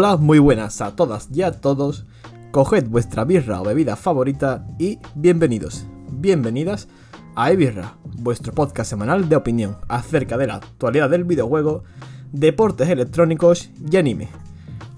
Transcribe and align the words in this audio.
Hola, 0.00 0.16
muy 0.16 0.38
buenas 0.38 0.80
a 0.80 0.94
todas 0.94 1.28
y 1.34 1.42
a 1.42 1.50
todos. 1.50 2.06
Coged 2.52 2.86
vuestra 2.86 3.24
birra 3.24 3.60
o 3.60 3.64
bebida 3.64 3.96
favorita 3.96 4.64
y 4.78 5.00
bienvenidos, 5.16 5.86
bienvenidas 6.12 6.86
a 7.34 7.50
Ebirra, 7.50 7.96
vuestro 8.04 8.52
podcast 8.54 8.90
semanal 8.90 9.28
de 9.28 9.34
opinión 9.34 9.76
acerca 9.88 10.38
de 10.38 10.46
la 10.46 10.54
actualidad 10.54 11.10
del 11.10 11.24
videojuego, 11.24 11.82
deportes 12.30 12.88
electrónicos 12.88 13.70
y 13.90 13.96
anime. 13.96 14.28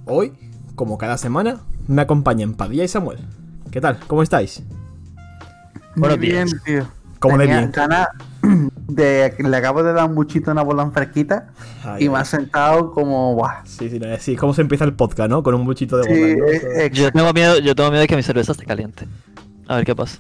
Hoy, 0.04 0.34
como 0.74 0.98
cada 0.98 1.16
semana, 1.16 1.60
me 1.88 2.02
acompañan 2.02 2.52
Padilla 2.52 2.84
y 2.84 2.88
Samuel. 2.88 3.20
¿Qué 3.70 3.80
tal? 3.80 4.00
¿Cómo 4.06 4.22
estáis? 4.22 4.62
Muy 5.96 6.18
bien, 6.18 6.46
tío. 6.66 6.86
¿Cómo 7.20 7.38
de 7.38 7.44
Tenía 7.46 7.60
bien? 7.60 7.72
ganas 7.72 8.08
de 8.88 9.34
le 9.38 9.56
acabo 9.56 9.82
de 9.82 9.92
dar 9.92 10.08
un 10.08 10.14
buchito 10.14 10.50
a 10.50 10.52
una 10.52 10.62
bola 10.62 10.90
fresquita 10.90 11.48
Ay, 11.84 12.04
y 12.04 12.08
me 12.08 12.18
ha 12.18 12.24
sentado 12.24 12.92
como 12.92 13.34
guau. 13.34 13.50
Sí, 13.64 13.88
sí, 13.90 14.00
sí, 14.18 14.36
¿cómo 14.36 14.52
se 14.54 14.62
empieza 14.62 14.84
el 14.84 14.94
podcast, 14.94 15.30
no? 15.30 15.42
Con 15.42 15.54
un 15.54 15.64
buchito 15.64 15.96
de 15.96 16.04
Sí, 16.04 16.10
bola, 16.34 16.34
¿no? 16.36 16.80
eh, 16.80 16.90
Yo 16.92 17.10
tengo 17.12 17.32
miedo, 17.32 17.58
yo 17.58 17.74
tengo 17.74 17.90
miedo 17.90 18.00
de 18.02 18.08
que 18.08 18.16
mi 18.16 18.22
cerveza 18.22 18.52
esté 18.52 18.64
caliente. 18.64 19.06
A 19.68 19.76
ver 19.76 19.84
qué 19.84 19.94
pasa. 19.94 20.18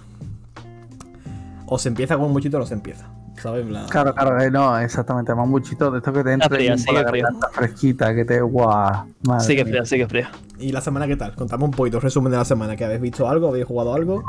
O 1.66 1.78
se 1.78 1.88
empieza 1.88 2.16
con 2.16 2.26
un 2.26 2.32
buchito 2.32 2.56
o 2.56 2.60
no 2.60 2.66
se 2.66 2.74
empieza. 2.74 3.06
¿Sabes? 3.40 3.64
Plan- 3.66 3.86
claro, 3.88 4.14
claro, 4.14 4.38
eh, 4.42 4.50
no, 4.50 4.78
exactamente, 4.78 5.34
más 5.34 5.46
un 5.46 5.52
buchito 5.52 5.90
de 5.90 5.98
esto 5.98 6.12
que 6.12 6.22
te 6.22 6.32
entra 6.32 6.48
fría, 6.50 6.72
en 6.72 6.78
sigue 6.78 6.92
la 6.92 7.04
garganta 7.04 7.48
fresquita, 7.50 8.14
que 8.14 8.24
te 8.26 8.40
guau. 8.42 9.06
madre 9.22 9.46
Sigue 9.46 9.64
mía. 9.64 9.72
fría, 9.72 9.84
sigue 9.86 10.06
fría. 10.06 10.30
¿Y 10.58 10.72
la 10.72 10.82
semana 10.82 11.06
qué 11.06 11.16
tal? 11.16 11.34
Contame 11.34 11.64
un 11.64 11.70
poquito, 11.70 12.00
resumen 12.00 12.30
de 12.32 12.36
la 12.36 12.44
semana. 12.44 12.76
¿Que 12.76 12.84
habéis 12.84 13.00
visto 13.00 13.26
algo? 13.28 13.48
¿Habéis 13.48 13.64
jugado 13.64 13.94
algo? 13.94 14.22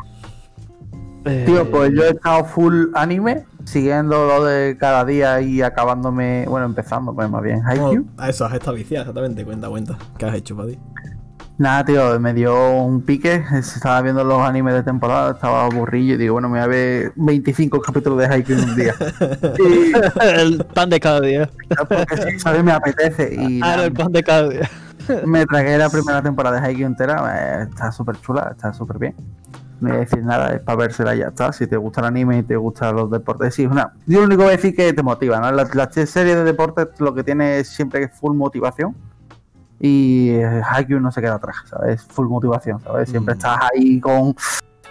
Eh, 1.25 1.43
Tío, 1.45 1.69
pues 1.69 1.91
yo 1.95 2.03
he 2.03 2.09
estado 2.09 2.45
full 2.45 2.87
anime, 2.95 3.45
siguiendo 3.63 4.25
lo 4.27 4.43
de 4.45 4.75
cada 4.79 5.05
día 5.05 5.39
y 5.41 5.61
acabándome, 5.61 6.45
bueno, 6.47 6.65
empezando, 6.65 7.13
pues 7.13 7.29
más 7.29 7.43
bien, 7.43 7.61
Haikyuu. 7.65 8.07
A 8.17 8.29
eso 8.29 8.45
has 8.45 8.53
estado 8.53 8.73
viciado, 8.75 9.03
exactamente. 9.03 9.45
Cuenta, 9.45 9.69
cuenta. 9.69 9.97
¿Qué 10.17 10.25
has 10.25 10.35
hecho, 10.35 10.55
Paddy? 10.57 10.79
Nada, 11.59 11.85
tío, 11.85 12.19
me 12.19 12.33
dio 12.33 12.71
un 12.81 13.01
pique. 13.03 13.43
Estaba 13.53 14.01
viendo 14.01 14.23
los 14.23 14.39
animes 14.41 14.73
de 14.73 14.81
temporada, 14.81 15.31
estaba 15.33 15.65
aburrido 15.65 16.15
y 16.15 16.17
digo, 16.17 16.33
bueno, 16.33 16.49
me 16.49 16.57
voy 16.57 16.63
a 16.63 16.67
ver 16.67 17.13
25 17.17 17.79
capítulos 17.81 18.17
de 18.17 18.25
Haikyuu 18.25 18.57
en 18.57 18.69
un 18.69 18.75
día. 18.75 18.95
y 19.59 19.91
el 20.39 20.65
pan 20.73 20.89
de 20.89 20.99
cada 20.99 21.21
día. 21.21 21.47
porque 21.87 22.17
sí, 22.17 22.39
¿sabes? 22.39 22.63
Me 22.63 22.71
apetece. 22.71 23.35
Y 23.35 23.57
Ah, 23.61 23.75
nada, 23.75 23.85
el 23.85 23.93
pan 23.93 24.11
de 24.11 24.23
cada 24.23 24.49
día. 24.49 24.67
me 25.27 25.45
tragué 25.45 25.77
la 25.77 25.89
primera 25.91 26.23
temporada 26.23 26.59
de 26.59 26.65
Haikyuu 26.65 26.87
entera. 26.87 27.61
eh, 27.61 27.67
Está 27.69 27.91
súper 27.91 28.19
chula, 28.21 28.49
está 28.55 28.73
súper 28.73 28.97
bien. 28.97 29.15
No 29.81 29.89
voy 29.89 29.97
a 29.97 29.99
decir 30.01 30.23
nada, 30.23 30.53
es 30.53 30.61
para 30.61 30.77
vérsela 30.77 31.15
y 31.15 31.19
ya 31.19 31.27
está. 31.29 31.51
Si 31.51 31.65
te 31.67 31.75
gusta 31.75 32.01
el 32.01 32.07
anime 32.07 32.37
y 32.37 32.43
te 32.43 32.55
gustan 32.55 32.95
los 32.95 33.09
deportes, 33.11 33.53
sí, 33.55 33.63
es 33.63 33.69
una. 33.71 33.93
Yo 34.05 34.19
lo 34.19 34.25
único 34.27 34.39
que 34.41 34.43
voy 34.45 34.53
a 34.53 34.57
decir 34.57 34.75
que 34.75 34.93
te 34.93 35.01
motiva, 35.03 35.39
¿no? 35.39 35.51
La, 35.51 35.67
la 35.73 35.91
serie 35.91 36.35
de 36.35 36.43
deportes 36.43 36.87
lo 36.99 37.13
que 37.13 37.23
tiene 37.23 37.57
es 37.59 37.67
siempre 37.67 38.03
es 38.03 38.11
full 38.17 38.35
motivación. 38.35 38.95
Y 39.79 40.31
Haikyuu 40.39 40.99
no 40.99 41.11
se 41.11 41.21
queda 41.21 41.35
atrás, 41.35 41.55
¿sabes? 41.67 42.03
Full 42.03 42.27
motivación, 42.27 42.79
¿sabes? 42.81 43.09
Siempre 43.09 43.33
Mm. 43.33 43.37
estás 43.37 43.57
ahí 43.73 43.99
con 43.99 44.35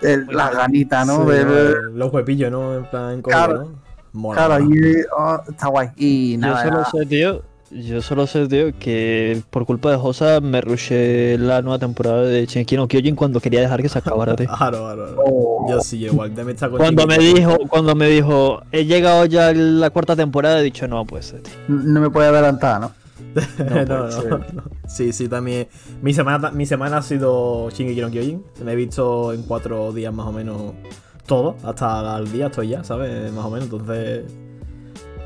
el- 0.03 0.27
la 0.27 0.51
ganita, 0.51 1.05
¿no? 1.05 1.23
Sí, 1.25 1.31
De- 1.31 1.45
de- 1.45 1.75
Los 1.93 2.13
huepillos, 2.13 2.51
¿no? 2.51 2.75
En 2.75 2.85
plan, 2.87 3.13
en 3.13 3.23
Claro. 3.23 3.55
¿no? 3.63 3.91
Mola. 4.13 4.45
claro, 4.47 4.65
y 4.65 5.05
oh, 5.17 5.41
está 5.49 5.69
guay. 5.69 5.91
Y 5.95 6.33
Yo 6.33 6.41
nada, 6.41 6.63
solo 6.65 6.73
nada. 6.79 6.89
sé, 6.91 7.07
tío. 7.07 7.43
Yo 7.71 8.03
solo 8.03 8.27
sé, 8.27 8.49
tío, 8.49 8.73
que 8.81 9.43
por 9.51 9.65
culpa 9.65 9.93
de 9.93 9.97
Josa 9.97 10.41
me 10.41 10.61
rushé 10.61 11.39
la 11.39 11.63
nueva 11.63 11.79
temporada 11.79 12.23
de 12.23 12.45
Shingeki 12.45 12.77
no 12.77 12.89
Kyojin 12.89 13.15
cuando 13.15 13.39
quería 13.39 13.61
dejar 13.61 13.81
que 13.81 13.89
se 13.89 13.99
acabara, 13.99 14.35
tío. 14.37 14.49
Claro, 14.49 14.79
claro, 14.79 15.07
claro. 15.15 15.23
Oh. 15.25 15.67
Yo 15.71 15.81
sí, 15.81 16.05
igual. 16.05 16.35
Te 16.35 16.43
me 16.43 16.53
está 16.53 16.69
con 16.69 16.79
Cuando 16.79 17.07
me 17.07 17.19
dijo, 17.19 17.59
cuando 17.69 17.95
me 17.95 18.09
dijo, 18.09 18.61
he 18.73 18.87
llegado 18.87 19.25
ya 19.27 19.49
a 19.49 19.53
la 19.55 19.91
cuarta 19.91 20.17
temporada, 20.17 20.61
he 20.61 20.65
dicho, 20.65 20.89
no, 20.89 21.05
pues, 21.05 21.31
tío. 21.31 21.55
no 21.69 22.01
me 22.01 22.11
puede 22.11 22.29
adelantar, 22.29 22.81
¿no? 22.81 22.93
no, 23.87 24.09
no, 24.09 24.39
no. 24.39 24.63
Sí, 24.89 25.13
sí, 25.13 25.29
también. 25.29 25.69
Mi 26.03 26.13
semana, 26.13 26.51
mi 26.51 26.67
semana 26.67 26.97
ha 26.97 27.03
sido 27.03 27.71
Shingeki 27.71 28.01
no 28.01 28.11
Kyojin. 28.11 28.45
Me 28.65 28.73
he 28.73 28.77
visto 28.77 29.33
en 29.33 29.45
cuatro 29.45 29.93
días 29.93 30.13
más 30.13 30.27
o 30.27 30.33
menos 30.33 30.73
todo. 31.25 31.55
Hasta 31.63 32.19
el 32.19 32.33
día 32.33 32.47
estoy 32.47 32.71
ya, 32.71 32.83
¿sabes? 32.83 33.33
Más 33.33 33.45
o 33.45 33.51
menos. 33.51 33.67
Entonces. 33.67 34.25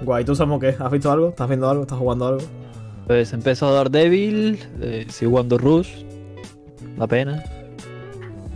Guay, 0.04 0.24
¿tú, 0.24 0.34
Samu, 0.34 0.58
qué? 0.58 0.74
¿Has 0.78 0.90
visto 0.90 1.10
algo? 1.10 1.30
¿Estás 1.30 1.48
viendo 1.48 1.68
algo? 1.68 1.82
¿Estás 1.82 1.98
jugando 1.98 2.26
algo? 2.26 2.40
Pues 3.06 3.32
empezó 3.32 3.68
a 3.68 3.72
dar 3.72 3.90
débil, 3.90 4.58
eh, 4.80 5.06
sigo 5.08 5.32
jugando 5.32 5.58
Rush, 5.58 6.04
la 6.96 7.06
pena. 7.06 7.44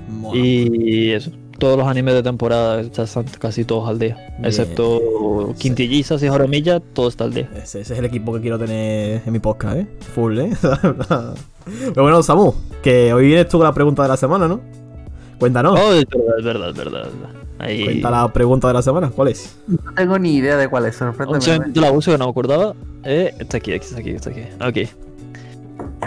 Mola. 0.08 0.38
Y 0.38 1.10
eso, 1.10 1.30
todos 1.58 1.76
los 1.76 1.86
animes 1.86 2.14
de 2.14 2.22
temporada 2.22 2.80
están 2.80 3.24
casi 3.38 3.64
todos 3.64 3.88
al 3.88 3.98
día. 3.98 4.16
Bien. 4.38 4.46
Excepto 4.46 5.54
Quintillizas 5.58 6.22
y 6.22 6.28
Joromilla, 6.28 6.80
todo 6.80 7.08
está 7.08 7.24
al 7.24 7.34
día. 7.34 7.50
Ese, 7.54 7.80
ese 7.80 7.92
es 7.92 7.98
el 7.98 8.04
equipo 8.04 8.32
que 8.32 8.40
quiero 8.40 8.58
tener 8.58 9.22
en 9.24 9.32
mi 9.32 9.38
podcast, 9.38 9.78
¿eh? 9.78 9.86
Full, 10.14 10.38
¿eh? 10.38 10.50
Pero 11.94 12.02
bueno, 12.02 12.22
Samu, 12.22 12.54
que 12.82 13.12
hoy 13.12 13.26
vienes 13.26 13.48
tú 13.48 13.58
con 13.58 13.66
la 13.66 13.74
pregunta 13.74 14.02
de 14.02 14.08
la 14.08 14.16
semana, 14.16 14.48
¿no? 14.48 14.60
Cuéntanos. 15.38 15.78
Oh, 15.78 15.92
es 15.92 16.06
verdad, 16.06 16.38
es 16.38 16.44
verdad, 16.44 16.70
es 16.70 16.76
verdad. 16.76 17.47
Ahí. 17.58 17.84
Cuenta 17.84 18.10
la 18.10 18.32
pregunta 18.32 18.68
de 18.68 18.74
la 18.74 18.82
semana, 18.82 19.10
¿cuál 19.10 19.28
es? 19.28 19.56
No 19.66 19.92
tengo 19.94 20.18
ni 20.18 20.36
idea 20.36 20.56
de 20.56 20.68
cuál 20.68 20.86
es, 20.86 20.96
sorpréndeme. 20.96 21.40
segundo 21.40 21.80
la 21.80 21.90
uso 21.90 22.12
que 22.12 22.18
no 22.18 22.26
me 22.26 22.30
acordaba. 22.30 22.74
Eh, 23.04 23.34
está 23.38 23.56
aquí, 23.56 23.72
aquí, 23.72 23.84
está 23.86 24.00
aquí, 24.00 24.10
está 24.10 24.30
aquí. 24.30 24.42
Ok. 24.84 24.88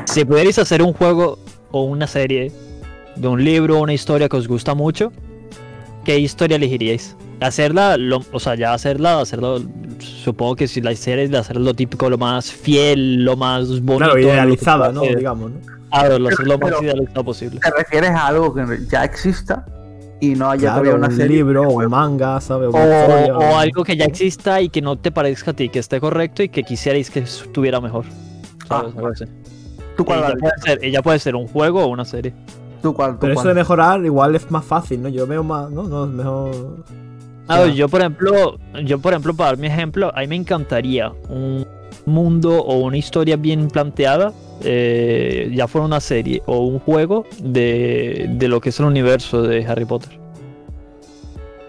Si 0.05 0.23
pudierais 0.25 0.57
hacer 0.59 0.81
un 0.81 0.93
juego 0.93 1.37
o 1.71 1.83
una 1.83 2.07
serie 2.07 2.51
de 3.15 3.27
un 3.27 3.43
libro 3.43 3.79
o 3.79 3.83
una 3.83 3.93
historia 3.93 4.29
que 4.29 4.37
os 4.37 4.47
gusta 4.47 4.73
mucho, 4.75 5.11
¿qué 6.05 6.17
historia 6.19 6.55
elegiríais? 6.57 7.15
Hacerla, 7.41 7.97
lo- 7.97 8.23
o 8.31 8.39
sea, 8.39 8.55
ya 8.55 8.73
hacerla, 8.73 9.19
hacerlo, 9.19 9.61
supongo 9.99 10.55
que 10.55 10.67
si 10.67 10.79
la 10.79 10.95
serie 10.95 11.25
es 11.25 11.31
de 11.31 11.37
hacer 11.37 11.57
lo 11.57 11.73
típico, 11.73 12.09
lo 12.09 12.17
más 12.17 12.51
fiel, 12.51 13.25
lo 13.25 13.35
más 13.35 13.67
bonito. 13.81 13.97
Claro, 13.97 14.19
idealizada, 14.19 14.91
¿no? 14.91 15.01
Digamos, 15.01 15.51
¿no? 15.51 15.57
Claro, 15.89 16.19
lo 16.19 16.29
lo 16.29 16.57
más 16.57 16.69
Pero- 16.71 16.83
idealizado 16.83 17.23
posible. 17.25 17.59
¿Te 17.59 17.71
refieres 17.71 18.11
a 18.11 18.27
algo 18.27 18.53
que 18.53 18.63
ya 18.89 19.03
exista 19.03 19.65
y 20.21 20.35
no 20.35 20.49
haya 20.49 20.61
Claro, 20.61 20.75
todavía 20.75 20.95
una 20.95 21.07
un 21.07 21.15
serie? 21.17 21.37
libro 21.37 21.63
o 21.63 21.83
un 21.83 21.89
manga, 21.89 22.39
¿sabes? 22.39 22.69
O, 22.71 22.77
historia, 22.77 23.37
o 23.37 23.57
algo 23.57 23.83
que 23.83 23.97
ya 23.97 24.05
exista 24.05 24.61
y 24.61 24.69
que 24.69 24.81
no 24.81 24.95
te 24.97 25.11
parezca 25.11 25.51
a 25.51 25.53
ti, 25.53 25.67
que 25.67 25.79
esté 25.79 25.99
correcto 25.99 26.43
y 26.43 26.49
que 26.49 26.63
quisierais 26.63 27.09
que 27.09 27.19
estuviera 27.19 27.81
mejor. 27.81 28.05
¿Sabes? 28.67 28.93
Ah, 28.97 29.09
así. 29.11 29.25
¿Tú 29.97 30.05
cuál, 30.05 30.19
Ella 30.19 30.35
puede, 30.39 30.53
ser, 30.63 30.79
ella 30.85 31.01
puede 31.01 31.19
ser 31.19 31.35
un 31.35 31.47
juego 31.47 31.83
o 31.83 31.87
una 31.87 32.05
serie. 32.05 32.33
¿Tú 32.81 32.93
cuál? 32.93 33.13
¿Tú 33.13 33.17
Pero 33.21 33.33
eso 33.33 33.47
de 33.47 33.53
mejorar 33.53 34.05
igual 34.05 34.35
es 34.35 34.49
más 34.49 34.63
fácil, 34.63 35.01
¿no? 35.01 35.09
Yo 35.09 35.27
veo 35.27 35.43
más, 35.43 35.69
¿no? 35.69 35.83
No, 35.83 36.05
es 36.05 36.11
mejor... 36.11 36.85
A 37.47 37.59
ver, 37.59 37.73
yo 37.73 37.89
por 37.89 37.99
ejemplo, 37.99 38.57
yo 38.85 38.99
por 38.99 39.11
ejemplo, 39.11 39.33
para 39.33 39.49
dar 39.49 39.57
mi 39.57 39.67
ejemplo, 39.67 40.11
a 40.15 40.21
mí 40.21 40.27
me 40.27 40.35
encantaría 40.37 41.11
un 41.29 41.65
mundo 42.05 42.61
o 42.63 42.77
una 42.77 42.97
historia 42.97 43.35
bien 43.35 43.67
planteada, 43.67 44.31
eh, 44.63 45.51
ya 45.53 45.67
fuera 45.67 45.85
una 45.85 45.99
serie 45.99 46.41
o 46.45 46.59
un 46.59 46.79
juego 46.79 47.25
de, 47.41 48.27
de 48.37 48.47
lo 48.47 48.61
que 48.61 48.69
es 48.69 48.79
el 48.79 48.85
universo 48.85 49.41
de 49.43 49.65
Harry 49.65 49.85
Potter. 49.85 50.19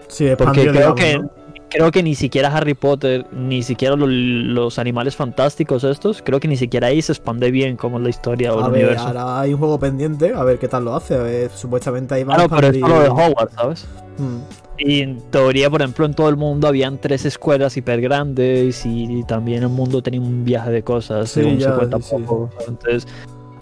Sí, 0.07 0.27
Porque 0.37 0.61
creo 0.61 0.73
digamos, 0.73 0.95
que, 0.99 1.17
¿no? 1.19 1.29
creo 1.69 1.91
que 1.91 2.03
ni 2.03 2.13
siquiera 2.13 2.55
Harry 2.55 2.75
Potter, 2.75 3.25
ni 3.31 3.63
siquiera 3.63 3.95
lo- 3.95 4.05
los 4.05 4.77
animales 4.77 5.15
fantásticos 5.15 5.83
estos, 5.83 6.21
creo 6.21 6.39
que 6.39 6.47
ni 6.47 6.55
siquiera 6.57 6.87
ahí 6.87 7.01
se 7.01 7.13
expande 7.13 7.49
bien 7.49 7.77
como 7.77 7.97
la 7.97 8.09
historia 8.09 8.53
o 8.53 8.59
A 8.59 8.65
el 8.67 8.71
ver, 8.71 8.81
universo. 8.85 9.07
ahora 9.07 9.39
hay 9.39 9.53
un 9.53 9.59
juego 9.59 9.79
pendiente, 9.79 10.33
a 10.35 10.43
ver 10.43 10.59
qué 10.59 10.67
tal 10.67 10.85
lo 10.85 10.95
hace. 10.95 11.15
A 11.15 11.19
ver, 11.23 11.49
supuestamente 11.49 12.13
ahí 12.13 12.23
va 12.23 12.35
Claro, 12.35 12.53
a 12.53 12.55
pero 12.59 12.67
es 12.67 12.79
solo 12.79 12.99
de 12.99 13.09
Hogwarts, 13.09 13.55
¿sabes? 13.55 13.87
Mm. 14.19 14.37
Y 14.77 15.01
en 15.01 15.21
teoría, 15.29 15.69
por 15.69 15.81
ejemplo, 15.81 16.05
en 16.05 16.13
todo 16.13 16.29
el 16.29 16.37
mundo 16.37 16.67
habían 16.67 16.97
tres 16.97 17.25
escuelas 17.25 17.77
hiper 17.77 18.01
grandes 18.01 18.85
y 18.85 19.23
también 19.23 19.63
el 19.63 19.69
mundo 19.69 20.01
tenía 20.01 20.19
un 20.19 20.43
viaje 20.43 20.71
de 20.71 20.83
cosas, 20.83 21.29
Sí, 21.29 21.41
según 21.41 21.57
ya, 21.57 21.71
se 21.71 21.77
cuenta 21.77 21.97
sí, 21.97 22.03
sí. 22.09 22.15
poco. 22.23 22.49
Entonces, 22.67 23.07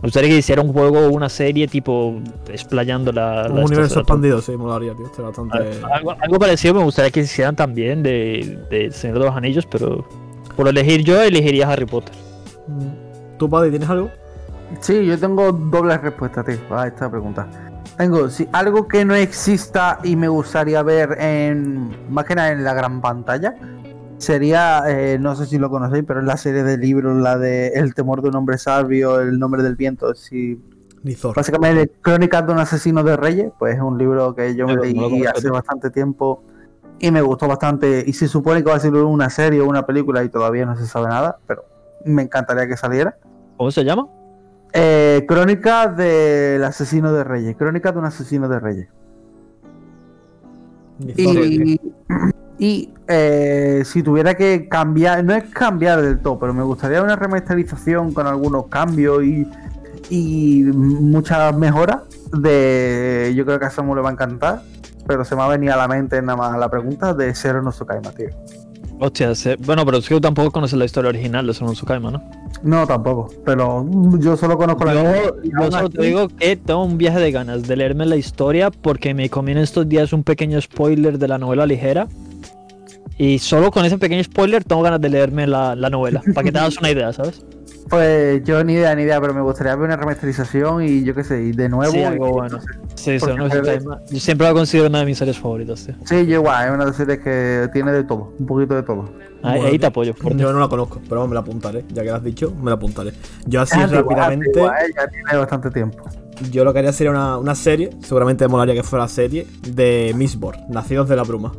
me 0.01 0.07
gustaría 0.07 0.29
que 0.29 0.37
hiciera 0.37 0.61
un 0.61 0.71
juego 0.73 0.99
o 0.99 1.09
una 1.09 1.29
serie 1.29 1.67
tipo 1.67 2.15
explayando 2.49 3.11
la... 3.11 3.47
Un 3.49 3.57
la 3.57 3.65
universo 3.65 3.99
expandido, 3.99 4.41
sí, 4.41 4.53
molaría, 4.53 4.93
tío. 4.95 5.05
Está 5.05 5.21
bastante... 5.23 5.57
Algo, 5.93 6.15
algo 6.19 6.39
parecido 6.39 6.75
me 6.75 6.83
gustaría 6.83 7.11
que 7.11 7.19
hicieran 7.19 7.55
también 7.55 8.01
de, 8.01 8.65
de 8.69 8.91
Señor 8.91 9.19
de 9.19 9.25
los 9.25 9.35
Anillos, 9.35 9.65
pero 9.65 10.05
por 10.55 10.67
elegir 10.67 11.03
yo 11.03 11.21
elegiría 11.21 11.69
Harry 11.69 11.85
Potter. 11.85 12.15
Mm. 12.67 13.37
¿Tú, 13.37 13.49
Paddy, 13.49 13.69
tienes 13.69 13.89
algo? 13.89 14.09
Sí, 14.79 15.05
yo 15.05 15.19
tengo 15.19 15.51
doble 15.51 15.97
respuesta, 15.97 16.43
tío, 16.43 16.57
a 16.71 16.87
esta 16.87 17.09
pregunta. 17.09 17.47
Tengo, 17.97 18.29
si 18.29 18.47
algo 18.51 18.87
que 18.87 19.05
no 19.05 19.15
exista 19.15 19.99
y 20.03 20.15
me 20.15 20.27
gustaría 20.27 20.81
ver 20.81 21.17
en, 21.19 21.91
más 22.11 22.25
que 22.25 22.35
nada 22.35 22.51
en 22.51 22.63
la 22.63 22.73
gran 22.73 23.01
pantalla, 23.01 23.55
sería, 24.17 24.83
eh, 24.87 25.17
no 25.19 25.35
sé 25.35 25.45
si 25.45 25.57
lo 25.57 25.69
conocéis, 25.69 26.03
pero 26.07 26.19
es 26.19 26.25
la 26.25 26.37
serie 26.37 26.63
de 26.63 26.77
libros, 26.77 27.17
la 27.17 27.37
de 27.37 27.69
El 27.69 27.93
temor 27.93 28.21
de 28.21 28.29
un 28.29 28.35
hombre 28.35 28.57
sabio, 28.57 29.19
El 29.19 29.39
nombre 29.39 29.63
del 29.63 29.75
viento, 29.75 30.13
si 30.15 30.59
Ni 31.03 31.15
Thor. 31.15 31.35
Básicamente, 31.35 31.91
Crónicas 32.01 32.45
de 32.45 32.53
un 32.53 32.59
asesino 32.59 33.03
de 33.03 33.17
reyes, 33.17 33.51
pues 33.59 33.75
es 33.75 33.81
un 33.81 33.97
libro 33.97 34.33
que 34.35 34.55
yo 34.55 34.67
me 34.67 34.75
no 34.75 34.81
leí 34.81 35.25
hace 35.25 35.49
bastante 35.49 35.89
tiempo 35.89 36.43
y 36.99 37.11
me 37.11 37.21
gustó 37.21 37.47
bastante. 37.47 38.03
Y 38.05 38.13
se 38.13 38.27
supone 38.27 38.63
que 38.63 38.69
va 38.69 38.75
a 38.75 38.79
ser 38.79 38.93
una 38.93 39.29
serie 39.29 39.61
o 39.61 39.67
una 39.67 39.85
película 39.85 40.23
y 40.23 40.29
todavía 40.29 40.65
no 40.65 40.75
se 40.77 40.85
sabe 40.85 41.07
nada, 41.07 41.39
pero 41.47 41.65
me 42.05 42.21
encantaría 42.21 42.67
que 42.67 42.77
saliera. 42.77 43.17
¿Cómo 43.57 43.71
se 43.71 43.83
llama? 43.83 44.07
Eh, 44.73 45.25
Crónicas 45.27 45.95
del 45.97 46.63
asesino 46.63 47.12
de 47.13 47.23
reyes. 47.23 47.56
Crónicas 47.57 47.94
de 47.94 48.00
un 48.00 48.06
asesino 48.06 48.47
de 48.47 48.59
reyes. 48.59 48.88
Y, 51.00 51.79
y 52.57 52.94
eh, 53.07 53.81
si 53.85 54.03
tuviera 54.03 54.35
que 54.35 54.69
cambiar, 54.69 55.23
no 55.23 55.33
es 55.33 55.45
cambiar 55.45 56.01
del 56.01 56.19
todo, 56.19 56.38
pero 56.38 56.53
me 56.53 56.63
gustaría 56.63 57.01
una 57.01 57.15
remasterización 57.15 58.13
con 58.13 58.27
algunos 58.27 58.68
cambios 58.68 59.23
y, 59.23 59.47
y 60.12 60.63
muchas 60.63 61.57
mejoras 61.57 62.01
de. 62.31 63.33
Yo 63.35 63.45
creo 63.45 63.59
que 63.59 63.65
a 63.65 63.71
Samu 63.71 63.95
le 63.95 64.01
va 64.01 64.09
a 64.09 64.12
encantar, 64.13 64.62
pero 65.07 65.25
se 65.25 65.35
me 65.35 65.41
ha 65.41 65.47
venido 65.47 65.74
a 65.74 65.77
la 65.77 65.88
mente 65.88 66.21
nada 66.21 66.38
más 66.38 66.57
la 66.57 66.69
pregunta 66.69 67.15
de 67.15 67.33
Zero 67.33 67.63
no 67.63 67.71
Tsukaima, 67.71 68.12
tío. 68.12 68.29
Hostia, 69.03 69.33
se- 69.33 69.56
bueno, 69.56 69.83
pero 69.83 70.00
tú 70.00 70.21
tampoco 70.21 70.51
conoces 70.51 70.77
la 70.77 70.86
historia 70.86 71.09
original 71.09 71.48
de 71.48 71.56
Sonu 71.56 71.74
Tsukaima, 71.74 72.12
¿no? 72.12 72.21
No, 72.62 72.86
tampoco, 72.86 73.30
pero 73.44 73.83
yo 74.19 74.38
solo 74.38 74.56
conozco 74.59 74.86
la 74.86 74.94
Yo, 74.94 75.01
y 75.44 75.50
yo 75.50 75.57
aún 75.57 75.71
solo 75.71 75.89
te 75.89 76.03
digo 76.03 76.27
que 76.27 76.56
tengo 76.56 76.83
un 76.83 77.00
viaje 77.00 77.19
de 77.19 77.31
ganas 77.31 77.63
de 77.63 77.75
leerme 77.75 78.06
la 78.06 78.15
historia 78.15 78.69
porque 78.69 79.15
me 79.15 79.27
comí 79.31 79.53
en 79.53 79.57
estos 79.57 79.89
días 79.89 80.13
un 80.13 80.24
pequeño 80.24 80.62
spoiler 80.62 81.18
de 81.18 81.27
la 81.27 81.39
novela 81.39 81.65
ligera. 81.65 82.07
Y 83.18 83.39
solo 83.39 83.71
con 83.71 83.86
ese 83.86 83.98
pequeño 83.98 84.24
spoiler 84.24 84.63
tengo 84.63 84.83
ganas 84.83 85.01
de 85.01 85.09
leerme 85.09 85.48
la, 85.48 85.75
la 85.75 85.89
novela, 85.89 86.21
para 86.36 86.44
que 86.45 86.51
te 86.51 86.59
hagas 86.59 86.77
una 86.77 86.92
idea, 86.92 87.12
¿sabes? 87.12 87.44
Pues 87.89 88.43
yo 88.43 88.63
ni 88.63 88.73
idea, 88.73 88.95
ni 88.95 89.03
idea, 89.03 89.19
pero 89.19 89.33
me 89.33 89.41
gustaría 89.41 89.75
ver 89.75 89.85
una 89.87 89.97
remasterización 89.97 90.83
y 90.83 91.03
yo 91.03 91.13
qué 91.13 91.23
sé, 91.23 91.41
y 91.43 91.51
de 91.51 91.67
nuevo. 91.67 91.91
Sí, 91.91 92.03
algo 92.03 92.29
bueno. 92.31 92.59
Sí, 92.95 93.11
ves- 93.11 93.21
Tsukaima. 93.23 93.99
Yo 94.09 94.19
siempre 94.19 94.47
lo 94.47 94.53
considero 94.53 94.87
una 94.87 94.99
de 94.99 95.05
mis 95.05 95.17
series 95.17 95.37
favoritas, 95.39 95.85
tío. 95.85 95.95
Sí, 96.05 96.25
yo 96.27 96.35
igual, 96.35 96.65
es 96.67 96.73
una 96.73 96.79
de 96.85 96.85
las 96.91 96.95
series 96.95 97.19
que 97.19 97.69
tiene 97.73 97.91
de 97.91 98.03
todo, 98.03 98.33
un 98.39 98.45
poquito 98.45 98.75
de 98.75 98.83
todo. 98.83 99.05
Ahí, 99.43 99.55
Bueno, 99.57 99.65
ahí 99.67 99.79
te 99.79 99.85
apoyo. 99.87 100.13
fuerte. 100.13 100.41
Yo 100.41 100.53
no 100.53 100.59
la 100.59 100.67
conozco, 100.67 101.01
pero 101.09 101.27
me 101.27 101.33
la 101.33 101.39
apuntaré. 101.41 101.83
Ya 101.91 102.03
que 102.03 102.09
lo 102.09 102.15
has 102.15 102.23
dicho, 102.23 102.53
me 102.61 102.69
la 102.69 102.75
apuntaré. 102.75 103.11
Yo 103.47 103.59
así 103.61 103.79
Es 103.79 103.91
rápidamente, 103.91 104.51
¿eh? 104.59 104.69
ya 104.95 105.07
tiene 105.07 105.37
bastante 105.37 105.71
tiempo. 105.71 105.97
yo 106.51 106.63
lo 106.63 106.71
que 106.73 106.79
haría 106.79 106.93
sería 106.93 107.11
una, 107.11 107.37
una 107.39 107.55
serie, 107.55 107.89
seguramente 108.01 108.45
me 108.45 108.49
molaría 108.51 108.75
que 108.75 108.83
fuera 108.83 109.07
serie, 109.07 109.47
de 109.67 110.13
Mistborn, 110.15 110.59
Nacidos 110.69 111.09
de 111.09 111.15
la 111.15 111.23
Bruma. 111.23 111.51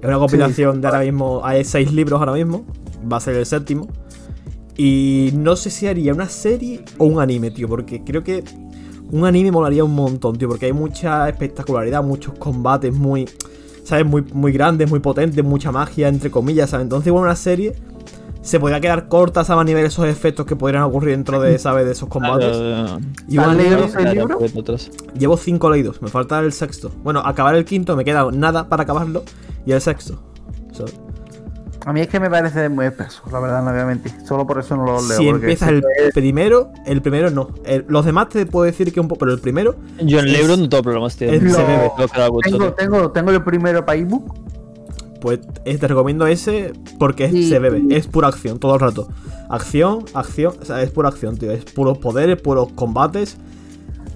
Es 0.00 0.08
una 0.08 0.18
compilación 0.18 0.80
de 0.80 0.86
ahora 0.88 1.00
mismo, 1.00 1.40
hay 1.44 1.64
seis 1.64 1.92
libros 1.92 2.18
ahora 2.20 2.32
mismo, 2.32 2.66
va 3.10 3.18
a 3.18 3.20
ser 3.20 3.36
el 3.36 3.46
séptimo. 3.46 3.88
Y 4.76 5.30
no 5.34 5.56
sé 5.56 5.70
si 5.70 5.86
haría 5.86 6.12
una 6.12 6.28
serie 6.28 6.84
o 6.98 7.04
un 7.04 7.20
anime, 7.20 7.50
tío, 7.50 7.68
porque 7.68 8.02
creo 8.02 8.24
que 8.24 8.42
un 9.10 9.24
anime 9.24 9.52
molaría 9.52 9.84
un 9.84 9.94
montón, 9.94 10.36
tío, 10.36 10.48
porque 10.48 10.66
hay 10.66 10.72
mucha 10.72 11.28
espectacularidad, 11.28 12.02
muchos 12.02 12.34
combates 12.34 12.92
muy, 12.92 13.28
¿sabes? 13.84 14.04
Muy, 14.04 14.22
muy 14.32 14.52
grandes, 14.52 14.90
muy 14.90 15.00
potentes, 15.00 15.44
mucha 15.44 15.70
magia, 15.70 16.08
entre 16.08 16.30
comillas, 16.30 16.70
¿sabes? 16.70 16.84
Entonces, 16.84 17.06
igual 17.06 17.24
una 17.24 17.36
serie 17.36 17.74
se 18.42 18.60
podría 18.60 18.78
quedar 18.80 19.08
corta, 19.08 19.42
¿sabes? 19.44 19.62
A 19.62 19.64
nivel 19.64 19.82
de 19.82 19.88
esos 19.88 20.06
efectos 20.06 20.44
que 20.44 20.56
podrían 20.56 20.82
ocurrir 20.82 21.10
dentro 21.10 21.40
de, 21.40 21.58
¿sabes? 21.58 21.86
De 21.86 21.92
esos 21.92 22.08
combates. 22.08 22.56
Y 23.28 23.36
pues, 23.36 24.52
otros. 24.54 24.90
Llevo 25.16 25.36
cinco 25.36 25.70
leídos, 25.70 26.02
me 26.02 26.08
falta 26.08 26.40
el 26.40 26.52
sexto. 26.52 26.90
Bueno, 27.02 27.20
acabar 27.20 27.54
el 27.54 27.64
quinto, 27.64 27.96
me 27.96 28.04
queda 28.04 28.28
nada 28.32 28.68
para 28.68 28.82
acabarlo. 28.82 29.22
Y 29.64 29.72
el 29.72 29.80
sexto. 29.80 30.20
¿sabes? 30.72 30.94
A 31.86 31.92
mí 31.92 32.00
es 32.00 32.08
que 32.08 32.18
me 32.18 32.30
parece 32.30 32.68
muy 32.70 32.86
espeso, 32.86 33.22
la 33.30 33.40
verdad, 33.40 33.62
no 33.62 33.70
voy 33.70 33.80
a 33.80 33.84
mentir. 33.84 34.12
Solo 34.26 34.46
por 34.46 34.58
eso 34.58 34.74
no 34.76 34.84
lo 34.86 35.06
leo. 35.06 35.18
Si 35.18 35.28
empiezas 35.28 35.68
el 35.68 35.82
es- 35.98 36.14
primero, 36.14 36.70
el 36.86 37.02
primero 37.02 37.30
no. 37.30 37.48
El- 37.66 37.84
los 37.88 38.06
demás 38.06 38.30
te 38.30 38.46
puedo 38.46 38.64
decir 38.64 38.90
que 38.92 39.00
un 39.00 39.08
poco, 39.08 39.18
pero 39.20 39.32
el 39.32 39.40
primero, 39.40 39.76
Yo 40.02 40.20
en 40.20 40.28
Es- 40.28 40.38
libros 40.38 40.58
no 40.58 40.68
tengo 40.68 40.82
problemas, 40.82 41.14
tío. 41.16 41.30
es- 41.30 41.40
Se 41.40 41.46
gusto, 41.48 42.40
tengo, 42.42 42.72
tengo, 42.72 43.10
tengo 43.10 43.30
el 43.32 43.42
primero 43.44 43.84
para 43.84 43.98
ebook. 43.98 44.34
pues 45.20 45.40
eh, 45.64 45.78
te 45.78 45.88
recomiendo 45.88 46.26
ese 46.26 46.72
porque 46.98 47.30
Sí. 47.30 47.48
se 47.48 47.58
bebe. 47.58 47.82
Es 47.90 48.06
pura 48.06 48.28
acción 48.28 48.58
todo 48.58 48.74
el 48.74 48.80
rato. 48.80 49.08
Acción, 49.48 50.04
acción, 50.12 50.52
o 50.60 50.64
sea, 50.66 50.82
es 50.82 50.90
pura 50.90 51.08
acción, 51.08 51.38
tío. 51.38 51.50
Es 51.50 51.64
puros 51.64 51.96
poderes, 51.98 52.40
puros 52.40 52.68
combates. 52.74 53.36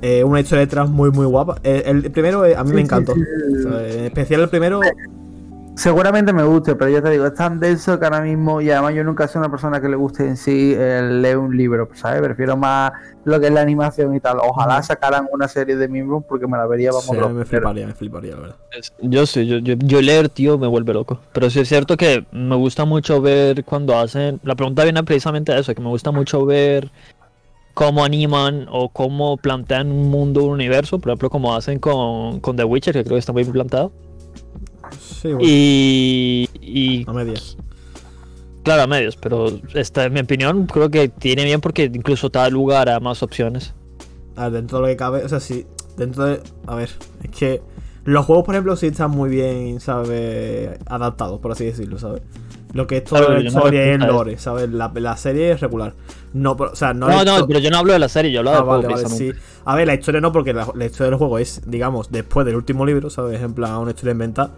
eh, 0.01 0.23
una 0.23 0.39
historia 0.39 0.61
detrás 0.61 0.89
muy, 0.89 1.11
muy 1.11 1.27
guapa. 1.27 1.57
Eh, 1.65 1.83
el 1.87 2.09
primero 2.13 2.45
eh, 2.45 2.55
a 2.55 2.63
mí 2.63 2.69
Sí, 2.71 2.75
me 2.77 2.83
sí, 2.83 2.85
encantó. 2.85 3.15
sí. 3.15 3.21
O 3.59 3.63
sea, 3.71 3.89
en 3.89 4.05
especial 4.05 4.43
el 4.43 4.49
primero. 4.49 4.81
Seguramente 5.79 6.33
me 6.33 6.43
guste, 6.43 6.75
pero 6.75 6.91
yo 6.91 7.01
te 7.01 7.11
digo, 7.11 7.25
es 7.25 7.35
tan 7.35 7.61
denso 7.61 8.01
que 8.01 8.05
ahora 8.05 8.21
mismo, 8.21 8.61
y 8.61 8.69
además 8.69 8.95
yo 8.95 9.05
nunca 9.05 9.29
soy 9.29 9.39
una 9.39 9.49
persona 9.49 9.81
que 9.81 9.89
le 9.89 9.95
guste 9.95 10.27
en 10.27 10.37
sí 10.37 10.75
el 10.77 11.23
leer 11.23 11.39
un 11.39 11.57
libro, 11.57 11.89
¿sabes? 11.95 12.21
Prefiero 12.21 12.57
más 12.57 12.91
lo 13.25 13.39
que 13.39 13.47
es 13.47 13.53
la 13.53 13.61
animación 13.61 14.13
y 14.17 14.19
tal. 14.19 14.39
Ojalá 14.43 14.83
sacaran 14.83 15.29
una 15.31 15.47
serie 15.47 15.77
de 15.77 15.87
mismos 15.87 16.25
porque 16.29 16.49
me 16.49 16.57
la 16.57 16.67
vería, 16.67 16.91
vamos, 16.91 17.07
sí, 17.07 17.17
a 17.17 17.29
mí 17.29 17.33
me 17.33 17.45
fliparía, 17.45 17.87
me 17.87 17.95
fliparía, 17.95 18.35
la 18.35 18.41
verdad. 18.41 18.57
Yo 19.03 19.25
sí, 19.25 19.47
yo, 19.47 19.59
yo, 19.59 19.75
yo 19.79 20.03
leer, 20.03 20.29
tío, 20.29 20.59
me 20.59 20.67
vuelve 20.67 20.93
loco. 20.93 21.21
Pero 21.33 21.49
sí 21.49 21.61
es 21.61 21.69
cierto 21.69 21.97
que 21.97 22.27
me 22.33 22.57
gusta 22.57 22.85
mucho 22.85 23.23
ver 23.23 23.65
cuando 23.65 23.97
hacen. 23.97 24.41
La 24.43 24.57
pregunta 24.57 24.83
viene 24.83 25.05
precisamente 25.05 25.53
a 25.53 25.59
eso, 25.61 25.77
que 25.77 25.81
me 25.81 25.91
gusta 25.91 26.11
mucho 26.11 26.45
ver 26.45 26.91
cómo 27.75 28.05
animan 28.05 28.67
o 28.69 28.89
cómo 28.89 29.37
plantean 29.37 29.93
un 29.93 30.11
mundo, 30.11 30.43
un 30.43 30.55
universo. 30.55 30.99
Por 30.99 31.11
ejemplo, 31.11 31.31
como 31.31 31.55
hacen 31.55 31.79
con, 31.79 32.41
con 32.41 32.57
The 32.57 32.65
Witcher, 32.65 32.95
que 32.95 33.05
creo 33.05 33.15
que 33.15 33.21
está 33.21 33.33
muy 33.33 33.45
bien 33.45 33.53
plantado. 33.53 33.93
Sí, 35.01 35.33
bueno, 35.33 35.41
Y, 35.43 36.49
y 36.61 37.05
a 37.09 37.13
medias. 37.13 37.57
claro, 38.63 38.83
a 38.83 38.87
medios, 38.87 39.17
pero 39.17 39.49
esta, 39.75 40.05
en 40.05 40.13
mi 40.13 40.21
opinión, 40.21 40.67
creo 40.67 40.91
que 40.91 41.09
tiene 41.09 41.45
bien 41.45 41.61
porque 41.61 41.85
incluso 41.93 42.29
da 42.29 42.49
lugar 42.49 42.89
a 42.89 43.01
más 43.01 43.23
opciones. 43.23 43.75
A 44.37 44.45
ver, 44.45 44.53
dentro 44.53 44.79
de 44.79 44.83
lo 44.83 44.89
que 44.89 44.97
cabe, 44.97 45.25
o 45.25 45.29
sea, 45.29 45.41
sí, 45.41 45.67
dentro 45.97 46.25
de... 46.25 46.41
A 46.67 46.75
ver, 46.77 46.91
es 47.23 47.31
que 47.31 47.63
los 48.05 48.25
juegos, 48.25 48.45
por 48.45 48.55
ejemplo, 48.55 48.77
sí 48.77 48.87
están 48.87 49.11
muy 49.11 49.29
bien, 49.31 49.81
¿sabes? 49.81 50.79
Adaptados, 50.87 51.41
por 51.41 51.53
así 51.53 51.65
decirlo, 51.65 51.99
¿sabes? 51.99 52.23
Lo 52.75 52.87
que 52.87 52.99
es 52.99 53.05
toda 53.05 53.23
Claro, 53.23 53.35
la 53.41 53.41
historia 53.49 53.81
refiero 53.81 54.05
a 54.05 54.07
lore, 54.09 54.39
¿sabes? 54.39 54.69
La, 54.71 54.93
la 54.95 55.17
serie 55.17 55.53
es 55.53 55.61
regular. 55.61 55.95
No, 56.35 56.57
pero- 56.57 56.73
o 56.73 56.77
sea, 56.77 56.93
no... 56.93 57.09
No, 57.09 57.25
no, 57.25 57.47
pero 57.47 57.59
yo 57.61 57.71
no 57.71 57.79
hablo 57.79 57.95
de 57.95 57.99
la 57.99 58.09
serie, 58.11 58.31
yo 58.31 58.41
hablo 58.41 58.51
Ah, 58.51 58.55
juego 58.59 58.69
vale, 58.83 58.89
vale, 58.89 59.09
sí. 59.09 59.33
A 59.65 59.75
ver, 59.75 59.87
la 59.87 59.95
historia 59.95 60.21
no, 60.21 60.33
porque 60.33 60.53
la, 60.53 60.69
la 60.75 60.85
historia 60.85 61.11
del 61.11 61.19
juego 61.19 61.39
es, 61.39 61.63
digamos, 61.67 62.11
después 62.11 62.45
del 62.45 62.57
último 62.57 62.85
libro, 62.85 63.09
¿sabes? 63.09 63.41
En 63.41 63.55
plan, 63.55 63.77
una 63.79 63.91
historia 63.93 64.13
inventada. 64.13 64.51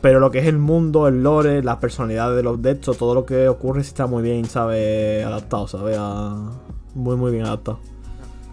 Pero 0.00 0.20
lo 0.20 0.30
que 0.30 0.38
es 0.38 0.46
el 0.46 0.58
mundo, 0.58 1.08
el 1.08 1.22
lore, 1.22 1.62
las 1.62 1.76
personalidades 1.76 2.36
de 2.36 2.42
los 2.42 2.62
de 2.62 2.72
estos, 2.72 2.96
todo 2.96 3.14
lo 3.14 3.26
que 3.26 3.48
ocurre 3.48 3.82
sí 3.82 3.88
está 3.88 4.06
muy 4.06 4.22
bien, 4.22 4.44
¿sabes? 4.46 5.24
Adaptado, 5.24 5.66
¿sabes? 5.68 5.96
A- 5.98 6.50
Muy, 6.94 7.16
muy 7.16 7.32
bien 7.32 7.44
adaptado. 7.46 7.78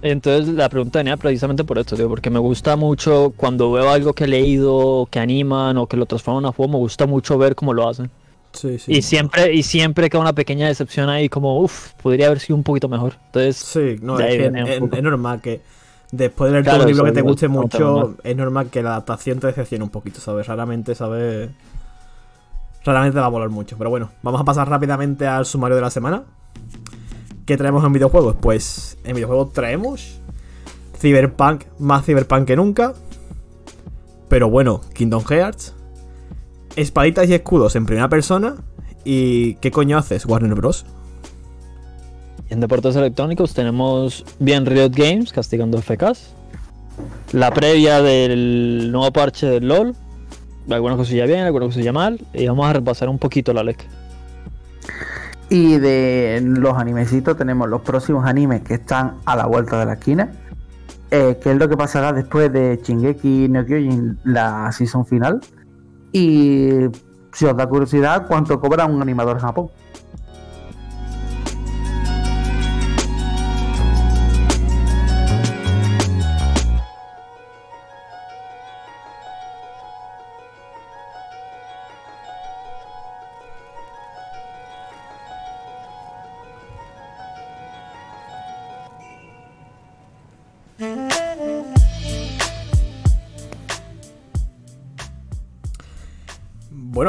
Entonces 0.01 0.47
la 0.53 0.69
pregunta 0.69 0.99
venía 0.99 1.17
precisamente 1.17 1.63
por 1.63 1.77
esto, 1.77 1.95
tío, 1.95 2.07
porque 2.07 2.29
me 2.29 2.39
gusta 2.39 2.75
mucho 2.77 3.33
cuando 3.35 3.71
veo 3.71 3.89
algo 3.89 4.13
que 4.13 4.23
he 4.23 4.27
leído, 4.27 5.07
que 5.11 5.19
animan 5.19 5.77
o 5.77 5.87
que 5.87 5.97
lo 5.97 6.05
transforman 6.05 6.45
a 6.45 6.51
juego, 6.53 6.71
me 6.73 6.77
gusta 6.77 7.05
mucho 7.05 7.37
ver 7.37 7.53
cómo 7.55 7.73
lo 7.73 7.87
hacen. 7.89 8.09
Sí, 8.53 8.79
sí. 8.79 8.91
Y 8.91 9.01
siempre, 9.01 9.53
y 9.53 9.63
siempre 9.63 10.09
queda 10.09 10.21
una 10.21 10.33
pequeña 10.33 10.67
decepción 10.67 11.09
ahí, 11.09 11.29
como, 11.29 11.61
uff, 11.61 11.93
podría 12.01 12.27
haber 12.27 12.39
sido 12.39 12.55
un 12.55 12.63
poquito 12.63 12.89
mejor. 12.89 13.13
Entonces, 13.27 13.57
Sí, 13.57 13.95
no, 14.01 14.17
De 14.17 14.47
es, 14.47 14.51
que 14.91 15.01
normal 15.01 15.41
que 15.41 15.61
después 16.11 16.49
de 16.49 16.53
leer 16.53 16.63
Claro, 16.63 16.79
todo 16.79 16.87
un 16.87 16.93
libro 16.93 17.05
que 17.05 17.11
te 17.11 17.21
guste 17.21 17.47
mucho, 17.47 18.15
es 18.23 18.35
normal 18.35 18.69
que 18.69 18.81
la 18.81 18.91
adaptación 18.91 19.39
te 19.39 19.47
decepcione 19.47 19.83
un 19.83 19.89
poquito, 19.89 20.19
¿sabes? 20.19 20.47
Raramente, 20.47 20.95
¿sabes? 20.95 21.49
Raramente 22.83 23.15
te 23.15 23.19
va 23.19 23.27
a 23.27 23.29
volar 23.29 23.49
mucho. 23.49 23.77
Pero 23.77 23.89
bueno, 23.89 24.11
vamos 24.23 24.41
a 24.41 24.43
pasar 24.43 24.69
rápidamente 24.69 25.27
al 25.27 25.45
sumario 25.45 25.75
de 25.75 25.81
la 25.81 25.89
semana. 25.89 26.23
¿Qué 27.45 27.57
traemos 27.57 27.83
en 27.83 27.93
videojuegos? 27.93 28.35
Pues 28.39 28.97
en 29.03 29.15
videojuegos 29.15 29.53
traemos 29.53 30.19
Cyberpunk, 30.99 31.65
más 31.79 32.05
Cyberpunk 32.05 32.45
que 32.45 32.55
nunca. 32.55 32.93
Pero 34.27 34.49
bueno, 34.49 34.81
Kingdom 34.93 35.23
Hearts. 35.23 35.73
Espaditas 36.79 37.27
y 37.27 37.33
escudos 37.33 37.75
en 37.75 37.85
primera 37.85 38.07
persona. 38.07 38.55
¿Y 39.03 39.55
qué 39.55 39.69
coño 39.69 39.97
haces, 39.97 40.25
Warner 40.25 40.55
Bros? 40.55 40.85
en 42.49 42.61
deportes 42.61 42.95
electrónicos 42.95 43.53
tenemos 43.53 44.25
bien 44.39 44.65
Riot 44.65 44.91
Games 44.91 45.33
castigando 45.33 45.79
FKs, 45.81 46.33
la 47.33 47.53
previa 47.53 48.01
del 48.01 48.91
nuevo 48.91 49.11
parche 49.11 49.45
del 49.45 49.67
LOL, 49.67 49.93
algunas 50.69 50.97
cosillas 50.97 51.27
bien, 51.27 51.41
algunas 51.41 51.67
cosillas 51.67 51.93
mal, 51.93 52.19
y 52.33 52.47
vamos 52.47 52.65
a 52.65 52.73
repasar 52.73 53.09
un 53.09 53.19
poquito 53.19 53.53
la 53.53 53.61
LEC. 53.61 53.85
Y 55.49 55.77
de 55.77 56.41
los 56.43 56.75
animecitos 56.75 57.37
tenemos 57.37 57.67
los 57.67 57.81
próximos 57.81 58.25
animes 58.25 58.61
que 58.61 58.75
están 58.75 59.15
a 59.25 59.35
la 59.35 59.45
vuelta 59.47 59.79
de 59.79 59.85
la 59.85 59.93
esquina. 59.93 60.31
Eh, 61.11 61.39
que 61.41 61.51
es 61.51 61.57
lo 61.57 61.67
que 61.67 61.75
pasará 61.75 62.13
después 62.13 62.53
de 62.53 62.79
Shingeki 62.83 63.49
no 63.49 63.65
Kyojin, 63.65 64.19
la 64.23 64.71
season 64.71 65.05
final. 65.05 65.41
Y 66.11 66.69
si 67.31 67.45
os 67.45 67.55
da 67.55 67.67
curiosidad, 67.67 68.27
¿cuánto 68.27 68.59
cobra 68.59 68.85
un 68.85 69.01
animador 69.01 69.37
en 69.37 69.41
Japón? 69.41 69.69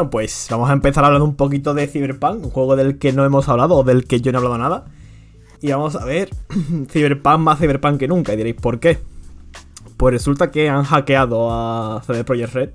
Bueno, 0.01 0.13
pues 0.13 0.47
vamos 0.49 0.71
a 0.71 0.73
empezar 0.73 1.05
hablando 1.05 1.27
un 1.27 1.37
poquito 1.37 1.75
de 1.75 1.87
Cyberpunk, 1.87 2.43
un 2.43 2.51
juego 2.51 2.75
del 2.75 2.97
que 2.97 3.13
no 3.13 3.23
hemos 3.27 3.51
hablado 3.51 3.77
o 3.77 3.85
del 3.85 4.07
que 4.07 4.23
yo 4.23 4.33
no 4.33 4.39
he 4.39 4.41
hablado 4.41 4.57
nada. 4.57 4.87
Y 5.61 5.73
vamos 5.73 5.95
a 5.95 6.07
ver 6.07 6.31
Cyberpunk 6.91 7.39
más 7.41 7.59
Cyberpunk 7.59 7.99
que 7.99 8.09
nunca. 8.09 8.33
Y 8.33 8.39
diréis, 8.39 8.57
¿por 8.57 8.81
qué? 8.81 8.97
Pues 9.99 10.15
resulta 10.15 10.51
que 10.51 10.71
han 10.71 10.85
hackeado 10.85 11.51
a 11.51 12.03
CD 12.07 12.25
Projekt 12.25 12.55
Red 12.55 12.71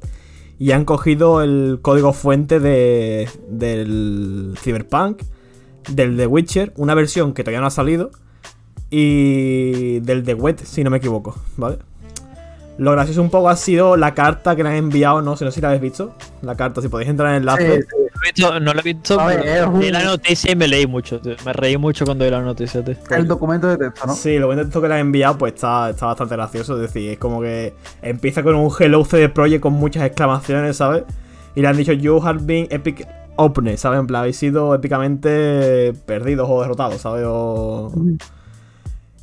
y 0.60 0.70
han 0.70 0.86
cogido 0.86 1.42
el 1.42 1.80
código 1.82 2.14
fuente 2.14 2.60
de, 2.60 3.28
del 3.50 4.56
Cyberpunk, 4.62 5.24
del 5.90 6.18
The 6.18 6.28
Witcher, 6.28 6.74
una 6.78 6.94
versión 6.94 7.34
que 7.34 7.44
todavía 7.44 7.62
no 7.62 7.66
ha 7.66 7.72
salido, 7.72 8.12
y 8.92 10.00
del 10.02 10.24
de 10.26 10.36
Wet, 10.36 10.64
si 10.64 10.84
no 10.84 10.92
me 10.92 10.98
equivoco, 10.98 11.36
¿vale? 11.58 11.80
Lo 12.78 12.92
gracioso 12.92 13.22
un 13.22 13.30
poco 13.30 13.48
ha 13.48 13.56
sido 13.56 13.96
la 13.96 14.14
carta 14.14 14.54
que 14.56 14.62
le 14.64 14.70
han 14.70 14.76
enviado, 14.76 15.22
no 15.22 15.38
sé, 15.38 15.46
no 15.46 15.52
sé 15.52 15.56
si 15.56 15.62
la 15.62 15.70
habéis 15.70 15.82
visto. 15.82 16.14
La 16.42 16.56
carta, 16.56 16.82
si 16.82 16.90
podéis 16.90 17.10
entrar 17.10 17.30
en 17.30 17.36
el 17.36 17.42
enlace. 17.44 17.82
Sí, 17.82 17.88
sí. 18.36 18.44
No 18.62 18.74
lo 18.74 18.80
he 18.80 18.84
visto, 18.84 19.18
no 19.18 19.28
pero 19.28 19.70
un- 19.70 19.80
vi 19.80 19.92
la 19.92 20.04
noticia 20.04 20.52
y 20.52 20.56
me 20.58 20.68
leí 20.68 20.86
mucho. 20.86 21.20
tío. 21.22 21.36
Me 21.46 21.54
reí 21.54 21.78
mucho 21.78 22.04
cuando 22.06 22.26
vi 22.26 22.32
la 22.32 22.42
noticia. 22.42 22.84
tío. 22.84 22.96
El 23.12 23.28
documento 23.28 23.68
de 23.68 23.78
texto, 23.78 24.08
¿no? 24.08 24.14
Sí, 24.14 24.38
lo 24.40 24.48
bueno 24.48 24.64
de 24.64 24.68
esto 24.68 24.82
que 24.82 24.88
le 24.90 24.96
han 24.96 25.00
enviado, 25.02 25.38
pues 25.38 25.54
está, 25.54 25.90
está 25.92 26.08
bastante 26.08 26.36
gracioso. 26.36 26.76
Es 26.76 26.82
decir, 26.82 27.12
es 27.12 27.18
como 27.18 27.40
que 27.42 27.74
empieza 28.02 28.44
con 28.44 28.56
un 28.56 28.70
Hello 28.78 29.06
CD 29.06 29.30
Project 29.30 29.62
con 29.62 29.74
muchas 29.74 30.04
exclamaciones, 30.04 30.76
¿sabes? 30.76 31.04
Y 31.56 31.62
le 31.62 31.68
han 31.70 31.78
dicho, 31.78 31.94
You 31.94 32.20
have 32.26 32.40
been 32.44 32.68
epic 32.72 33.08
opened, 33.38 33.78
¿sabes? 33.78 34.00
En 34.02 34.08
plan, 34.08 34.22
habéis 34.22 34.38
sido 34.38 34.76
épicamente 34.76 35.94
perdidos 36.06 36.48
o 36.50 36.62
derrotados, 36.62 37.00
¿sabes? 37.02 37.24
O... 37.28 37.92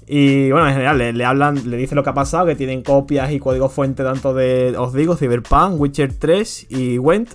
Y 0.07 0.51
bueno, 0.51 0.67
en 0.69 0.75
general, 0.75 0.99
le, 0.99 1.13
le 1.13 1.25
hablan, 1.25 1.71
le 1.71 1.77
dicen 1.77 1.97
lo 1.97 2.03
que 2.03 2.11
ha 2.11 2.15
pasado, 2.15 2.47
que 2.47 2.57
tienen 2.57 2.83
copias 2.83 3.31
y 3.31 3.39
código 3.39 3.69
fuente 3.69 4.03
tanto 4.03 4.35
de, 4.35 4.75
os 4.77 4.93
digo, 4.93 5.17
Cyberpunk, 5.17 5.81
Witcher 5.81 6.13
3 6.13 6.67
y 6.71 6.99
Went. 6.99 7.31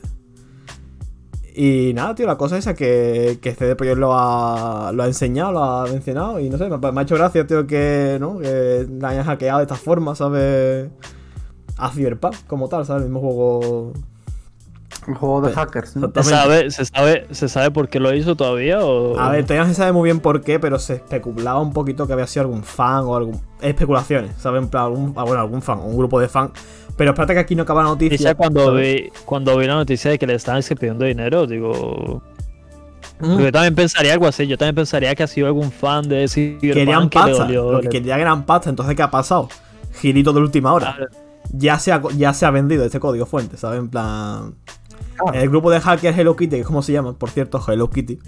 Y 1.60 1.92
nada, 1.96 2.14
tío, 2.14 2.28
la 2.28 2.38
cosa 2.38 2.56
esa 2.56 2.76
que, 2.76 3.40
que 3.42 3.56
CD 3.56 3.76
Projekt 3.76 3.98
lo 3.98 4.14
ha, 4.14 4.92
lo 4.94 5.02
ha 5.02 5.08
enseñado, 5.08 5.54
lo 5.54 5.64
ha 5.64 5.88
mencionado. 5.88 6.40
Y 6.40 6.50
no 6.52 6.58
sé, 6.60 6.70
me, 6.70 6.78
me 6.78 7.00
ha 7.00 7.04
hecho 7.04 7.16
gracia, 7.16 7.48
tío, 7.48 7.66
que, 7.66 8.18
¿no? 8.20 8.38
que 8.38 8.88
la 9.00 9.10
hayan 9.10 9.26
hackeado 9.26 9.58
de 9.58 9.64
esta 9.64 9.76
forma, 9.76 10.14
¿sabes? 10.14 10.90
A 11.78 11.90
Cyberpunk, 11.90 12.36
como 12.46 12.70
tal, 12.70 12.86
¿sabes? 12.86 13.04
El 13.04 13.10
mismo 13.10 13.22
juego. 13.22 13.94
Un 15.08 15.16
juego 15.16 15.42
de 15.42 15.54
hackers. 15.54 15.96
¿no? 15.96 16.12
¿Se 16.14 16.24
sabe, 16.24 16.70
se, 16.70 16.84
sabe, 16.86 17.28
¿Se 17.32 17.48
sabe 17.48 17.72
por 17.72 17.88
qué 17.88 18.00
lo 18.00 18.14
hizo 18.14 18.36
todavía? 18.36 18.86
O... 18.86 19.18
A 19.18 19.30
ver, 19.30 19.46
todavía 19.46 19.64
no 19.64 19.70
se 19.70 19.76
sabe 19.76 19.94
muy 19.94 20.08
bien 20.08 20.20
por 20.20 20.42
qué, 20.42 20.60
pero 20.60 20.80
se 20.80 20.96
especulaba 20.96 21.60
un 21.62 21.72
poquito 21.72 22.06
que 22.08 22.14
había 22.14 22.28
sido 22.28 22.42
algún 22.44 22.64
fan 22.64 23.06
o 23.06 23.16
algún. 23.16 23.40
Especulaciones, 23.62 24.32
¿sabes? 24.38 24.62
En 24.62 24.68
plan, 24.70 24.84
algún, 24.84 25.14
ah, 25.16 25.24
bueno, 25.24 25.40
algún 25.42 25.62
fan, 25.62 25.80
un 25.80 25.98
grupo 25.98 26.20
de 26.20 26.28
fan. 26.28 26.52
Pero 26.98 27.12
espérate 27.12 27.34
que 27.36 27.40
aquí 27.40 27.56
no 27.56 27.64
acaba 27.64 27.84
la 27.84 27.90
noticia. 27.90 28.36
Cuando 28.36 28.66
¿sabes? 28.66 28.96
vi, 28.96 29.10
cuando 29.24 29.58
vi 29.58 29.68
la 29.68 29.76
noticia 29.76 30.12
de 30.12 30.20
que 30.20 30.28
le 30.28 30.34
estaban 30.36 30.60
es 30.60 30.68
que 30.68 30.76
pidiendo 30.76 31.06
dinero, 31.06 31.48
digo. 31.48 32.22
Mm. 33.20 33.40
Yo 33.40 33.52
también 33.52 33.76
pensaría 33.76 34.14
algo 34.14 34.28
así. 34.28 34.46
Yo 34.46 34.58
también 34.58 34.76
pensaría 34.76 35.16
que 35.16 35.24
ha 35.24 35.28
sido 35.28 35.48
algún 35.48 35.72
fan 35.72 36.08
de 36.10 36.28
Cyberpunk 36.28 36.74
Querían 36.74 37.10
que 37.10 37.20
pasta. 37.20 37.46
dolió- 37.46 37.72
Lo 37.72 37.82
que 37.82 37.90
querían 37.90 38.20
eran 38.20 38.46
pasta. 38.46 38.70
Entonces, 38.70 38.96
¿qué 38.96 39.04
ha 39.04 39.10
pasado? 39.12 39.48
Girito 39.94 40.34
de 40.34 40.42
última 40.42 40.74
hora. 40.74 40.98
Ya 41.52 41.80
se 41.80 41.92
ha, 41.92 42.02
ya 42.16 42.34
se 42.34 42.46
ha 42.46 42.52
vendido 42.52 42.84
este 42.84 43.00
código 43.00 43.26
fuente, 43.26 43.58
¿sabes? 43.58 43.80
En 43.80 43.90
plan. 43.90 44.56
Ah. 45.26 45.32
El 45.34 45.50
grupo 45.50 45.72
de 45.72 45.80
hackers 45.80 46.18
Hello 46.18 46.36
Kitty, 46.36 46.56
que 46.56 46.62
es 46.62 46.68
como 46.68 46.82
se 46.82 46.92
llama, 46.94 47.14
por 47.14 47.30
cierto, 47.30 47.62
Hello 47.68 47.90
Kitty, 47.90 48.20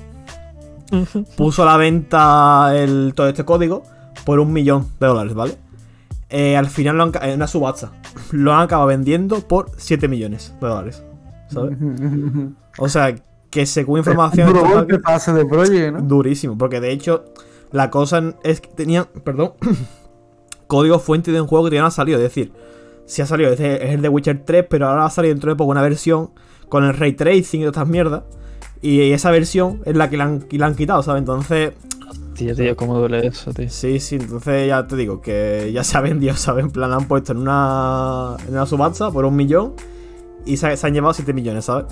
puso 1.37 1.63
a 1.63 1.65
la 1.65 1.77
venta 1.77 2.71
el, 2.75 3.13
todo 3.15 3.29
este 3.29 3.45
código 3.45 3.83
por 4.25 4.39
un 4.39 4.51
millón 4.51 4.87
de 4.99 5.07
dólares, 5.07 5.33
¿vale? 5.33 5.57
Eh, 6.29 6.57
al 6.57 6.67
final 6.67 6.97
lo 6.97 7.03
han, 7.03 7.11
en 7.21 7.35
una 7.35 7.47
subasta 7.47 7.91
lo 8.31 8.53
han 8.53 8.61
acabado 8.61 8.87
vendiendo 8.87 9.39
por 9.41 9.71
7 9.77 10.07
millones 10.07 10.53
de 10.59 10.67
dólares, 10.67 11.03
¿sabes? 11.49 11.77
O 12.77 12.89
sea, 12.89 13.15
que 13.49 13.65
según 13.65 13.99
información. 13.99 14.47
Duro 14.47 14.63
hackers- 14.65 15.01
pase 15.01 15.33
de 15.33 15.45
Project, 15.45 15.93
¿no? 15.93 16.01
Durísimo, 16.01 16.57
porque 16.57 16.79
de 16.79 16.91
hecho 16.91 17.25
la 17.71 17.89
cosa 17.89 18.33
es 18.43 18.61
que 18.61 18.69
tenían, 18.69 19.05
perdón, 19.23 19.53
código 20.67 20.99
fuente 20.99 21.31
de 21.31 21.41
un 21.41 21.47
juego 21.47 21.65
que 21.65 21.69
todavía 21.69 21.81
no 21.81 21.87
ha 21.87 21.91
salido. 21.91 22.17
Es 22.17 22.23
decir, 22.23 22.51
si 23.05 23.21
ha 23.21 23.25
salido, 23.25 23.51
es, 23.51 23.59
el 23.59 24.01
de 24.01 24.09
Witcher 24.09 24.43
3, 24.45 24.65
pero 24.69 24.87
ahora 24.87 25.01
va 25.01 25.07
a 25.07 25.11
salir 25.11 25.31
dentro 25.31 25.49
de 25.49 25.55
poco 25.55 25.71
una 25.71 25.81
versión 25.81 26.31
con 26.69 26.85
el 26.85 26.93
ray 26.93 27.13
tracing 27.13 27.61
y 27.61 27.63
todas 27.63 27.75
estas 27.77 27.87
mierdas. 27.89 28.23
Y 28.81 29.11
esa 29.11 29.31
versión 29.31 29.81
es 29.85 29.95
la 29.95 30.09
que 30.09 30.17
le 30.17 30.23
han, 30.23 30.39
que 30.41 30.57
le 30.57 30.63
han 30.63 30.75
quitado, 30.75 31.03
¿sabes? 31.03 31.19
Entonces, 31.19 31.73
Tío, 32.35 32.55
tío, 32.55 32.73
cómo 32.77 32.97
duele 32.97 33.27
eso, 33.27 33.51
tío. 33.53 33.69
sí, 33.69 33.99
sí, 33.99 34.15
entonces 34.15 34.65
ya 34.69 34.87
te 34.87 34.95
digo 34.95 35.19
que 35.21 35.71
ya 35.73 35.83
se 35.83 35.97
ha 35.97 36.01
vendido, 36.01 36.33
¿sabes? 36.37 36.63
En 36.63 36.71
plan, 36.71 36.89
la 36.89 36.95
han 36.95 37.05
puesto 37.07 37.33
en 37.33 37.39
una, 37.39 38.37
en 38.47 38.53
una 38.53 38.65
subasta 38.65 39.11
por 39.11 39.25
un 39.25 39.35
millón 39.35 39.73
y 40.45 40.55
se, 40.55 40.77
se 40.77 40.87
han 40.87 40.93
llevado 40.93 41.13
7 41.13 41.33
millones, 41.33 41.65
¿sabes? 41.65 41.85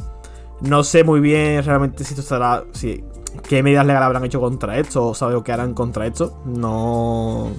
No 0.62 0.84
sé 0.86 1.04
muy 1.04 1.20
bien 1.20 1.64
realmente 1.64 2.04
si 2.06 2.12
esto 2.14 2.22
estará. 2.22 2.64
Si, 2.72 3.04
¿Qué 3.48 3.62
medidas 3.62 3.86
legales 3.86 4.06
habrán 4.06 4.24
hecho 4.26 4.40
contra 4.40 4.80
esto? 4.80 5.08
¿O 5.08 5.14
sabe 5.14 5.36
o 5.36 5.44
qué 5.44 5.52
harán 5.52 5.74
contra 5.74 6.08
esto? 6.08 6.42
No. 6.46 7.52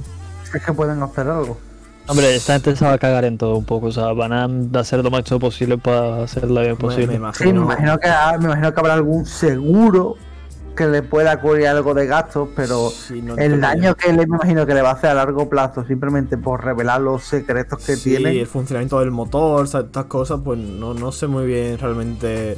Es 0.42 0.64
que 0.64 0.72
pueden 0.72 1.02
hacer 1.02 1.28
algo. 1.28 1.58
Hombre, 2.08 2.34
esta 2.34 2.54
gente 2.54 2.74
se 2.74 2.84
va 2.84 2.92
a 2.94 2.98
cagar 2.98 3.24
en 3.26 3.36
todo 3.38 3.56
un 3.56 3.64
poco. 3.64 3.86
O 3.86 3.92
sea, 3.92 4.12
van 4.12 4.32
a 4.32 4.80
hacer 4.80 5.02
lo 5.04 5.10
máximo 5.10 5.38
posible 5.40 5.76
para 5.78 6.22
hacerla 6.22 6.62
bien 6.62 6.72
Me, 6.72 6.78
me 6.78 6.80
posible. 6.80 7.06
Sí, 7.06 7.08
me 7.10 7.56
imagino. 7.56 7.98
que, 7.98 8.08
me 8.38 8.44
imagino 8.46 8.72
que 8.74 8.80
habrá 8.80 8.94
algún 8.94 9.26
seguro 9.26 10.16
que 10.74 10.86
le 10.86 11.02
pueda 11.02 11.40
cubrir 11.40 11.66
algo 11.66 11.92
de 11.92 12.06
gastos, 12.06 12.48
pero 12.54 12.88
Sí, 12.90 13.20
no 13.20 13.36
el 13.36 13.60
daño 13.60 13.94
que 13.96 14.12
le 14.12 14.18
me 14.28 14.36
imagino 14.36 14.64
que 14.64 14.74
le 14.74 14.80
va 14.82 14.90
a 14.90 14.92
hacer 14.92 15.10
a 15.10 15.14
largo 15.14 15.48
plazo 15.48 15.84
simplemente 15.84 16.38
por 16.38 16.64
revelar 16.64 17.00
los 17.00 17.24
secretos 17.24 17.84
que 17.84 17.96
Sí, 17.96 18.10
tiene. 18.10 18.40
el 18.40 18.46
funcionamiento 18.46 19.00
del 19.00 19.10
motor, 19.10 19.66
¿sabes? 19.66 19.86
estas 19.88 20.04
cosas, 20.04 20.40
pues 20.44 20.56
no, 20.58 20.94
no 20.94 21.10
sé 21.10 21.26
muy 21.26 21.46
bien 21.46 21.78
realmente 21.78 22.56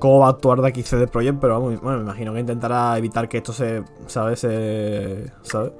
cómo 0.00 0.18
va 0.20 0.26
a 0.26 0.30
actuar 0.30 0.60
de 0.62 0.68
aquí 0.68 0.82
CD 0.82 1.06
Projekt, 1.06 1.38
pero 1.40 1.54
vamos, 1.60 1.80
bueno, 1.80 1.98
me 1.98 2.04
imagino 2.04 2.34
que 2.34 2.40
intentará 2.40 2.98
evitar 2.98 3.28
que 3.28 3.36
esto 3.38 3.52
se, 3.52 3.84
¿sabes? 4.08 4.40
Se, 4.40 5.30
¿sabes? 5.42 5.70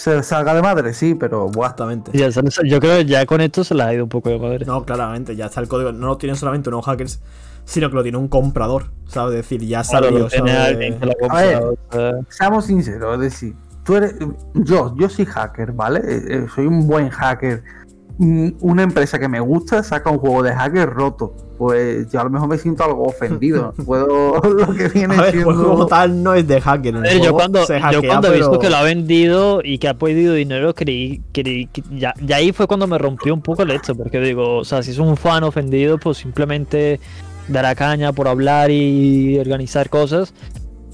Se 0.00 0.22
salga 0.22 0.54
de 0.54 0.62
madre, 0.62 0.94
sí, 0.94 1.14
pero 1.14 1.48
buah. 1.48 1.66
Exactamente. 1.66 2.10
Ya 2.16 2.30
yo 2.64 2.80
creo 2.80 2.96
que 2.98 3.04
ya 3.04 3.26
con 3.26 3.42
esto 3.42 3.64
se 3.64 3.74
les 3.74 3.84
ha 3.84 3.92
ido 3.92 4.04
un 4.04 4.08
poco 4.08 4.30
de 4.30 4.38
madre. 4.38 4.64
No, 4.64 4.82
claramente, 4.86 5.36
ya 5.36 5.44
está 5.46 5.60
el 5.60 5.68
código. 5.68 5.92
No 5.92 6.06
lo 6.06 6.16
tienen 6.16 6.36
solamente 6.36 6.70
unos 6.70 6.86
hackers, 6.86 7.20
sino 7.66 7.90
que 7.90 7.96
lo 7.96 8.02
tiene 8.02 8.16
un 8.16 8.28
comprador, 8.28 8.92
¿sabes? 9.06 9.34
Es 9.34 9.42
decir, 9.42 9.60
ya 9.68 9.82
Claro, 9.82 10.10
lo 10.10 10.26
tiene 10.28 10.50
¿sabes? 10.52 10.68
alguien 10.68 10.98
que 10.98 11.04
lo 11.04 11.12
A 11.28 11.42
ver. 11.42 11.58
compra. 11.60 11.78
o 11.90 11.92
sea, 11.92 12.12
Seamos 12.30 12.64
sinceros, 12.64 13.14
es 13.16 13.20
decir, 13.20 13.54
tú 13.84 13.96
eres. 13.96 14.14
Yo, 14.54 14.94
yo 14.96 15.08
soy 15.10 15.26
hacker, 15.26 15.72
¿vale? 15.72 16.00
Eh, 16.02 16.22
eh, 16.28 16.46
soy 16.54 16.66
un 16.66 16.86
buen 16.86 17.10
hacker. 17.10 17.62
Mm, 18.22 18.48
Una 18.60 18.82
empresa 18.82 19.18
que 19.18 19.28
me 19.28 19.40
gusta 19.40 19.82
saca 19.82 20.10
un 20.10 20.18
juego 20.18 20.42
de 20.42 20.52
hacker 20.52 20.90
roto. 20.90 21.34
Pues 21.56 22.10
yo 22.12 22.20
a 22.20 22.24
lo 22.24 22.28
mejor 22.30 22.48
me 22.48 22.58
siento 22.58 22.84
algo 22.84 23.04
ofendido. 23.04 23.72
Puedo 23.86 24.34
lo 24.42 24.74
que 24.74 24.88
viene 24.88 25.14
A 25.16 25.22
ver, 25.22 25.34
el 25.36 25.42
siendo. 25.42 25.64
como 25.70 25.86
tal 25.86 26.22
no 26.22 26.34
es 26.34 26.46
de 26.46 26.60
hacker. 26.60 26.96
el 26.96 27.00
ver, 27.00 27.12
yo 27.14 27.20
juego 27.20 27.36
cuando, 27.38 27.64
se 27.64 27.78
yo 27.78 27.80
hackea, 27.80 28.00
cuando 28.10 28.28
he 28.28 28.32
visto 28.36 28.50
pero- 28.50 28.60
que 28.60 28.68
lo 28.70 28.76
ha 28.76 28.82
vendido 28.82 29.60
y 29.64 29.78
que 29.78 29.88
ha 29.88 29.94
pedido 29.94 30.34
dinero, 30.34 30.74
creí, 30.74 31.22
creí 31.32 31.66
que 31.68 31.82
ya, 31.96 32.12
ya 32.22 32.36
ahí 32.36 32.52
fue 32.52 32.66
cuando 32.66 32.86
me 32.86 32.98
rompió 32.98 33.32
un 33.32 33.40
poco 33.40 33.62
el 33.62 33.70
hecho, 33.70 33.94
porque 33.94 34.20
digo, 34.20 34.58
o 34.58 34.64
sea, 34.64 34.82
si 34.82 34.90
es 34.90 34.98
un 34.98 35.16
fan 35.16 35.42
ofendido, 35.44 35.96
pues 35.96 36.18
simplemente 36.18 37.00
dará 37.48 37.74
caña 37.74 38.12
por 38.12 38.28
hablar 38.28 38.70
y 38.70 39.38
organizar 39.38 39.88
cosas, 39.88 40.34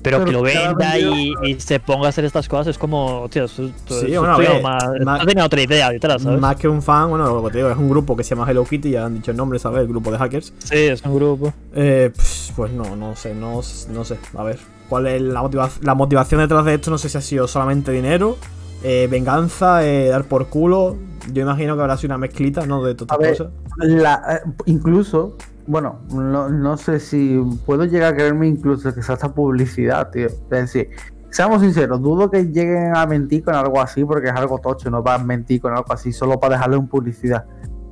pero, 0.06 0.18
Pero 0.18 0.26
que 0.26 0.32
lo 0.32 0.42
venda 0.42 0.96
y, 0.98 1.34
se 1.58 1.80
ponga 1.80 2.06
a 2.06 2.10
hacer 2.10 2.24
estas 2.24 2.48
cosas 2.48 2.68
es 2.68 2.78
como, 2.78 3.26
tío, 3.28 3.48
Sí, 3.48 3.72
eso 3.88 4.20
bueno, 4.20 4.36
tío, 4.38 4.52
ver, 4.52 4.62
más, 4.62 4.84
más- 5.04 5.18
no 5.20 5.26
tenía 5.26 5.44
otra 5.44 5.60
idea 5.60 5.90
detrás, 5.90 6.22
¿sabes? 6.22 6.40
Más 6.40 6.54
que 6.54 6.68
un 6.68 6.80
fan, 6.80 7.10
bueno, 7.10 7.26
lo 7.34 7.42
que 7.44 7.50
te 7.50 7.58
digo, 7.58 7.70
es 7.70 7.76
un 7.76 7.88
grupo 7.90 8.16
que 8.16 8.22
se 8.22 8.36
llama 8.36 8.48
Hello 8.48 8.64
Kitty, 8.64 8.90
ya 8.92 9.06
han 9.06 9.14
dicho 9.16 9.32
el 9.32 9.36
nombre, 9.36 9.58
¿sabes? 9.58 9.80
El 9.80 9.88
grupo 9.88 10.12
de 10.12 10.18
hackers. 10.18 10.52
Sí, 10.58 10.76
es 10.76 11.02
un 11.02 11.16
grupo. 11.16 11.52
Eh, 11.74 12.12
pf, 12.14 12.52
pues 12.54 12.70
no, 12.70 12.94
no 12.94 13.16
sé, 13.16 13.34
no, 13.34 13.60
no 13.90 14.04
sé. 14.04 14.16
A 14.38 14.44
ver, 14.44 14.60
¿cuál 14.88 15.08
es 15.08 15.20
la, 15.20 15.42
motiva- 15.42 15.70
la 15.82 15.94
motivación 15.96 16.40
detrás 16.40 16.64
de 16.64 16.74
esto? 16.74 16.92
No 16.92 16.98
sé 16.98 17.08
si 17.08 17.18
ha 17.18 17.20
sido 17.20 17.48
solamente 17.48 17.90
dinero, 17.90 18.36
eh, 18.84 19.08
venganza, 19.10 19.84
eh, 19.84 20.06
dar 20.06 20.24
por 20.26 20.46
culo. 20.46 20.96
Yo 21.32 21.42
imagino 21.42 21.74
que 21.74 21.80
habrá 21.82 21.96
sido 21.96 22.10
una 22.14 22.18
mezclita, 22.18 22.64
¿no? 22.64 22.84
De 22.84 22.94
todas 22.94 23.18
estas 23.20 23.38
cosas. 23.48 23.52
La, 23.78 24.22
eh, 24.44 24.48
incluso, 24.66 25.36
bueno, 25.66 26.00
no, 26.12 26.48
no 26.48 26.76
sé 26.76 27.00
si 27.00 27.40
puedo 27.64 27.84
llegar 27.84 28.14
a 28.14 28.16
creerme 28.16 28.46
incluso 28.46 28.94
que 28.94 29.02
sea 29.02 29.14
esta 29.14 29.32
publicidad, 29.34 30.10
tío. 30.10 30.26
Es 30.26 30.48
decir, 30.48 30.90
seamos 31.30 31.62
sinceros, 31.62 32.00
dudo 32.00 32.30
que 32.30 32.44
lleguen 32.44 32.96
a 32.96 33.06
mentir 33.06 33.44
con 33.44 33.54
algo 33.54 33.80
así 33.80 34.04
porque 34.04 34.28
es 34.28 34.34
algo 34.34 34.58
tocho, 34.58 34.90
no 34.90 35.02
van 35.02 35.20
a 35.20 35.24
mentir 35.24 35.60
con 35.60 35.72
algo 35.72 35.92
así 35.92 36.12
solo 36.12 36.38
para 36.38 36.54
dejarle 36.54 36.76
en 36.76 36.86
publicidad. 36.86 37.44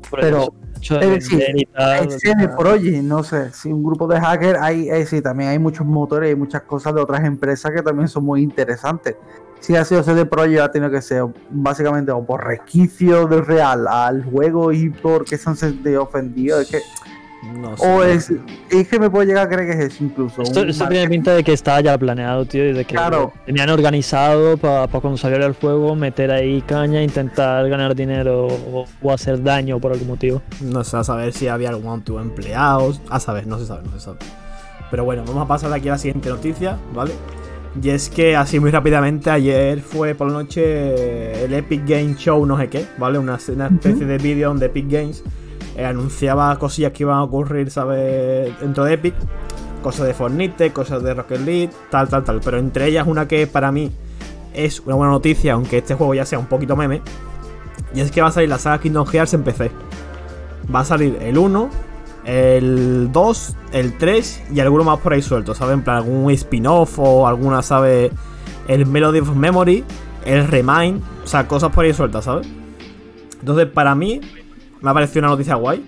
Por 0.09 0.21
Pero, 0.21 0.55
eso, 0.81 0.99
de 0.99 1.17
es 1.17 1.31
decir, 1.31 1.69
Es 1.75 2.21
CD 2.21 2.49
Projekt, 2.49 3.03
no 3.03 3.23
sé, 3.23 3.53
si 3.53 3.73
un 3.73 3.83
grupo 3.83 4.07
de 4.07 4.21
hackers 4.21 4.59
hay, 4.61 4.89
eh, 4.89 5.05
sí, 5.07 5.21
también 5.21 5.51
hay 5.51 5.59
muchos 5.59 5.87
motores 5.87 6.33
y 6.33 6.37
muchas 6.37 6.63
cosas 6.63 6.95
de 6.95 7.01
otras 7.01 7.25
empresas 7.25 7.73
que 7.73 7.83
también 7.83 8.09
son 8.09 8.25
muy 8.25 8.43
interesantes. 8.43 9.17
Si 9.61 9.75
ha 9.75 9.85
sido 9.85 10.03
CD 10.03 10.27
Projekt 10.27 10.61
ha 10.61 10.71
tenido 10.71 10.91
que 10.91 11.01
ser 11.01 11.25
básicamente 11.51 12.13
o 12.13 12.25
por 12.25 12.45
resquicio 12.45 13.27
del 13.27 13.47
real 13.47 13.87
al 13.89 14.25
juego 14.25 14.73
y 14.73 14.91
porque 14.91 15.39
se 15.39 15.49
han 15.49 15.57
sentido 15.57 16.03
ofendidos, 16.03 16.63
es 16.63 16.71
que 16.71 16.79
No 17.53 17.77
sé. 17.77 17.87
o 17.87 18.03
es, 18.03 18.33
es 18.71 18.89
que 18.89 18.99
me 18.99 19.11
puedo 19.11 19.25
llegar 19.25 19.47
a 19.47 19.49
creer 19.49 19.71
que 19.77 19.85
es 19.85 19.95
eso 19.95 20.05
incluso. 20.05 20.43
Esto, 20.43 20.63
un 20.63 20.71
esto 20.71 20.89
tiene 20.89 21.09
pinta 21.09 21.35
de 21.35 21.45
que 21.45 21.53
estaba 21.53 21.81
ya 21.81 21.97
planeado, 21.99 22.45
tío, 22.47 22.65
y 22.69 22.73
de 22.73 22.85
que 22.85 22.95
Claro. 22.95 23.33
tenían 23.47 23.71
organizado 23.71 24.57
para 24.57 24.87
cuando 24.89 25.17
saliera 25.17 25.47
el 25.47 25.55
juego 25.55 25.95
meter 25.95 26.31
ahí 26.31 26.63
caña, 26.63 27.03
intentar 27.03 27.69
ganar 27.69 27.95
dinero 27.95 28.47
o, 28.49 28.87
o 29.03 29.13
hacer 29.13 29.43
daño 29.43 29.79
por 29.81 29.93
algún 29.93 30.09
motivo. 30.09 30.43
No 30.61 30.83
sé, 30.85 30.97
a 30.97 31.05
saber 31.05 31.33
si 31.33 31.49
había 31.49 31.69
algún 31.71 31.93
antiguo 31.93 32.21
empleado. 32.21 32.93
A 33.11 33.21
saber, 33.21 33.47
no 33.47 33.59
se 33.59 33.67
sabe, 33.67 33.83
no 33.85 33.93
se 33.93 34.01
sabe. 34.01 34.19
Pero 34.91 35.05
bueno, 35.05 35.23
vamos 35.27 35.43
a 35.45 35.49
pasar 35.49 35.71
de 35.71 35.77
aquí 35.77 35.89
a 35.89 35.93
la 35.93 35.99
siguiente 35.99 36.29
noticia, 36.29 36.79
¿vale? 36.95 37.13
Y 37.83 37.89
es 37.91 38.09
que 38.09 38.37
así 38.37 38.61
muy 38.61 38.71
rápidamente, 38.71 39.31
ayer 39.31 39.81
fue 39.81 40.15
por 40.15 40.29
la 40.29 40.35
noche 40.35 41.45
el 41.45 41.53
Epic 41.53 41.83
Game 41.89 42.15
Show, 42.17 42.47
no 42.47 42.57
sé 42.57 42.69
qué, 42.69 42.87
¿vale? 42.99 43.19
Una, 43.19 43.37
una 43.49 43.67
especie 43.67 44.07
de 44.07 44.19
vídeo 44.19 44.49
donde 44.51 44.67
Epic 44.67 44.87
Games 44.89 45.25
eh, 45.77 45.85
anunciaba 45.85 46.57
cosillas 46.59 46.93
que 46.93 47.03
iban 47.03 47.19
a 47.19 47.23
ocurrir, 47.23 47.71
¿sabes? 47.71 48.59
Dentro 48.61 48.85
de 48.85 48.95
Epic. 48.95 49.15
Cosas 49.83 50.07
de 50.07 50.15
Fortnite, 50.15 50.73
cosas 50.73 51.03
de 51.03 51.13
Rocket 51.13 51.41
League, 51.41 51.71
tal, 51.91 52.09
tal, 52.09 52.25
tal. 52.25 52.41
Pero 52.41 52.59
entre 52.59 52.87
ellas 52.87 53.07
una 53.07 53.29
que 53.29 53.47
para 53.47 53.71
mí 53.71 53.93
es 54.55 54.81
una 54.81 54.95
buena 54.95 55.13
noticia, 55.13 55.53
aunque 55.53 55.79
este 55.79 55.95
juego 55.95 56.15
ya 56.15 56.25
sea 56.25 56.39
un 56.39 56.47
poquito 56.47 56.75
meme. 56.75 57.03
Y 57.95 58.01
es 58.01 58.11
que 58.11 58.23
va 58.23 58.29
a 58.29 58.33
salir 58.33 58.49
la 58.49 58.59
saga 58.59 58.79
Kingdom 58.79 59.07
Hearts 59.07 59.35
en 59.35 59.43
PC. 59.43 59.71
Va 60.75 60.81
a 60.81 60.85
salir 60.85 61.19
el 61.21 61.37
1, 61.37 61.71
el 62.25 63.11
2, 63.13 63.57
el 63.73 63.99
3 63.99 64.43
y 64.55 64.61
alguno 64.61 64.85
más 64.85 64.99
por 65.01 65.13
ahí 65.13 65.23
suelto, 65.23 65.55
¿sabes? 65.55 65.75
En 65.75 65.83
plan, 65.83 65.97
algún 65.97 66.31
spin-off 66.33 66.99
o 66.99 67.27
alguna, 67.27 67.63
¿sabes? 67.63 68.11
El 68.67 68.87
Melody 68.87 69.21
of 69.21 69.35
Memory, 69.35 69.85
el 70.25 70.49
Remind, 70.49 71.03
o 71.25 71.27
sea, 71.27 71.47
cosas 71.47 71.71
por 71.73 71.85
ahí 71.85 71.93
sueltas, 71.93 72.25
¿sabes? 72.25 72.49
Entonces, 73.41 73.67
para 73.67 73.95
mí, 73.95 74.21
me 74.85 74.91
ha 74.91 74.95
parecido 74.95 75.21
una 75.21 75.29
noticia 75.31 75.55
guay. 75.57 75.85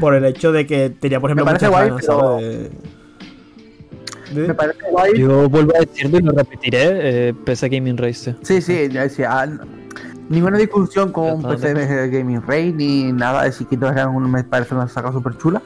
Por 0.00 0.14
el 0.14 0.24
hecho 0.26 0.52
de 0.52 0.66
que 0.66 0.90
tenía, 0.90 1.18
por 1.18 1.30
ejemplo, 1.30 1.46
Me 1.46 1.50
parece 1.52 1.66
muchas 1.66 1.80
guay, 1.80 1.88
ganas, 1.88 2.06
pero- 2.06 2.38
Me 4.48 4.54
parece 4.54 4.78
guay. 4.90 5.18
Yo 5.18 5.48
vuelvo 5.48 5.72
a 5.76 5.80
decirlo 5.80 6.18
y 6.18 6.22
lo 6.22 6.32
repetiré, 6.32 7.28
eh, 7.28 7.34
PC 7.34 7.68
Gaming 7.68 7.96
Race. 7.96 8.34
Sí, 8.42 8.60
sí, 8.60 8.88
ya 8.90 9.02
decía. 9.02 9.28
ah, 9.32 9.46
Ninguna 10.28 10.56
discusión 10.56 11.12
con 11.12 11.32
un 11.32 11.42
PC 11.42 11.74
Gaming 12.08 12.40
Ray 12.46 12.72
ni 12.72 13.12
nada 13.12 13.42
de 13.44 13.52
si 13.52 13.64
Kingdom 13.66 13.94
Hearts 13.94 14.14
me 14.28 14.44
parece 14.44 14.74
una 14.74 14.88
saga 14.88 15.12
súper 15.12 15.36
chula. 15.36 15.60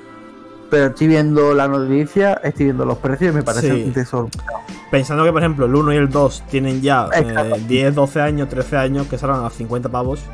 Pero 0.70 0.86
estoy 0.86 1.06
viendo 1.06 1.54
la 1.54 1.68
noticia, 1.68 2.40
estoy 2.42 2.64
viendo 2.66 2.84
los 2.84 2.98
precios 2.98 3.32
y 3.32 3.36
me 3.36 3.42
parece 3.44 3.72
Sí. 3.72 3.82
un 3.84 3.92
tesoro. 3.92 4.28
Pensando 4.90 5.24
que, 5.24 5.30
por 5.30 5.40
ejemplo, 5.42 5.66
el 5.66 5.74
1 5.76 5.92
y 5.92 5.96
el 5.96 6.08
2 6.08 6.42
tienen 6.50 6.80
ya 6.82 7.06
eh, 7.14 7.20
Exacto. 7.20 7.56
10, 7.68 7.94
12 7.94 8.20
años, 8.20 8.48
13 8.48 8.76
años, 8.76 9.06
que 9.06 9.18
salgan 9.18 9.44
a 9.44 9.50
50 9.50 9.88
pavos, 9.88 10.24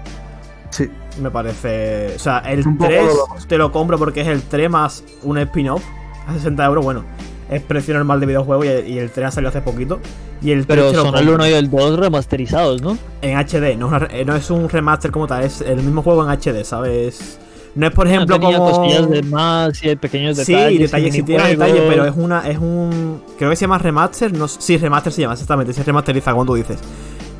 Sí. 0.73 0.91
me 1.21 1.31
parece. 1.31 2.14
O 2.17 2.19
sea, 2.19 2.38
el 2.41 2.61
Es 2.61 2.67
un 2.67 2.76
poco 2.76 2.88
3 2.91 3.00
doloroso. 3.07 3.47
te 3.47 3.57
lo 3.59 3.71
compro 3.73 3.99
porque 3.99 4.23
es 4.23 4.29
el 4.29 4.43
3 4.43 4.69
más 4.71 5.05
un 5.23 5.38
spin-off 5.38 5.83
a 6.26 6.33
60 6.35 6.64
euros. 6.64 6.85
Bueno, 6.85 7.05
es 7.50 7.62
precio 7.62 7.95
normal 7.95 8.19
de 8.21 8.26
videojuego 8.26 8.64
y 8.64 8.69
el, 8.69 8.88
y 8.88 8.99
el 8.99 9.11
3 9.11 9.26
ha 9.29 9.31
salido 9.31 9.50
hace 9.50 9.61
poquito. 9.62 10.00
Y 10.43 10.50
el 10.50 10.67
3 10.67 10.79
Pero 10.79 10.91
te 10.91 10.97
lo 10.97 11.02
son 11.05 11.14
el 11.14 11.26
compro 11.29 11.35
1 11.35 11.49
y 11.49 11.52
el 11.52 11.71
2 11.71 11.99
remasterizados, 11.99 12.83
¿no? 12.83 12.99
en 13.21 13.38
HD, 13.38 13.76
no, 13.79 13.91
eh, 14.11 14.25
no 14.25 14.35
es 14.35 14.50
un 14.50 14.69
remaster 14.69 15.11
como 15.12 15.26
tal, 15.29 15.45
es 15.45 15.61
el 15.61 15.76
mismo 15.83 16.02
juego 16.02 16.25
en 16.25 16.31
HD, 16.31 16.64
¿sabes? 16.64 17.38
No 17.75 17.87
es, 17.87 17.93
por 17.95 18.07
ejemplo, 18.07 18.38
tenía 18.38 18.59
como. 18.59 19.07
de 19.09 19.23
más 19.23 19.83
y 19.83 19.88
hay 19.91 19.97
pequeños 19.97 20.37
Sí, 20.37 20.52
detalles. 20.52 20.81
detalles, 20.81 21.09
y 21.14 21.17
sí 21.19 21.23
tiene 21.23 21.49
detalles, 21.49 21.83
pero 21.88 22.05
es 22.05 22.12
una, 22.17 22.47
es 22.49 22.59
un. 22.59 23.23
Creo 23.38 23.49
que 23.49 23.57
se 23.57 23.62
llama 23.62 23.79
remaster. 23.79 24.31
No, 24.37 24.47
sí, 24.47 24.76
remaster 24.76 25.11
se 25.11 25.23
llama, 25.23 25.33
exactamente. 25.35 25.73
Se 25.73 25.83
remasteriza 25.83 26.33
como 26.33 26.45
tú 26.45 26.55
dices. 26.55 26.79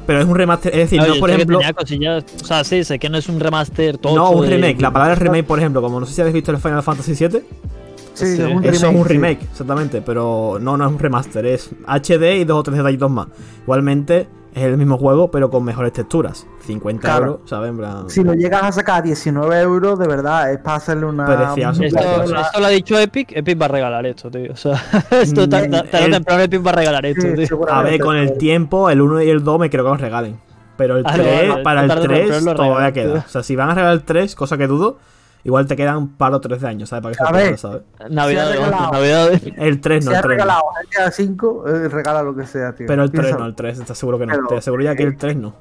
Pero 0.07 0.21
es 0.21 0.27
un 0.27 0.35
remaster, 0.35 0.73
es 0.73 0.79
decir, 0.91 1.01
Oye, 1.01 1.11
no 1.15 1.21
por 1.21 1.31
sé 1.31 1.37
que 1.37 1.43
ejemplo. 1.43 1.61
cosillas, 1.77 2.25
o 2.43 2.45
sea, 2.45 2.65
sí, 2.65 2.83
sé 2.85 2.99
que 2.99 3.09
no 3.09 3.19
es 3.19 3.29
un 3.29 3.39
remaster 3.39 3.99
todo. 3.99 4.17
No, 4.17 4.31
un 4.33 4.47
remake. 4.47 4.81
La 4.81 4.93
palabra 4.93 5.15
es 5.15 5.19
remake, 5.21 5.45
por 5.47 5.59
ejemplo, 5.59 5.81
como 5.81 6.01
no 6.01 6.07
sé 6.07 6.15
si 6.15 6.21
habéis 6.21 6.35
visto 6.35 6.51
el 6.51 6.59
Final 6.59 6.83
Fantasy 6.83 7.13
VII. 7.15 7.41
Sí, 8.15 8.27
Sí. 8.37 8.43
es 8.43 8.49
un 8.55 8.65
Eso 8.65 8.89
es 8.91 8.95
un 8.97 9.03
sí. 9.05 9.09
remake, 9.15 9.43
exactamente. 9.43 10.03
Pero 10.03 10.59
no, 10.61 10.77
no 10.77 10.87
es 10.87 10.93
un 10.93 10.99
remaster, 10.99 11.47
es 11.47 11.71
HD 11.87 12.37
y 12.41 12.45
dos 12.45 12.59
o 12.59 12.63
tres 12.63 12.77
detallitos 12.77 13.11
más. 13.11 13.29
Igualmente, 13.63 14.27
es 14.55 14.63
el 14.65 14.77
mismo 14.77 14.99
juego, 14.99 15.31
pero 15.31 15.51
con 15.51 15.65
mejores 15.65 15.93
texturas. 15.93 16.47
50 16.61 17.01
Claro. 17.01 17.25
euros, 17.27 17.41
¿sabes? 17.49 17.71
En 17.71 17.79
plan- 17.79 18.11
Si 18.11 18.23
lo 18.23 18.35
llegas 18.35 18.63
a 18.63 18.73
sacar 18.73 18.99
a 18.99 19.03
19 19.03 19.59
euros, 19.61 19.99
de 19.99 20.07
verdad, 20.07 20.53
es 20.53 20.59
para 20.59 20.77
hacerle 20.77 21.07
una. 21.07 21.25
Precioso, 21.27 21.83
Esto, 21.83 21.99
Precioso. 21.99 22.37
esto 22.41 22.61
lo 22.61 22.67
ha 22.67 22.71
dicho 22.71 22.99
Epic, 22.99 23.33
Epic 23.35 23.61
va 23.61 23.65
a 23.65 23.69
regalar 23.69 24.07
esto, 24.07 24.31
tío. 24.31 24.53
O 24.53 24.57
sea, 24.57 24.73
esto 25.11 25.49
tarde 25.49 25.69
Mm, 25.69 25.73
tarde 25.73 25.89
o 25.93 26.05
el- 26.07 26.11
temprano 26.13 26.43
Epic 26.43 26.67
va 26.67 26.71
a 26.71 26.75
regalar 26.75 27.07
esto, 27.07 27.23
Sí, 27.23 27.35
tío. 27.47 27.61
A 27.71 27.83
ver, 27.83 27.99
con 28.01 28.17
el 28.17 28.27
pero- 28.29 28.39
tiempo, 28.39 28.91
el 28.91 29.01
1 29.01 29.23
y 29.23 29.31
el 29.31 29.43
2 29.43 29.59
me 29.59 29.71
creo 29.71 29.85
que 29.85 29.91
los 29.91 30.01
regalen. 30.01 30.39
Pero 30.77 30.97
el 30.97 31.05
Ah, 31.07 31.13
3, 31.15 31.49
no, 31.49 31.57
no, 31.59 31.63
para 31.63 31.83
el 31.83 31.89
tarde 31.89 32.01
o 32.01 32.05
3 32.09 32.31
temprano 32.31 32.51
lo 32.51 32.55
todavía 32.57 32.93
queda. 32.93 33.25
O 33.27 33.29
sea, 33.29 33.43
si 33.43 33.57
van 33.57 33.71
a 33.71 33.75
regalar 33.75 33.95
el 33.95 34.03
3, 34.05 34.35
cosa 34.35 34.57
que 34.57 34.67
dudo, 34.67 34.99
igual 35.45 35.67
te 35.67 35.77
quedan 35.77 35.97
un 35.97 36.09
par 36.17 36.33
o 36.35 36.41
tres 36.41 36.61
de 36.61 36.69
años, 36.69 36.89
¿sabes? 36.89 37.03
Para 37.03 37.13
que 37.15 37.19
se 37.19 37.29
A 37.29 37.33
ver. 37.33 37.59
¿sabes? 37.59 37.83
Navidad 38.11 38.47
Se 38.49 38.53
regalado. 38.57 38.93
Navidad 38.93 39.31
de... 39.31 39.55
El 39.59 39.81
3 39.81 40.05
no, 40.05 40.11
Si 40.11 40.15
el 40.15 40.17
has 40.17 40.23
3 40.23 40.23
no. 40.23 40.29
regalado 40.29 40.63
GTA 40.91 41.11
5, 41.11 41.65
eh, 41.69 41.89
regala 41.89 42.23
lo 42.23 42.35
que 42.35 42.47
sea, 42.47 42.75
tío. 42.75 42.87
Pero 42.87 43.03
el 43.05 43.11
3 43.11 43.39
no, 43.39 43.47
el 43.47 43.55
3, 43.55 43.79
¿estás 43.81 43.99
seguro 43.99 44.19
que 44.19 44.27
no? 44.27 44.35
Pero- 44.35 44.47
Te 44.49 44.57
aseguro 44.57 44.83
ya 44.85 44.95
que 44.95 45.03
el 45.03 45.17
3 45.17 45.37
no. 45.37 45.55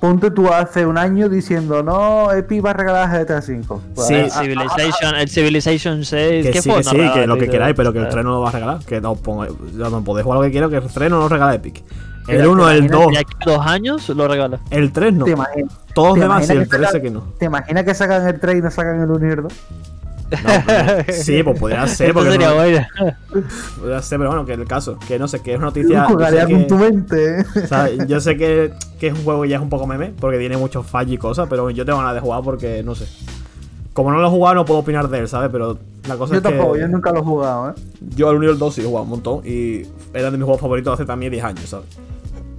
Ponte 0.00 0.30
tú 0.30 0.48
hace 0.52 0.84
un 0.84 0.98
año 0.98 1.30
diciendo, 1.30 1.82
no, 1.82 2.30
Epic 2.30 2.62
va 2.62 2.70
a 2.70 2.74
regalar 2.74 3.08
GTA 3.24 3.40
5. 3.40 3.80
Sí, 3.96 4.14
Ah, 4.14 4.28
sí, 4.28 4.40
Civilization, 4.42 5.14
el 5.14 5.28
Civilization 5.30 6.04
6, 6.04 6.44
Que 6.46 6.52
¿qué 6.52 6.60
sí, 6.60 6.70
que 6.70 6.82
sí, 6.84 6.96
No 6.98 7.14
que 7.14 7.26
lo 7.26 7.38
que 7.38 7.48
queráis, 7.48 7.74
pero 7.74 7.90
que 7.92 8.00
el 8.00 8.04
Eh, 8.06 8.08
3 8.10 8.22
no 8.24 8.32
lo 8.32 8.40
va 8.42 8.50
a 8.50 8.52
regalar. 8.52 8.78
Que 8.84 9.00
no 9.00 9.14
ponga, 9.14 9.48
ya 9.48 9.88
no 9.88 10.04
podéis 10.04 10.24
jugar 10.24 10.40
lo 10.40 10.44
que 10.44 10.50
quiero, 10.50 10.68
que 10.68 10.76
el 10.76 10.82
3 10.92 11.08
no 11.10 11.20
lo 11.20 11.28
regala 11.30 11.54
Epic. 11.54 11.82
El 12.26 12.36
Mira, 12.38 12.48
1, 12.48 12.66
te 12.66 12.70
el 12.72 12.76
imaginas 12.84 13.00
2, 13.04 13.12
De 13.12 13.18
aquí 13.18 13.34
a 13.40 13.44
dos 13.50 13.66
años 13.66 14.08
lo 14.10 14.28
regala. 14.28 14.60
el 14.70 14.92
3 14.92 15.12
no. 15.12 15.24
¿Te 15.26 15.30
imaginas, 15.32 15.72
Todos 15.94 16.14
demás 16.18 16.44
imaginas 16.44 16.50
el 16.50 16.62
que 16.70 16.76
3 16.76 16.80
sé 16.80 16.86
sacan- 16.98 17.02
que 17.02 17.10
no. 17.10 17.20
¿Te 17.38 17.44
imaginas 17.46 17.84
que 17.84 17.94
sacan 17.94 18.26
el 18.26 18.40
3 18.40 18.56
y 18.56 18.62
no 18.62 18.70
sacan 18.70 19.00
el 19.02 19.10
1 19.10 19.26
y 19.26 19.30
el 19.30 19.42
2? 19.42 19.52
No, 20.30 20.38
pero- 20.66 21.04
sí, 21.12 21.42
pues 21.42 21.60
podría 21.60 21.86
ser, 21.86 22.14
porque 22.14 22.30
sería 22.32 22.48
no- 22.48 22.54
bueno. 22.54 22.86
podría 23.78 24.02
ser, 24.02 24.18
pero 24.18 24.30
bueno, 24.30 24.46
que 24.46 24.54
el 24.54 24.64
caso, 24.66 24.98
que 25.06 25.18
no 25.18 25.28
sé, 25.28 25.42
que 25.42 25.52
es 25.52 25.58
una 25.58 25.66
noticia. 25.66 26.06
yo 26.08 26.14
Jugaría 26.14 26.46
con 26.46 26.58
que- 26.60 26.64
tu 26.64 26.76
mente. 26.76 27.40
¿eh? 27.40 27.44
O 27.62 27.66
sea, 27.66 27.90
yo 27.90 28.18
sé 28.20 28.36
que, 28.38 28.72
que 28.98 29.08
es 29.08 29.12
un 29.14 29.22
juego 29.22 29.42
que 29.42 29.50
ya 29.50 29.56
es 29.56 29.62
un 29.62 29.68
poco 29.68 29.86
meme, 29.86 30.12
porque 30.18 30.38
tiene 30.38 30.56
muchos 30.56 30.86
fallos 30.86 31.12
y 31.12 31.18
cosas, 31.18 31.46
pero 31.50 31.68
yo 31.70 31.84
tengo 31.84 31.98
ganas 31.98 32.14
de 32.14 32.20
jugar 32.20 32.42
porque, 32.42 32.82
no 32.82 32.94
sé. 32.94 33.06
Como 33.92 34.10
no 34.10 34.18
lo 34.18 34.26
he 34.26 34.30
jugado, 34.30 34.56
no 34.56 34.64
puedo 34.64 34.80
opinar 34.80 35.08
de 35.08 35.18
él, 35.20 35.28
¿sabes? 35.28 35.50
Pero 35.52 35.78
la 36.08 36.16
cosa 36.16 36.32
Yo 36.32 36.38
es 36.38 36.42
tampoco, 36.42 36.72
que 36.72 36.80
yo 36.80 36.88
nunca 36.88 37.12
lo 37.12 37.20
he 37.20 37.22
jugado, 37.22 37.70
¿eh? 37.70 37.74
yo 38.16 38.28
al 38.30 38.36
1 38.36 38.46
y 38.46 38.48
el 38.48 38.58
2 38.58 38.74
sí 38.74 38.80
he 38.80 38.84
jugado 38.84 39.04
un 39.04 39.10
montón 39.10 39.40
y 39.44 39.82
era 40.12 40.30
de 40.30 40.36
mis 40.36 40.44
juegos 40.44 40.60
favoritos 40.60 40.94
hace 40.94 41.04
también 41.04 41.30
10 41.30 41.44
años, 41.44 41.68
¿sabes? 41.68 41.86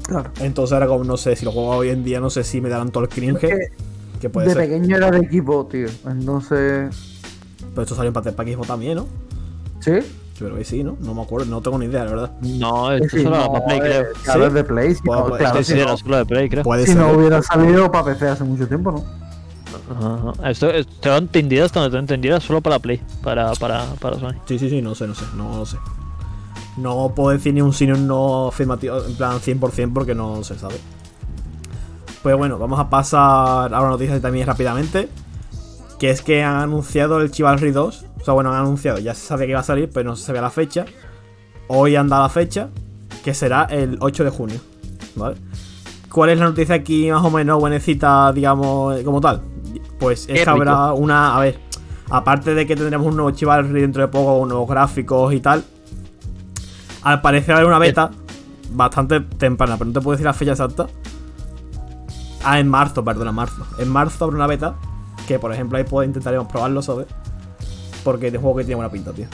Claro. 0.08 0.32
Entonces 0.40 0.74
ahora 0.74 0.88
como 0.88 1.04
no 1.04 1.18
sé, 1.18 1.36
si 1.36 1.46
lo 1.46 1.52
juego 1.52 1.70
hoy 1.70 1.90
en 1.90 2.04
día, 2.04 2.20
no 2.20 2.30
sé 2.30 2.44
si 2.44 2.62
me 2.62 2.70
darán 2.70 2.92
todo 2.92 3.04
el 3.04 3.10
cringe 3.10 3.40
que 3.40 3.58
que 4.22 4.30
puede 4.30 4.48
de 4.48 4.54
ser. 4.54 4.64
pequeño 4.64 4.96
era 4.98 5.12
de 5.12 5.20
equipo, 5.20 5.66
tío. 5.66 5.88
Entonces. 6.08 6.96
Pero 7.72 7.82
esto 7.82 7.96
salió 7.96 8.10
en 8.10 8.14
para 8.14 8.32
para 8.32 8.50
Xbox 8.52 8.68
también, 8.68 8.96
¿no? 8.98 9.08
¿Sí? 9.80 9.92
Yo 10.40 10.46
creo 10.48 10.56
que 10.58 10.66
sí, 10.66 10.84
¿no? 10.84 10.98
No 11.00 11.14
me 11.14 11.22
acuerdo, 11.22 11.46
no 11.48 11.62
tengo 11.62 11.78
ni 11.80 11.86
idea, 11.86 12.04
la 12.06 12.12
verdad. 12.12 12.32
No, 12.42 12.92
esto 12.92 13.08
Sí, 13.18 13.24
solo 13.24 13.36
era 13.36 13.46
no, 13.46 13.52
para 13.54 13.66
Play, 13.66 13.78
eh, 13.78 13.82
creo. 13.82 14.06
Claro, 14.24 14.42
¿Sí? 14.42 14.48
es 14.48 14.54
de 14.54 14.64
Play. 14.64 14.96
Si 14.96 15.02
Pues- 15.02 15.20
no, 15.20 15.26
pues, 15.28 15.40
claro, 15.40 15.58
Sí, 15.58 15.64
si 15.64 15.72
sí, 15.72 15.78
no- 15.78 15.84
era 15.86 15.98
solo 15.98 16.18
de 16.18 16.26
Play, 16.26 16.50
creo. 16.50 16.64
Puede 16.64 16.82
si 16.86 16.92
ser. 16.94 16.98
no 17.02 17.12
hubiera 17.14 17.42
salido 17.42 17.92
para 17.92 18.06
PC 18.06 18.28
hace 18.28 18.44
mucho 18.44 18.68
tiempo, 18.68 18.92
¿no? 18.92 19.04
Ajá, 19.96 20.32
ajá. 20.32 20.50
Esto, 20.50 20.70
esto 20.72 20.92
tengo 21.02 21.18
entendido, 21.18 21.66
hasta 21.66 21.80
donde 21.80 21.92
tengo 21.92 22.02
entendido, 22.02 22.36
era 22.36 22.46
solo 22.46 22.62
para 22.62 22.80
Play, 22.80 23.02
para, 23.24 23.54
para, 23.54 23.86
para 24.00 24.20
Sony. 24.20 24.34
Sí, 24.46 24.58
sí, 24.60 24.70
sí, 24.70 24.82
no 24.82 24.96
sé, 24.96 25.08
no 25.08 25.16
sé, 25.16 25.26
no 25.36 25.58
lo 25.58 25.66
sé. 25.66 25.78
No 26.78 27.14
puedo 27.16 27.30
decir 27.30 27.54
ni 27.54 27.62
un 27.62 27.74
sí 27.74 27.86
ni 27.86 27.94
un 27.94 28.08
no 28.08 28.50
afirmativo, 28.50 28.98
en 29.06 29.16
plan 29.16 29.40
100% 29.40 29.94
porque 29.94 30.14
no 30.14 30.44
se 30.44 30.58
sabe. 30.60 30.76
Pues 32.22 32.36
bueno, 32.38 32.58
vamos 32.58 32.80
a 32.80 32.90
pasar 32.90 33.74
a 33.74 33.80
una 33.82 33.90
noticia 33.92 34.20
también 34.20 34.48
rápidamente. 34.48 35.10
Que 36.00 36.10
es 36.10 36.22
que 36.22 36.44
han 36.44 36.58
anunciado 36.58 37.22
el 37.22 37.32
Chivalry 37.32 37.72
2. 37.72 38.06
O 38.20 38.24
sea, 38.26 38.34
bueno, 38.34 38.52
han 38.52 38.62
anunciado, 38.62 39.00
ya 39.00 39.14
se 39.14 39.26
sabía 39.26 39.46
que 39.46 39.52
iba 39.52 39.60
a 39.62 39.64
salir, 39.64 39.90
pero 39.94 40.10
no 40.10 40.16
se 40.16 40.26
sabía 40.26 40.42
la 40.42 40.50
fecha. 40.50 40.86
Hoy 41.68 41.96
han 41.96 42.10
dado 42.10 42.24
la 42.24 42.30
fecha, 42.30 42.70
que 43.24 43.34
será 43.34 43.64
el 43.66 43.98
8 44.02 44.24
de 44.26 44.30
junio. 44.30 44.60
¿Vale? 45.16 45.38
¿Cuál 46.12 46.32
es 46.32 46.40
la 46.40 46.46
noticia 46.46 46.76
aquí 46.76 47.10
más 47.12 47.24
o 47.24 47.30
menos 47.30 47.60
buenecita, 47.60 48.34
digamos, 48.34 49.00
como 49.04 49.22
tal? 49.22 49.42
Pues 50.00 50.22
es 50.22 50.28
Qué 50.28 50.34
que 50.34 50.40
rico. 50.40 50.52
habrá 50.52 50.94
una. 50.94 51.38
A 51.38 51.40
ver, 51.40 51.60
aparte 52.10 52.54
de 52.54 52.66
que 52.66 52.76
tendremos 52.76 53.08
un 53.08 53.16
nuevo 53.16 53.32
Chivalry 53.32 53.82
dentro 53.82 54.02
de 54.02 54.08
poco, 54.10 54.46
nuevos 54.46 54.68
gráficos 54.68 55.34
y 55.34 55.40
tal. 55.40 55.64
Al 57.06 57.22
parecer 57.22 57.54
habrá 57.54 57.68
una 57.68 57.78
beta 57.78 58.10
bastante 58.72 59.20
temprana, 59.20 59.78
pero 59.78 59.86
no 59.86 59.94
te 59.94 60.02
puedo 60.02 60.16
decir 60.16 60.26
la 60.26 60.34
fecha 60.34 60.54
exacta. 60.54 60.88
Ah, 62.44 62.60
en 62.60 62.68
marzo, 62.68 63.06
perdona, 63.06 63.32
marzo. 63.32 63.64
En 63.78 63.90
marzo 63.90 64.26
habrá 64.26 64.38
una 64.38 64.48
beta 64.48 64.74
que, 65.28 65.38
por 65.38 65.54
ejemplo, 65.54 65.78
ahí 65.78 65.86
intentaremos 66.04 66.48
probarlo, 66.48 66.82
¿sabes? 66.82 67.06
Porque 68.04 68.30
es 68.30 68.34
un 68.34 68.42
juego 68.42 68.58
que 68.58 68.64
tiene 68.64 68.78
buena 68.78 68.92
pinta, 68.92 69.14
tío. 69.14 69.28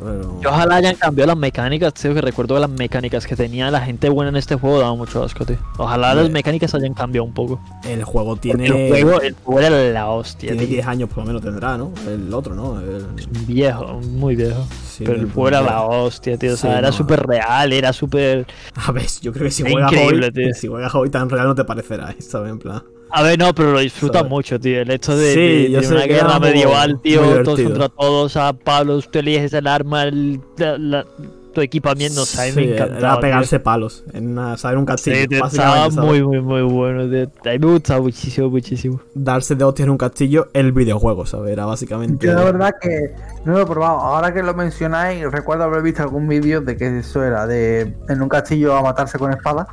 Pero- 0.00 0.38
Y 0.42 0.46
ojalá 0.46 0.76
hayan 0.76 0.94
cambiado 0.96 1.28
las 1.28 1.36
mecánicas, 1.36 1.92
tío, 1.94 2.14
que 2.14 2.20
recuerdo 2.20 2.54
que 2.54 2.60
las 2.60 2.70
mecánicas 2.70 3.26
que 3.26 3.34
tenía 3.36 3.70
la 3.70 3.80
gente 3.80 4.08
buena 4.08 4.28
en 4.30 4.36
este 4.36 4.54
juego 4.54 4.78
daban 4.78 4.96
mucho 4.98 5.22
asco, 5.24 5.44
tío. 5.44 5.56
Ojalá 5.76 6.14
las 6.14 6.24
Hombre. 6.26 6.32
mecánicas 6.34 6.74
hayan 6.74 6.94
cambiado 6.94 7.24
un 7.24 7.32
poco. 7.34 7.60
El 7.84 8.04
juego 8.04 8.36
tiene. 8.36 8.66
El 8.66 8.88
juego, 8.88 9.20
el 9.20 9.34
juego 9.44 9.60
era 9.60 9.70
la 9.92 10.08
hostia, 10.08 10.50
tiene 10.50 10.66
tío. 10.66 10.74
10 10.76 10.86
años 10.86 11.08
por 11.08 11.18
lo 11.18 11.24
menos 11.26 11.42
tendrá, 11.42 11.76
¿no? 11.76 11.92
El 12.06 12.32
otro, 12.32 12.54
¿no? 12.54 12.80
El- 12.80 13.06
Viejo, 13.46 14.00
muy 14.00 14.36
viejo. 14.36 14.64
sí, 14.88 15.04
Pero 15.04 15.18
el 15.20 15.26
juego 15.32 15.48
era 15.48 15.60
la 15.62 15.82
hostia, 15.82 16.36
tío. 16.38 16.54
O 16.54 16.56
sea, 16.56 16.72
Sí, 16.72 16.78
era 16.78 16.88
no. 16.88 16.92
súper 16.96 17.26
real, 17.26 17.72
era 17.72 17.92
súper. 17.92 18.46
A 18.74 18.92
ver, 18.92 19.06
yo 19.20 19.32
creo 19.32 19.44
que 19.46 19.50
si 19.50 19.62
juegas 19.62 19.92
hoy, 19.92 20.30
tío. 20.32 20.54
si 20.54 20.66
juegas 20.68 20.94
hoy 20.94 21.10
tan 21.10 21.28
real 21.28 21.46
no 21.46 21.54
te 21.54 21.64
parecerá, 21.64 22.14
¿sabes? 22.20 22.50
En 22.52 22.58
plan. 22.58 22.82
A 23.10 23.22
ver, 23.22 23.38
no, 23.38 23.54
pero 23.54 23.72
lo 23.72 23.80
disfrutas 23.80 24.18
¿Sabes? 24.20 24.30
mucho, 24.30 24.60
tío. 24.60 24.80
El 24.82 24.90
hecho 24.90 25.16
de, 25.16 25.34
Sí, 25.34 25.72
de- 25.72 25.88
una 25.88 26.04
guerra 26.04 26.38
medieval, 26.38 27.00
tío, 27.02 27.42
todos 27.42 27.60
contra 27.60 27.88
todos. 27.88 28.36
A 28.36 28.52
Pablo, 28.52 29.00
tú 29.00 29.18
eliges 29.18 29.52
el 29.54 29.66
arma, 29.66 30.04
el, 30.04 30.40
la- 30.58 30.76
la- 30.78 31.06
tu 31.54 31.62
equipamiento, 31.62 32.22
o 32.22 32.26
sea, 32.26 32.44
Sí, 32.44 32.52
me 32.54 32.74
encantaba. 32.74 32.98
Era 32.98 33.12
tío. 33.14 33.20
pegarse 33.22 33.58
palos 33.58 34.04
en 34.12 34.28
una, 34.28 34.56
¿sabes? 34.58 34.74
En 34.74 34.78
un 34.80 34.84
castillo. 34.86 35.16
Sí, 35.28 35.34
estaba 35.42 35.88
muy, 35.88 36.22
muy, 36.22 36.40
muy 36.40 36.62
bueno. 36.62 37.08
tío. 37.08 37.22
A 37.50 37.54
mí 37.54 37.58
me 37.58 37.66
gustaba 37.72 38.00
muchísimo, 38.02 38.50
muchísimo. 38.50 39.00
Darse 39.14 39.54
de 39.56 39.64
hostias 39.64 39.86
en 39.86 39.90
un 39.90 39.98
castillo, 39.98 40.50
el 40.52 40.72
videojuego, 40.72 41.24
¿sabes? 41.26 41.50
Era 41.52 41.64
básicamente. 41.64 42.26
Yo 42.26 42.34
la 42.34 42.44
verdad 42.44 42.74
que 42.80 43.12
no 43.46 43.52
lo 43.54 43.62
he 43.62 43.66
probado. 43.66 43.98
Ahora 43.98 44.32
que 44.32 44.42
lo 44.42 44.54
mencionáis, 44.54 45.24
recuerdo 45.32 45.64
haber 45.64 45.82
visto 45.82 46.02
algún 46.02 46.28
vídeo 46.28 46.60
de 46.60 46.76
que 46.76 46.98
eso 46.98 47.24
era 47.24 47.46
de 47.46 47.94
en 48.08 48.22
un 48.22 48.28
castillo 48.28 48.76
a 48.76 48.82
matarse 48.82 49.18
con 49.18 49.32
espada. 49.32 49.66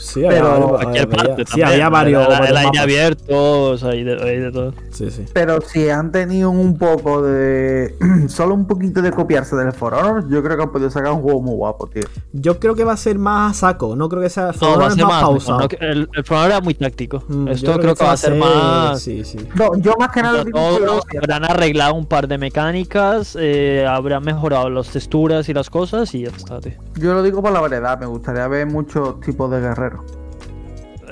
Sí, 0.00 0.22
Pero 0.28 0.48
había- 0.52 0.66
Cualquier 0.68 1.04
había- 1.04 1.16
parte 1.16 1.44
sí, 1.46 1.60
también, 1.60 1.68
había 1.68 1.88
varios. 1.88 2.28
El, 2.40 2.44
el 2.46 2.56
aire 2.56 2.78
abierto, 2.78 3.62
o 3.70 3.76
sea, 3.78 3.90
hay 3.90 4.02
de, 4.04 4.22
hay 4.22 4.38
de 4.38 4.50
todo. 4.52 4.74
Sí, 4.90 5.10
sí. 5.10 5.24
Pero 5.32 5.60
si 5.60 5.88
han 5.90 6.10
tenido 6.12 6.50
un 6.50 6.78
poco 6.78 7.22
de. 7.22 7.94
Solo 8.28 8.54
un 8.54 8.66
poquito 8.66 9.02
de 9.02 9.10
copiarse 9.12 9.56
del 9.56 9.72
For 9.72 9.94
Honor, 9.94 10.28
yo 10.28 10.42
creo 10.42 10.56
que 10.56 10.62
han 10.62 10.72
podido 10.72 10.90
sacar 10.90 11.12
un 11.12 11.22
juego 11.22 11.40
muy 11.42 11.54
guapo, 11.54 11.86
tío. 11.86 12.02
Yo 12.32 12.58
creo 12.58 12.74
que 12.74 12.84
va 12.84 12.92
a 12.92 12.96
ser 12.96 13.18
más 13.18 13.50
a 13.50 13.68
saco. 13.68 13.94
No 13.96 14.08
creo 14.08 14.22
que 14.22 14.30
sea. 14.30 14.52
For 14.52 14.70
No, 14.70 14.78
va 14.78 14.86
a 14.86 14.90
ser 14.90 15.04
más 15.04 15.12
más. 15.12 15.22
pausado. 15.22 15.58
no, 15.60 15.68
el, 15.80 16.08
el 16.12 16.24
era 16.46 16.60
muy 16.60 16.74
táctico. 16.74 17.22
Mm, 17.28 17.48
Esto 17.48 17.78
creo 17.78 17.94
que 17.94 18.04
va 18.04 18.12
a 18.12 18.16
ser 18.16 18.34
más. 18.34 19.00
Sí, 19.00 19.24
sí. 19.24 19.38
No, 19.54 19.76
yo 19.76 19.94
más 19.98 20.10
que 20.10 20.22
nada 20.22 20.44
la- 20.44 21.00
habrán 21.22 21.44
arreglado 21.44 21.94
un 21.94 22.06
par 22.06 22.26
de 22.28 22.38
mecánicas, 22.38 23.36
eh, 23.38 23.86
habrán 23.88 24.22
mejorado 24.24 24.70
las 24.70 24.88
texturas 24.90 25.48
y 25.48 25.54
las 25.54 25.68
cosas 25.70 26.14
y 26.14 26.22
ya 26.22 26.28
está, 26.30 26.60
tío. 26.60 26.72
Yo 26.96 27.14
lo 27.14 27.22
digo 27.22 27.42
por 27.42 27.52
la 27.52 27.60
variedad, 27.60 27.98
me 27.98 28.06
gustaría 28.06 28.46
ver 28.48 28.66
muchos 28.66 29.20
tipos 29.20 29.50
de 29.50 29.60
guerreros. 29.60 29.89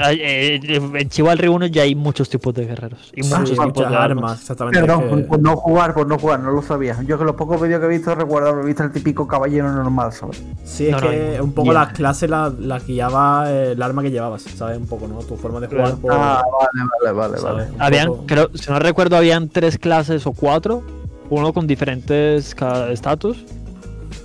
Ay, 0.01 0.21
eh, 0.23 0.61
en 0.95 1.09
Chivalry 1.09 1.49
1 1.49 1.67
ya 1.67 1.83
hay 1.83 1.97
muchos 1.97 2.29
tipos 2.31 2.55
de 2.55 2.67
guerreros 2.67 3.11
y 3.17 3.25
Sí, 3.25 3.35
muchos 3.35 3.59
tipos 3.59 3.79
de 3.79 3.87
armas, 3.87 4.01
armas. 4.05 4.41
exactamente. 4.43 4.79
Perdón, 4.81 5.09
que- 5.09 5.25
por 5.25 5.41
no 5.43 5.57
jugar, 5.57 5.93
por 5.93 6.07
no 6.07 6.17
jugar, 6.21 6.39
no 6.39 6.53
lo 6.53 6.63
sabía. 6.63 6.97
Yo 7.05 7.19
que 7.19 7.25
los 7.25 7.35
pocos 7.35 7.61
vídeos 7.61 7.81
que 7.81 7.87
he 7.87 7.89
visto 7.89 8.15
recuerdo 8.15 8.51
haber 8.51 8.65
visto 8.65 8.85
el 8.85 8.93
típico 8.93 9.27
caballero 9.27 9.73
normal, 9.73 10.13
¿sabes? 10.13 10.41
Sí, 10.63 10.87
es 10.87 10.93
No, 10.93 11.01
que 11.01 11.35
no, 11.39 11.43
un 11.45 11.53
poco 11.53 11.73
las 11.73 11.89
clases 11.95 12.31
las 12.31 12.57
las 12.61 12.87
guiaba 12.87 13.51
eh, 13.51 13.73
el 13.73 13.83
arma 13.83 14.03
que 14.03 14.13
llevabas, 14.13 14.43
¿sabes? 14.43 14.79
Un 14.79 14.87
poco, 14.87 15.09
¿no? 15.09 15.19
Tu 15.19 15.35
forma 15.37 15.59
de 15.59 15.67
jugar. 15.67 15.97
por- 15.97 16.13
Ah, 16.13 16.45
vale, 16.49 16.89
vale, 17.03 17.13
vale, 17.19 17.39
¿sabes? 17.39 17.67
vale. 17.73 17.83
Habían, 17.85 18.07
poco- 18.07 18.25
creo, 18.29 18.51
si 18.55 18.71
no 18.71 18.79
recuerdo, 18.79 19.17
habían 19.17 19.49
tres 19.49 19.79
clases 19.79 20.29
o 20.29 20.33
cuatro, 20.33 20.85
uno 21.29 21.53
con 21.53 21.67
diferentes 21.67 22.55
ca- 22.55 22.89
estatus. 22.93 23.45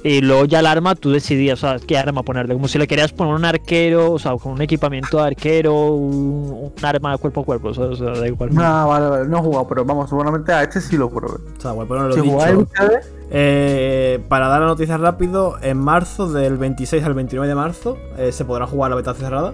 Y 0.06 0.20
luego 0.20 0.44
ya 0.46 0.60
el 0.60 0.66
arma 0.66 0.96
tú 0.96 1.12
decidías, 1.12 1.64
o 1.64 1.68
sea, 1.68 1.80
qué 1.80 1.98
arma 1.98 2.24
ponerle. 2.24 2.54
Como 2.54 2.68
si 2.68 2.78
le 2.78 2.88
querías 2.88 3.14
poner 3.14 3.36
un 3.36 3.46
arquero, 3.46 4.12
o 4.12 4.20
sea, 4.20 4.36
con 4.36 4.52
un 4.52 4.62
equipamiento 4.62 5.18
de 5.18 5.24
arquero, 5.24 5.94
un, 5.94 6.72
un 6.78 6.86
arma 6.86 7.18
cuerpo 7.18 7.42
a 7.42 7.46
cuerpo, 7.46 7.70
o 7.70 7.74
sea, 7.74 7.86
o 7.86 7.96
sea, 7.96 8.10
da 8.12 8.28
igual. 8.28 8.50
Ah, 8.58 8.86
vale, 8.86 9.08
vale, 9.08 9.30
no 9.30 9.38
he 9.38 9.42
jugado, 9.42 9.68
pero 9.68 9.86
vamos, 9.86 10.10
seguramente 10.10 10.52
a 10.52 10.62
este 10.64 10.82
sí 10.82 10.98
lo 10.98 11.10
probé. 11.10 11.36
O 11.58 11.62
sea, 11.62 11.72
bueno, 11.72 11.88
bueno, 11.88 12.08
lo 12.10 12.14
Si 12.16 12.20
ustedes, 12.20 13.14
Eh, 13.32 14.20
para 14.28 14.48
dar 14.50 14.60
la 14.62 14.68
noticia 14.68 14.98
rápido, 14.98 15.56
en 15.62 15.78
marzo, 15.78 16.32
del 16.32 16.58
26 16.58 17.04
al 17.06 17.14
29 17.14 17.48
de 17.48 17.56
marzo, 17.56 17.98
eh, 18.18 18.32
se 18.34 18.44
podrá 18.44 18.68
jugar 18.68 18.90
la 18.90 18.98
beta 18.98 19.14
cerrada. 19.14 19.54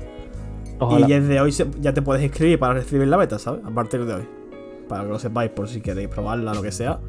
Ojalá. 0.79 1.07
Y 1.07 1.11
desde 1.13 1.39
hoy 1.41 1.51
se- 1.51 1.67
ya 1.79 1.93
te 1.93 2.01
puedes 2.01 2.23
inscribir 2.23 2.57
para 2.57 2.73
recibir 2.73 3.07
la 3.07 3.17
beta, 3.17 3.37
¿sabes? 3.37 3.61
A 3.65 3.69
partir 3.69 4.03
de 4.05 4.15
hoy. 4.15 4.27
Para 4.87 5.03
que 5.03 5.09
lo 5.09 5.19
sepáis, 5.19 5.51
por 5.51 5.67
si 5.69 5.81
queréis 5.81 6.07
probarla, 6.09 6.53
lo 6.55 6.61
que 6.63 6.71
sea. 6.71 6.99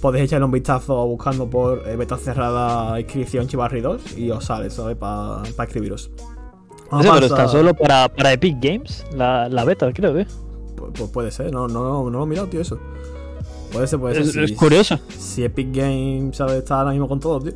Podéis 0.00 0.24
echarle 0.26 0.44
un 0.46 0.52
vistazo 0.52 1.06
buscando 1.06 1.48
por 1.48 1.86
eh, 1.86 1.96
beta 1.96 2.16
cerrada 2.16 2.98
inscripción 3.00 3.46
Chivarri 3.48 3.80
2 3.80 4.16
y 4.18 4.30
os 4.30 4.44
sale, 4.44 4.70
¿sabes? 4.70 4.96
Para 4.96 5.42
escribiros. 5.64 6.10
Vamos 6.90 7.06
a 7.06 7.14
pero 7.14 7.26
está 7.26 7.46
solo 7.48 7.74
para, 7.74 8.08
para 8.08 8.32
Epic 8.32 8.56
Games, 8.60 9.04
la, 9.14 9.48
la 9.48 9.64
beta, 9.64 9.92
creo, 9.92 10.18
¿eh? 10.18 10.26
Pu- 10.76 10.90
Pues, 10.92 11.10
puede 11.10 11.30
ser, 11.30 11.52
no, 11.52 11.68
no, 11.68 12.08
no 12.10 12.18
lo 12.18 12.24
he 12.24 12.26
mirado, 12.26 12.48
tío, 12.48 12.60
eso. 12.60 12.78
Puede 13.72 13.86
ser, 13.86 14.00
puede 14.00 14.14
ser. 14.16 14.24
Es, 14.24 14.32
si- 14.32 14.52
es 14.54 14.58
curioso. 14.58 14.98
Si 15.16 15.44
Epic 15.44 15.68
Games, 15.72 16.36
¿sabes? 16.36 16.54
Está 16.56 16.78
ahora 16.80 16.90
mismo 16.92 17.06
con 17.06 17.20
todo, 17.20 17.40
tío. 17.40 17.52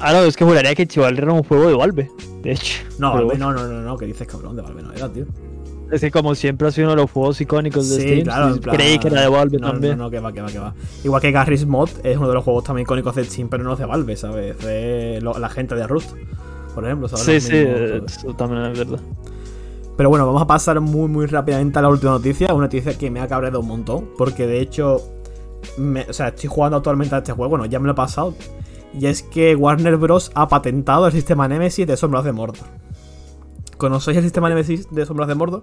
Ah, 0.00 0.12
no, 0.12 0.20
es 0.22 0.36
que 0.36 0.44
juraría 0.44 0.74
que 0.74 0.86
Chivalry 0.86 1.18
era 1.18 1.32
un 1.32 1.42
juego 1.42 1.66
de 1.68 1.74
Valve, 1.74 2.10
de 2.42 2.52
hecho. 2.52 2.84
No, 2.98 3.12
Valve, 3.12 3.36
no, 3.36 3.52
no, 3.52 3.66
no, 3.66 3.80
no, 3.82 3.96
que 3.98 4.06
dices 4.06 4.26
cabrón, 4.28 4.54
de 4.56 4.62
Valve 4.62 4.82
no 4.82 4.92
era, 4.92 5.08
tío. 5.12 5.26
Es 5.90 6.00
que 6.02 6.10
como 6.10 6.34
siempre 6.34 6.68
ha 6.68 6.70
sido 6.70 6.88
uno 6.88 6.96
de 6.96 7.02
los 7.02 7.10
juegos 7.10 7.40
icónicos 7.40 7.88
de 7.88 7.96
Sí, 7.96 8.02
Steam, 8.02 8.22
claro, 8.24 8.48
sí, 8.48 8.54
en 8.56 8.60
plan- 8.60 8.76
creí 8.76 8.98
que 8.98 9.08
era 9.08 9.20
de 9.22 9.28
Valve 9.28 9.58
no, 9.58 9.70
también. 9.70 9.96
No, 9.96 10.04
no, 10.04 10.10
que 10.10 10.20
va, 10.20 10.32
que 10.32 10.42
va, 10.42 10.48
que 10.48 10.58
va. 10.58 10.74
Igual 11.02 11.22
que 11.22 11.32
Garry's 11.32 11.66
Mod 11.66 11.88
es 12.04 12.16
uno 12.18 12.28
de 12.28 12.34
los 12.34 12.44
juegos 12.44 12.64
también 12.64 12.82
icónicos 12.84 13.14
de 13.14 13.24
Steam, 13.24 13.48
pero 13.48 13.64
no 13.64 13.72
es 13.72 13.78
de 13.78 13.86
Valve, 13.86 14.16
¿sabes? 14.16 14.56
Es 14.58 14.64
de 14.66 15.20
lo- 15.22 15.38
la 15.38 15.48
gente 15.48 15.74
de 15.74 15.86
Rust, 15.86 16.12
por 16.74 16.84
ejemplo, 16.84 17.08
¿sabes? 17.08 17.24
Sí, 17.24 17.40
sí, 17.40 17.52
mismos, 17.56 17.80
eh, 17.80 17.88
¿sabes? 18.00 18.16
eso 18.18 18.34
también 18.34 18.62
es 18.66 18.78
verdad. 18.78 19.00
Pero 19.96 20.10
bueno, 20.10 20.26
vamos 20.26 20.42
a 20.42 20.46
pasar 20.46 20.78
muy, 20.80 21.08
muy 21.08 21.26
rápidamente 21.26 21.78
a 21.78 21.82
la 21.82 21.88
última 21.88 22.12
noticia. 22.12 22.52
Una 22.54 22.66
noticia 22.66 22.96
que 22.96 23.10
me 23.10 23.20
ha 23.20 23.26
cabreado 23.26 23.60
un 23.60 23.66
montón, 23.68 24.10
porque 24.16 24.46
de 24.46 24.60
hecho, 24.60 25.00
me- 25.76 26.06
o 26.08 26.12
sea, 26.12 26.28
estoy 26.28 26.48
jugando 26.50 26.76
actualmente 26.76 27.14
a 27.14 27.18
este 27.18 27.32
juego, 27.32 27.48
bueno, 27.50 27.64
ya 27.66 27.80
me 27.80 27.86
lo 27.86 27.92
he 27.92 27.96
pasado. 27.96 28.34
Y 28.98 29.06
es 29.06 29.22
que 29.22 29.54
Warner 29.56 29.96
Bros. 29.96 30.30
ha 30.34 30.48
patentado 30.48 31.06
el 31.06 31.12
sistema 31.12 31.48
Nemesis 31.48 31.86
de 31.86 31.96
Sombras 31.96 32.24
de 32.24 32.32
Mordor. 32.32 32.66
¿Conocéis 33.78 34.16
el 34.18 34.24
sistema 34.24 34.48
Nemesis 34.48 34.88
de 34.90 35.06
Sombras 35.06 35.28
de 35.28 35.34
Mordor? 35.34 35.62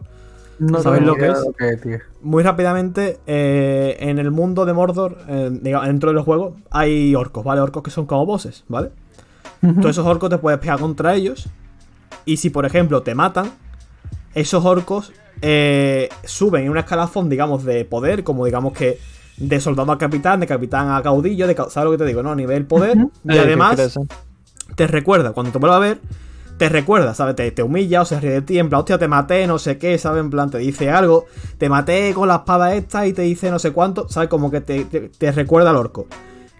no 0.57 0.81
¿Sabes 0.81 1.01
tengo 1.01 1.11
lo 1.11 1.17
que 1.17 1.27
es? 1.27 1.39
de 1.39 1.45
lo 1.45 1.53
que 1.53 1.69
es, 1.69 1.81
tío. 1.81 1.97
Muy 2.21 2.41
rápidamente, 2.43 3.19
eh, 3.27 3.97
en 3.99 4.19
el 4.19 4.31
mundo 4.31 4.65
de 4.65 4.73
Mordor, 4.73 5.17
eh, 5.27 5.49
digamos, 5.61 5.87
dentro 5.87 6.11
del 6.13 6.21
juego, 6.23 6.55
hay 6.71 7.13
orcos, 7.13 7.43
¿vale? 7.43 7.61
Orcos 7.61 7.83
que 7.83 7.91
son 7.91 8.05
como 8.05 8.25
bosses, 8.25 8.63
¿vale? 8.67 8.89
Todos 9.61 9.91
esos 9.91 10.05
orcos 10.05 10.29
te 10.29 10.37
puedes 10.37 10.59
pegar 10.59 10.79
contra 10.79 11.13
ellos. 11.15 11.49
Y 12.25 12.37
si, 12.37 12.49
por 12.49 12.65
ejemplo, 12.65 13.01
te 13.03 13.15
matan, 13.15 13.51
esos 14.33 14.63
orcos 14.63 15.11
eh, 15.41 16.09
suben 16.23 16.63
en 16.65 16.69
un 16.71 16.77
escalafón, 16.77 17.29
digamos, 17.29 17.63
de 17.65 17.83
poder, 17.85 18.23
como 18.23 18.45
digamos 18.45 18.73
que 18.73 18.99
de 19.37 19.59
soldado 19.59 19.91
a 19.91 19.97
capitán, 19.97 20.39
de 20.39 20.47
capitán 20.47 20.91
a 20.91 21.01
caudillo, 21.01 21.47
de, 21.47 21.55
ca- 21.55 21.69
¿sabes 21.69 21.85
lo 21.85 21.91
que 21.91 21.97
te 21.97 22.05
digo? 22.05 22.23
¿No? 22.23 22.31
A 22.31 22.35
nivel 22.35 22.65
poder. 22.65 22.97
Y 23.25 23.37
además, 23.37 23.97
te 24.75 24.87
recuerda, 24.87 25.33
cuando 25.33 25.51
te 25.51 25.57
vuelva 25.57 25.77
a 25.77 25.79
ver, 25.79 25.99
te 26.57 26.69
recuerda, 26.69 27.13
¿sabes? 27.13 27.35
Te, 27.35 27.63
humilla 27.63 28.01
o 28.01 28.05
se 28.05 28.19
ríe 28.19 28.31
de 28.31 28.41
ti, 28.41 28.59
en 28.59 28.69
plan, 28.69 28.79
hostia, 28.79 28.97
te 28.97 29.07
maté, 29.07 29.45
no 29.47 29.59
sé 29.59 29.77
qué, 29.77 29.97
¿sabes? 29.97 30.21
En 30.21 30.29
plan, 30.29 30.49
te 30.49 30.57
dice 30.57 30.89
algo, 30.89 31.25
te 31.57 31.67
maté 31.69 32.13
con 32.13 32.27
la 32.27 32.37
espada 32.37 32.75
esta 32.75 33.05
y 33.07 33.13
te 33.13 33.23
dice 33.23 33.51
no 33.51 33.59
sé 33.59 33.71
cuánto, 33.71 34.07
¿sabes? 34.07 34.29
Como 34.29 34.49
que 34.51 34.61
te, 34.61 35.31
recuerda 35.31 35.71
al 35.71 35.75
orco. 35.75 36.07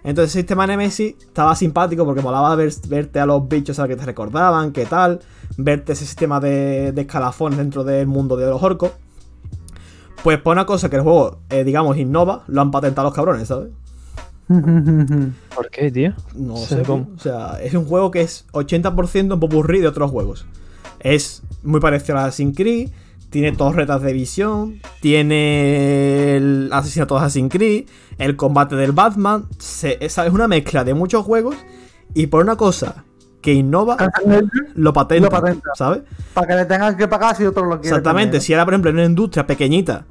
Entonces 0.04 0.36
el 0.36 0.42
sistema 0.42 0.68
Nemesis 0.68 1.16
estaba 1.20 1.56
simpático 1.56 2.06
porque 2.06 2.22
molaba 2.22 2.56
ver- 2.56 2.74
verte 2.88 3.20
a 3.20 3.26
los 3.26 3.48
bichos 3.48 3.78
¿sabes? 3.78 3.96
que 3.96 4.00
te 4.00 4.06
recordaban, 4.06 4.72
qué 4.72 4.86
tal, 4.86 5.22
verte 5.58 5.94
ese 5.94 6.06
sistema 6.06 6.40
de, 6.40 6.92
de 6.92 7.02
escalafones 7.02 7.58
dentro 7.58 7.84
del 7.84 8.06
mundo 8.06 8.36
de 8.38 8.46
los 8.46 8.62
orcos. 8.62 8.92
Pues 10.24 10.40
por 10.40 10.54
una 10.54 10.66
cosa 10.66 10.90
que 10.90 10.98
el 10.98 11.02
juego, 11.02 11.40
eh, 11.50 11.64
digamos, 11.64 11.98
innova, 11.98 12.44
lo 12.48 12.62
han 12.62 12.70
patentado 12.72 13.08
los 13.08 13.16
cabrones, 13.16 13.48
¿sabes? 13.48 13.70
¿Por 15.56 15.70
qué, 15.72 15.92
tío? 15.92 16.14
No 16.36 16.58
sé, 16.58 16.84
¿cómo? 16.84 17.10
O 17.16 17.20
sea, 17.20 17.60
es 17.62 17.74
un 17.74 17.86
juego 17.86 18.12
que 18.12 18.22
es 18.22 18.46
80% 18.52 19.34
un 19.34 19.40
popurrí 19.40 19.80
de 19.80 19.88
otros 19.88 20.12
juegos. 20.12 20.46
Es 21.00 21.44
muy 21.64 21.80
parecido 21.80 22.18
a 22.18 22.26
Assassin's 22.26 22.56
Creed, 22.56 22.90
tiene 23.30 23.52
torretas 23.54 24.02
de 24.02 24.14
visión, 24.14 24.80
tiene 25.02 26.36
el 26.38 26.70
asesinato 26.72 27.16
de 27.16 27.22
Assassin's 27.22 27.52
Creed, 27.52 27.86
el 28.18 28.36
combate 28.36 28.76
del 28.76 28.92
Batman. 28.92 29.46
Se, 29.58 29.98
es, 30.00 30.18
es 30.18 30.32
una 30.32 30.48
mezcla 30.48 30.84
de 30.84 30.94
muchos 30.94 31.26
juegos 31.26 31.56
y 32.14 32.28
por 32.28 32.44
una 32.44 32.56
cosa 32.56 33.04
que 33.42 33.54
innova, 33.54 33.96
lo 34.74 34.92
patenta, 34.92 35.26
Lo 35.26 35.30
patenta. 35.30 35.70
¿sabes? 35.76 36.02
Para 36.34 36.48
que 36.48 36.56
le 36.56 36.66
tengan 36.66 36.98
que 36.98 37.08
pagar 37.08 37.36
si 37.36 37.46
otros 37.46 37.68
lo 37.68 37.80
quieren. 37.80 38.00
Exactamente, 38.00 38.42
si 38.42 38.54
ahora, 38.54 38.66
por 38.66 38.74
ejemplo, 38.74 38.90
en 38.90 38.96
una 38.98 39.06
industria 39.06 39.46
pequeñita, 39.46 40.06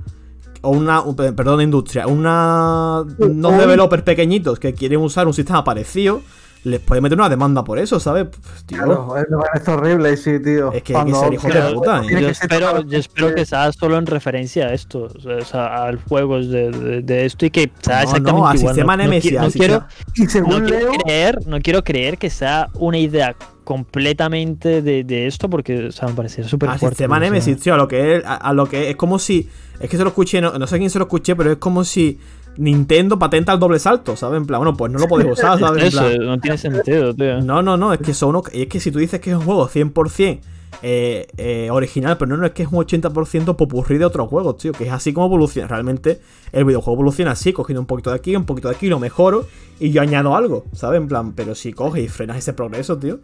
o 0.65 0.71
una, 0.71 1.01
un- 1.03 1.15
perdón, 1.15 1.61
industria, 1.61 2.07
una, 2.07 3.03
unos 3.19 3.53
un- 3.53 3.59
developers 3.59 4.03
pequeñitos 4.03 4.59
que 4.59 4.73
quieren 4.75 5.01
usar 5.01 5.27
un 5.27 5.35
sistema 5.35 5.63
parecido, 5.63 6.23
les 6.65 6.81
puede 6.81 7.01
meter 7.01 7.17
una 7.19 7.29
demanda 7.29 7.63
por 7.63 7.79
eso, 7.79 8.01
¿sabes? 8.01 8.27
Pues, 8.29 8.65
tío, 8.65 8.79
Claro, 8.79 9.15
es, 9.55 9.69
horrible, 9.69 10.17
sí, 10.17 10.41
tío. 10.43 10.73
Es 10.73 10.83
que 10.83 10.97
hay 10.97 11.05
que 11.07 11.15
ser 11.15 11.33
hijo 11.35 11.49
de 11.49 11.75
puta, 11.75 12.01
¿eh? 12.03 12.07
Yo 12.11 12.19
ser 12.19 12.31
espero, 12.31 12.83
yo 12.83 12.99
espero 12.99 13.35
que 13.35 13.45
sea 13.47 13.71
solo 13.73 13.99
en 13.99 14.07
referencia 14.07 14.67
a 14.67 14.73
esto, 14.73 15.09
o 15.25 15.41
sea, 15.45 15.85
al 15.85 16.03
juego 16.03 16.41
de, 16.41 16.71
de- 16.71 17.03
de 17.03 17.25
esto 17.27 17.47
y 17.47 17.51
que 17.51 17.71
sea 17.83 17.97
No, 17.97 18.03
exactamente 18.03 18.33
no, 18.41 18.49
al 18.49 18.57
igual. 18.57 18.75
sistema 18.75 18.97
no, 18.97 19.03
no 19.05 19.09
Nemesis, 19.11 19.33
no 19.33 19.51
quiero, 19.51 19.85
Y 20.17 20.23
no 20.23 20.31
según 20.31 20.61
quiero 20.65 20.79
Leo, 20.79 20.93
creer, 21.05 21.39
no 21.47 21.61
quiero 21.61 21.85
creer 21.85 22.19
que 22.19 22.31
sea 22.31 22.69
una 22.75 22.99
idea 22.99 23.37
completamente 23.65 24.83
de, 24.83 25.05
de 25.05 25.27
esto 25.27 25.49
porque 25.49 25.87
o 25.87 25.93
sea, 25.93 26.09
me 26.09 26.15
parece 26.15 26.43
súper 26.45 26.69
Al 26.71 26.79
fuerte. 26.79 26.97
sistema. 26.97 27.19
Nemesis, 27.21 27.59
tío, 27.61 27.75
a 27.75 27.77
lo 27.77 27.89
que 27.89 28.17
es, 28.17 28.25
a, 28.25 28.35
a 28.37 28.53
lo 28.53 28.67
que 28.67 28.91
es 28.91 28.97
como 28.97 29.19
si. 29.19 29.49
Es 29.81 29.91
que 29.91 29.97
se 29.97 30.03
lo 30.03 30.09
escuché, 30.11 30.41
no, 30.41 30.59
no 30.59 30.67
sé 30.67 30.79
quién 30.79 30.91
se 30.91 30.99
lo 30.99 31.05
escuché, 31.05 31.35
pero 31.37 31.53
es 31.53 31.57
como 31.59 31.85
si 31.85 32.19
Nintendo 32.57 33.19
patenta 33.19 33.53
el 33.53 33.59
doble 33.59 33.79
salto, 33.79 34.17
¿sabes? 34.17 34.39
En 34.39 34.47
plan, 34.47 34.61
bueno, 34.61 34.77
pues 34.77 34.93
no 34.93 34.99
lo 34.99 35.09
podéis 35.09 35.33
usar, 35.33 35.59
¿sabes? 35.59 35.83
En 35.83 35.89
Eso, 35.89 35.99
plan, 36.01 36.27
no 36.27 36.39
tiene 36.41 36.59
sentido, 36.59 37.15
tío. 37.15 37.41
No, 37.41 37.63
no, 37.63 37.77
no, 37.77 37.93
es 37.93 37.99
que 38.01 38.15
son 38.15 38.31
unos- 38.31 38.49
es 38.53 38.67
que 38.69 38.81
si 38.81 38.91
tú 38.91 38.99
dices 38.99 39.21
que 39.21 39.31
es 39.31 39.37
un 39.37 39.43
juego 39.45 39.69
100% 39.69 40.41
eh, 40.83 41.27
eh, 41.37 41.69
original, 41.71 42.17
pero 42.19 42.31
no, 42.31 42.37
no 42.37 42.47
es 42.47 42.53
que 42.53 42.65
es 42.65 42.69
un 42.71 42.79
80% 42.85 43.57
popurrí 43.57 43.97
de 43.99 44.05
otros 44.05 44.29
juegos, 44.29 44.59
tío, 44.59 44.73
que 44.73 44.85
es 44.85 44.93
así 44.93 45.13
como 45.13 45.27
evoluciona. 45.27 45.69
Realmente 45.69 46.21
el 46.53 46.65
videojuego 46.65 46.95
evoluciona 46.97 47.31
así, 47.33 47.53
cogiendo 47.53 47.81
un 47.81 47.87
poquito 47.87 48.11
de 48.11 48.17
aquí, 48.17 48.35
un 48.37 48.45
poquito 48.45 48.69
de 48.69 48.75
aquí, 48.77 48.89
lo 48.89 48.99
mejoro 48.99 49.47
y 49.81 49.91
yo 49.91 50.03
añado 50.03 50.35
algo, 50.37 50.65
¿sabes? 50.73 51.01
En 51.01 51.09
plan, 51.09 51.33
pero 51.33 51.55
si 51.55 51.73
coges 51.73 52.05
y 52.05 52.09
frenas 52.09 52.37
ese 52.39 52.53
progreso, 52.53 52.99
tío. 52.99 53.21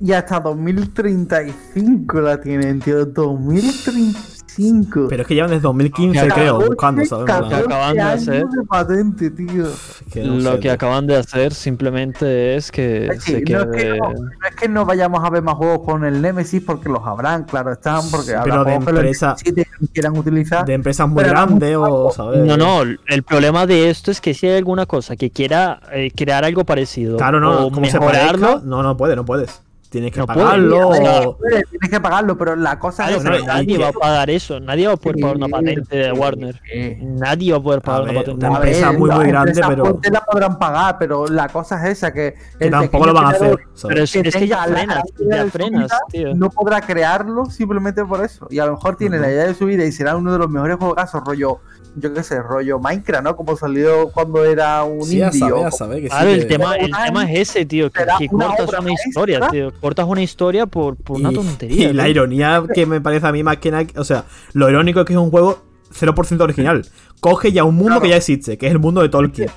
y 0.00 0.12
hasta 0.12 0.40
2035 0.40 2.20
la 2.20 2.40
tienen, 2.40 2.80
tío. 2.80 3.06
2035. 3.06 4.41
Pero 5.08 5.22
es 5.22 5.28
que 5.28 5.34
llevan 5.34 5.50
desde 5.50 5.62
2015, 5.62 6.18
Catorce, 6.18 6.34
creo, 6.40 6.60
buscando, 6.60 7.04
¿sabes? 7.04 7.24
Plan, 7.26 7.42
14 7.42 7.64
acaban 7.64 7.94
de 7.94 8.00
hacer. 8.02 8.44
de 8.46 8.62
patente, 8.68 9.30
tío. 9.30 9.66
es 9.68 10.02
que 10.12 10.24
no 10.24 10.36
Lo 10.36 10.50
sé, 10.52 10.56
que 10.56 10.62
tío. 10.62 10.72
acaban 10.72 11.06
de 11.06 11.16
hacer 11.16 11.54
simplemente 11.54 12.56
es 12.56 12.70
que 12.70 13.08
Sí, 13.20 13.32
se 13.32 13.40
no, 13.52 13.60
es 13.62 13.66
que 13.82 13.88
no, 13.98 14.12
no 14.12 14.48
es 14.48 14.56
que 14.56 14.68
no 14.68 14.84
vayamos 14.84 15.24
a 15.24 15.30
ver 15.30 15.42
más 15.42 15.54
juegos 15.54 15.80
con 15.86 16.04
el 16.04 16.20
Nemesis 16.20 16.62
porque 16.64 16.88
los 16.88 17.06
habrán, 17.06 17.44
claro 17.44 17.72
están, 17.72 18.02
porque 18.10 18.34
pero 18.44 18.64
de 18.64 19.12
que 19.44 19.66
quieran 19.92 20.16
utilizar. 20.16 20.64
De 20.64 20.74
empresas 20.74 21.08
muy 21.08 21.24
grandes 21.24 21.76
o. 21.76 22.10
¿sabes? 22.10 22.40
No, 22.40 22.56
no, 22.56 22.82
el 22.82 23.22
problema 23.22 23.66
de 23.66 23.90
esto 23.90 24.10
es 24.10 24.20
que 24.20 24.34
si 24.34 24.46
hay 24.46 24.56
alguna 24.58 24.86
cosa 24.86 25.16
que 25.16 25.30
quiera 25.30 25.80
eh, 25.92 26.10
crear 26.14 26.44
algo 26.44 26.64
parecido 26.64 27.16
Claro, 27.16 27.40
no, 27.40 27.66
o 27.66 27.70
mejorarlo, 27.70 28.46
parezca, 28.46 28.66
no, 28.66 28.82
no 28.82 28.96
puede, 28.96 29.16
no 29.16 29.24
puedes. 29.24 29.62
Tienes 29.92 30.10
que 30.10 30.18
No 30.20 30.26
pagarlo. 30.26 30.88
o- 30.88 31.36
Puede, 31.36 31.62
Tienes 31.70 31.90
que 31.90 32.00
pagarlo, 32.00 32.36
pero 32.36 32.56
la 32.56 32.78
cosa 32.78 33.04
Claro, 33.04 33.18
es 33.18 33.22
pero 33.22 33.38
no, 33.38 33.44
nadie 33.46 33.78
va 33.78 33.88
a 33.88 33.92
pagar 33.92 34.30
eso. 34.30 34.58
Nadie 34.58 34.86
va 34.88 34.94
a 34.94 34.96
poder 34.96 35.16
pagar 35.20 35.36
una 35.36 35.48
patente 35.48 35.96
de 35.96 36.12
Warner. 36.12 36.60
Nadie 37.00 37.52
va 37.52 37.58
a 37.58 37.62
poder 37.62 37.78
A 37.78 37.82
pagar 37.82 38.02
una 38.02 38.12
ver, 38.12 38.20
patente. 38.24 38.46
una 38.46 38.54
A 38.54 38.56
empresa 38.58 38.90
ver, 38.90 38.98
muy, 38.98 39.10
muy 39.10 39.26
grande, 39.28 39.60
pero- 39.68 40.00
la 40.10 40.20
podrán 40.24 40.58
pagar, 40.58 40.96
pero 40.98 41.26
la 41.28 41.48
cosa 41.48 41.76
es 41.86 41.98
esa, 41.98 42.12
que, 42.12 42.34
que 42.58 42.64
el 42.64 42.70
tampoco 42.70 43.06
lo 43.06 43.14
van 43.14 43.26
a 43.26 43.28
hacer. 43.28 43.58
Pero 43.86 44.02
es, 44.02 44.12
que 44.12 44.20
es 44.20 44.34
que 44.36 44.48
ya 44.48 44.64
frenas, 44.64 45.02
ya 45.30 45.46
frenas, 45.46 45.90
tío. 46.10 46.34
no 46.34 46.50
podrá 46.50 46.80
crearlo 46.80 47.44
simplemente 47.46 48.04
por 48.04 48.24
eso. 48.24 48.46
Y 48.50 48.58
a 48.58 48.66
lo 48.66 48.72
mejor 48.72 48.96
tiene 48.96 49.18
la 49.18 49.28
idea 49.30 49.44
de 49.46 49.54
su 49.54 49.66
vida 49.66 49.84
y 49.84 49.92
será 49.92 50.16
uno 50.16 50.32
de 50.32 50.38
los 50.38 50.48
mejores 50.48 50.76
juegazos, 50.78 51.22
rollo, 51.24 51.58
yo 51.96 52.12
qué 52.14 52.22
sé, 52.22 52.40
rollo 52.42 52.78
Minecraft, 52.78 53.24
¿no? 53.24 53.36
Como 53.36 53.56
salió 53.56 54.08
cuando 54.10 54.44
era 54.44 54.82
un 54.84 55.02
Sí, 55.04 55.18
ya 55.18 55.26
indie. 55.26 55.40
sabes, 55.40 55.52
o 55.54 55.56
ya 55.58 55.64
como- 55.64 55.76
sabes 55.76 55.96
que 55.96 56.02
sí. 56.02 56.08
Claro, 56.10 56.30
el 56.30 56.46
tema, 56.46 56.76
el 56.76 56.86
Una- 56.88 57.04
tema 57.04 57.30
es 57.32 57.50
ese, 57.50 57.66
tío, 57.66 57.90
que, 57.90 58.00
será 58.00 58.14
que 58.18 58.28
una 58.30 58.46
cortas 58.56 58.80
una 58.80 58.92
historia, 58.92 59.48
tío. 59.50 59.72
Cortas 59.80 60.06
una 60.06 60.22
historia 60.22 60.66
por, 60.66 60.96
por 60.96 61.18
una 61.18 61.30
y, 61.30 61.34
tontería. 61.34 61.90
y 61.90 61.92
la 61.92 62.08
ironía 62.08 62.62
que 62.74 62.86
me 62.86 63.00
parece 63.00 63.26
a 63.26 63.32
mí 63.32 63.42
más 63.42 63.58
que 63.58 63.70
nada, 63.70 63.84
o 63.96 64.04
sea, 64.04 64.24
lo 64.54 64.68
irónico 64.70 65.00
es 65.00 65.06
que 65.06 65.12
es 65.12 65.18
un 65.18 65.30
juego 65.30 65.62
0% 65.92 66.40
original. 66.44 66.86
Coge 67.20 67.52
ya 67.52 67.64
un 67.64 67.74
mundo 67.74 67.88
Claro. 67.90 68.02
que 68.02 68.08
ya 68.08 68.16
existe, 68.16 68.56
que 68.58 68.66
es 68.66 68.72
el 68.72 68.78
mundo 68.78 69.02
de 69.02 69.08
Tolkien. 69.08 69.50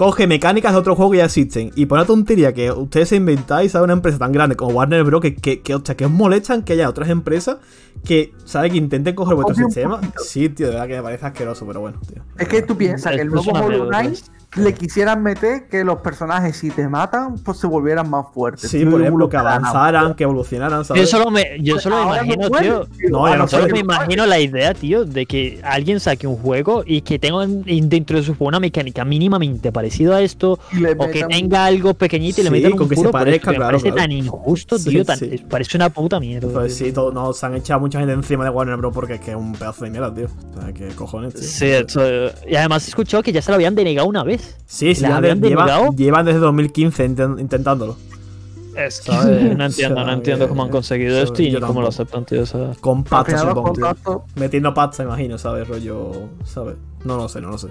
Coge 0.00 0.26
mecánicas 0.26 0.72
de 0.72 0.78
otro 0.78 0.96
juego 0.96 1.10
que 1.10 1.18
ya 1.18 1.26
existen. 1.26 1.72
Y 1.74 1.84
por 1.84 1.98
una 1.98 2.06
tontería 2.06 2.54
que 2.54 2.72
ustedes 2.72 3.10
se 3.10 3.16
inventáis 3.16 3.74
a 3.74 3.82
una 3.82 3.92
empresa 3.92 4.16
tan 4.16 4.32
grande 4.32 4.56
como 4.56 4.72
Warner 4.72 5.04
Bros. 5.04 5.20
que, 5.20 5.34
que, 5.34 5.60
que, 5.60 5.78
que 5.78 6.04
os 6.06 6.10
molestan 6.10 6.62
que 6.62 6.72
haya 6.72 6.88
otras 6.88 7.10
empresas 7.10 7.58
que, 8.02 8.32
¿sabes? 8.46 8.72
Que 8.72 8.78
intenten 8.78 9.14
coger 9.14 9.34
vuestro 9.34 9.54
un 9.62 9.70
sistema. 9.70 10.00
Sí, 10.16 10.48
tío, 10.48 10.68
de 10.68 10.72
verdad 10.72 10.88
que 10.88 10.96
me 10.96 11.02
parece 11.02 11.26
asqueroso, 11.26 11.66
pero 11.66 11.80
bueno, 11.80 12.00
tío. 12.08 12.22
Es 12.38 12.48
que 12.48 12.62
tú 12.62 12.78
piensas 12.78 13.14
que 13.14 13.20
el 13.20 13.28
nuevo 13.28 13.52
Hollow 13.52 13.88
Knight 13.88 14.20
le 14.56 14.74
quisieran 14.74 15.22
meter 15.22 15.68
que 15.68 15.84
los 15.84 16.00
personajes, 16.00 16.56
si 16.56 16.70
te 16.70 16.88
matan, 16.88 17.36
pues 17.38 17.58
se 17.58 17.68
volvieran 17.68 18.10
más 18.10 18.26
fuertes. 18.34 18.68
Sí, 18.68 18.84
No 18.84 18.90
por 18.90 19.00
ejemplo, 19.00 19.28
que 19.28 19.36
avanzaran, 19.36 20.14
que 20.14 20.24
evolucionaran, 20.24 20.80
Yo 20.80 20.84
¿sabes? 20.84 21.08
solo 21.10 21.30
me, 21.30 21.56
yo 21.60 21.74
Pues 21.74 21.84
solo 21.84 21.96
me 21.96 22.02
imagino, 22.16 22.50
tío. 22.50 22.86
No, 23.10 23.36
no 23.36 23.46
Solo 23.46 23.68
me 23.68 23.78
imagino 23.78 24.26
la 24.26 24.40
idea, 24.40 24.74
tío, 24.74 25.04
de 25.04 25.24
que 25.26 25.60
alguien 25.62 26.00
saque 26.00 26.26
un 26.26 26.36
juego 26.36 26.82
y 26.84 27.02
que 27.02 27.18
tenga 27.20 27.46
dentro 27.46 28.16
de 28.18 28.24
su 28.24 28.32
juego 28.34 28.48
una 28.48 28.58
mecánica 28.60 29.04
mínimamente 29.04 29.70
parecida 29.70 30.16
a 30.16 30.20
esto, 30.22 30.58
o 30.98 31.06
que 31.10 31.24
tenga 31.24 31.64
algo 31.66 31.94
pequeñito 31.94 32.40
y 32.40 32.44
le 32.44 32.50
metan 32.50 32.72
con 32.72 32.82
un 32.82 32.88
que 32.88 32.96
se 32.96 33.08
parezca, 33.08 33.36
esto, 33.36 33.50
me 33.52 33.56
claro, 33.56 33.68
parece 33.68 33.92
claro. 33.92 33.96
tan 34.02 34.12
injusto, 34.12 34.78
Sí, 34.78 34.90
tío, 34.90 35.04
tan- 35.04 35.18
sí. 35.18 35.44
parece 35.48 35.76
una 35.76 35.90
puta 35.90 36.18
mierda. 36.18 36.48
Pues 36.52 36.76
tío. 36.76 36.86
sí, 36.86 36.92
todo, 36.92 37.12
nos 37.12 37.42
han 37.44 37.54
echado 37.54 37.78
mucha 37.78 38.00
gente 38.00 38.14
encima 38.14 38.42
de 38.42 38.50
Warner 38.50 38.76
Bros. 38.78 38.92
porque 38.92 39.14
es 39.14 39.20
que 39.20 39.30
es 39.30 39.36
un 39.36 39.52
pedazo 39.52 39.84
de 39.84 39.90
mierda, 39.90 40.12
tío. 40.12 40.26
O 40.56 40.60
sea, 40.60 40.72
que 40.72 40.88
cojones, 40.88 41.34
tío. 41.34 41.42
Sí, 41.44 41.66
eso, 41.66 42.00
y 42.48 42.56
además 42.56 42.84
he 42.86 42.88
escuchado 42.88 43.22
que 43.22 43.30
ya 43.30 43.40
se 43.40 43.52
lo 43.52 43.54
habían 43.54 43.76
denegado 43.76 44.08
una 44.08 44.24
vez. 44.24 44.39
Sí, 44.66 44.94
sí, 44.94 45.02
¿La 45.02 45.08
ya 45.10 45.16
habían 45.16 45.40
de- 45.40 45.48
llevan, 45.96 46.24
desde 46.26 46.38
2015 46.40 47.08
inten- 47.08 47.40
intentándolo. 47.40 47.96
Es 48.76 49.00
que 49.00 49.10
no 49.56 49.64
entiendo, 49.64 50.04
no 50.04 50.12
entiendo 50.12 50.48
cómo 50.48 50.62
han 50.62 50.68
que- 50.68 50.72
conseguido 50.72 51.18
esto 51.20 51.42
y 51.42 51.48
cómo 51.54 51.60
tampoco. 51.60 51.82
lo 51.82 51.88
aceptan, 51.88 52.24
tío. 52.24 52.46
sea. 52.46 52.70
Con 52.80 53.02
pasta, 53.04 53.38
supongo, 53.38 54.24
Metiendo 54.36 54.72
pasta, 54.72 55.02
imagino, 55.02 55.38
¿sabes? 55.38 55.66
Rollo, 55.68 56.12
¿sabes? 56.44 56.76
No 57.04 57.16
lo 57.16 57.28
sé, 57.28 57.40
no 57.40 57.50
lo 57.50 57.58
sé. 57.58 57.68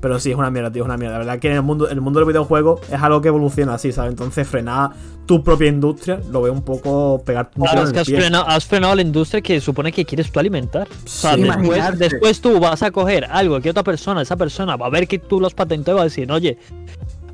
Pero 0.00 0.18
sí, 0.18 0.30
es 0.30 0.36
una 0.36 0.50
mierda, 0.50 0.72
tío, 0.72 0.82
es 0.82 0.86
una 0.86 0.96
mierda. 0.96 1.14
La 1.14 1.18
verdad 1.18 1.38
que 1.38 1.48
en 1.50 1.56
el 1.56 1.62
mundo, 1.62 1.88
el 1.90 2.00
mundo 2.00 2.20
del 2.20 2.28
videojuego 2.28 2.80
es 2.90 3.02
algo 3.02 3.20
que 3.20 3.28
evoluciona 3.28 3.74
así, 3.74 3.92
¿sabes? 3.92 4.12
Entonces 4.12 4.48
frenar 4.48 4.92
tu 5.30 5.44
propia 5.44 5.68
industria 5.68 6.20
lo 6.32 6.42
veo 6.42 6.52
un 6.52 6.62
poco 6.62 7.22
pegarte 7.24 7.52
un 7.60 7.64
Claro, 7.64 7.84
es 7.84 7.92
que 7.92 8.00
has 8.00 8.08
frenado, 8.08 8.48
has 8.48 8.64
frenado 8.66 8.96
la 8.96 9.02
industria 9.02 9.40
que 9.40 9.60
supone 9.60 9.92
que 9.92 10.04
quieres 10.04 10.32
tú 10.32 10.40
alimentar. 10.40 10.88
O 11.04 11.08
sea, 11.08 11.36
Sí. 11.36 11.42
después, 11.42 11.98
después 12.00 12.40
tú 12.40 12.58
vas 12.58 12.82
a 12.82 12.90
coger 12.90 13.26
algo 13.30 13.60
que 13.60 13.70
otra 13.70 13.84
persona, 13.84 14.22
esa 14.22 14.36
persona 14.36 14.74
va 14.76 14.86
a 14.86 14.90
ver 14.90 15.06
que 15.06 15.20
tú 15.20 15.38
lo 15.38 15.46
has 15.46 15.54
patentado 15.54 15.96
y 15.96 15.98
va 15.98 16.02
a 16.02 16.04
decir, 16.06 16.32
oye, 16.32 16.58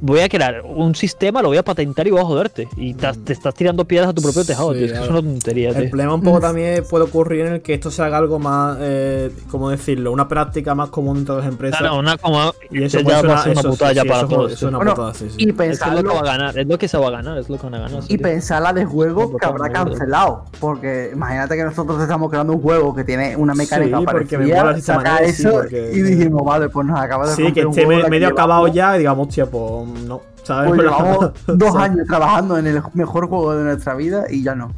voy 0.01 0.21
a 0.21 0.29
crear 0.29 0.63
un 0.65 0.95
sistema, 0.95 1.43
lo 1.43 1.49
voy 1.49 1.57
a 1.59 1.63
patentar 1.65 2.07
y 2.07 2.11
voy 2.11 2.21
a 2.21 2.25
joderte. 2.25 2.69
Y 2.77 2.95
te, 2.95 3.13
te 3.13 3.33
estás 3.33 3.55
tirando 3.55 3.85
piedras 3.85 4.11
a 4.11 4.13
tu 4.15 4.23
propio 4.23 4.45
tejado, 4.45 4.73
Sí, 4.73 4.79
tío. 4.79 4.87
Es 4.87 4.93
que 4.93 5.05
es 5.05 5.11
una 5.11 5.23
tontería, 5.23 5.69
El 5.71 5.75
tío. 5.77 5.91
problema 5.91 6.15
un 6.15 6.23
poco 6.23 6.41
también 6.41 6.85
puede 6.89 7.05
ocurrir 7.05 7.47
en 7.47 7.53
el 7.55 7.63
que 7.63 7.75
esto 7.75 7.91
se 7.91 8.03
haga 8.03 8.19
algo 8.19 8.39
más, 8.39 8.77
eh, 8.81 9.31
¿cómo 9.51 9.71
decirlo? 9.71 10.13
Una 10.13 10.29
práctica 10.29 10.75
más 10.75 10.91
común 10.91 11.19
entre 11.19 11.37
las 11.37 11.47
empresas. 11.47 11.79
Claro, 11.81 11.99
una 11.99 12.17
como. 12.19 12.53
y 12.71 12.83
eso 12.83 13.01
ya 13.01 13.09
va 13.11 13.19
a 13.19 13.23
una, 13.33 13.43
ser 13.43 13.53
una 13.53 13.63
putada 13.63 13.91
sí, 13.91 13.97
ya 13.97 14.03
sí, 14.03 14.09
para 14.09 14.29
todos. 14.29 14.47
eso 14.47 14.55
es 14.55 14.59
tío. 14.61 14.69
una 14.69 14.79
Bueno, 14.79 14.95
putada, 14.95 15.15
sí, 15.15 15.27
sí. 15.31 15.35
Y 15.39 15.53
que 15.53 15.67
es 15.71 15.81
lo 15.81 16.03
que 16.03 16.09
va 16.09 16.21
a 16.21 16.25
ganar, 16.25 16.59
es 16.59 16.67
lo 16.67 16.79
que 16.79 16.89
se 16.89 16.99
va 16.99 17.09
a 17.09 17.11
ganar, 17.11 17.39
es 17.39 17.49
lo 17.49 17.57
que 17.57 17.63
van 17.65 17.75
a 17.75 17.79
ganar. 17.81 18.03
y 18.05 18.07
tío. 18.09 18.23
pensarla 18.23 18.73
de 18.73 18.85
juegos 18.85 19.31
No, 19.31 19.37
que 19.39 19.47
habrá 19.47 19.71
cancelado. 19.71 20.45
Porque 20.61 21.11
imagínate 21.13 21.57
que 21.57 21.65
nosotros 21.65 22.01
estamos 22.03 22.31
creando 22.31 22.53
un 22.55 22.61
juego 22.63 22.95
que 22.95 23.05
tiene 23.05 23.37
una 23.37 23.55
mecánica 23.55 23.99
Sí, 23.99 24.05
porque 24.11 24.39
me 24.39 24.45
parecida, 24.49 24.63
mola 24.65 24.77
el 24.77 24.83
saca 24.83 25.19
sí, 25.19 25.25
eso 25.25 25.51
porque- 25.53 25.91
y 25.93 26.03
dijimos, 26.03 26.43
vale, 26.45 26.69
pues 26.69 26.87
nos 26.87 26.99
acaba 27.01 27.27
de 27.29 27.35
Sí, 27.35 27.53
que 27.53 27.61
esté 27.63 27.85
juego 27.85 28.09
medio 28.09 28.29
acabado 28.29 28.67
ya 28.69 28.95
y 28.97 28.99
digamos, 29.01 29.29
hostia, 29.29 29.47
pues 29.47 29.86
no. 30.07 30.21
¿Sabes? 30.43 30.69
Pues 30.71 30.81
llevamos 30.83 31.31
dos 31.47 31.73
¿sabes? 31.73 31.91
años 31.91 32.07
trabajando 32.07 32.59
en 32.59 32.67
el 32.67 32.83
mejor 32.95 33.29
juego 33.29 33.55
de 33.55 33.65
nuestra 33.65 33.95
vida 33.95 34.25
y 34.31 34.43
ya 34.43 34.55
no. 34.55 34.73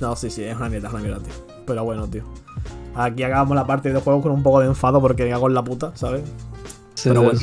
No, 0.00 0.16
sí, 0.16 0.30
sí, 0.30 0.42
es 0.44 0.56
una 0.56 0.68
mierda, 0.68 0.88
es 0.88 0.94
una 0.94 1.02
mierda, 1.02 1.20
tío. 1.22 1.32
Pero 1.66 1.84
bueno, 1.84 2.06
tío. 2.08 2.22
Aquí 2.94 3.22
acabamos 3.22 3.54
la 3.54 3.66
parte 3.66 3.92
de 3.92 4.00
juego 4.00 4.20
con 4.22 4.32
un 4.32 4.42
poco 4.42 4.60
de 4.60 4.66
enfado 4.66 5.00
porque 5.00 5.24
me 5.24 5.30
cago 5.30 5.48
en 5.48 5.54
la 5.54 5.62
puta, 5.62 5.92
¿sabes? 5.94 6.22
Sí, 6.94 7.08
pero 7.08 7.22
bueno. 7.22 7.38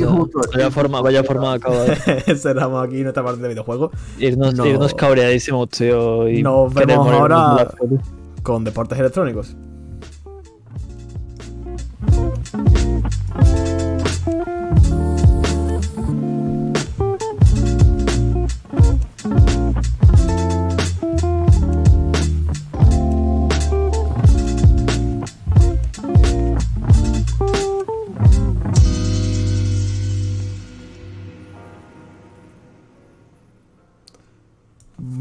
vaya 0.53 0.69
forma, 0.69 1.01
vaya 1.01 1.23
forma 1.23 1.49
de 1.51 1.55
acabar. 1.55 1.97
Cerramos 2.37 2.85
aquí 2.85 3.01
nuestra 3.01 3.23
parte 3.23 3.41
de 3.41 3.47
videojuegos 3.49 3.91
Irnos, 4.19 4.53
No. 4.53 4.65
irnos 4.67 4.93
cabreadísimos, 4.93 5.69
tío. 5.69 6.27
Y 6.29 6.43
Nos 6.43 6.73
vemos 6.73 7.07
ahora- 7.11 7.67
con 8.43 8.63
deportes 8.63 8.99
electrónicos. 8.99 9.55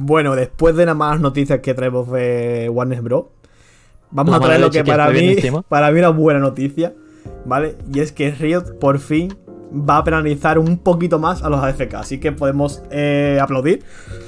Bueno, 0.07 0.37
después 0.37 0.77
de 0.77 0.87
nada 0.87 0.95
más 0.95 1.19
noticias 1.19 1.59
que 1.59 1.75
traemos 1.75 2.09
de 2.12 2.71
Warner 2.73 3.03
Bros. 3.03 3.25
Vamos 4.12 4.31
La 4.31 4.37
a 4.37 4.40
traer 4.40 4.61
lo 4.61 4.71
que 4.71 4.85
para 4.85 5.11
mí, 5.11 5.35
para 5.69 5.90
mí 5.90 5.99
una 5.99 6.11
buena 6.11 6.38
noticia, 6.38 6.95
¿vale? 7.45 7.75
Y 7.92 7.99
es 7.99 8.12
que 8.12 8.31
Riot 8.31 8.79
por 8.79 9.01
fin 9.01 9.37
va 9.73 9.97
a 9.97 10.05
penalizar 10.05 10.61
un 10.61 10.79
poquito 10.79 11.19
más 11.19 11.42
a 11.42 11.51
los 11.51 11.61
AFK, 11.61 11.95
así 11.95 12.21
que 12.21 12.31
podemos 12.31 12.85
eh, 12.92 13.40
aplaudir. 13.42 13.83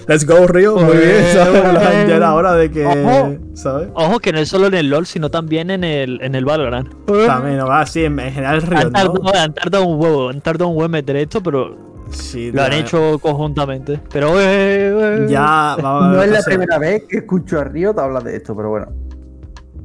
Let's 0.08 0.26
go, 0.26 0.48
Riot, 0.48 0.80
muy 0.80 0.96
bien, 0.96 1.24
¿sabes? 1.32 1.62
pues. 1.62 2.08
Ya 2.08 2.16
era 2.16 2.34
hora 2.34 2.54
de 2.54 2.72
que, 2.72 2.84
Ojo. 2.84 3.36
¿sabes? 3.54 3.88
Ojo 3.94 4.18
que 4.18 4.32
no 4.32 4.40
es 4.40 4.48
solo 4.48 4.66
en 4.66 4.74
el 4.74 4.90
LoL, 4.90 5.06
sino 5.06 5.30
también 5.30 5.70
en 5.70 5.84
el, 5.84 6.20
en 6.22 6.34
el 6.34 6.44
Valorant. 6.44 6.92
También, 7.24 7.58
¿no? 7.58 7.86
sí, 7.86 8.04
en, 8.04 8.18
en 8.18 8.32
general 8.32 8.62
Riot, 8.62 8.86
Han 8.86 8.92
tardado, 8.92 9.14
¿no? 9.22 9.30
han 9.32 9.54
tardado 9.54 9.84
un 9.86 10.02
huevo, 10.02 10.28
han 10.28 10.40
tardado 10.40 10.70
un 10.70 10.76
huevo 10.76 10.86
en 10.86 10.90
meter 10.90 11.14
esto, 11.14 11.40
pero 11.40 11.88
Sí, 12.10 12.50
lo 12.52 12.62
han 12.62 12.70
ya- 12.72 12.78
hecho 12.78 13.18
conjuntamente. 13.20 14.00
Pero 14.12 14.40
eh, 14.40 15.22
eh, 15.22 15.26
Ya, 15.28 15.76
va- 15.82 16.08
No 16.12 16.22
es 16.22 16.30
la 16.30 16.42
primera 16.42 16.78
vez 16.78 17.04
que 17.08 17.18
escucho 17.18 17.58
a 17.60 17.64
Riot 17.64 17.98
hablar 17.98 18.22
de 18.24 18.36
esto, 18.36 18.56
pero 18.56 18.70
bueno. 18.70 18.86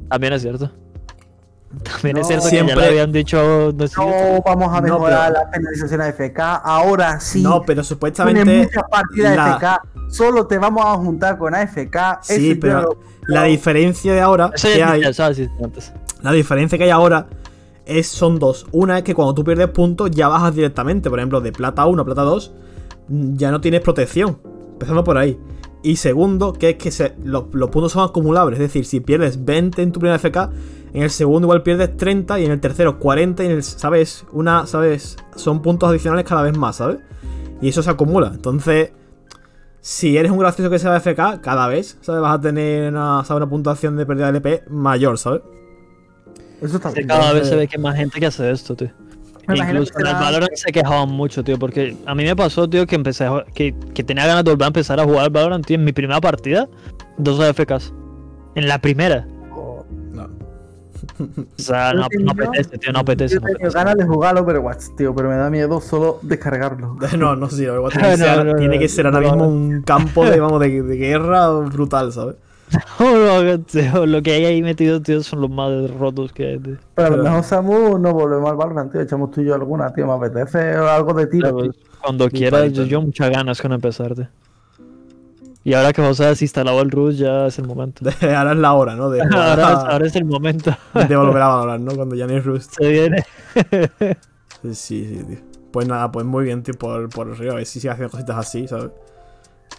También 0.08 0.32
es 0.32 0.42
cierto. 0.42 0.70
También 1.82 2.18
es 2.18 2.22
No, 2.22 2.28
cierto 2.28 2.44
que 2.48 2.56
ya 2.56 2.62
siempre- 2.62 2.74
lo 2.76 2.82
habían 2.82 3.10
dicho. 3.12 3.72
No 3.76 3.86
sé, 3.88 3.94
No 3.98 4.42
vamos 4.44 4.68
a 4.72 4.80
No, 4.80 4.82
mejorar 4.82 5.32
pero- 5.32 5.42
las 5.44 5.52
penalizaciones 5.52 6.08
FK. 6.08 6.56
Ahora 6.64 7.18
sí. 7.20 7.42
No, 7.42 7.62
pero 7.62 7.82
supuestamente 7.82 8.44
muchas 8.44 8.84
partidas 8.90 9.36
la- 9.36 9.50
FK. 9.56 9.82
Solo 10.08 10.46
te 10.46 10.58
vamos 10.58 10.84
a 10.84 10.94
juntar 10.94 11.36
con 11.38 11.54
AFK. 11.54 12.18
Sí, 12.22 12.54
pero 12.54 13.00
la 13.26 13.44
diferencia 13.44 14.12
de 14.14 14.20
ahora 14.20 14.50
Eso 14.54 14.68
que 14.68 14.78
ya 14.78 14.92
hay, 14.92 15.12
si 15.34 15.48
antes. 15.62 15.92
la 16.22 16.30
diferencia 16.32 16.78
que 16.78 16.84
hay 16.84 16.90
ahora 16.90 17.26
es 17.86 18.06
son 18.08 18.38
dos. 18.38 18.66
Una 18.72 18.98
es 18.98 19.04
que 19.04 19.14
cuando 19.14 19.34
tú 19.34 19.44
pierdes 19.44 19.68
puntos 19.68 20.10
ya 20.10 20.28
bajas 20.28 20.54
directamente, 20.54 21.10
por 21.10 21.18
ejemplo, 21.18 21.40
de 21.40 21.52
plata 21.52 21.86
1 21.86 22.02
a 22.02 22.04
plata 22.04 22.22
2 22.22 22.52
mm, 23.08 23.36
ya 23.36 23.50
no 23.50 23.60
tienes 23.60 23.80
protección. 23.80 24.38
Empezando 24.72 25.04
por 25.04 25.18
ahí. 25.18 25.38
Y 25.82 25.96
segundo, 25.96 26.52
que 26.54 26.70
es 26.70 26.76
que 26.76 26.90
se- 26.90 27.14
los, 27.22 27.44
puntos 27.44 27.92
son 27.92 28.04
acumulables, 28.08 28.58
es 28.58 28.66
decir, 28.66 28.86
si 28.86 29.00
pierdes 29.00 29.44
20 29.44 29.82
en 29.82 29.92
tu 29.92 30.00
primera 30.00 30.18
FK, 30.18 30.50
en 30.94 31.02
el 31.02 31.10
segundo 31.10 31.46
igual 31.46 31.62
pierdes 31.62 31.96
30 31.96 32.40
y 32.40 32.46
en 32.46 32.52
el 32.52 32.60
tercero 32.60 32.98
40 32.98 33.42
y 33.42 33.46
en 33.46 33.52
el, 33.52 33.62
¿sabes? 33.62 34.24
Una, 34.32 34.66
¿sabes? 34.66 35.16
Son 35.36 35.60
puntos 35.60 35.90
adicionales 35.90 36.24
cada 36.24 36.42
vez 36.42 36.56
más, 36.56 36.76
¿sabes? 36.76 36.98
Y 37.60 37.68
eso 37.68 37.82
se 37.82 37.90
acumula. 37.90 38.30
Entonces, 38.34 38.92
si 39.80 40.16
eres 40.16 40.32
un 40.32 40.38
gracioso 40.38 40.70
que 40.70 40.78
sea 40.78 40.96
FK, 40.96 41.42
cada 41.42 41.68
vez, 41.68 41.98
¿sabes? 42.00 42.22
Vas 42.22 42.38
a 42.38 42.40
tener 42.40 42.90
una, 42.90 43.22
¿sabes? 43.24 43.42
una 43.42 43.50
puntuación 43.50 43.96
de 43.96 44.06
pérdida 44.06 44.26
de 44.32 44.38
LP 44.38 44.64
mayor, 44.70 45.18
¿sabes? 45.18 45.42
Eso 46.64 46.76
está 46.76 46.88
Que 46.90 46.96
bien. 47.00 47.08
cada 47.08 47.32
vez 47.32 47.48
se 47.48 47.56
ve 47.56 47.68
que 47.68 47.76
hay 47.76 47.82
más 47.82 47.96
gente 47.96 48.18
que 48.18 48.26
hace 48.26 48.50
esto, 48.50 48.74
tío. 48.74 48.90
Me 49.46 49.58
Incluso 49.58 49.92
que 49.94 50.00
en 50.00 50.06
el 50.08 50.14
Valorant 50.14 50.54
se 50.54 50.72
quejaban 50.72 51.10
mucho, 51.10 51.44
tío, 51.44 51.58
porque 51.58 51.94
a 52.06 52.14
mí 52.14 52.24
me 52.24 52.34
pasó, 52.34 52.66
tío, 52.68 52.86
que 52.86 52.94
empecé 52.94 53.24
a 53.24 53.28
jugar- 53.28 53.46
que, 53.52 53.74
que 53.92 54.02
tenía 54.02 54.26
ganas 54.26 54.42
de 54.44 54.50
volver 54.52 54.64
a 54.64 54.68
empezar 54.68 54.98
a 54.98 55.04
jugar 55.04 55.24
al 55.24 55.30
Valorant, 55.30 55.66
tío, 55.66 55.74
en 55.76 55.84
mi 55.84 55.92
primera 55.92 56.18
partida, 56.20 56.66
dos 57.18 57.38
AFKs. 57.40 57.92
En 58.54 58.66
la 58.68 58.78
primera. 58.80 59.26
No. 60.12 60.24
O 61.18 61.58
sea, 61.58 61.92
no, 61.92 62.06
no 62.20 62.30
apetece, 62.32 62.78
tío, 62.78 62.90
no 62.92 63.00
apetece. 63.00 63.34
Yo 63.34 63.40
no 63.42 63.46
tengo 63.58 63.70
ganas 63.70 63.96
de 63.96 64.04
jugarlo, 64.06 64.46
pero 64.46 64.62
Watch, 64.62 64.84
tío, 64.96 65.14
pero 65.14 65.28
me 65.28 65.36
da 65.36 65.50
miedo 65.50 65.78
solo 65.82 66.18
descargarlo. 66.22 66.96
No, 67.18 67.36
no, 67.36 67.50
sí, 67.50 67.66
no, 67.66 67.88
tiene, 67.90 68.00
que 68.00 68.16
No, 68.16 68.16
ser, 68.16 68.36
no, 68.38 68.44
no, 68.44 68.54
tiene 68.56 68.78
que 68.78 68.88
ser 68.88 69.06
ahora 69.06 69.20
no, 69.20 69.26
mismo 69.26 69.36
no. 69.44 69.48
un 69.50 69.82
campo 69.82 70.24
de, 70.24 70.40
vamos, 70.40 70.58
de, 70.60 70.82
de 70.82 70.96
guerra 70.96 71.50
brutal, 71.50 72.12
¿sabes? 72.12 72.36
No 72.98 74.06
lo 74.06 74.22
que 74.22 74.32
hay 74.32 74.44
ahí 74.44 74.62
metido, 74.62 75.00
tío, 75.02 75.22
son 75.22 75.40
los 75.40 75.50
más 75.50 75.90
rotos 75.92 76.32
que 76.32 76.46
hay, 76.48 76.58
tío. 76.58 76.76
Pero 76.94 77.08
a 77.14 77.16
lo 77.16 77.22
mejor 77.22 77.42
Samu 77.44 77.98
no 77.98 78.12
volvemos 78.12 78.50
al 78.50 78.56
Valorant, 78.56 78.92
tío. 78.92 79.00
Echamos 79.00 79.30
tú 79.30 79.40
y 79.40 79.46
yo 79.46 79.54
alguna, 79.54 79.92
tío. 79.92 80.06
Me 80.06 80.12
apetece 80.12 80.76
o 80.78 80.88
algo 80.88 81.12
de 81.14 81.26
tiro. 81.26 81.56
Cuando 82.02 82.28
quieras, 82.28 82.72
yo, 82.72 82.84
yo 82.84 83.00
muchas 83.00 83.30
ganas 83.30 83.60
con 83.60 83.72
empezarte. 83.72 84.28
Y 85.66 85.72
ahora 85.72 85.94
que 85.94 86.02
José 86.02 86.26
has 86.26 86.42
instalado 86.42 86.80
el 86.82 86.90
Rush, 86.90 87.16
ya 87.16 87.46
es 87.46 87.58
el 87.58 87.66
momento. 87.66 88.04
ahora 88.36 88.52
es 88.52 88.58
la 88.58 88.72
hora, 88.74 88.94
¿no? 88.96 89.08
De, 89.08 89.22
Ahora, 89.34 89.72
es- 89.72 89.78
ahora 89.78 90.06
es 90.06 90.16
el 90.16 90.24
momento. 90.26 90.76
de 91.08 91.16
volver 91.16 91.42
a 91.42 91.48
valorar, 91.48 91.80
¿no? 91.80 91.94
Cuando 91.94 92.14
ya 92.16 92.26
no 92.26 92.34
hay 92.34 92.40
Rust. 92.40 92.74
Se 92.78 92.88
viene. 92.88 93.24
Sí, 94.62 94.74
sí, 94.74 95.24
tío. 95.26 95.38
Pues 95.72 95.88
nada, 95.88 96.12
pues 96.12 96.24
muy 96.24 96.44
bien, 96.44 96.62
tío, 96.62 96.74
por, 96.74 97.08
por 97.08 97.36
Río. 97.38 97.52
A 97.52 97.54
ver 97.56 97.66
si 97.66 97.80
sigue 97.80 97.90
haciendo 97.92 98.10
cositas 98.10 98.36
así, 98.36 98.68
¿sabes? 98.68 98.90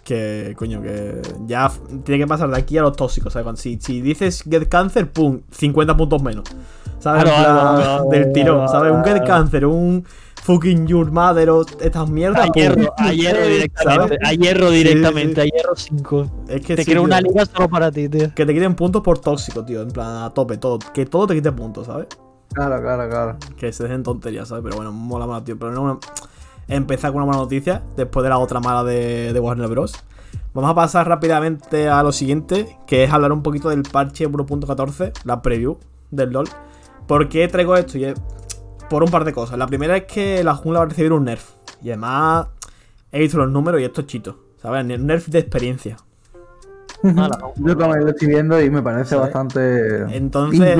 Que, 0.04 0.54
coño, 0.56 0.80
que 0.82 1.20
ya 1.46 1.70
tiene 2.04 2.20
que 2.24 2.26
pasar 2.28 2.48
de 2.50 2.56
aquí 2.56 2.78
a 2.78 2.82
los 2.82 2.96
tóxicos, 2.96 3.32
¿sabes? 3.32 3.58
Si, 3.60 3.78
si 3.80 4.00
dices 4.00 4.42
Get 4.48 4.68
Cancer, 4.68 5.10
pum, 5.10 5.40
50 5.50 5.96
puntos 5.96 6.22
menos. 6.22 6.44
¿Sabes? 6.98 7.24
En 7.24 7.28
Claro, 7.28 7.42
plan, 7.42 7.76
claro, 7.76 7.76
claro, 7.76 8.04
del 8.08 8.32
tirón, 8.32 8.66
claro, 8.66 8.68
¿sabes? 8.68 8.92
Un 8.92 9.04
Get. 9.04 9.24
Cancer, 9.24 9.66
un 9.66 10.06
fucking 10.42 10.86
Your 10.86 11.10
Mother 11.10 11.50
o 11.50 11.66
estas 11.80 12.08
mierdas. 12.08 12.48
A 12.48 12.52
hierro, 12.52 12.94
a 12.96 13.12
hierro 13.12 13.48
¿Sabes? 13.74 14.08
directamente. 14.08 14.18
A 14.22 14.32
hierro 14.32 14.70
directamente, 14.70 15.34
sí. 15.34 15.40
a 15.42 15.44
hierro 15.44 15.76
5. 15.76 16.32
Es 16.48 16.60
que 16.62 16.76
Te 16.76 16.84
sí, 16.84 16.86
quiero 16.86 17.02
una 17.02 17.20
liga 17.20 17.44
solo 17.46 17.68
para 17.68 17.90
ti, 17.90 18.08
tío. 18.08 18.32
Que 18.34 18.46
te 18.46 18.54
quiten 18.54 18.74
puntos 18.76 19.02
por 19.02 19.18
tóxico, 19.18 19.64
tío. 19.64 19.82
En 19.82 19.90
plan, 19.90 20.22
a 20.24 20.30
tope, 20.30 20.56
todo. 20.58 20.78
Que 20.94 21.06
todo 21.06 21.26
te 21.26 21.34
quite 21.34 21.52
puntos, 21.52 21.86
¿sabes? 21.86 22.06
Claro, 22.52 22.80
claro, 22.80 23.08
claro. 23.08 23.36
Que 23.56 23.72
se 23.72 23.82
dejen 23.84 24.02
tonterías, 24.02 24.48
¿sabes? 24.48 24.62
Pero 24.64 24.76
bueno, 24.76 24.92
mola 24.92 25.26
más, 25.26 25.44
tío. 25.44 25.58
Pero 25.58 25.72
no 25.72 26.00
empezar 26.68 27.12
con 27.12 27.18
una 27.22 27.26
buena 27.26 27.42
noticia 27.42 27.82
después 27.96 28.22
de 28.24 28.30
la 28.30 28.38
otra 28.38 28.60
mala 28.60 28.84
de, 28.84 29.32
de 29.32 29.40
Warner 29.40 29.68
Bros. 29.68 29.92
Vamos 30.54 30.70
a 30.70 30.74
pasar 30.74 31.06
rápidamente 31.08 31.88
a 31.88 32.02
lo 32.02 32.12
siguiente, 32.12 32.78
que 32.86 33.04
es 33.04 33.12
hablar 33.12 33.32
un 33.32 33.42
poquito 33.42 33.68
del 33.68 33.82
parche 33.82 34.28
1.14, 34.28 35.12
la 35.24 35.42
preview 35.42 35.78
del 36.10 36.30
LOL. 36.30 36.48
¿Por 37.06 37.28
qué 37.28 37.46
traigo 37.48 37.76
esto? 37.76 37.98
Y 37.98 38.04
es 38.04 38.14
por 38.88 39.02
un 39.02 39.10
par 39.10 39.24
de 39.24 39.32
cosas. 39.32 39.58
La 39.58 39.66
primera 39.66 39.96
es 39.96 40.04
que 40.04 40.42
la 40.42 40.54
jungla 40.54 40.80
va 40.80 40.86
a 40.86 40.88
recibir 40.88 41.12
un 41.12 41.24
nerf. 41.24 41.50
Y 41.82 41.90
además 41.90 42.46
he 43.12 43.20
visto 43.20 43.36
los 43.38 43.50
números 43.50 43.80
y 43.80 43.84
esto 43.84 44.00
es 44.00 44.06
chito. 44.06 44.38
¿Sabes? 44.62 44.84
Nerf 44.84 45.26
de 45.28 45.38
experiencia. 45.38 45.96
Yo 47.02 47.76
también 47.76 48.04
lo 48.04 48.08
estoy 48.08 48.28
viendo 48.28 48.60
y 48.60 48.70
me 48.70 48.82
parece 48.82 49.10
¿Sabes? 49.10 49.26
bastante. 49.26 50.16
Entonces- 50.16 50.78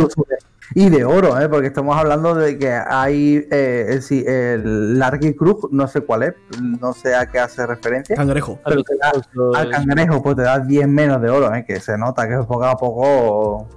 y 0.74 0.88
de 0.90 1.04
oro, 1.04 1.40
¿eh? 1.40 1.48
Porque 1.48 1.68
estamos 1.68 1.96
hablando 1.96 2.34
de 2.34 2.58
que 2.58 2.70
hay. 2.72 3.46
Eh, 3.50 3.86
el, 3.90 4.02
sí, 4.02 4.24
el 4.26 4.98
Larky 4.98 5.34
Krug, 5.34 5.68
no 5.72 5.86
sé 5.88 6.00
cuál 6.00 6.22
es, 6.24 6.34
no 6.80 6.92
sé 6.92 7.14
a 7.14 7.26
qué 7.26 7.38
hace 7.38 7.66
referencia. 7.66 8.16
Cangrejo. 8.16 8.58
Pero 8.64 8.82
te 8.82 8.96
da- 8.96 9.12
Al 9.60 9.70
cangrejo, 9.70 10.22
pues 10.22 10.36
te 10.36 10.42
da 10.42 10.58
10 10.58 10.88
menos 10.88 11.20
de 11.22 11.30
oro, 11.30 11.54
¿eh? 11.54 11.64
Que 11.66 11.80
se 11.80 11.96
nota 11.96 12.28
que 12.28 12.36
poco 12.38 12.64
a 12.64 12.76
poco. 12.76 13.68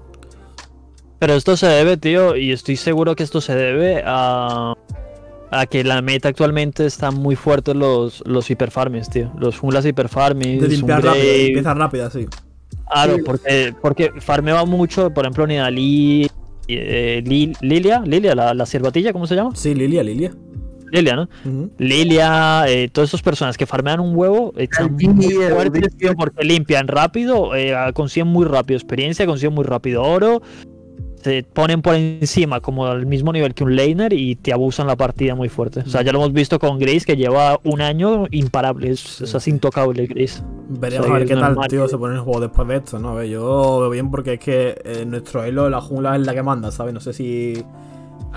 Pero 1.19 1.33
esto 1.33 1.57
se 1.57 1.67
debe, 1.67 1.97
tío, 1.97 2.35
y 2.35 2.51
estoy 2.53 2.77
seguro 2.77 3.15
que 3.15 3.23
esto 3.23 3.41
se 3.41 3.53
debe 3.53 4.01
a, 4.05 4.73
a 5.51 5.65
que 5.65 5.83
la 5.83 6.01
meta 6.01 6.29
actualmente 6.29 6.85
está 6.85 7.11
muy 7.11 7.35
fuerte 7.35 7.73
los, 7.73 8.23
los 8.25 8.49
hiperfarmes, 8.49 9.09
tío. 9.09 9.29
Los 9.37 9.59
junglas 9.59 9.85
hiperfarmes, 9.85 10.61
De 10.61 10.67
limpiar 10.69 11.03
rápido. 11.03 11.23
Empieza 11.25 11.73
rápida, 11.73 12.09
sí. 12.09 12.25
Claro, 12.89 13.15
Sí. 13.17 13.21
porque, 13.25 13.75
porque 13.81 14.11
farmeba 14.21 14.63
mucho, 14.65 15.09
por 15.13 15.25
ejemplo, 15.25 15.45
Nidalí, 15.45 16.29
eh, 16.77 17.23
Li- 17.25 17.53
Lilia, 17.61 18.01
Lilia, 18.05 18.35
la, 18.35 18.53
la 18.53 18.65
ciervatilla, 18.65 19.13
¿cómo 19.13 19.27
se 19.27 19.35
llama? 19.35 19.55
Sí, 19.55 19.73
Lilia, 19.73 20.03
Lilia. 20.03 20.31
Lilia, 20.91 21.15
¿no? 21.15 21.29
Lilia, 21.77 22.63
eh, 22.67 22.89
todas 22.91 23.11
esas 23.11 23.21
personas 23.21 23.57
que 23.57 23.65
farmean 23.67 23.99
un 23.99 24.15
huevo 24.15 24.53
están 24.57 24.95
El 24.99 25.13
muy 25.13 25.25
fuertes, 25.33 25.93
porque 26.17 26.43
limpian 26.43 26.87
rápido, 26.87 27.55
eh, 27.55 27.75
consiguen 27.93 28.27
muy 28.29 28.45
rápido 28.45 28.77
experiencia, 28.77 29.25
consiguen 29.27 29.53
muy 29.53 29.65
rápido 29.65 30.01
oro, 30.01 30.41
se 31.21 31.43
ponen 31.43 31.81
por 31.83 31.93
encima 31.95 32.59
como 32.59 32.87
al 32.87 33.05
mismo 33.05 33.31
nivel 33.31 33.53
que 33.53 33.63
un 33.63 33.75
laner 33.75 34.13
y 34.13 34.35
te 34.35 34.51
abusan 34.51 34.87
la 34.87 34.95
partida 34.95 35.35
muy 35.35 35.49
fuerte. 35.49 35.81
O 35.81 35.89
sea, 35.89 36.01
ya 36.01 36.11
lo 36.11 36.19
hemos 36.19 36.33
visto 36.33 36.57
con 36.57 36.79
Grace 36.79 37.01
que 37.05 37.15
lleva 37.15 37.59
un 37.63 37.81
año 37.81 38.25
imparable, 38.31 38.89
es, 38.89 39.21
o 39.21 39.27
sea, 39.27 39.37
es 39.37 39.47
intocable 39.47 40.07
Grace. 40.07 40.41
Veremos 40.69 41.07
sea, 41.07 41.15
a 41.15 41.19
ver 41.19 41.27
qué 41.27 41.35
tal, 41.35 41.57
tío, 41.67 41.87
se 41.87 41.97
pone 41.97 42.13
el 42.15 42.21
juego 42.21 42.39
después 42.41 42.67
de 42.67 42.75
esto, 42.77 42.99
¿no? 42.99 43.09
A 43.09 43.13
ver, 43.15 43.27
yo 43.27 43.79
veo 43.79 43.89
bien 43.89 44.11
porque 44.11 44.33
es 44.33 44.39
que 44.39 44.79
eh, 44.85 45.03
nuestro 45.05 45.43
elo, 45.43 45.69
la 45.69 45.81
jungla 45.81 46.15
es 46.15 46.25
la 46.25 46.33
que 46.33 46.43
manda, 46.43 46.71
¿sabes? 46.71 46.93
No 46.93 46.99
sé 46.99 47.11
si 47.13 47.53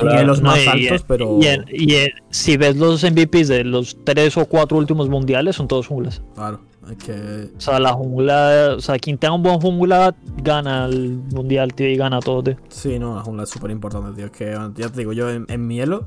en 0.01 0.27
los 0.27 0.41
No, 0.41 0.49
más 0.51 0.65
y- 0.65 0.69
altos, 0.89 1.05
pero. 1.07 1.39
Y, 1.41 1.47
en- 1.47 1.65
y 1.71 1.95
en- 1.97 2.11
si 2.31 2.57
ves 2.57 2.77
los 2.77 3.05
MVPs 3.05 3.49
de 3.49 3.65
los 3.65 3.97
tres 4.05 4.37
o 4.39 4.47
cuatro 4.47 4.79
últimos 4.79 5.09
mundiales, 5.11 5.57
son 5.57 5.69
todos 5.69 5.87
junglas. 5.87 6.23
Claro, 6.35 6.61
es 6.91 6.97
que. 7.05 7.51
O 7.55 7.61
sea, 7.61 7.79
la 7.79 7.93
jungla, 7.93 8.75
o 8.79 8.81
sea, 8.81 8.99
quien 8.99 9.19
tenga 9.19 9.35
un 9.35 9.43
buen 9.43 9.61
jungla 9.61 10.15
gana 10.43 10.87
el 10.87 11.21
mundial, 11.35 11.75
tío, 11.75 11.89
y 11.91 11.97
gana 11.97 12.21
todo, 12.21 12.43
tío. 12.43 12.57
Sí, 12.71 12.99
no, 12.99 13.15
la 13.17 13.21
jungla 13.23 13.43
es 13.43 13.51
súper 13.51 13.71
importante, 13.71 14.13
tío. 14.17 14.25
Es 14.27 14.31
que 14.33 14.57
ya 14.77 14.89
te 14.89 14.99
digo, 15.01 15.13
yo 15.13 15.29
en, 15.31 15.45
en 15.51 15.67
mi 15.67 15.81
elo, 15.81 16.07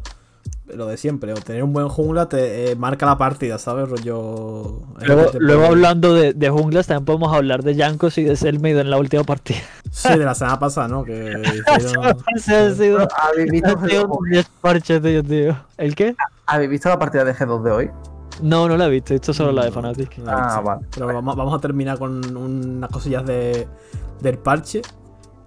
lo 0.73 0.87
de 0.87 0.97
siempre, 0.97 1.31
o 1.33 1.35
tener 1.35 1.63
un 1.63 1.73
buen 1.73 1.87
jungla 1.89 2.27
te 2.27 2.71
eh, 2.71 2.75
marca 2.75 3.05
la 3.05 3.17
partida, 3.17 3.57
¿sabes? 3.59 3.87
Rollo. 3.89 4.81
es 4.99 5.07
lo 5.07 5.31
Luego, 5.39 5.65
hablando 5.65 6.13
de, 6.13 6.33
de 6.33 6.49
junglas, 6.49 6.87
también 6.87 7.05
podemos 7.05 7.33
hablar 7.35 7.63
de 7.63 7.75
Jankos 7.75 8.17
y 8.17 8.23
de 8.23 8.35
Selmaid 8.35 8.77
en 8.77 8.89
la 8.89 8.97
última 8.97 9.23
partida. 9.23 9.59
Sí, 9.91 10.09
de 10.09 10.25
la 10.25 10.33
semana 10.35 10.57
pasada, 10.59 10.87
¿no? 10.87 11.03
Que 11.03 11.33
hicieron- 11.77 12.17
Ese 12.35 12.55
ha 12.55 12.73
sido, 12.73 13.07
¿Habéis 13.31 13.51
visto, 13.51 13.77
tío, 15.01 15.23
tío. 15.23 15.57
¿El 15.77 15.95
qué? 15.95 16.15
¿Habéis 16.47 16.69
visto 16.69 16.89
la 16.89 16.99
partida 16.99 17.23
de 17.23 17.33
G2 17.33 17.63
de 17.63 17.71
hoy? 17.71 17.91
No, 18.41 18.67
no 18.67 18.75
la 18.75 18.87
he 18.87 18.89
visto, 18.89 19.13
esto 19.13 19.31
es 19.31 19.37
solo 19.37 19.51
la 19.53 19.63
de 19.65 19.71
No, 19.71 19.79
Fnatic. 19.79 20.17
no 20.17 20.29
he 20.31 20.33
Ah, 20.33 20.45
visto. 20.47 20.63
vale. 20.63 20.85
Pero 20.93 21.07
vamos, 21.07 21.35
vamos 21.35 21.53
a 21.53 21.59
terminar 21.59 21.97
con 21.97 22.35
unas 22.35 22.89
cosillas 22.89 23.25
de, 23.25 23.67
del 24.21 24.37
parche. 24.37 24.81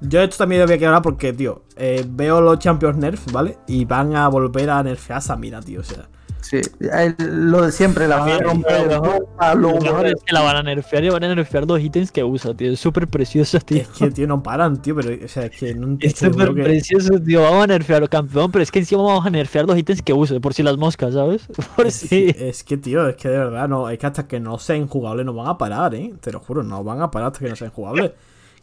Yo 0.01 0.21
esto 0.23 0.37
también 0.39 0.61
lo 0.61 0.67
voy 0.67 0.77
a 0.77 0.79
quedar 0.79 1.03
porque, 1.03 1.33
tío, 1.33 1.63
eh, 1.77 2.05
veo 2.09 2.41
los 2.41 2.59
Champions 2.59 2.97
Nerf, 2.99 3.33
¿vale? 3.33 3.59
Y 3.67 3.85
van 3.85 4.15
a 4.15 4.29
volver 4.29 4.71
a 4.71 4.83
nerfear 4.83 5.19
a 5.19 5.21
Samira, 5.21 5.61
tío. 5.61 5.81
O 5.81 5.85
sea, 5.85 6.09
Sí, 6.41 6.61
el- 6.81 7.17
lo 7.51 7.63
de 7.63 7.73
siempre, 7.73 8.07
la 8.07 8.19
van 8.21 8.31
a 8.31 8.39
romper. 8.39 8.87
lo 8.87 9.03
mejor- 9.03 9.29
a 9.39 9.55
lo 9.57 9.73
mejor 9.81 10.07
es 10.07 10.15
que 10.25 10.33
la 10.33 10.41
van 10.41 10.57
a 10.57 10.63
nerfear 10.63 11.05
y 11.05 11.09
van 11.11 11.25
a 11.25 11.35
nerfear 11.35 11.67
los 11.67 11.81
ítems 11.81 12.13
que 12.13 12.23
usa, 12.23 12.55
tío. 12.55 12.73
Es 12.73 12.79
súper 12.81 13.09
precioso, 13.09 13.59
tío. 13.59 13.79
es 13.83 13.89
que, 13.89 14.11
tío, 14.13 14.27
no 14.29 14.41
paran, 14.43 14.81
tío. 14.81 14.95
Pero, 14.95 15.25
o 15.25 15.29
sea, 15.29 15.47
es 15.47 15.51
que 15.51 15.75
no 15.75 15.99
Es 16.01 16.15
que 16.15 16.27
súper 16.31 16.55
que- 16.55 16.63
precioso, 16.63 17.21
tío. 17.21 17.43
Vamos 17.43 17.65
a 17.65 17.67
nerfear 17.67 18.03
al 18.03 18.09
campeón, 18.09 18.53
pero 18.53 18.63
es 18.63 18.71
que 18.71 18.79
encima 18.79 19.03
vamos 19.03 19.27
a 19.27 19.31
nerfear 19.31 19.67
los 19.67 19.77
ítems 19.77 20.01
que 20.01 20.13
use, 20.13 20.41
por 20.41 20.55
si 20.55 20.63
las 20.63 20.77
moscas, 20.79 21.13
¿sabes? 21.13 21.43
Por 21.77 21.89
Es, 21.89 21.95
si. 21.95 22.33
es 22.39 22.63
que, 22.63 22.77
tío, 22.77 23.07
es 23.09 23.17
que 23.17 23.29
de 23.29 23.39
verdad, 23.39 23.69
no, 23.69 23.91
es 23.91 23.99
que 23.99 24.07
hasta 24.07 24.27
que 24.29 24.39
no 24.39 24.59
sean 24.59 24.87
jugables 24.87 25.27
no 25.27 25.35
van 25.35 25.49
a 25.49 25.59
parar, 25.59 25.93
¿eh? 25.97 26.15
Te 26.21 26.31
lo 26.33 26.39
juro, 26.39 26.63
no 26.63 26.85
van 26.85 27.03
a 27.03 27.11
parar 27.11 27.33
hasta 27.33 27.41
que 27.41 27.51
no 27.51 27.57
sean 27.57 27.73
jugables. 27.73 28.13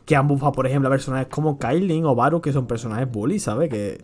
Que 0.06 0.16
han 0.16 0.28
bufado, 0.28 0.52
por 0.52 0.68
ejemplo, 0.68 0.88
a 0.88 0.92
personajes 0.92 1.28
como 1.28 1.58
Kyling 1.58 2.06
o 2.06 2.14
Varus, 2.16 2.42
que 2.42 2.54
son 2.54 2.68
personajes 2.68 3.10
bully, 3.12 3.40
¿sabes? 3.40 3.70
Que. 3.70 4.04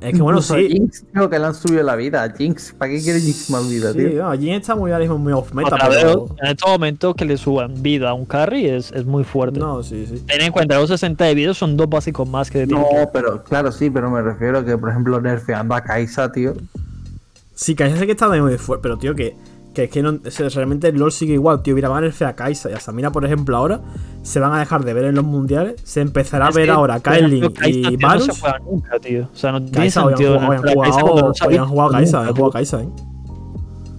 Es 0.00 0.12
que 0.14 0.22
bueno, 0.22 0.38
Incluso 0.38 0.54
a 0.54 0.58
sí. 0.58 0.68
Jinx, 0.68 1.04
tío, 1.12 1.28
que 1.28 1.38
le 1.38 1.44
han 1.46 1.54
subido 1.54 1.82
la 1.82 1.96
vida. 1.96 2.22
a 2.22 2.30
Jinx, 2.32 2.72
¿para 2.78 2.92
qué 2.92 3.02
quiere 3.02 3.20
Jinx 3.20 3.50
más 3.50 3.68
vida, 3.68 3.92
Sí, 3.92 3.98
tío? 3.98 4.22
no, 4.22 4.32
Jhin 4.38 4.52
está 4.54 4.76
muy, 4.76 4.92
ahora 4.92 5.00
mismo 5.02 5.18
muy 5.18 5.32
off 5.32 5.52
meta, 5.52 5.76
pero. 5.88 6.28
en 6.40 6.46
este 6.48 6.66
momento 6.70 7.12
que 7.14 7.24
le 7.24 7.36
suban 7.36 7.82
vida 7.82 8.08
a 8.10 8.14
un 8.14 8.24
carry 8.24 8.66
es, 8.66 8.92
es 8.92 9.04
muy 9.04 9.24
fuerte. 9.24 9.58
No, 9.58 9.82
sí, 9.82 10.06
sí. 10.06 10.22
Ten 10.26 10.40
en 10.42 10.52
cuenta, 10.52 10.78
los 10.78 10.88
60 10.88 11.24
de 11.24 11.34
vida 11.34 11.52
son 11.54 11.76
dos 11.76 11.88
básicos 11.90 12.26
más 12.26 12.50
que 12.50 12.60
que- 12.60 12.66
No, 12.72 12.86
pero 13.12 13.42
claro, 13.42 13.72
sí, 13.72 13.90
pero 13.90 14.10
me 14.10 14.22
refiero 14.22 14.58
a 14.60 14.64
que, 14.64 14.78
por 14.78 14.90
ejemplo, 14.90 15.20
nerfeando 15.20 15.74
a 15.74 15.82
Kaisa, 15.82 16.30
tío. 16.30 16.54
Sí, 17.54 17.74
Kaisa 17.74 17.98
sé 17.98 18.06
que 18.06 18.12
está 18.12 18.28
muy 18.28 18.56
fuerte, 18.58 18.82
pero 18.84 18.96
tío, 18.96 19.14
que, 19.16 19.34
que 19.74 19.84
es 19.84 19.90
que 19.90 20.02
no, 20.02 20.18
o 20.24 20.30
sea, 20.30 20.48
realmente 20.48 20.92
LoL 20.92 21.12
sigue 21.12 21.34
igual, 21.34 21.62
tío. 21.62 21.74
Mira, 21.74 21.88
van 21.88 21.98
a 21.98 22.00
nerfear 22.06 22.30
a 22.30 22.36
Kaisa 22.36 22.70
y 22.70 22.72
a 22.72 22.80
Samira, 22.80 23.10
por 23.12 23.24
ejemplo, 23.24 23.56
ahora 23.56 23.80
se 24.22 24.40
van 24.40 24.52
a 24.52 24.58
dejar 24.58 24.84
de 24.84 24.92
ver 24.94 25.04
en 25.04 25.14
los 25.14 25.24
mundiales. 25.24 25.80
Se 25.84 26.00
empezará 26.00 26.46
a 26.48 26.50
ver 26.50 26.70
ahora 26.70 27.00
Kai'Sa, 27.00 27.68
y 27.68 27.82
tío, 27.82 27.90
No 27.98 28.08
Varus. 28.08 28.24
se 28.26 28.40
juega 28.40 28.58
nunca, 28.58 28.98
tío. 28.98 29.28
O 29.32 29.36
sea, 29.36 29.52
no 29.52 29.60
tiene 29.60 29.76
Kaisa, 29.76 30.00
han 30.02 30.08
sentido. 30.08 30.38
Kai'Sa 30.38 31.00
jugado, 31.00 31.32
han 31.62 31.68
jugado 31.68 31.88
a 31.88 31.92
Kaisa, 31.92 32.22
tío. 32.24 32.34
jugado 32.34 32.48
a 32.48 32.52
Kaisa, 32.52 32.82
¿eh? 32.82 32.88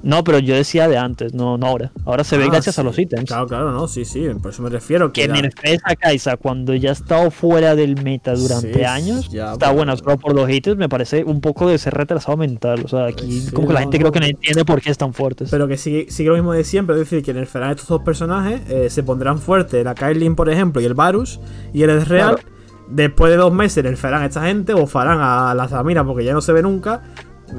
No, 0.03 0.23
pero 0.23 0.39
yo 0.39 0.55
decía 0.55 0.87
de 0.87 0.97
antes, 0.97 1.33
no, 1.33 1.57
no 1.57 1.67
ahora. 1.67 1.91
Ahora 2.05 2.23
se 2.23 2.35
ve 2.37 2.45
Ah, 2.45 2.49
gracias 2.51 2.79
a 2.79 2.83
los 2.83 2.97
ítems. 2.97 3.25
Claro, 3.25 3.45
claro, 3.47 3.71
no, 3.71 3.87
sí, 3.87 4.03
sí, 4.03 4.27
por 4.41 4.51
eso 4.51 4.63
me 4.63 4.69
refiero. 4.69 5.13
Que 5.13 5.21
Que 5.21 5.27
ya- 5.27 5.33
nerfees 5.41 5.79
a 5.85 5.95
Kaisa 5.95 6.37
cuando 6.37 6.73
ya 6.73 6.89
ha 6.89 6.93
estado 6.93 7.29
fuera 7.29 7.75
del 7.75 8.01
meta 8.03 8.33
durante 8.33 8.73
Sí, 8.73 8.83
años, 8.83 9.29
ya, 9.29 9.53
está 9.53 9.71
buena 9.71 9.95
solo 9.95 10.17
por 10.17 10.33
los 10.35 10.49
ítems, 10.49 10.77
me 10.77 10.89
parece 10.89 11.23
un 11.23 11.39
poco 11.39 11.69
de 11.69 11.77
ser 11.77 11.93
retrasado 11.93 12.35
mental. 12.37 12.81
O 12.83 12.87
sea, 12.87 13.05
aquí 13.05 13.41
Sí, 13.41 13.51
como 13.51 13.67
que 13.67 13.73
la 13.73 13.81
no, 13.81 13.83
gente 13.85 13.99
no. 13.99 14.01
creo 14.03 14.11
que 14.11 14.19
no 14.21 14.25
entiende 14.25 14.65
por 14.65 14.81
qué 14.81 14.89
están 14.89 15.13
fuertes. 15.13 15.49
Pero 15.51 15.67
que 15.67 15.77
sigue, 15.77 16.07
sigue 16.09 16.29
lo 16.29 16.35
mismo 16.35 16.53
de 16.53 16.63
siempre, 16.63 16.95
es 16.95 17.01
decir, 17.01 17.23
que 17.23 17.33
nerfearán 17.33 17.71
estos 17.71 17.87
dos 17.87 18.01
personajes, 18.01 18.61
eh, 18.69 18.89
se 18.89 19.03
pondrán 19.03 19.37
fuertes 19.39 19.83
la 19.85 19.93
Kailin, 19.93 20.35
por 20.35 20.49
ejemplo, 20.49 20.81
y 20.81 20.85
el 20.85 20.93
Varus, 20.95 21.39
y 21.73 21.83
el 21.83 22.05
Real. 22.05 22.35
Claro. 22.37 22.49
Después 22.89 23.31
de 23.31 23.37
dos 23.37 23.53
meses 23.53 23.83
nerfearán 23.83 24.23
a 24.23 24.25
esta 24.25 24.45
gente, 24.47 24.73
o 24.73 24.85
farán 24.87 25.19
a 25.21 25.53
la 25.53 25.69
Samira 25.69 26.03
porque 26.03 26.25
ya 26.25 26.33
no 26.33 26.41
se 26.41 26.51
ve 26.53 26.61
nunca. 26.61 27.03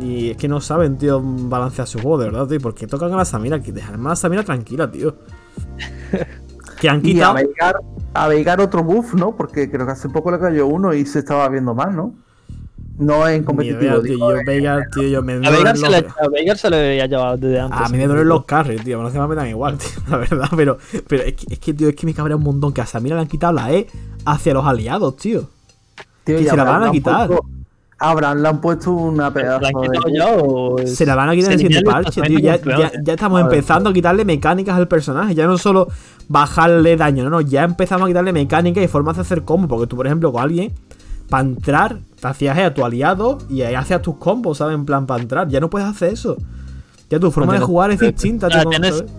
Y 0.00 0.30
es 0.30 0.36
que 0.36 0.48
no 0.48 0.60
saben, 0.60 0.96
tío, 0.98 1.20
balancear 1.22 1.86
su 1.86 1.98
juego, 1.98 2.18
de 2.18 2.26
verdad, 2.30 2.46
tío. 2.48 2.60
¿Por 2.60 2.74
qué 2.74 2.86
tocan 2.86 3.12
a 3.12 3.16
la 3.16 3.24
Samira? 3.24 3.60
Que 3.60 3.72
dejarme 3.72 4.06
a 4.06 4.10
la 4.10 4.16
Samira 4.16 4.42
tranquila, 4.42 4.90
tío. 4.90 5.16
que 6.80 6.88
han 6.88 7.02
quitado. 7.02 7.36
A 8.14 8.28
Veigar 8.28 8.60
otro 8.60 8.82
buff, 8.84 9.14
¿no? 9.14 9.36
Porque 9.36 9.70
creo 9.70 9.86
que 9.86 9.92
hace 9.92 10.08
poco 10.08 10.30
le 10.30 10.38
cayó 10.38 10.66
uno 10.66 10.92
y 10.92 11.04
se 11.06 11.20
estaba 11.20 11.48
viendo 11.48 11.74
mal, 11.74 11.94
¿no? 11.96 12.14
No 12.98 13.26
en 13.26 13.42
competitivo. 13.42 13.80
idea, 13.80 14.02
tío, 14.02 14.02
digo, 14.02 14.32
yo, 14.60 14.80
tío, 14.92 15.08
yo 15.08 15.22
me 15.22 15.34
A 15.46 15.50
Veigar, 15.50 15.76
se 15.76 15.82
los- 15.90 15.90
le, 15.90 15.96
a 16.08 16.28
Veigar 16.28 16.58
se 16.58 16.68
le 16.70 16.90
había 16.90 17.06
llevado 17.06 17.36
desde 17.38 17.60
antes. 17.60 17.80
A 17.80 17.88
mí 17.88 17.96
me 17.96 18.06
duelen 18.06 18.28
los 18.28 18.44
carries, 18.44 18.84
tío. 18.84 19.02
No 19.02 19.10
se 19.10 19.18
me 19.18 19.34
dan 19.34 19.48
igual, 19.48 19.78
tío, 19.78 19.88
la 20.10 20.18
verdad. 20.18 20.48
Pero, 20.54 20.78
pero 21.08 21.22
es, 21.22 21.34
que, 21.34 21.54
es 21.54 21.58
que, 21.58 21.72
tío, 21.74 21.88
es 21.88 21.96
que 21.96 22.04
me 22.06 22.12
cabrea 22.14 22.36
un 22.36 22.42
montón 22.42 22.72
que 22.72 22.80
a 22.82 22.86
Samira 22.86 23.16
le 23.16 23.22
han 23.22 23.28
quitado 23.28 23.54
la 23.54 23.72
E 23.72 23.86
hacia 24.26 24.52
los 24.54 24.66
aliados, 24.66 25.16
tío. 25.16 25.48
tío, 26.24 26.36
que 26.36 26.42
y 26.42 26.46
se 26.46 26.56
la 26.56 26.64
van 26.64 26.82
a 26.84 26.90
quitar. 26.90 27.30
Abraham 28.02 28.38
le 28.42 28.48
han 28.48 28.60
puesto 28.60 28.90
una 28.92 29.22
¿La 29.22 29.26
han 29.28 29.32
pedazo 29.34 30.76
de. 30.76 30.82
es- 30.84 30.96
Se 30.96 31.06
la 31.06 31.14
van 31.14 31.28
a 31.28 31.32
quitar 31.34 31.52
en 31.52 31.60
el 31.60 31.66
siguiente 31.66 31.90
parche, 31.90 32.20
tío. 32.22 32.38
Ya, 32.40 32.52
campeón, 32.58 32.78
ya, 32.80 32.90
ya 33.04 33.12
estamos 33.14 33.40
empezando 33.40 33.90
a 33.90 33.92
quitarle 33.92 34.24
mecánicas 34.24 34.76
al 34.76 34.88
personaje. 34.88 35.34
Ya 35.34 35.46
no 35.46 35.56
solo 35.58 35.88
bajarle 36.28 36.96
daño, 36.96 37.24
no, 37.24 37.30
no. 37.30 37.40
Ya 37.40 37.64
empezamos 37.64 38.04
a 38.04 38.08
quitarle 38.08 38.32
mecánicas 38.32 38.82
y 38.84 38.88
formas 38.88 39.16
de 39.16 39.22
hacer 39.22 39.42
combos. 39.44 39.68
Porque 39.68 39.86
tú, 39.86 39.96
por 39.96 40.06
ejemplo, 40.06 40.32
con 40.32 40.42
alguien, 40.42 40.72
para 41.28 41.44
entrar, 41.44 41.98
te 42.20 42.28
hacías 42.28 42.58
a 42.58 42.74
tu 42.74 42.84
aliado 42.84 43.38
y 43.48 43.62
ahí 43.62 43.74
hacías 43.74 44.02
tus 44.02 44.16
combos, 44.16 44.58
¿sabes? 44.58 44.74
En 44.74 44.84
plan, 44.84 45.06
para 45.06 45.22
entrar. 45.22 45.48
Ya 45.48 45.60
no 45.60 45.70
puedes 45.70 45.88
hacer 45.88 46.12
eso. 46.12 46.36
Ya 47.10 47.18
tu 47.20 47.30
forma 47.30 47.52
de 47.54 47.58
jugar 47.60 47.90
es 47.90 48.00
distinta, 48.00 48.46
O 48.46 48.50
sea, 48.50 48.60
tío. 48.62 48.70
tienes- 48.70 48.96
¿sabes? 48.98 49.12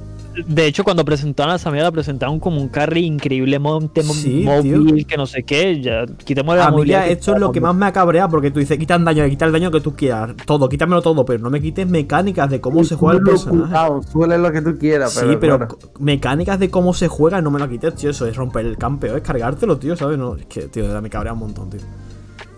De 0.47 0.65
hecho, 0.65 0.83
cuando 0.83 1.03
presentaron 1.05 1.53
a 1.53 1.57
Samira, 1.57 1.83
la 1.83 1.91
presentaron 1.91 2.39
como 2.39 2.59
un 2.61 2.67
carry 2.69 3.05
increíble, 3.05 3.59
monte, 3.59 4.03
mo- 4.03 4.13
Sí, 4.13 4.43
móvil, 4.45 5.05
que 5.05 5.17
no 5.17 5.25
sé 5.25 5.43
qué. 5.43 5.81
Ya, 5.81 6.05
quitemos 6.05 6.55
la 6.55 6.65
A 6.65 6.69
mí 6.71 6.77
movilidad 6.77 7.01
ya 7.01 7.05
que 7.07 7.13
esto 7.13 7.33
es 7.33 7.39
lo 7.39 7.51
que 7.51 7.61
más 7.61 7.75
me 7.75 7.85
ha 7.85 7.91
cabreado 7.93 8.29
porque 8.29 8.51
tú 8.51 8.59
dices, 8.59 8.77
quitan 8.77 9.03
daño, 9.05 9.27
quita 9.29 9.45
el 9.45 9.51
daño 9.51 9.71
que 9.71 9.81
tú 9.81 9.95
quieras, 9.95 10.31
todo, 10.45 10.67
quítamelo 10.69 11.01
todo, 11.01 11.25
pero 11.25 11.39
no 11.39 11.49
me 11.49 11.61
quites 11.61 11.87
mecánicas 11.87 12.49
de 12.49 12.59
cómo 12.61 12.83
se 12.83 12.95
juega 12.95 13.19
el 13.19 13.23
personaje. 13.25 13.75
suele 14.11 14.37
lo 14.37 14.51
que 14.51 14.61
tú 14.61 14.77
quieras, 14.77 15.11
Sí, 15.13 15.19
pero. 15.25 15.39
pero 15.39 15.57
claro. 15.57 15.77
co- 15.79 15.91
mecánicas 15.99 16.59
de 16.59 16.69
cómo 16.69 16.93
se 16.93 17.07
juega 17.07 17.41
no 17.41 17.51
me 17.51 17.59
lo 17.59 17.69
quites, 17.69 17.95
tío. 17.95 18.09
Eso 18.09 18.25
es 18.27 18.35
romper 18.35 18.65
el 18.65 18.77
campeón, 18.77 19.17
es 19.17 19.23
cargártelo, 19.23 19.77
tío, 19.77 19.95
¿sabes? 19.95 20.17
No, 20.17 20.35
es 20.35 20.45
que, 20.47 20.63
tío, 20.67 21.01
me 21.01 21.09
cabrea 21.09 21.33
un 21.33 21.39
montón, 21.39 21.69
tío. 21.69 21.81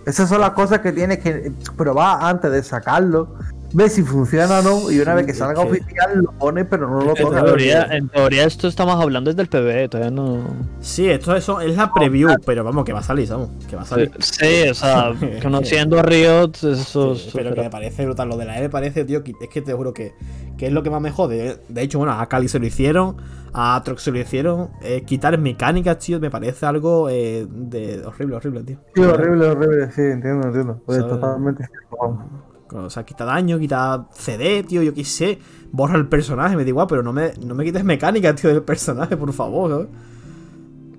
Esas 0.05 0.29
son 0.29 0.39
las 0.41 0.51
cosas 0.51 0.79
que 0.79 0.91
tienes 0.91 1.17
que 1.17 1.51
probar 1.75 2.19
antes 2.21 2.51
de 2.51 2.61
sacarlo. 2.61 3.33
Ver 3.77 3.89
si 3.89 4.03
funciona 4.03 4.59
o 4.59 4.61
no. 4.61 4.89
Y 4.91 4.99
una 5.01 5.11
Sí, 5.11 5.15
vez 5.17 5.25
que 5.25 5.31
es 5.33 5.37
salga 5.37 5.61
que- 5.63 5.69
oficial, 5.69 6.19
lo 6.19 6.31
pones, 6.31 6.65
pero 6.69 6.89
no 6.89 7.01
lo 7.01 7.09
En 7.09 7.23
tocas. 7.23 7.43
teoría, 7.43 7.83
en 7.91 8.07
teoría, 8.07 8.45
esto 8.45 8.69
estamos 8.69 9.01
hablando 9.01 9.29
desde 9.33 9.41
el 9.41 9.49
PB, 9.49 9.89
todavía 9.89 10.11
no. 10.11 10.45
Sí, 10.79 11.09
esto 11.09 11.35
eso 11.35 11.59
es 11.59 11.75
la 11.75 11.91
preview, 11.91 12.29
pero 12.45 12.63
vamos, 12.63 12.85
que 12.85 12.93
va 12.93 12.99
a 12.99 13.03
salir, 13.03 13.27
vamos, 13.29 13.49
que 13.69 13.75
va 13.75 13.81
a 13.81 13.85
salir. 13.85 14.11
Sí, 14.19 14.69
o 14.69 14.73
sea, 14.73 15.11
conociendo 15.43 15.99
a 15.99 16.03
Riot, 16.03 16.51
eso 16.63 17.15
Sí, 17.15 17.27
es. 17.27 17.33
pero 17.33 17.53
que 17.53 17.61
me 17.61 17.69
parece 17.69 18.05
brutal. 18.05 18.29
Lo 18.29 18.37
de 18.37 18.45
la 18.45 18.57
E 18.57 18.61
me 18.61 18.69
parece, 18.69 19.03
tío, 19.03 19.21
es 19.41 19.49
que 19.49 19.61
te 19.61 19.73
juro 19.73 19.93
que, 19.93 20.13
que 20.57 20.67
es 20.67 20.71
lo 20.71 20.81
que 20.81 20.89
más 20.89 21.01
me 21.01 21.11
jode. 21.11 21.59
De 21.67 21.81
hecho, 21.81 21.97
bueno, 21.97 22.13
a 22.13 22.25
Cali 22.27 22.47
se 22.47 22.59
lo 22.59 22.65
hicieron, 22.65 23.17
a 23.51 23.75
Atrox 23.75 24.03
se 24.03 24.11
lo 24.11 24.19
hicieron. 24.19 24.69
eh, 24.83 25.03
quitar 25.05 25.37
mecánicas, 25.37 25.99
tío, 25.99 26.19
me 26.21 26.31
parece 26.31 26.65
algo 26.65 27.09
eh, 27.09 27.45
de 27.49 28.01
horrible, 28.05 28.37
horrible, 28.37 28.63
tío. 28.63 28.77
Sí, 28.95 29.01
horrible, 29.01 29.47
horrible. 29.49 29.91
Sí, 29.91 30.01
entiendo, 30.01 30.47
entiendo. 30.47 30.81
Pues 30.85 30.99
totalmente. 30.99 31.67
vamos. 32.01 32.23
O 32.71 32.89
sea, 32.89 33.03
quita 33.03 33.25
daño, 33.25 33.59
quita 33.59 34.07
CD, 34.13 34.63
tío, 34.63 34.81
yo 34.81 34.93
qué 34.93 35.03
sé. 35.05 35.39
Borra 35.71 35.97
el 35.97 36.07
personaje, 36.07 36.55
me 36.55 36.63
da 36.63 36.69
igual, 36.69 36.87
pero 36.87 37.03
no 37.03 37.13
me, 37.13 37.33
no 37.45 37.53
me 37.55 37.63
quites 37.63 37.83
mecánicas, 37.83 38.35
tío, 38.41 38.49
del 38.51 38.63
personaje, 38.63 39.15
por 39.17 39.31
favor, 39.33 39.71
¿sabes? 39.71 39.87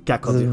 Qué 0.04 0.12
asco, 0.12 0.32
tío. 0.32 0.50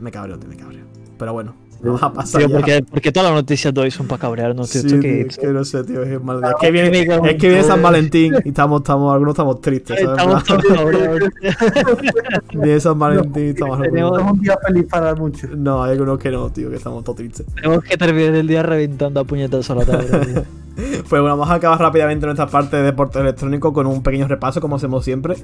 Me 0.00 0.10
cabreo, 0.10 0.38
tío, 0.38 0.48
me 0.48 0.56
cabreo. 0.56 0.84
Pero 1.18 1.32
bueno, 1.34 1.54
vamos 1.88 2.02
a 2.02 2.12
pasar 2.12 2.42
Tío, 2.46 2.50
porque, 2.56 2.84
porque 2.88 3.12
todas 3.12 3.30
las 3.30 3.38
noticias 3.42 3.72
de 3.74 3.80
hoy 3.80 3.90
son 3.90 4.06
para 4.06 4.20
cabrearnos, 4.20 4.70
tío. 4.70 4.82
Sí, 4.82 4.86
tío, 4.88 5.00
que- 5.00 5.20
es 5.22 5.36
que 5.36 5.46
no 5.48 5.64
sé, 5.64 5.82
tío, 5.84 6.02
es 6.02 6.22
mal. 6.22 6.40
Es 6.44 6.54
que 6.60 6.70
viene, 6.70 7.00
es 7.00 7.36
que 7.36 7.48
viene 7.48 7.62
San. 7.64 7.82
Valentín 7.82 8.34
y 8.44 8.48
estamos, 8.50 8.80
estamos, 8.82 9.12
algunos 9.12 9.32
estamos 9.32 9.60
tristes, 9.60 10.00
¿sabes? 10.00 10.10
Estamos 10.18 10.44
todos 10.44 10.64
cabreados. 10.64 11.20
Viene 12.54 12.80
San 12.80 12.98
Valentín 12.98 13.46
y 13.46 13.48
estamos 13.50 13.80
Tenemos- 13.80 14.22
un 14.32 14.40
día 14.40 14.56
feliz 14.66 14.86
para 14.88 15.14
muchos. 15.14 15.50
No, 15.50 15.82
hay 15.82 15.92
algunos 15.92 16.18
que 16.18 16.30
no, 16.30 16.50
tío, 16.50 16.70
que 16.70 16.76
estamos 16.76 17.02
todos 17.04 17.16
tristes. 17.16 17.46
Tenemos 17.54 17.82
que 17.84 17.96
terminar 17.96 18.34
el 18.34 18.46
día 18.46 18.62
reventando 18.62 19.20
a 19.20 19.24
puñetazos 19.24 19.70
a 19.70 19.74
la 19.76 19.84
tabla. 19.84 20.20
tío. 20.20 20.42
Pues 20.74 21.20
bueno, 21.20 21.36
vamos 21.36 21.50
a 21.50 21.54
acabar 21.56 21.78
rápidamente 21.78 22.24
nuestra 22.24 22.46
parte 22.46 22.78
de 22.78 22.82
deporte 22.84 23.18
electrónico 23.20 23.74
con 23.74 23.86
un 23.86 24.02
pequeño 24.02 24.26
repaso, 24.26 24.58
como 24.62 24.76
hacemos 24.76 25.04
siempre, 25.04 25.36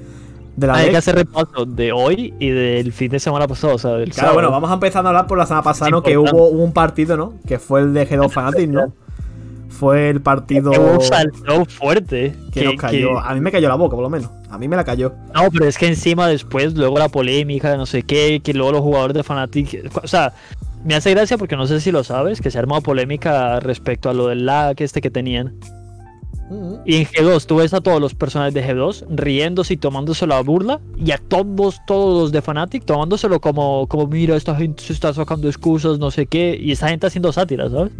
de 0.55 0.67
la 0.67 0.75
Hay 0.75 0.89
que 0.89 0.97
hacer 0.97 1.15
repaso 1.15 1.65
de 1.65 1.91
hoy 1.91 2.33
y 2.39 2.49
del 2.49 2.91
fin 2.93 3.09
de 3.11 3.19
semana 3.19 3.47
pasado, 3.47 3.75
o 3.75 3.77
sea, 3.79 3.91
del 3.91 4.09
Claro, 4.11 4.15
sábado. 4.15 4.33
bueno, 4.35 4.51
vamos 4.51 4.69
a 4.71 4.73
empezar 4.73 5.05
a 5.05 5.09
hablar 5.09 5.27
por 5.27 5.37
la 5.37 5.45
semana 5.45 5.63
pasada, 5.63 5.91
¿no? 5.91 6.03
Que 6.03 6.17
hubo, 6.17 6.49
un 6.49 6.73
partido, 6.73 7.17
¿no? 7.17 7.33
Que 7.47 7.59
fue 7.59 7.81
el 7.81 7.93
de 7.93 8.07
G2 8.07 8.29
Fanatic, 8.29 8.69
¿no? 8.69 8.93
Fue 9.69 10.09
el 10.09 10.19
partido 10.19 10.71
Que 10.71 10.79
hubo 10.79 10.99
salto 10.99 11.63
fuerte. 11.65 12.35
que 12.51 12.65
nos 12.65 12.75
cayó. 12.75 13.19
A 13.19 13.33
mí 13.33 13.39
me 13.39 13.51
cayó 13.51 13.69
la 13.69 13.75
boca, 13.75 13.95
por 13.95 14.03
lo 14.03 14.09
menos. 14.09 14.29
A 14.49 14.57
mí 14.57 14.67
me 14.67 14.75
la 14.75 14.83
cayó. 14.83 15.13
No, 15.33 15.49
pero 15.51 15.65
es 15.65 15.77
que 15.77 15.87
encima 15.87 16.27
después, 16.27 16.73
luego 16.73 16.97
la 16.97 17.07
polémica 17.07 17.71
de 17.71 17.77
no 17.77 17.85
sé 17.85 18.03
qué, 18.03 18.41
que 18.43 18.53
luego 18.53 18.73
los 18.73 18.81
jugadores 18.81 19.15
de 19.15 19.23
Fnatic. 19.23 19.89
O 20.03 20.07
sea, 20.07 20.33
me 20.83 20.95
hace 20.95 21.11
gracia 21.11 21.37
porque 21.37 21.55
no 21.55 21.67
sé 21.67 21.79
si 21.79 21.91
lo 21.91 22.03
sabes, 22.03 22.41
que 22.41 22.51
se 22.51 22.57
ha 22.57 22.61
armado 22.61 22.81
polémica 22.81 23.59
respecto 23.59 24.09
a 24.09 24.13
lo 24.13 24.27
del 24.27 24.45
lag 24.45 24.75
este 24.81 25.01
que 25.01 25.09
tenían. 25.09 25.53
Y 26.85 26.95
en 26.95 27.05
G2 27.05 27.45
tú 27.45 27.57
ves 27.57 27.73
a 27.73 27.81
todos 27.81 28.01
los 28.01 28.15
personajes 28.15 28.53
de 28.53 28.65
G2 28.65 29.05
riéndose 29.09 29.75
y 29.75 29.77
tomándose 29.77 30.25
la 30.25 30.41
burla, 30.41 30.79
y 30.97 31.11
a 31.11 31.17
todos, 31.17 31.79
todos 31.85 32.23
los 32.23 32.31
de 32.31 32.41
Fnatic 32.41 32.85
tomándoselo 32.85 33.39
como, 33.39 33.87
como 33.87 34.07
mira, 34.07 34.35
esta 34.35 34.55
gente 34.55 34.83
se 34.83 34.93
está 34.93 35.13
sacando 35.13 35.47
excusas, 35.47 35.99
no 35.99 36.09
sé 36.09 36.25
qué, 36.25 36.57
y 36.59 36.71
esta 36.71 36.89
gente 36.89 37.07
haciendo 37.07 37.31
sátiras, 37.31 37.71
¿sabes? 37.71 37.91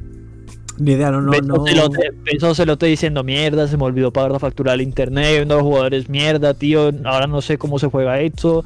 Ni 0.80 0.94
idea, 0.94 1.12
no, 1.12 1.22
no, 1.22 1.32
no. 1.42 2.56
Celote 2.56 2.86
diciendo 2.86 3.24
mierda, 3.24 3.68
se 3.68 3.76
me 3.76 3.84
olvidó 3.84 4.12
pagar 4.12 4.32
la 4.32 4.40
factura 4.40 4.72
del 4.72 4.82
internet, 4.82 5.36
viendo 5.36 5.56
a 5.56 5.58
los 5.58 5.66
jugadores 5.66 6.10
mierda, 6.10 6.54
tío, 6.54 6.92
ahora 7.04 7.28
no 7.28 7.42
sé 7.42 7.58
cómo 7.58 7.78
se 7.80 7.88
juega 7.88 8.20
esto. 8.22 8.64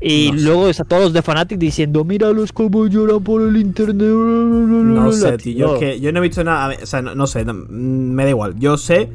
Y 0.00 0.30
No 0.32 0.40
luego 0.42 0.68
está 0.68 0.84
todos 0.84 1.02
los 1.04 1.12
de 1.12 1.22
Fnatic 1.22 1.58
diciendo, 1.58 2.04
míralos 2.04 2.52
cómo 2.52 2.86
lloran 2.86 3.22
por 3.24 3.42
el 3.42 3.56
internet. 3.56 3.96
No 4.06 5.10
sé, 5.12 5.38
tío. 5.38 5.58
Yo, 5.58 5.74
es 5.74 5.80
que 5.80 6.00
yo 6.00 6.12
no 6.12 6.18
he 6.18 6.22
visto 6.22 6.44
nada. 6.44 6.74
O 6.82 6.86
sea, 6.86 7.02
no, 7.02 7.14
no 7.14 7.26
sé. 7.26 7.44
no, 7.44 7.54
mm, 7.54 7.66
me 7.70 8.24
da 8.24 8.30
igual. 8.30 8.54
Yo 8.58 8.76
sé 8.76 9.08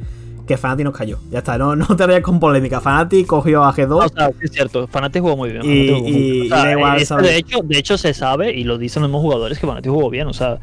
que 0.46 0.56
Fanatic 0.56 0.84
nos 0.84 0.96
cayó. 0.96 1.18
Ya 1.30 1.38
está. 1.38 1.56
No, 1.56 1.76
no 1.76 1.86
te 1.96 2.04
vayas 2.06 2.22
con 2.22 2.40
polémica. 2.40 2.80
Fanatic 2.80 3.26
cogió 3.26 3.62
a 3.62 3.72
G2. 3.72 4.06
O 4.06 4.08
sea, 4.08 4.30
es 4.40 4.50
cierto, 4.50 4.88
Fnatic 4.88 5.22
jugó 5.22 5.36
muy 5.36 5.50
bien. 5.52 5.62
Y- 5.64 5.68
Fnatic 5.68 5.90
jugó 5.94 6.02
muy 6.02 6.12
bien. 6.12 6.24
y- 6.34 6.40
O 6.40 6.48
sea, 6.48 6.62
y 6.62 6.64
da 6.66 6.72
igual, 6.72 6.96
es 6.96 7.02
que 7.02 7.06
¿sabes? 7.06 7.26
de, 7.28 7.36
hecho, 7.36 7.58
de 7.62 7.78
hecho 7.78 7.96
se 7.98 8.12
sabe, 8.14 8.52
y 8.52 8.64
lo 8.64 8.76
dicen 8.78 9.02
los 9.02 9.10
mismos 9.10 9.22
jugadores, 9.22 9.58
que 9.60 9.66
Fnatic 9.66 9.92
jugó 9.92 10.10
bien. 10.10 10.26
O 10.26 10.32
sea, 10.32 10.58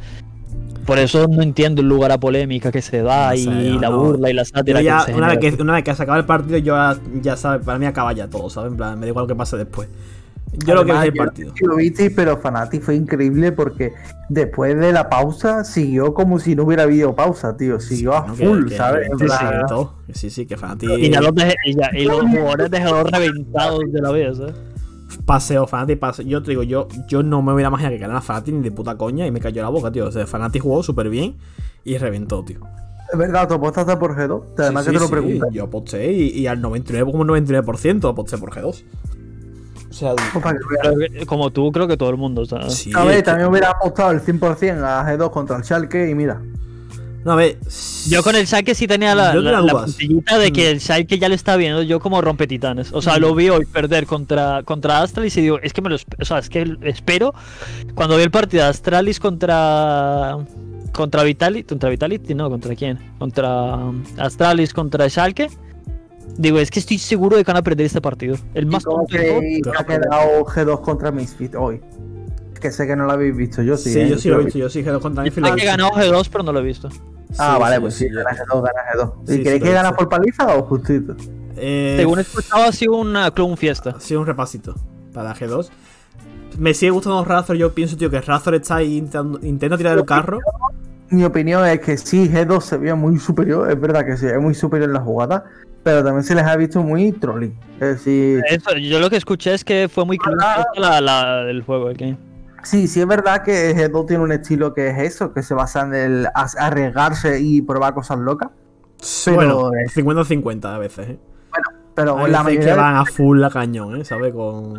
por 0.90 0.98
eso 0.98 1.28
no 1.28 1.40
entiendo 1.40 1.82
el 1.82 1.88
lugar 1.88 2.10
a 2.10 2.18
polémica 2.18 2.72
que 2.72 2.82
se 2.82 3.00
da 3.00 3.28
No 3.30 3.34
y 3.36 3.78
la 3.78 3.90
no. 3.90 3.98
burla 4.02 4.28
y 4.28 4.32
la 4.34 4.44
sátira 4.44 4.82
ya, 4.82 5.04
que 5.06 5.12
se 5.12 5.16
una, 5.18 5.28
vez 5.28 5.38
que, 5.38 5.62
una 5.62 5.74
vez 5.74 5.84
que 5.84 5.94
se 5.94 6.02
acaba 6.02 6.18
el 6.18 6.24
partido, 6.24 6.58
yo 6.58 6.74
ya, 6.74 6.98
ya 7.22 7.36
sabes, 7.36 7.64
para 7.64 7.78
mí 7.78 7.86
acaba 7.86 8.12
ya 8.12 8.28
todo, 8.28 8.50
¿sabes? 8.50 8.72
En 8.72 8.76
plan, 8.76 8.98
me 8.98 9.06
da 9.06 9.10
igual 9.10 9.22
lo 9.24 9.28
que 9.28 9.36
pase 9.36 9.56
después. 9.56 9.88
Yo 10.66 10.74
lo 10.74 10.84
que 10.84 10.90
es 10.90 11.02
el 11.04 11.12
partido. 11.14 11.52
lo 11.62 11.76
visteis, 11.76 12.12
pero 12.16 12.36
Fanatic 12.38 12.82
fue 12.82 12.96
increíble 12.96 13.52
porque 13.52 13.92
después 14.28 14.76
de 14.76 14.92
la 14.92 15.08
pausa 15.08 15.62
siguió 15.62 16.12
como 16.12 16.40
si 16.40 16.56
no 16.56 16.64
hubiera 16.64 16.82
habido 16.82 17.14
pausa, 17.14 17.56
tío. 17.56 17.78
Siguió 17.78 18.14
a 18.14 18.24
full, 18.34 18.66
que- 18.66 18.76
¿sabes? 18.76 19.08
En 19.12 19.16
que 19.16 19.24
plan, 19.26 19.62
sí, 19.68 20.12
Sí, 20.12 20.30
sí, 20.30 20.46
que 20.46 20.56
Fanatic. 20.56 20.90
Y, 20.98 21.08
ya 21.08 21.20
los 21.20 21.32
de- 21.36 21.54
y 21.66 21.74
ya- 21.76 21.90
y 21.96 22.04
los 22.04 22.22
jugadores 22.22 22.68
dejaron 22.68 23.06
reventados 23.06 23.92
de 23.92 24.00
la 24.02 24.10
vida, 24.10 24.34
¿sabes? 24.34 24.54
Paseo, 25.24 25.66
Fanatic, 25.66 25.98
paseo. 25.98 26.24
Yo 26.26 26.42
te 26.42 26.50
digo, 26.50 26.62
yo, 26.62 26.88
yo 27.08 27.22
no 27.22 27.42
me 27.42 27.52
hubiera 27.52 27.68
imaginado 27.68 27.94
que 27.94 28.00
ganara 28.00 28.20
Fanatic 28.20 28.54
ni 28.54 28.62
de 28.62 28.70
puta 28.70 28.96
coña 28.96 29.26
y 29.26 29.30
me 29.30 29.40
cayó 29.40 29.62
la 29.62 29.68
boca, 29.68 29.90
tío. 29.90 30.06
O 30.06 30.12
sea, 30.12 30.26
Fanatic 30.26 30.62
jugó 30.62 30.82
súper 30.82 31.08
bien 31.10 31.36
y 31.84 31.98
reventó, 31.98 32.44
tío. 32.44 32.60
Es 33.12 33.18
verdad, 33.18 33.48
tú 33.48 33.54
apostaste 33.54 33.96
por 33.96 34.16
G2. 34.16 34.42
Además 34.58 34.84
Sí, 34.84 34.90
que 34.90 34.98
te 34.98 34.98
sí, 34.98 35.04
lo 35.04 35.06
sí, 35.06 35.12
pregunté. 35.12 35.46
Yo 35.52 35.64
aposté 35.64 36.12
y, 36.12 36.28
y 36.28 36.46
al 36.46 36.60
99, 36.60 37.10
como 37.10 37.24
99% 37.24 38.08
aposté 38.08 38.38
por 38.38 38.50
G2. 38.52 38.84
O 39.90 39.92
sea, 39.92 40.14
que 41.18 41.26
como 41.26 41.50
tú, 41.50 41.72
creo 41.72 41.88
que 41.88 41.96
todo 41.96 42.10
el 42.10 42.16
mundo, 42.16 42.44
¿sabes? 42.46 42.74
sí. 42.74 42.92
A 42.94 43.04
ver, 43.04 43.16
que- 43.16 43.22
también 43.24 43.48
hubiera 43.48 43.70
apostado 43.70 44.12
el 44.12 44.20
100% 44.20 44.84
a 44.84 45.04
G2 45.04 45.30
contra 45.30 45.56
el 45.56 45.64
Schalke 45.64 46.08
y 46.08 46.14
mira. 46.14 46.40
No, 47.24 47.32
a 47.32 47.36
ver. 47.36 47.58
Yo 48.08 48.22
con 48.22 48.34
el 48.34 48.46
Schalke 48.46 48.74
sí 48.74 48.86
tenía 48.86 49.14
la, 49.14 49.34
la, 49.34 49.60
la 49.60 49.72
puntillita 49.72 50.38
de 50.38 50.52
que 50.52 50.68
Mm. 50.70 50.72
el 50.72 50.80
Schalke 50.80 51.18
ya 51.18 51.28
le 51.28 51.34
está 51.34 51.56
viendo 51.56 51.82
yo 51.82 52.00
como 52.00 52.20
rompe 52.22 52.46
titanes. 52.46 52.92
O 52.92 53.02
sea, 53.02 53.18
lo 53.18 53.34
vi 53.34 53.50
hoy 53.50 53.66
perder 53.66 54.06
contra, 54.06 54.62
contra 54.62 55.02
Astralis 55.02 55.36
y 55.36 55.42
digo, 55.42 55.58
es 55.62 55.72
que 55.72 55.82
me 55.82 55.90
lo 55.90 55.96
o 55.96 56.24
sea, 56.24 56.38
es 56.38 56.48
que 56.48 56.76
espero 56.82 57.34
cuando 57.94 58.16
vi 58.16 58.22
el 58.22 58.30
partido 58.30 58.64
de 58.64 58.70
Astralis 58.70 59.20
contra 59.20 60.38
contra 60.92 61.22
Vitality, 61.22 61.64
contra 61.68 61.90
Vitality, 61.90 62.34
no, 62.34 62.48
contra 62.48 62.74
quién? 62.74 62.98
Contra 63.18 63.74
um, 63.76 64.02
Astralis 64.18 64.72
contra 64.72 65.08
Schalke. 65.08 65.48
Digo, 66.38 66.58
es 66.58 66.70
que 66.70 66.78
estoy 66.80 66.98
seguro 66.98 67.36
de 67.36 67.44
que 67.44 67.50
van 67.52 67.58
a 67.58 67.62
perder 67.62 67.86
este 67.86 68.00
partido. 68.00 68.36
El 68.54 68.66
más 68.66 68.84
¿Y 68.84 69.12
creéis 69.12 69.62
que 69.62 69.70
ha 69.76 69.84
quedado 69.84 70.44
G2 70.46 70.80
contra 70.80 71.10
Misfit 71.10 71.54
hoy? 71.54 71.80
Que 72.60 72.70
sé 72.70 72.86
que 72.86 72.94
no 72.96 73.04
lo 73.06 73.12
habéis 73.12 73.34
visto, 73.36 73.62
yo 73.62 73.76
sí. 73.76 73.90
Sí, 73.92 74.00
¿eh? 74.00 74.08
yo 74.10 74.18
sí 74.18 74.28
lo 74.28 74.40
he 74.40 74.44
visto. 74.44 74.58
Yo 74.58 74.68
sí 74.68 74.82
G2 74.84 75.00
contra 75.00 75.22
Anfield. 75.24 75.46
Ah, 75.48 75.54
que 75.56 75.64
ganó 75.64 75.90
G2, 75.90 76.28
pero 76.30 76.44
no 76.44 76.52
lo 76.52 76.60
he 76.60 76.62
visto. 76.62 76.88
Ah, 77.38 77.54
Sí, 77.56 77.60
vale, 77.60 77.76
sí, 77.76 77.80
pues 77.80 77.94
sí, 77.94 78.04
sí, 78.08 78.10
yo- 78.14 78.18
gana 78.24 78.30
G2, 78.36 78.62
gana 78.62 78.80
G2. 78.94 79.12
Sí, 79.26 79.32
¿Y 79.32 79.36
sí, 79.36 79.42
creéis 79.42 79.62
que 79.62 79.72
gana 79.72 79.92
por 79.92 80.08
paliza 80.08 80.56
o 80.56 80.62
justito? 80.64 81.16
Eh, 81.56 81.94
Según 81.98 82.18
he 82.18 82.22
escuchado, 82.22 82.64
ha 82.64 82.72
sido 82.72 82.94
una 82.96 83.30
clone 83.30 83.56
fiesta. 83.56 83.90
Ha 83.96 84.00
sido 84.00 84.20
un 84.20 84.26
repasito 84.26 84.74
para 85.14 85.34
G2. 85.34 85.70
Me 86.58 86.74
sigue 86.74 86.90
gustando 86.90 87.24
Razor. 87.24 87.56
Yo 87.56 87.72
pienso, 87.72 87.96
tío, 87.96 88.10
que 88.10 88.20
Razor 88.20 88.54
está 88.56 88.76
ahí 88.76 88.96
intentando, 88.98 89.38
intenta 89.42 89.76
tirar 89.78 89.96
el 89.96 90.04
carro. 90.04 90.40
mi 91.10 91.24
opinión 91.24 91.64
es 91.66 91.80
que 91.80 91.96
sí, 91.96 92.28
G2 92.28 92.60
se 92.60 92.76
veía 92.76 92.94
muy 92.94 93.18
superior, 93.18 93.70
es 93.70 93.80
verdad 93.80 94.04
que 94.04 94.16
se 94.16 94.26
ve 94.32 94.38
muy 94.38 94.54
superior 94.54 94.88
en 94.90 94.94
la 94.94 95.00
jugada, 95.00 95.44
pero 95.82 96.04
también 96.04 96.24
se 96.24 96.34
les 96.34 96.44
ha 96.44 96.56
visto 96.56 96.82
muy 96.82 97.12
trolling. 97.12 97.58
Es 97.80 97.88
decir, 97.96 98.42
Eso, 98.48 98.76
yo 98.76 98.98
lo 99.00 99.08
que 99.10 99.16
escuché 99.16 99.54
es 99.54 99.64
que 99.64 99.88
fue 99.92 100.04
muy 100.04 100.18
Ah. 100.20 100.24
crucial 100.24 100.64
la, 100.76 101.00
la, 101.00 101.50
el 101.50 101.62
juego, 101.62 101.90
el 101.90 101.96
game. 101.96 102.16
Sí, 102.62 102.88
sí 102.88 103.00
es 103.00 103.06
verdad 103.06 103.42
que 103.42 103.74
G2 103.74 104.06
tiene 104.06 104.22
un 104.22 104.32
estilo 104.32 104.74
que 104.74 104.88
es 104.88 104.98
eso, 104.98 105.32
que 105.32 105.42
se 105.42 105.54
basa 105.54 105.82
en 105.82 105.94
el 105.94 106.28
arriesgarse 106.34 107.40
y 107.40 107.62
probar 107.62 107.94
cosas 107.94 108.18
locas, 108.18 108.50
Pero, 109.24 109.36
bueno, 109.36 109.70
eh, 109.74 109.86
50-50 109.88 110.74
a 110.74 110.78
veces, 110.78 111.08
¿eh? 111.10 111.18
Pero 112.00 112.18
Hay 112.18 112.30
la 112.32 112.42
mayoría 112.42 112.74
que 112.74 112.80
van 112.80 112.96
a 112.96 113.04
full 113.04 113.42
a 113.44 113.50
cañón, 113.50 114.00
¿eh? 114.00 114.04
¿Sabes? 114.04 114.32
Con... 114.32 114.74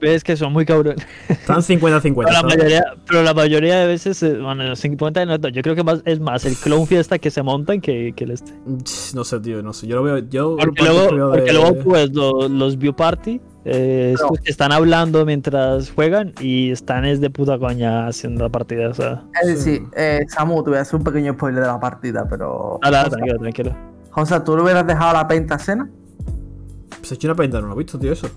Ves 0.00 0.22
que 0.24 0.36
son 0.36 0.52
muy 0.52 0.64
cabrones. 0.66 1.06
Están 1.28 1.58
50-50. 1.58 2.14
Pero 2.14 2.30
la, 2.30 2.42
mayoría, 2.42 2.84
pero 3.06 3.22
la 3.22 3.34
mayoría 3.34 3.78
de 3.80 3.86
veces, 3.86 4.22
eh, 4.22 4.38
bueno, 4.38 4.64
los 4.64 4.78
50 4.80 5.24
no, 5.26 5.36
yo 5.36 5.62
creo 5.62 5.74
que 5.74 5.84
más, 5.84 6.02
es 6.04 6.20
más 6.20 6.44
el 6.44 6.56
clown 6.56 6.86
fiesta 6.86 7.18
que 7.18 7.30
se 7.30 7.42
montan 7.42 7.80
que, 7.80 8.12
que 8.14 8.24
el 8.24 8.30
este. 8.32 8.52
No 9.14 9.24
sé, 9.24 9.40
tío, 9.40 9.62
no 9.62 9.72
sé. 9.72 9.86
Yo 9.86 9.96
lo 9.96 10.02
veo. 10.02 10.18
Yo 10.18 10.56
Porque 10.56 10.82
por 10.82 10.86
ejemplo, 10.88 11.16
luego, 11.16 11.16
veo 11.16 11.30
porque 11.30 11.52
de- 11.52 11.52
luego 11.52 11.84
pues 11.84 12.12
lo- 12.14 12.48
los 12.48 12.76
view 12.78 12.94
party, 12.94 13.40
eh, 13.64 14.14
No. 14.18 14.24
estos 14.26 14.40
que 14.44 14.50
están 14.50 14.72
hablando 14.72 15.24
mientras 15.26 15.90
juegan 15.90 16.32
y 16.40 16.70
están 16.70 17.04
es 17.04 17.20
de 17.20 17.30
puta 17.30 17.58
coña 17.58 18.06
haciendo 18.06 18.44
la 18.44 18.50
partida, 18.50 18.88
o 18.90 18.94
sea. 18.94 19.22
Es 19.42 19.48
decir, 19.48 19.82
eh, 19.96 20.24
Samu, 20.28 20.62
te 20.62 20.70
voy 20.70 20.78
a 20.78 20.82
hacer 20.82 20.96
un 20.96 21.04
pequeño 21.04 21.32
spoiler 21.34 21.62
de 21.62 21.66
la 21.68 21.80
partida, 21.80 22.26
pero... 22.28 22.78
Nada, 22.82 23.08
tranquilo, 23.10 23.38
tranquilo. 23.38 23.72
José, 24.10 24.40
¿tú 24.40 24.56
le 24.56 24.62
hubieras 24.62 24.86
dejado 24.86 25.12
la 25.12 25.26
penta 25.28 25.58
cena? 25.58 25.90
Se 27.06 27.14
ha 27.14 27.16
hecho 27.16 27.28
una 27.28 27.34
penta, 27.36 27.60
no 27.60 27.68
lo 27.68 27.74
he 27.74 27.78
visto, 27.78 27.98
tío, 27.98 28.12
eso. 28.12 28.28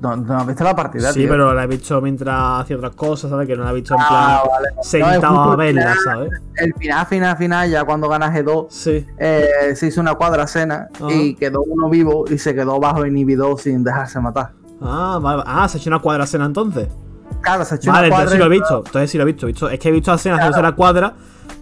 No, 0.00 0.16
no 0.16 0.38
has 0.38 0.46
visto 0.46 0.64
la 0.64 0.74
partida, 0.74 1.12
Sí, 1.12 1.20
tío. 1.20 1.28
pero 1.28 1.52
la 1.52 1.64
he 1.64 1.66
visto 1.66 2.00
mientras 2.00 2.62
hacía 2.62 2.76
otras 2.76 2.94
cosas, 2.94 3.30
¿sabes? 3.30 3.46
Que 3.46 3.54
no 3.56 3.64
la 3.64 3.70
he 3.70 3.74
visto 3.74 3.92
en 3.94 3.98
plan 3.98 4.08
Ah, 4.12 4.42
vale. 4.48 4.68
sentado 4.82 5.40
a 5.52 5.56
verla. 5.56 5.94
¿sabes? 6.04 6.30
El 6.56 6.72
final, 6.74 7.06
final, 7.06 7.36
final, 7.36 7.70
ya 7.70 7.84
cuando 7.84 8.08
gana 8.08 8.32
G2, 8.34 8.66
Sí. 8.70 9.06
eh, 9.18 9.74
se 9.74 9.88
hizo 9.88 10.00
una 10.00 10.14
cuadra 10.14 10.46
cena 10.46 10.88
y 11.10 11.34
quedó 11.34 11.62
uno 11.62 11.90
vivo 11.90 12.24
y 12.30 12.38
se 12.38 12.54
quedó 12.54 12.80
bajo 12.80 13.04
inhibidor 13.04 13.58
sin 13.60 13.84
dejarse 13.84 14.18
matar. 14.20 14.52
Ah, 14.80 15.18
vale. 15.20 15.42
Ah, 15.46 15.68
se 15.68 15.76
ha 15.76 15.80
hecho 15.80 15.90
una 15.90 15.98
cuadra 15.98 16.26
cena 16.26 16.46
entonces. 16.46 16.88
Claro, 17.42 17.64
se 17.66 17.74
ha 17.74 17.76
hecho 17.76 17.90
Vale, 17.92 18.06
una 18.08 18.16
entonces 18.16 18.24
cuadra. 18.24 18.30
sí 18.32 18.38
lo 18.38 18.44
he 18.46 18.58
visto. 18.58 18.76
Entonces 18.86 19.10
sí 19.10 19.18
lo 19.18 19.22
he 19.24 19.26
visto. 19.26 19.46
he 19.46 19.52
visto- 19.52 19.68
Es 19.68 19.78
que 19.78 19.88
he 19.88 19.92
visto 19.92 20.10
la 20.12 20.16
escena 20.16 20.36
haciéndose 20.36 20.62
la 20.62 20.72
cuadra, 20.72 21.12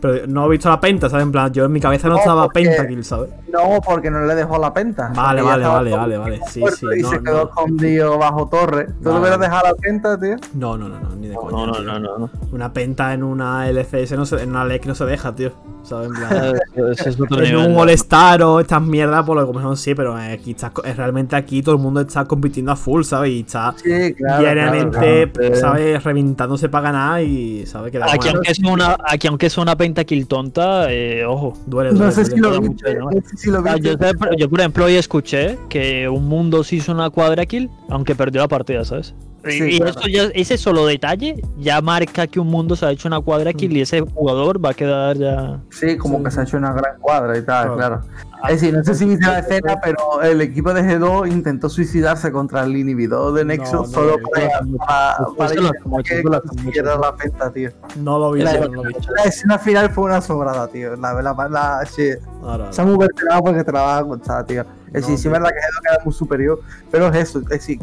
pero 0.01 0.27
no 0.29 0.47
he 0.47 0.51
visto 0.51 0.69
la 0.69 0.79
penta, 0.79 1.11
¿sabes? 1.11 1.25
En 1.25 1.33
plan, 1.33 1.53
yo 1.53 1.65
en 1.65 1.73
mi 1.73 1.81
cabeza 1.81 2.07
no, 2.07 2.15
No, 2.15 2.21
estaba 2.21 2.45
porque- 2.45 2.63
pentakill, 2.63 3.05
¿sabes? 3.05 3.31
No, 3.53 3.81
porque 3.85 4.11
no 4.11 4.25
le 4.25 4.35
dejó 4.35 4.59
la 4.59 4.73
penta. 4.75 5.11
Vale, 5.15 5.43
vale, 5.43 5.67
vale, 5.67 5.91
vale, 5.91 6.19
vale. 6.19 6.41
Sí, 6.49 6.63
sí. 6.79 6.87
Y 6.99 7.03
No, 7.03 7.11
se 7.11 7.23
quedó 7.23 7.37
no. 7.37 7.43
escondido 7.49 8.19
bajo 8.19 8.49
torre. 8.49 8.87
¿Tú 8.87 8.93
Vale. 9.05 9.15
le 9.15 9.21
hubieras 9.21 9.41
dejado 9.41 9.63
la 9.69 9.75
penta, 9.75 10.19
tío? 10.21 10.37
No, 10.55 10.77
no, 10.77 10.89
no, 10.89 11.01
no, 11.01 11.17
ni 11.17 11.29
de 11.29 11.35
coña. 11.35 11.51
No, 11.51 11.67
no, 11.67 11.81
no, 11.83 11.99
no. 11.99 12.19
no. 12.19 12.31
Una 12.53 12.73
penta 12.73 13.13
en 13.15 13.23
una 13.23 13.69
LCS, 13.71 14.13
no 14.17 14.27
se, 14.27 14.43
en 14.43 14.51
una 14.51 14.65
LEC 14.65 14.87
no 14.87 14.95
se 14.95 15.05
deja, 15.05 15.35
tío. 15.35 15.53
¿Sabes? 15.83 16.11
Es 17.07 17.19
otro 17.21 17.39
En 17.39 17.45
nivel. 17.45 17.57
un 17.69 17.75
¿no? 17.75 17.81
All-Star 17.81 18.43
o 18.43 18.61
estas 18.61 18.83
mierdas, 18.83 19.25
por 19.25 19.37
lo 19.37 19.47
que 19.51 19.57
mejor 19.57 19.77
sí, 19.77 19.95
pero 19.95 20.15
aquí 20.15 20.51
está, 20.51 20.71
es 20.85 20.97
realmente 20.97 21.35
aquí 21.37 21.63
todo 21.63 21.77
el 21.77 21.81
mundo 21.81 22.01
está 22.01 22.25
compitiendo 22.27 22.73
a 22.73 22.77
full, 22.77 23.03
¿sabes? 23.05 23.31
Y 23.31 23.41
está 23.41 23.73
Sí, 23.77 24.13
claro. 24.15 24.41
diariamente, 24.43 25.31
claro. 25.33 25.57
¿sabes? 25.57 26.05
Reventándose 26.05 26.69
para 26.69 26.91
ganar 26.91 27.23
y, 27.23 27.65
¿sabes? 27.67 27.91
Que 27.93 27.99
Aquí 28.03 28.29
aunque, 28.29 28.51
es 28.51 28.59
una, 28.59 28.97
aquí 29.09 29.29
aunque 29.29 29.47
es 29.47 29.57
una 29.57 29.77
pentakill 29.77 30.27
tonta, 30.27 30.93
eh, 30.93 31.25
ojo. 31.25 31.57
Duele, 31.67 31.93
No 31.93 32.11
sé 32.11 32.23
duele. 32.25 32.35
si 32.35 32.41
lo 32.41 32.61
mucho, 32.63 32.87
¿no? 32.95 33.11
No 33.11 33.21
si 33.39 33.51
lo 33.51 33.59
Ah, 33.67 33.75
viste. 33.75 33.91
yo, 33.91 34.37
yo, 34.37 34.51
por 34.51 34.61
ejemplo, 34.61 34.85
hoy 34.85 34.95
escuché 34.95 35.59
que 35.69 36.09
un 36.09 36.29
mundo 36.29 36.65
se 36.65 36.77
hizo 36.77 36.93
una 36.93 37.09
cuadra 37.11 37.47
kill, 37.47 37.71
aunque 37.89 38.15
perdió 38.15 38.41
la 38.41 38.49
partida, 38.49 38.85
¿sabes? 38.85 39.15
Y- 39.49 39.59
Sí, 39.59 39.65
y 39.65 39.79
claro. 39.81 39.99
eso 39.99 40.09
ya- 40.09 40.31
ese 40.35 40.59
solo 40.59 40.87
detalle 40.87 41.43
ya 41.59 41.81
marca 41.81 42.27
que 42.27 42.39
un 42.41 42.49
mundo 42.49 42.77
se 42.77 42.87
ha 42.87 42.91
hecho 42.91 43.09
una 43.09 43.21
cuadra 43.21 43.53
kill 43.53 43.77
y 43.77 43.81
ese 43.83 44.01
jugador 44.01 44.65
va 44.65 44.71
a 44.71 44.75
quedar 44.75 45.17
ya. 45.17 45.61
Sí, 45.71 45.97
como 45.97 46.19
Sí, 46.19 46.25
que 46.25 46.31
sí. 46.31 46.35
se 46.35 46.41
ha 46.41 46.45
hecho 46.45 46.57
una 46.57 46.73
gran 46.73 46.99
cuadra 47.01 47.37
y 47.39 47.43
tal, 47.43 47.75
Claro. 47.75 47.77
claro. 47.77 48.01
Es 48.49 48.61
decir, 48.61 48.73
no 48.73 48.85
sé 48.85 48.95
si 48.95 49.05
viste 49.05 49.27
la 49.27 49.41
escena, 49.41 49.81
pero 49.83 50.23
el 50.23 50.41
equipo 50.41 50.73
de 50.73 50.83
G2 50.83 51.27
intentó 51.29 51.69
suicidarse 51.69 52.31
contra 52.31 52.63
el 52.63 52.77
inhibidor 52.77 53.33
de 53.35 53.45
Nexus 53.45 53.73
no, 53.73 53.85
solo 53.87 54.17
no, 54.17 54.29
para, 54.29 54.49
para, 54.87 55.27
para 55.37 55.51
hacemos, 55.51 55.73
que 56.05 56.23
la 56.23 57.17
penta, 57.17 57.53
tío. 57.53 57.71
No 57.97 58.17
lo 58.21 58.31
vi, 58.31 58.43
La, 58.43 58.61
no 58.61 58.69
lo 58.69 58.83
vi. 58.85 58.95
la 59.17 59.25
escena 59.25 59.59
final 59.59 59.91
fue 59.91 60.05
una 60.05 60.21
sobrada, 60.21 60.69
tío. 60.69 60.95
La, 60.95 61.15
la, 61.21 61.33
la, 61.51 61.85
sí. 61.91 62.11
Ahora, 62.41 62.53
ahora. 62.67 62.73
Se 62.73 62.81
ha 62.81 62.85
muy 62.85 62.97
porque 62.97 63.65
te 63.65 63.73
la 63.73 63.83
vas 63.83 64.03
a 64.03 64.05
contar, 64.05 64.47
tío. 64.47 64.61
Es 64.63 64.67
No, 64.87 64.93
decir, 65.01 65.19
sí 65.19 65.27
es 65.27 65.33
verdad 65.33 65.49
que 65.49 65.57
G2 65.57 65.83
queda 65.83 66.05
muy 66.05 66.15
superior, 66.15 66.61
pero 66.93 67.09
es 67.09 67.17
eso. 67.17 67.41
Es 67.41 67.47
decir, 67.49 67.79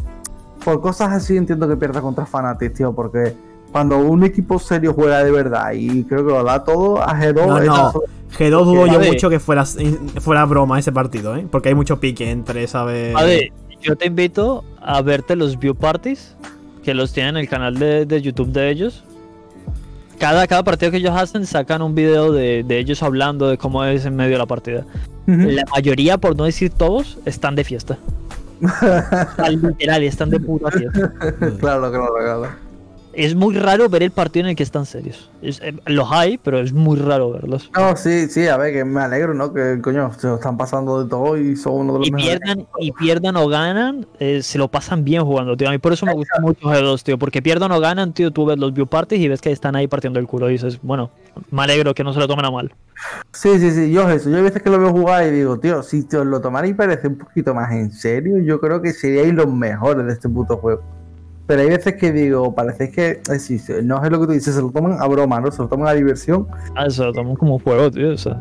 por 0.65 0.81
cosas 0.81 1.13
así 1.13 1.37
entiendo 1.37 1.67
que 1.69 1.77
pierda 1.77 2.01
contra 2.01 2.25
Fnatic, 2.25 2.73
tío, 2.73 2.91
porque 2.93 3.33
cuando 3.71 3.99
un 3.99 4.23
equipo 4.23 4.57
serio 4.59 4.93
juega 4.93 5.23
de 5.23 5.31
verdad 5.31 5.71
y 5.73 6.03
creo 6.03 6.25
que 6.25 6.31
lo 6.33 6.43
da 6.43 6.63
todo 6.63 7.01
a 7.01 7.13
G2, 7.15 7.45
No, 7.47 7.59
no. 7.59 7.89
eso. 7.89 8.03
G2 8.37 8.65
dudo 8.65 8.87
yo 8.87 8.99
mucho 8.99 9.29
que 9.29 9.39
fuera, 9.39 9.63
fuera 9.65 10.43
broma 10.45 10.79
ese 10.79 10.91
partido, 10.91 11.37
¿eh? 11.37 11.45
Porque 11.49 11.69
hay 11.69 11.75
mucho 11.75 11.99
pique 11.99 12.29
entre, 12.31 12.67
¿sabes? 12.67 13.15
A 13.15 13.23
ver, 13.23 13.51
yo 13.81 13.95
te 13.95 14.07
invito 14.07 14.63
a 14.81 15.01
verte 15.01 15.35
los 15.35 15.57
view 15.59 15.75
parties 15.75 16.35
que 16.83 16.93
los 16.93 17.13
tienen 17.13 17.37
en 17.37 17.41
el 17.43 17.49
canal 17.49 17.77
de, 17.77 18.05
de 18.05 18.21
YouTube 18.21 18.51
de 18.51 18.69
ellos. 18.71 19.03
Cada, 20.19 20.47
cada 20.47 20.63
partido 20.63 20.91
que 20.91 20.97
ellos 20.97 21.15
hacen 21.15 21.45
sacan 21.45 21.81
un 21.81 21.93
video 21.93 22.31
de, 22.31 22.63
de 22.63 22.79
ellos 22.79 23.03
hablando 23.03 23.47
de 23.49 23.57
cómo 23.57 23.83
es 23.83 24.05
en 24.05 24.15
medio 24.15 24.31
de 24.33 24.37
la 24.39 24.45
partida. 24.45 24.85
Ujú. 25.27 25.41
La 25.49 25.63
mayoría, 25.73 26.17
por 26.17 26.35
no 26.35 26.45
decir 26.45 26.71
todos, 26.71 27.17
están 27.25 27.55
de 27.55 27.63
fiesta. 27.63 27.97
Al 29.37 29.61
literal, 29.61 30.03
están 30.03 30.29
de 30.29 30.39
puta 30.39 30.71
fiesta. 30.71 31.13
claro 31.59 31.81
lo 31.81 31.91
regala. 32.17 32.57
Es 33.15 33.33
muy 33.33 33.55
raro 33.55 33.87
ver 33.87 34.03
el 34.03 34.11
partido 34.11 34.45
en 34.45 34.49
el 34.49 34.55
que 34.57 34.63
están 34.63 34.85
serios. 34.85 35.31
Es- 35.41 35.61
eh, 35.61 35.73
los 35.85 36.11
hay, 36.11 36.37
pero 36.37 36.59
es 36.59 36.73
muy 36.73 36.97
raro 36.99 37.31
verlos. 37.31 37.71
No, 37.73 37.95
sí, 37.95 38.27
sí, 38.27 38.47
a 38.47 38.57
ver, 38.57 38.73
que 38.73 38.83
me 38.83 38.99
alegro, 39.01 39.33
¿no? 39.33 39.53
Que 39.53 39.79
coño, 39.81 40.11
se 40.13 40.27
lo 40.27 40.35
están 40.35 40.57
pasando 40.57 41.01
de 41.01 41.09
todo 41.09 41.37
y 41.37 41.55
son 41.55 41.73
uno 41.75 41.93
de 41.93 41.99
los 41.99 42.07
Y 42.09 42.11
mejores. 42.11 42.39
pierdan, 42.41 42.67
y 42.77 42.91
pierdan 42.91 43.35
o 43.37 43.47
ganan, 43.47 44.05
eh, 44.19 44.41
se 44.43 44.57
lo 44.57 44.67
pasan 44.67 45.05
bien 45.05 45.23
jugando, 45.23 45.55
tío. 45.55 45.69
A 45.69 45.71
mí 45.71 45.77
por 45.77 45.93
eso 45.93 46.05
me 46.05 46.13
gusta 46.13 46.41
mucho 46.41 46.59
G2, 46.67 47.03
tío. 47.03 47.17
Porque 47.17 47.41
pierdan 47.41 47.71
o 47.71 47.79
ganan, 47.79 48.11
tío, 48.11 48.31
tú 48.31 48.45
ves 48.45 48.57
los 48.59 48.73
view 48.73 48.85
parties 48.85 49.21
y 49.21 49.29
ves 49.29 49.39
que 49.39 49.51
están 49.51 49.77
ahí 49.77 49.87
partiendo 49.87 50.19
el 50.19 50.27
culo. 50.27 50.49
Y 50.49 50.53
dices, 50.53 50.79
bueno, 50.81 51.09
me 51.51 51.63
alegro 51.63 51.93
que 51.93 52.03
no 52.03 52.11
se 52.11 52.19
lo 52.19 52.27
tomen 52.27 52.43
a 52.45 52.51
mal. 52.51 52.73
Sí, 53.31 53.59
sí, 53.59 53.71
sí, 53.71 53.91
yo 53.93 54.09
eso. 54.09 54.29
Yo 54.29 54.37
hay 54.37 54.43
veces 54.43 54.61
que 54.61 54.69
lo 54.69 54.77
veo 54.79 54.91
jugar 54.91 55.25
y 55.27 55.31
digo, 55.31 55.57
tío, 55.57 55.83
si 55.83 56.03
te 56.03 56.23
lo 56.25 56.41
tomarais 56.41 56.71
y 56.71 56.73
parece 56.75 57.07
un 57.07 57.17
poquito 57.17 57.53
más 57.53 57.71
en 57.71 57.91
serio, 57.91 58.39
yo 58.39 58.59
creo 58.59 58.81
que 58.81 58.91
seríais 58.91 59.33
los 59.33 59.47
mejores 59.47 60.05
de 60.05 60.11
este 60.13 60.27
puto 60.27 60.57
juego. 60.57 60.81
Pero 61.47 61.61
hay 61.61 61.69
veces 61.69 61.95
que 61.95 62.11
digo, 62.11 62.53
parece 62.55 62.91
que, 62.91 63.21
no 63.83 64.03
es 64.03 64.11
lo 64.11 64.19
que 64.19 64.25
tú 64.25 64.31
dices, 64.31 64.55
se 64.55 64.61
lo 64.61 64.71
toman 64.71 64.99
a 64.99 65.07
broma, 65.07 65.39
¿no? 65.39 65.51
Se 65.51 65.61
lo 65.61 65.67
toman 65.67 65.87
a 65.87 65.93
diversión. 65.93 66.47
Ah, 66.75 66.89
se 66.89 67.03
lo 67.03 67.13
toman 67.13 67.35
como 67.35 67.59
juego, 67.59 67.91
tío. 67.91 68.13
O 68.13 68.17
sea, 68.17 68.39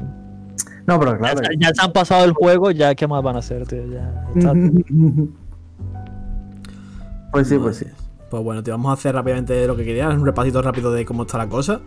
No, 0.86 0.98
pero 0.98 1.18
claro. 1.18 1.42
ya 1.58 1.68
se 1.74 1.82
han 1.82 1.92
pasado 1.92 2.24
el 2.24 2.32
juego, 2.32 2.70
ya 2.70 2.94
qué 2.94 3.06
más 3.06 3.22
van 3.22 3.36
a 3.36 3.40
hacer, 3.40 3.66
tío. 3.66 3.84
Ya, 3.86 4.24
está. 4.34 4.54
pues 7.32 7.48
sí, 7.48 7.58
pues 7.58 7.76
sí. 7.76 7.86
Pues 8.34 8.42
bueno, 8.42 8.64
te 8.64 8.72
vamos 8.72 8.90
a 8.90 8.94
hacer 8.94 9.14
rápidamente 9.14 9.64
lo 9.64 9.76
que 9.76 9.84
quería, 9.84 10.08
un 10.08 10.26
repasito 10.26 10.60
rápido 10.60 10.90
de 10.90 11.04
cómo 11.04 11.22
está 11.22 11.38
la 11.38 11.48
cosa. 11.48 11.80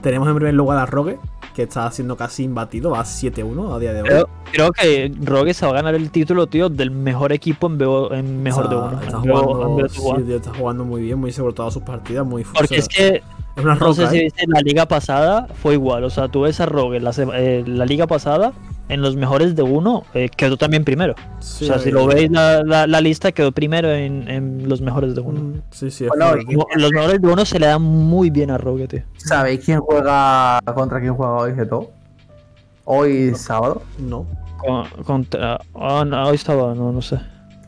Tenemos 0.00 0.28
en 0.28 0.36
primer 0.36 0.54
lugar 0.54 0.78
a 0.78 0.86
Rogue, 0.86 1.18
que 1.56 1.64
está 1.64 1.90
siendo 1.90 2.16
casi 2.16 2.44
imbatido, 2.44 2.90
va 2.92 3.00
7-1 3.04 3.74
a 3.74 3.80
día 3.80 3.92
de 3.92 4.02
hoy. 4.02 4.08
Creo, 4.08 4.28
creo 4.52 4.70
que 4.70 5.12
Rogue 5.24 5.52
se 5.54 5.66
va 5.66 5.72
a 5.72 5.74
ganar 5.74 5.96
el 5.96 6.12
título, 6.12 6.46
tío, 6.46 6.68
del 6.68 6.92
mejor 6.92 7.32
equipo 7.32 7.66
en, 7.66 7.78
BO 7.78 8.14
en 8.14 8.44
mejor 8.44 8.68
de 8.68 8.76
uno. 8.76 9.00
Está 9.02 9.18
BO- 9.18 9.42
jugando, 9.42 9.88
BO2. 9.88 9.88
sí, 10.18 10.22
tío, 10.22 10.36
está 10.36 10.54
jugando 10.54 10.84
muy 10.84 11.02
bien, 11.02 11.18
muy 11.18 11.32
seguro 11.32 11.52
todas 11.52 11.72
sus 11.74 11.82
partidas, 11.82 12.24
muy 12.24 12.44
Porque 12.44 12.76
o 12.76 12.78
es 12.78 12.86
que 12.86 13.08
es 13.56 13.64
una 13.64 13.74
No 13.74 13.92
sé 13.92 14.06
si 14.06 14.18
¿eh? 14.18 14.22
viste, 14.22 14.44
la 14.46 14.60
liga 14.60 14.86
pasada 14.86 15.48
fue 15.60 15.74
igual. 15.74 16.04
O 16.04 16.10
sea, 16.10 16.28
tú 16.28 16.42
ves 16.42 16.60
a 16.60 16.66
Rogue 16.66 17.00
la, 17.00 17.10
eh, 17.34 17.64
la 17.66 17.86
liga 17.86 18.06
pasada, 18.06 18.52
en 18.88 19.02
los 19.02 19.16
mejores 19.16 19.54
de 19.54 19.62
uno, 19.62 20.04
eh, 20.14 20.28
quedó 20.34 20.56
también 20.56 20.84
primero. 20.84 21.14
Sí, 21.40 21.64
o 21.64 21.68
sea, 21.68 21.78
si 21.78 21.90
lo 21.90 22.06
veis 22.06 22.30
la, 22.30 22.62
la- 22.62 22.86
la 22.86 23.00
lista, 23.00 23.32
quedó 23.32 23.52
primero 23.52 23.90
en, 23.92 24.28
en 24.30 24.68
los 24.68 24.80
mejores 24.80 25.14
de 25.14 25.20
uno. 25.20 25.40
mm, 25.40 25.60
Sí, 25.70 25.90
sí, 25.90 26.04
es 26.04 26.10
Bueno, 26.10 26.42
Como 26.46 26.66
Los 26.76 26.92
mejores 26.92 27.20
de 27.20 27.28
uno 27.28 27.44
se 27.44 27.58
le 27.58 27.66
dan 27.66 27.82
muy 27.82 28.30
bien 28.30 28.50
a 28.50 28.58
Rogue, 28.58 28.88
tío. 28.88 29.02
¿Sabéis 29.16 29.64
quién 29.64 29.80
juega 29.80 30.60
contra 30.74 31.00
quién 31.00 31.14
juega 31.14 31.32
hoy 31.34 31.54
Geto? 31.54 31.90
Hoy 32.84 33.34
sábado, 33.34 33.82
No. 33.98 34.24
Con- 34.56 34.88
contra. 35.04 35.60
Ah, 35.74 36.04
no, 36.06 36.24
hoy 36.28 36.34
estaba, 36.36 36.74
no, 36.74 36.90
no 36.92 37.02
sé. 37.02 37.18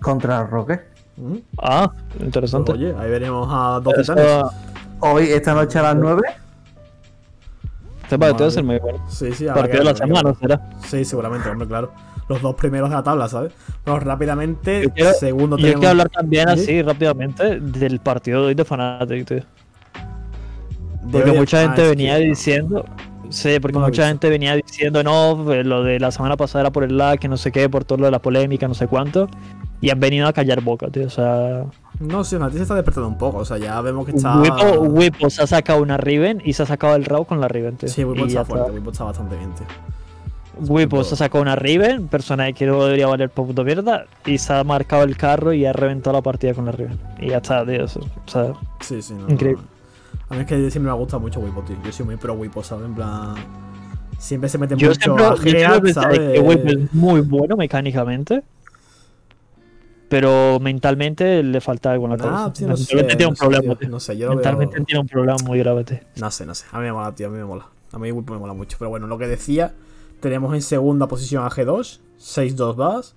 contra 0.02 0.44
Roque. 0.44 0.80
Mm, 1.18 1.36
Ah, 1.58 1.92
interesante. 2.20 2.72
Oye, 2.72 2.94
ahí 2.98 3.10
veremos 3.10 3.46
a 3.50 3.78
dos 3.80 3.94
Eso-. 3.98 4.50
Hoy, 5.00 5.24
esta 5.30 5.52
noche 5.54 5.78
a 5.78 5.82
las 5.82 5.96
9. 5.96 6.22
Este 8.10 8.18
partido 8.18 8.44
va 8.44 8.48
a 8.48 8.50
ser 8.50 8.64
muy 8.64 8.78
bueno. 8.80 8.98
Sí, 9.08 9.32
sí, 9.32 9.46
Partido 9.46 9.78
de 9.78 9.84
la 9.84 9.94
semana, 9.94 10.34
será. 10.34 10.68
Sí, 10.84 11.04
seguramente, 11.04 11.48
hombre, 11.48 11.68
claro. 11.68 11.92
Los 12.28 12.42
dos 12.42 12.56
primeros 12.56 12.90
de 12.90 12.96
la 12.96 13.04
tabla, 13.04 13.28
¿sabes? 13.28 13.52
Pero 13.84 14.00
rápidamente, 14.00 14.82
Yo 14.82 14.90
quiero- 14.90 15.12
segundo 15.12 15.56
Yo 15.56 15.62
tenemos... 15.62 15.80
quiero 15.80 15.90
hablar 15.90 16.08
también 16.08 16.48
¿Sí? 16.48 16.62
así 16.62 16.82
rápidamente 16.82 17.60
del 17.60 18.00
partido 18.00 18.40
de 18.40 18.46
hoy 18.48 18.54
de 18.54 18.64
Fnatic, 18.64 19.26
tío. 19.28 19.42
Porque 21.12 21.32
mucha 21.32 21.58
ah, 21.58 21.62
gente 21.62 21.88
venía 21.88 22.16
diciendo. 22.16 22.84
Sí, 23.28 23.60
porque 23.60 23.78
No 23.78 23.86
mucha 23.86 24.08
gente 24.08 24.28
venía 24.28 24.56
diciendo, 24.56 25.04
no, 25.04 25.52
eh, 25.52 25.62
lo 25.62 25.84
de 25.84 26.00
la 26.00 26.10
semana 26.10 26.36
pasada 26.36 26.62
era 26.62 26.72
por 26.72 26.82
el 26.82 26.98
lag, 26.98 27.20
que 27.20 27.28
no 27.28 27.36
sé 27.36 27.52
qué, 27.52 27.68
por 27.68 27.84
todo 27.84 27.98
lo 27.98 28.06
de 28.06 28.10
la 28.10 28.18
polémica, 28.18 28.66
no 28.66 28.74
sé 28.74 28.88
cuánto. 28.88 29.28
Y 29.80 29.90
han 29.90 30.00
venido 30.00 30.26
a 30.26 30.32
callar 30.32 30.62
boca, 30.62 30.88
tío. 30.88 31.06
O 31.06 31.10
sea, 31.10 31.64
No 32.00 32.24
sé, 32.24 32.36
Fnatic 32.36 32.56
se 32.56 32.62
está 32.62 32.74
despertando 32.74 33.08
un 33.08 33.18
poco. 33.18 33.38
O 33.38 33.44
sea, 33.44 33.58
ya 33.58 33.80
vemos 33.82 34.06
que 34.06 34.12
está. 34.12 34.40
Wipo 34.78 35.28
se 35.28 35.42
ha 35.42 35.46
sacado 35.46 35.82
una 35.82 35.98
Riven 35.98 36.40
y 36.44 36.54
se 36.54 36.62
ha 36.62 36.66
sacado 36.66 36.96
el 36.96 37.04
Raw 37.04 37.26
con 37.26 37.40
la 37.40 37.48
Riven, 37.48 37.76
tío. 37.76 37.88
Sí, 37.88 38.02
ya 38.16 38.24
está 38.26 38.44
fuerte. 38.46 38.70
Wipo 38.72 38.90
está 38.90 39.04
bastante 39.04 39.36
bien, 39.36 39.52
tío. 39.54 39.66
Wipo 40.66 41.04
se 41.04 41.14
ha 41.14 41.16
sacado 41.18 41.42
una 41.42 41.56
Riven, 41.56 42.08
personaje 42.08 42.54
que 42.54 42.66
no 42.66 42.82
debería 42.84 43.06
valer 43.06 43.28
por 43.30 43.46
puto 43.46 43.64
mierda, 43.64 44.06
y 44.26 44.38
se 44.38 44.52
ha 44.52 44.64
marcado 44.64 45.04
el 45.04 45.16
carro 45.16 45.52
y 45.52 45.64
ha 45.66 45.72
reventado 45.72 46.16
la 46.16 46.22
partida 46.22 46.54
con 46.54 46.64
la 46.66 46.72
Riven. 46.72 46.98
Y 47.18 47.28
ya 47.28 47.36
está, 47.38 47.64
tío. 47.64 47.84
eso, 47.84 48.00
O 48.00 48.30
sea, 48.30 48.52
Sí, 48.80 49.00
sí, 49.02 49.14
no. 49.14 49.28
Increíble. 49.30 49.62
no. 49.62 49.80
A 50.30 50.34
mí 50.34 50.40
es 50.40 50.46
que 50.46 50.56
siempre 50.70 50.82
me 50.82 50.90
ha 50.90 50.94
gustado 50.94 51.20
mucho 51.20 51.40
Wipo, 51.40 51.60
tío. 51.62 51.76
Yo 51.84 51.92
soy 51.92 52.06
muy 52.06 52.16
pro 52.16 52.34
Wipo, 52.34 52.62
¿sabes? 52.62 52.86
En 52.86 52.94
plan. 52.94 53.34
Siempre 54.18 54.48
se 54.48 54.58
mete 54.58 54.76
yo 54.76 54.88
mucho 54.88 55.00
siempre, 55.00 55.64
a 55.64 55.80
pensé 55.80 55.94
¿sabes? 55.94 56.18
que 56.18 56.40
Wipo 56.40 56.68
es 56.68 56.94
muy 56.94 57.20
bueno 57.22 57.56
mecánicamente. 57.56 58.42
Pero 60.10 60.58
mentalmente 60.60 61.42
le 61.42 61.60
falta 61.62 61.92
algo 61.92 62.04
en 62.06 62.10
la 62.10 62.16
Nah, 62.18 62.22
cabeza. 62.24 62.44
Ah, 62.44 62.52
tío, 62.52 62.66
no 62.68 62.76
sé, 62.76 62.94
mentalmente 62.96 63.16
tiene 63.16 63.24
no 63.24 63.30
un 63.30 63.36
sé, 63.36 63.40
problema, 63.46 63.74
tío. 63.78 63.88
No 63.88 64.00
sé, 64.00 64.16
yo 64.18 64.26
lo 64.26 64.34
Mentalmente 64.34 64.76
veo... 64.76 64.84
tiene 64.84 65.00
un 65.00 65.06
problema 65.08 65.36
muy 65.46 65.58
grave, 65.60 65.84
tío. 65.84 65.98
No 66.16 66.30
sé, 66.32 66.44
no 66.44 66.54
sé. 66.54 66.66
A 66.72 66.78
mí 66.78 66.84
me 66.84 66.92
mola, 66.92 67.14
tío. 67.14 67.28
A 67.28 67.30
mí 67.30 67.38
me 67.38 67.44
mola. 67.44 67.66
A 67.92 67.98
mí 67.98 68.12
me 68.12 68.20
mola 68.38 68.52
mucho. 68.52 68.76
Pero 68.78 68.90
bueno, 68.90 69.06
lo 69.06 69.16
que 69.18 69.26
decía, 69.28 69.72
tenemos 70.20 70.52
en 70.54 70.62
segunda 70.62 71.06
posición 71.06 71.44
a 71.44 71.48
G2, 71.48 72.00
6-2 72.18 72.74
vas. 72.76 73.14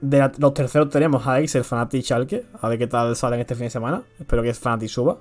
De 0.00 0.18
la- 0.18 0.32
los 0.38 0.54
terceros 0.54 0.88
tenemos 0.90 1.26
a 1.28 1.38
Excel, 1.40 1.62
Fnatic 1.62 2.00
y 2.00 2.02
Schalke. 2.02 2.46
A 2.60 2.68
ver 2.68 2.78
qué 2.78 2.86
tal 2.88 3.14
salen 3.14 3.38
este 3.40 3.54
fin 3.54 3.64
de 3.64 3.70
semana. 3.70 4.02
Espero 4.18 4.42
que 4.42 4.52
Fnatic 4.54 4.88
suba. 4.88 5.18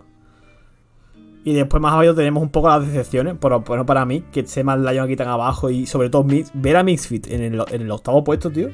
Y 1.44 1.54
después 1.54 1.82
más 1.82 1.94
abajo 1.94 2.14
tenemos 2.16 2.42
un 2.42 2.50
poco 2.50 2.70
las 2.70 2.86
decepciones. 2.88 3.36
Por 3.36 3.52
ejemplo, 3.52 3.86
para 3.86 4.06
mí, 4.06 4.22
que 4.32 4.46
más 4.64 4.80
Lion 4.80 5.04
aquí 5.06 5.16
tan 5.18 5.28
abajo. 5.28 5.70
Y 5.70 5.86
sobre 5.86 6.10
todo 6.10 6.24
Mix- 6.24 6.52
ver 6.54 6.78
a 6.78 6.84
Mixfit 6.84 7.28
en 7.28 7.42
el, 7.42 7.64
en 7.72 7.82
el 7.82 7.92
octavo 7.92 8.24
puesto, 8.24 8.50
tío. 8.50 8.70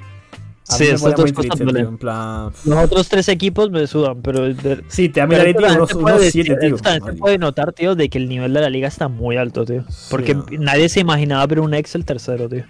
A 0.69 0.73
Sí, 0.73 0.83
mí 0.83 0.89
me 0.89 0.95
esas 0.95 1.01
pone 1.01 1.11
dos 1.15 1.21
muy 1.23 1.31
cosas 1.33 1.49
triste, 1.49 1.63
duelen. 1.63 1.81
tío. 1.83 1.89
En 1.89 1.97
plan. 1.97 2.51
Los 2.65 2.83
otros 2.85 3.07
tres 3.09 3.29
equipos 3.29 3.71
me 3.71 3.87
sudan, 3.87 4.21
pero. 4.21 4.53
de- 4.53 4.83
Sí, 4.89 5.07
te 5.09 5.21
también 5.21 5.55
unos, 5.57 5.93
unos 5.93 6.19
decir- 6.21 6.45
7, 6.45 6.67
tío. 6.67 6.77
se 6.77 7.13
puede 7.13 7.37
notar, 7.37 7.71
tío, 7.73 7.95
de 7.95 8.09
que 8.09 8.17
el 8.17 8.27
nivel 8.27 8.53
de 8.53 8.61
la 8.61 8.69
liga 8.69 8.87
está 8.89 9.07
muy 9.07 9.37
alto, 9.37 9.63
tío. 9.65 9.85
Porque 10.09 10.35
nadie 10.59 10.89
se 10.89 10.99
imaginaba 10.99 11.45
ver 11.47 11.61
un 11.61 11.73
Excel 11.73 12.03
tercero, 12.03 12.49
tío. 12.49 12.65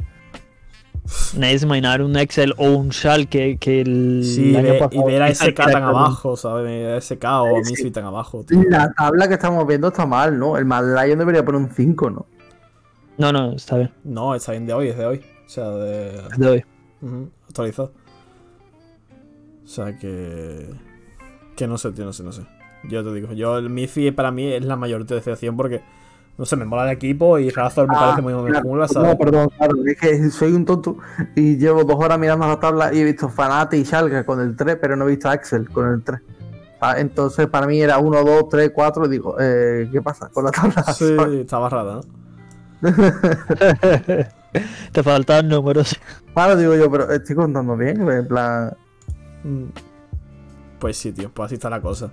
Nadie 1.37 1.57
se 1.57 1.65
imaginaba 1.65 1.97
ver 1.97 2.05
un 2.05 2.17
Excel 2.17 2.53
o 2.57 2.69
un 2.71 2.91
Schalke 2.91 3.57
que 3.59 3.81
el. 3.81 4.21
Sí, 4.25 4.51
ve- 4.51 4.89
y 4.91 5.03
ver 5.03 5.21
a 5.23 5.29
SK 5.29 5.55
tan 5.55 5.83
abajo, 5.83 6.35
¿sabes? 6.35 6.85
A 6.85 6.97
SK 7.15 7.23
o 7.43 7.55
a. 7.57 7.59
Misfit 7.61 7.93
tan 7.93 8.03
abajo, 8.05 8.43
tío. 8.43 8.61
La 8.69 8.91
tabla 8.91 9.27
que 9.27 9.35
estamos 9.35 9.65
viendo 9.65 9.87
está 9.87 10.05
mal, 10.05 10.37
¿no? 10.37 10.57
El 10.57 10.65
Mad 10.65 10.83
Lion 10.83 11.17
debería 11.17 11.45
poner 11.45 11.61
un 11.61 11.69
5, 11.69 12.09
¿no? 12.09 12.25
No, 13.17 13.31
no, 13.31 13.53
está 13.53 13.77
bien. 13.77 13.91
No, 14.03 14.35
está 14.35 14.51
bien 14.51 14.65
de 14.67 14.73
hoy, 14.73 14.89
es 14.89 14.97
de 14.97 15.05
hoy. 15.05 15.21
O 15.45 15.49
sea, 15.49 15.69
de. 15.69 16.09
es 16.31 16.37
de 16.37 16.47
hoy. 16.49 16.63
Actualizado. 17.47 17.91
O 19.63 19.67
sea 19.67 19.97
que. 19.97 20.69
Que 21.55 21.67
no 21.67 21.77
sé, 21.77 21.91
tío, 21.91 22.05
no 22.05 22.13
sé, 22.13 22.23
no 22.23 22.31
sé. 22.31 22.43
Yo 22.89 23.03
te 23.03 23.13
digo, 23.13 23.33
yo 23.33 23.57
el 23.57 23.69
Miffy 23.69 24.11
para 24.11 24.31
mí 24.31 24.51
es 24.51 24.63
la 24.65 24.75
mayor 24.75 25.05
decepción 25.05 25.57
porque. 25.57 25.81
No 26.37 26.45
sé, 26.45 26.55
me 26.55 26.65
mola 26.65 26.83
el 26.83 26.91
equipo 26.91 27.39
y 27.39 27.49
Razor 27.49 27.87
me 27.87 27.95
Ah, 27.95 27.99
parece 27.99 28.21
muy 28.21 28.31
muy 28.35 28.51
claro. 28.51 28.87
¿sabes? 28.87 29.09
No, 29.09 29.17
perdón, 29.17 29.49
claro, 29.57 29.73
es 29.87 29.97
que 29.99 30.29
soy 30.29 30.53
un 30.53 30.65
tonto 30.65 30.97
y 31.35 31.57
llevo 31.57 31.83
dos 31.83 31.95
horas 31.99 32.19
mirando 32.19 32.45
la 32.47 32.59
tabla 32.59 32.93
y 32.93 32.99
he 32.99 33.03
visto 33.03 33.27
Fanati 33.27 33.77
y 33.77 33.85
Schalke 33.85 34.23
con 34.23 34.39
el 34.39 34.55
3, 34.55 34.77
pero 34.79 34.95
no 34.95 35.05
he 35.05 35.09
visto 35.09 35.29
a 35.29 35.31
Axel 35.31 35.67
con 35.67 35.91
el 35.91 36.03
3. 36.03 36.21
Ah, 36.79 36.99
Entonces 36.99 37.47
para 37.47 37.65
mí 37.65 37.81
era 37.81 37.97
1, 37.97 38.23
2, 38.23 38.49
3, 38.49 38.71
4 38.71 39.05
y 39.07 39.09
digo, 39.09 39.35
eh, 39.39 39.89
¿qué 39.91 39.99
pasa 40.03 40.29
con 40.29 40.45
la 40.45 40.51
tabla? 40.51 40.83
Sí, 40.93 41.17
estaba 41.41 41.69
rara, 41.69 41.95
¿no? 41.95 42.01
Te 44.91 45.03
faltan 45.03 45.47
números. 45.47 45.95
Claro, 46.33 46.55
digo 46.55 46.75
yo, 46.75 46.89
pero 46.91 47.11
estoy 47.11 47.35
contando 47.35 47.75
bien, 47.75 48.09
en 48.09 48.27
plan... 48.27 48.75
Mm. 49.43 49.65
Pues 50.79 50.97
sí, 50.97 51.11
tío, 51.11 51.31
pues 51.33 51.47
así 51.47 51.55
está 51.55 51.69
la 51.69 51.81
cosa. 51.81 52.11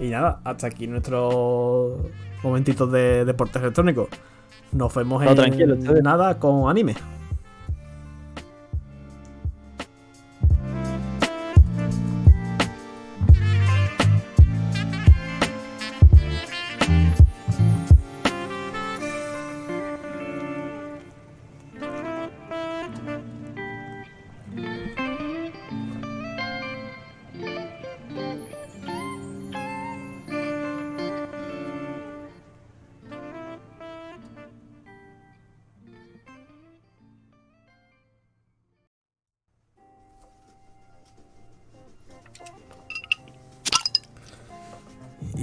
Y 0.00 0.08
nada, 0.08 0.40
hasta 0.44 0.68
aquí 0.68 0.86
nuestros 0.86 1.98
momentitos 2.42 2.90
de 2.90 3.24
deportes 3.24 3.60
electrónicos. 3.60 4.08
Nos 4.72 4.94
vemos 4.94 5.24
No, 5.24 5.42
en 5.42 6.02
nada 6.02 6.38
con 6.38 6.70
anime. 6.70 6.94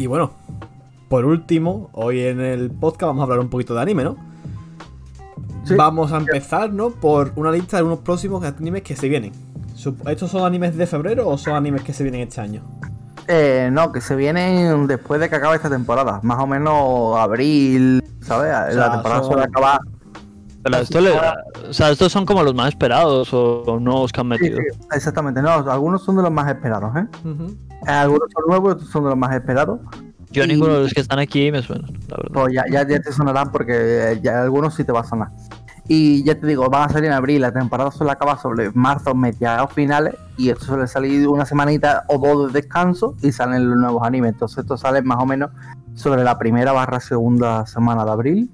Y 0.05 0.07
bueno, 0.07 0.33
por 1.09 1.25
último, 1.25 1.89
hoy 1.93 2.21
en 2.21 2.39
el 2.39 2.69
podcast 2.69 3.07
vamos 3.07 3.21
a 3.21 3.23
hablar 3.23 3.39
un 3.39 3.49
poquito 3.49 3.73
de 3.73 3.81
anime, 3.81 4.03
¿no? 4.03 4.15
Sí. 5.63 5.73
Vamos 5.73 6.11
a 6.11 6.17
empezar, 6.17 6.71
¿no? 6.71 6.91
Por 6.91 7.31
una 7.37 7.51
lista 7.51 7.77
de 7.77 7.83
unos 7.83 8.01
próximos 8.01 8.43
animes 8.45 8.83
que 8.83 8.95
se 8.95 9.09
vienen. 9.09 9.31
¿Estos 10.07 10.29
son 10.29 10.45
animes 10.45 10.77
de 10.77 10.85
febrero 10.85 11.27
o 11.27 11.39
son 11.39 11.55
animes 11.55 11.81
que 11.81 11.91
se 11.91 12.03
vienen 12.03 12.21
este 12.21 12.39
año? 12.39 12.61
Eh, 13.27 13.69
no, 13.71 13.91
que 13.91 13.99
se 13.99 14.15
vienen 14.15 14.85
después 14.85 15.19
de 15.19 15.27
que 15.27 15.37
acabe 15.37 15.55
esta 15.55 15.71
temporada, 15.71 16.19
más 16.21 16.37
o 16.37 16.45
menos 16.45 17.17
abril, 17.17 18.03
¿sabes? 18.21 18.51
sea, 18.51 18.69
la 18.75 18.91
temporada 18.91 19.21
son- 19.21 19.31
suele 19.31 19.45
acabar. 19.45 19.79
Pero 20.65 20.77
esto 20.77 20.99
le- 20.99 21.11
o 21.69 21.73
sea, 21.73 21.91
estos 21.91 22.11
son 22.11 22.25
como 22.25 22.41
los 22.43 22.53
más 22.55 22.69
esperados 22.69 23.33
o, 23.33 23.61
o 23.63 23.79
nuevos 23.79 24.11
que 24.11 24.19
han 24.21 24.27
metido. 24.27 24.57
sí, 24.57 24.79
exactamente, 24.91 25.41
no, 25.41 25.49
algunos 25.51 26.03
son 26.03 26.15
de 26.17 26.23
los 26.23 26.31
más 26.31 26.47
esperados, 26.49 26.95
¿eh? 26.97 27.05
Eh, 27.87 27.91
Algunos 27.91 28.27
son 28.33 28.43
nuevos, 28.47 28.73
otros 28.73 28.89
son 28.89 29.03
de 29.03 29.09
los 29.11 29.17
más 29.17 29.33
esperados. 29.35 29.79
Yo 30.31 30.43
Y- 30.43 30.47
ninguno 30.47 30.73
de 30.73 30.79
los 30.81 30.93
que 30.93 31.01
están 31.01 31.19
aquí 31.19 31.51
me 31.51 31.61
suena, 31.61 31.87
la 32.09 32.17
verdad. 32.17 32.31
Pues 32.33 32.53
ya, 32.53 32.63
ya, 32.71 32.87
ya 32.87 32.99
te 32.99 33.11
sonarán 33.13 33.51
porque 33.51 33.73
eh, 34.13 34.19
ya 34.23 34.41
algunos 34.41 34.73
sí 34.73 34.83
te 34.83 34.91
va 34.91 35.01
a 35.01 35.03
sonar. 35.05 35.29
Y 35.87 36.23
ya 36.23 36.33
te 36.33 36.47
digo, 36.47 36.67
van 36.67 36.89
a 36.89 36.91
salir 36.91 37.05
en 37.05 37.13
abril, 37.13 37.41
la 37.41 37.51
temporada 37.51 37.91
suele 37.91 38.11
acabar 38.11 38.39
sobre 38.39 38.71
marzo, 38.71 39.13
mediados 39.13 39.71
finales, 39.71 40.15
y 40.35 40.49
esto 40.49 40.65
suele 40.65 40.87
salir 40.87 41.27
una 41.27 41.45
semanita 41.45 42.05
o 42.07 42.17
dos 42.17 42.51
de 42.51 42.59
descanso 42.59 43.15
y 43.21 43.31
salen 43.31 43.69
los 43.69 43.77
nuevos 43.77 44.01
animes. 44.03 44.31
Entonces 44.33 44.57
esto 44.57 44.77
sale 44.77 45.03
más 45.03 45.19
o 45.21 45.27
menos 45.27 45.51
sobre 45.95 46.23
la 46.23 46.37
primera 46.37 46.71
barra 46.71 46.99
segunda 46.99 47.65
semana 47.65 48.05
de 48.05 48.11
abril. 48.11 48.49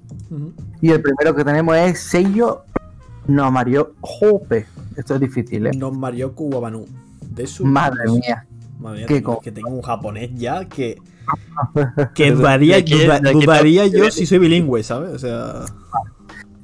Y 0.80 0.90
el 0.90 1.02
primero 1.02 1.34
que 1.34 1.44
tenemos 1.44 1.76
es 1.76 2.00
Seiyo 2.00 2.64
no 3.26 3.50
Mario 3.50 3.94
Hope. 4.00 4.66
Esto 4.96 5.14
es 5.14 5.20
difícil, 5.20 5.66
¿eh? 5.66 5.70
No 5.76 5.90
Marioku 5.90 6.48
Wabanu. 6.48 6.86
De 7.20 7.46
su 7.46 7.64
Madre 7.64 8.10
mía. 8.10 8.46
Madre 8.78 8.98
mía, 8.98 9.06
Qué 9.06 9.22
que 9.42 9.52
tengo 9.52 9.70
un 9.70 9.82
japonés 9.82 10.30
ya 10.34 10.64
que. 10.66 11.00
Que 12.14 12.32
de 12.34 12.74
aquí- 12.74 13.06
dudaría 13.32 13.86
yo 13.86 14.10
si 14.10 14.26
soy 14.26 14.38
bilingüe, 14.38 14.82
¿sabes? 14.82 15.12
O 15.12 15.18
sea. 15.18 15.64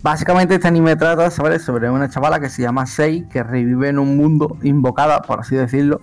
Básicamente 0.02 0.54
este 0.54 0.68
anime 0.68 0.94
trata 0.96 1.30
¿sabes? 1.30 1.62
sobre 1.62 1.90
una 1.90 2.08
chavala 2.08 2.38
que 2.40 2.48
se 2.48 2.62
llama 2.62 2.86
Sei, 2.86 3.28
que 3.28 3.42
revive 3.42 3.88
en 3.88 3.98
un 3.98 4.16
mundo 4.16 4.56
invocada, 4.62 5.22
por 5.22 5.40
así 5.40 5.56
decirlo. 5.56 6.00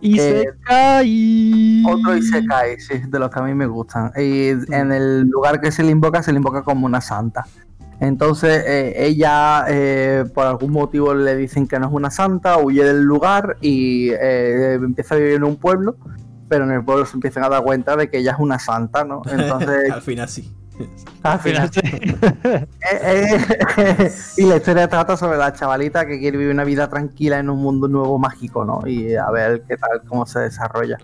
Y 0.00 0.18
Eh, 0.18 0.42
se 0.42 0.60
cae. 0.62 1.82
Otro 1.86 2.16
Isekai, 2.16 2.78
sí, 2.78 2.94
de 3.08 3.18
los 3.18 3.30
que 3.30 3.38
a 3.38 3.42
mí 3.42 3.54
me 3.54 3.66
gustan. 3.66 4.12
Y 4.16 4.48
en 4.48 4.92
el 4.92 5.22
lugar 5.22 5.60
que 5.60 5.72
se 5.72 5.82
le 5.82 5.90
invoca, 5.90 6.22
se 6.22 6.32
le 6.32 6.38
invoca 6.38 6.62
como 6.62 6.86
una 6.86 7.00
santa. 7.00 7.44
Entonces 8.00 8.64
eh, 8.66 8.94
ella, 8.96 9.64
eh, 9.68 10.24
por 10.32 10.46
algún 10.46 10.70
motivo, 10.70 11.14
le 11.14 11.34
dicen 11.36 11.66
que 11.66 11.78
no 11.80 11.88
es 11.88 11.92
una 11.92 12.10
santa, 12.10 12.58
huye 12.58 12.84
del 12.84 13.02
lugar 13.02 13.56
y 13.60 14.10
eh, 14.10 14.74
empieza 14.74 15.16
a 15.16 15.18
vivir 15.18 15.34
en 15.34 15.44
un 15.44 15.56
pueblo, 15.56 15.96
pero 16.48 16.64
en 16.64 16.70
el 16.70 16.84
pueblo 16.84 17.04
se 17.06 17.16
empiezan 17.16 17.42
a 17.44 17.48
dar 17.48 17.62
cuenta 17.64 17.96
de 17.96 18.08
que 18.08 18.18
ella 18.18 18.32
es 18.32 18.38
una 18.38 18.60
santa, 18.60 19.04
¿no? 19.04 19.22
Entonces, 19.30 19.90
al 19.90 20.02
final 20.02 20.28
sí. 20.28 20.54
al 21.22 21.40
final, 21.40 21.70
Eh, 21.74 22.66
eh, 23.02 24.12
y 24.36 24.42
la 24.44 24.56
historia 24.56 24.88
trata 24.88 25.16
sobre 25.16 25.36
la 25.38 25.52
chavalita 25.52 26.06
que 26.06 26.18
quiere 26.18 26.38
vivir 26.38 26.52
una 26.54 26.64
vida 26.64 26.88
tranquila 26.88 27.38
en 27.38 27.50
un 27.50 27.60
mundo 27.60 27.88
nuevo 27.88 28.18
mágico, 28.18 28.64
¿no? 28.64 28.86
Y 28.86 29.14
a 29.16 29.30
ver 29.30 29.62
qué 29.68 29.76
tal, 29.76 30.02
cómo 30.08 30.26
se 30.26 30.40
desarrolla. 30.40 30.98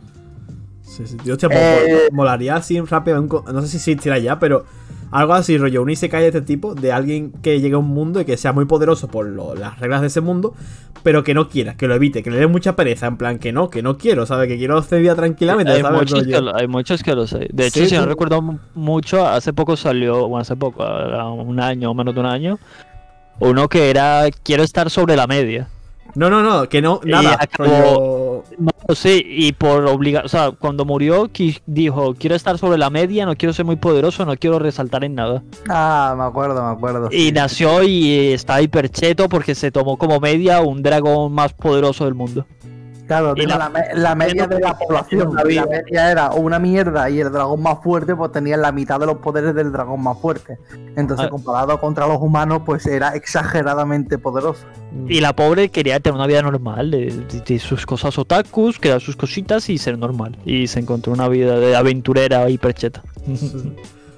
Sí, 0.83 1.07
sí. 1.07 1.17
Tío, 1.17 1.33
hostia, 1.35 1.49
Eh, 1.53 2.09
mol- 2.11 2.15
molaría 2.17 2.57
así 2.57 2.81
rápido. 2.81 3.21
un 3.21 3.29
co- 3.29 3.45
No 3.53 3.61
sé 3.63 3.69
si 3.69 3.77
existirá 3.79 4.19
ya, 4.19 4.39
pero 4.39 4.65
algo 5.15 5.33
así, 5.35 5.57
rollo. 5.57 5.81
Un 5.83 5.91
Isekai 5.91 6.23
de 6.23 6.29
este 6.29 6.43
tipo, 6.43 6.75
de 6.75 6.93
alguien 6.93 7.31
que 7.43 7.61
llegue 7.61 7.75
a 7.77 7.79
un 7.79 7.87
mundo 7.89 8.21
y 8.21 8.25
que 8.25 8.37
sea 8.37 8.53
muy 8.53 8.65
poderoso 8.65 9.09
por 9.09 9.27
lo- 9.27 9.55
las 9.55 9.79
reglas 9.79 10.01
de 10.01 10.09
ese 10.09 10.21
mundo, 10.21 10.55
pero 11.03 11.23
que 11.23 11.35
no 11.35 11.49
quiera, 11.49 11.77
que 11.77 11.87
lo 11.87 11.95
evite, 11.95 12.23
que 12.23 12.31
le 12.31 12.39
dé 12.39 12.47
mucha 12.49 12.75
pereza. 12.75 13.07
En 13.07 13.17
plan, 13.17 13.39
que 13.39 13.53
no, 13.53 13.71
que 13.71 13.81
no 13.83 13.97
quiero, 13.97 14.27
¿sabes? 14.27 14.49
Que 14.49 14.59
quiero 14.59 14.77
hacer 14.77 15.01
vida 15.01 15.15
tranquilamente, 15.15 15.73
hay, 15.73 15.83
¿sabes? 15.83 15.99
muchos 16.01 16.27
que 16.27 16.41
lo, 16.41 16.57
hay 16.57 16.67
muchos 16.67 17.03
que 17.03 17.15
lo 17.15 17.27
sé. 17.27 17.49
De 17.53 17.67
hecho, 17.67 17.81
Sí, 17.81 17.87
si 17.91 17.95
no 17.95 18.07
recuerdo 18.07 18.43
mu- 18.43 18.59
mucho, 18.75 19.27
hace 19.27 19.53
poco 19.53 19.77
salió, 19.77 20.27
bueno, 20.29 20.43
hace 20.43 20.57
poco, 20.57 20.85
un 20.85 21.61
año 21.61 21.91
o 21.91 21.95
menos 21.95 22.13
de 22.15 22.21
un 22.21 22.27
año, 22.27 22.59
uno 23.41 23.69
que 23.69 23.91
era 23.91 24.25
quiero 24.43 24.63
estar 24.65 24.91
sobre 24.91 25.17
la 25.17 25.27
media. 25.27 25.69
No, 26.15 26.31
no, 26.31 26.43
no, 26.43 26.69
que 26.69 26.81
no, 26.81 27.01
nada. 27.05 27.37
acabó- 27.41 27.65
rollo- 27.67 28.45
No, 28.59 28.95
sí, 28.95 29.23
y 29.27 29.53
por 29.53 29.87
obligar, 29.87 30.27
o 30.27 30.29
sea, 30.29 30.51
cuando 30.53 30.85
murió 30.85 31.31
dijo, 31.67 32.15
quiero 32.15 32.37
estar 32.37 32.59
sobre 32.59 32.79
la 32.79 32.91
media, 32.91 33.25
no 33.27 33.35
quiero 33.35 33.53
ser 33.53 33.65
muy 33.65 33.77
poderoso, 33.77 34.25
no 34.27 34.37
quiero 34.37 34.59
resaltar 34.59 35.03
en 35.05 35.15
nada. 35.15 35.43
Ah, 35.69 36.15
me 36.17 36.25
acuerdo, 36.25 36.63
me 36.63 36.71
acuerdo. 36.71 37.09
Y 37.11 37.33
nació 37.33 37.83
y 37.83 38.33
está 38.33 38.61
hipercheto 38.61 39.29
porque 39.29 39.55
se 39.55 39.71
tomó 39.73 39.97
como 39.97 40.21
media 40.21 40.61
un 40.61 40.83
dragón 40.83 41.33
más 41.33 41.53
poderoso 41.55 42.05
del 42.05 42.15
mundo. 42.15 42.47
Claro, 43.07 43.35
y 43.37 43.45
la- 43.45 43.59
la, 43.59 43.69
me- 43.69 43.95
la 43.95 44.15
media 44.15 44.47
de 44.47 44.61
la 44.61 44.79
población. 44.79 45.35
la 45.35 45.45
media 45.45 46.11
era 46.11 46.31
una 46.31 46.59
mierda 46.59 47.11
y 47.11 47.21
el 47.21 47.31
dragón 47.31 47.63
más 47.63 47.79
fuerte, 47.83 48.17
pues 48.17 48.33
tenía 48.33 48.57
la 48.57 48.73
mitad 48.73 48.99
de 48.99 49.07
los 49.07 49.19
poderes 49.19 49.55
del 49.55 49.73
dragón 49.73 50.03
más 50.03 50.19
fuerte. 50.19 50.59
Entonces, 50.97 51.27
Ah. 51.27 51.31
comparado 51.31 51.79
contra 51.81 52.07
los 52.07 52.19
humanos, 52.21 52.63
pues 52.65 52.87
era 52.87 53.11
exageradamente 53.15 54.17
poderoso. 54.19 54.65
Y 55.09 55.21
la 55.21 55.35
pobre 55.35 55.69
quería 55.71 56.01
tener 56.01 56.15
una 56.17 56.27
vida 56.27 56.41
normal, 56.43 56.91
de, 56.91 57.07
de- 57.31 57.41
de 57.41 57.59
sus 57.59 57.85
cosas 57.85 58.17
otakus, 58.19 58.79
crear 58.79 59.01
sus 59.01 59.17
cositas 59.17 59.69
y 59.69 59.77
ser 59.77 59.99
normal. 59.99 60.39
Y 60.47 60.67
se 60.69 60.81
encontró 60.81 61.13
una 61.13 61.29
vida 61.29 61.59
de 61.59 61.77
aventurera 61.77 62.49
hipercheta. 62.49 63.03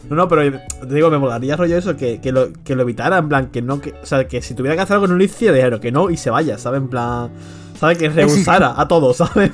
No, 0.09 0.15
no, 0.15 0.29
pero 0.29 0.57
te 0.87 0.95
digo, 0.95 1.11
me 1.11 1.19
molaría 1.19 1.57
rollo 1.57 1.77
eso, 1.77 1.97
que, 1.97 2.21
que, 2.21 2.31
lo, 2.31 2.53
que 2.65 2.77
lo 2.77 2.83
evitara, 2.83 3.19
en 3.19 3.29
plan, 3.29 3.47
que 3.49 3.61
no, 3.61 3.81
que, 3.81 3.93
o 4.01 4.07
sea, 4.07 4.29
que 4.29 4.41
si 4.41 4.55
tuviera 4.55 4.77
que 4.77 4.83
hacer 4.83 4.95
algo 4.95 5.09
no 5.09 5.17
lo 5.17 5.25
hiciera, 5.25 5.53
dijera 5.53 5.81
que 5.81 5.91
no 5.91 6.11
y 6.11 6.17
se 6.17 6.31
vaya, 6.31 6.59
¿sabes? 6.59 6.81
En 6.81 6.87
plan, 6.87 7.31
¿sabes? 7.79 7.99
Que 7.99 8.09
rehusara 8.09 8.75
a 8.77 8.87
todos, 8.89 9.17
¿sabes? 9.19 9.51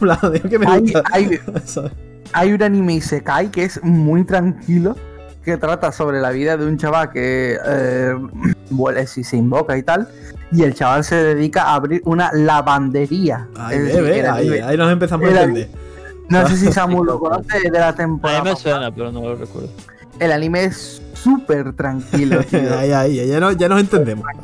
Que 0.48 0.58
me 0.58 0.66
Hay, 0.66 0.80
gusta. 0.80 1.02
hay, 1.12 1.38
hay 2.32 2.52
un 2.52 2.62
anime 2.62 2.94
Isekai 2.94 3.50
que 3.50 3.64
es 3.64 3.82
muy 3.82 4.24
tranquilo, 4.24 4.96
que 5.44 5.56
trata 5.56 5.90
sobre 5.92 6.20
la 6.20 6.30
vida 6.30 6.56
de 6.56 6.66
un 6.66 6.76
chaval 6.78 7.10
que 7.10 7.58
eh, 7.66 8.14
vuelve 8.70 9.06
si 9.06 9.24
se 9.24 9.36
invoca 9.36 9.76
y 9.76 9.82
tal, 9.82 10.08
y 10.52 10.62
el 10.62 10.74
chaval 10.74 11.02
se 11.02 11.16
dedica 11.16 11.64
a 11.64 11.74
abrir 11.74 12.00
una 12.04 12.30
lavandería. 12.32 13.48
Ahí, 13.56 13.76
el 13.76 14.26
ahí, 14.26 14.50
ahí 14.60 14.76
nos 14.76 14.92
empezamos 14.92 15.26
a 15.28 15.30
entender. 15.42 15.68
No 16.28 16.48
sé 16.48 16.56
si 16.56 16.72
Samu 16.72 17.04
lo 17.04 17.18
conoce 17.20 17.60
de 17.60 17.70
la 17.70 17.88
A 17.88 17.94
temporada. 17.94 18.42
mí 18.44 18.50
me 18.50 18.56
suena, 18.56 18.94
pero 18.94 19.10
no 19.10 19.20
lo 19.22 19.34
recuerdo. 19.36 19.68
El 20.20 20.30
anime 20.30 20.64
es 20.64 21.01
súper 21.22 21.72
tranquilo, 21.74 22.40
ya, 22.50 23.40
no, 23.40 23.52
ya 23.52 23.68
nos 23.68 23.80
entendemos. 23.80 24.26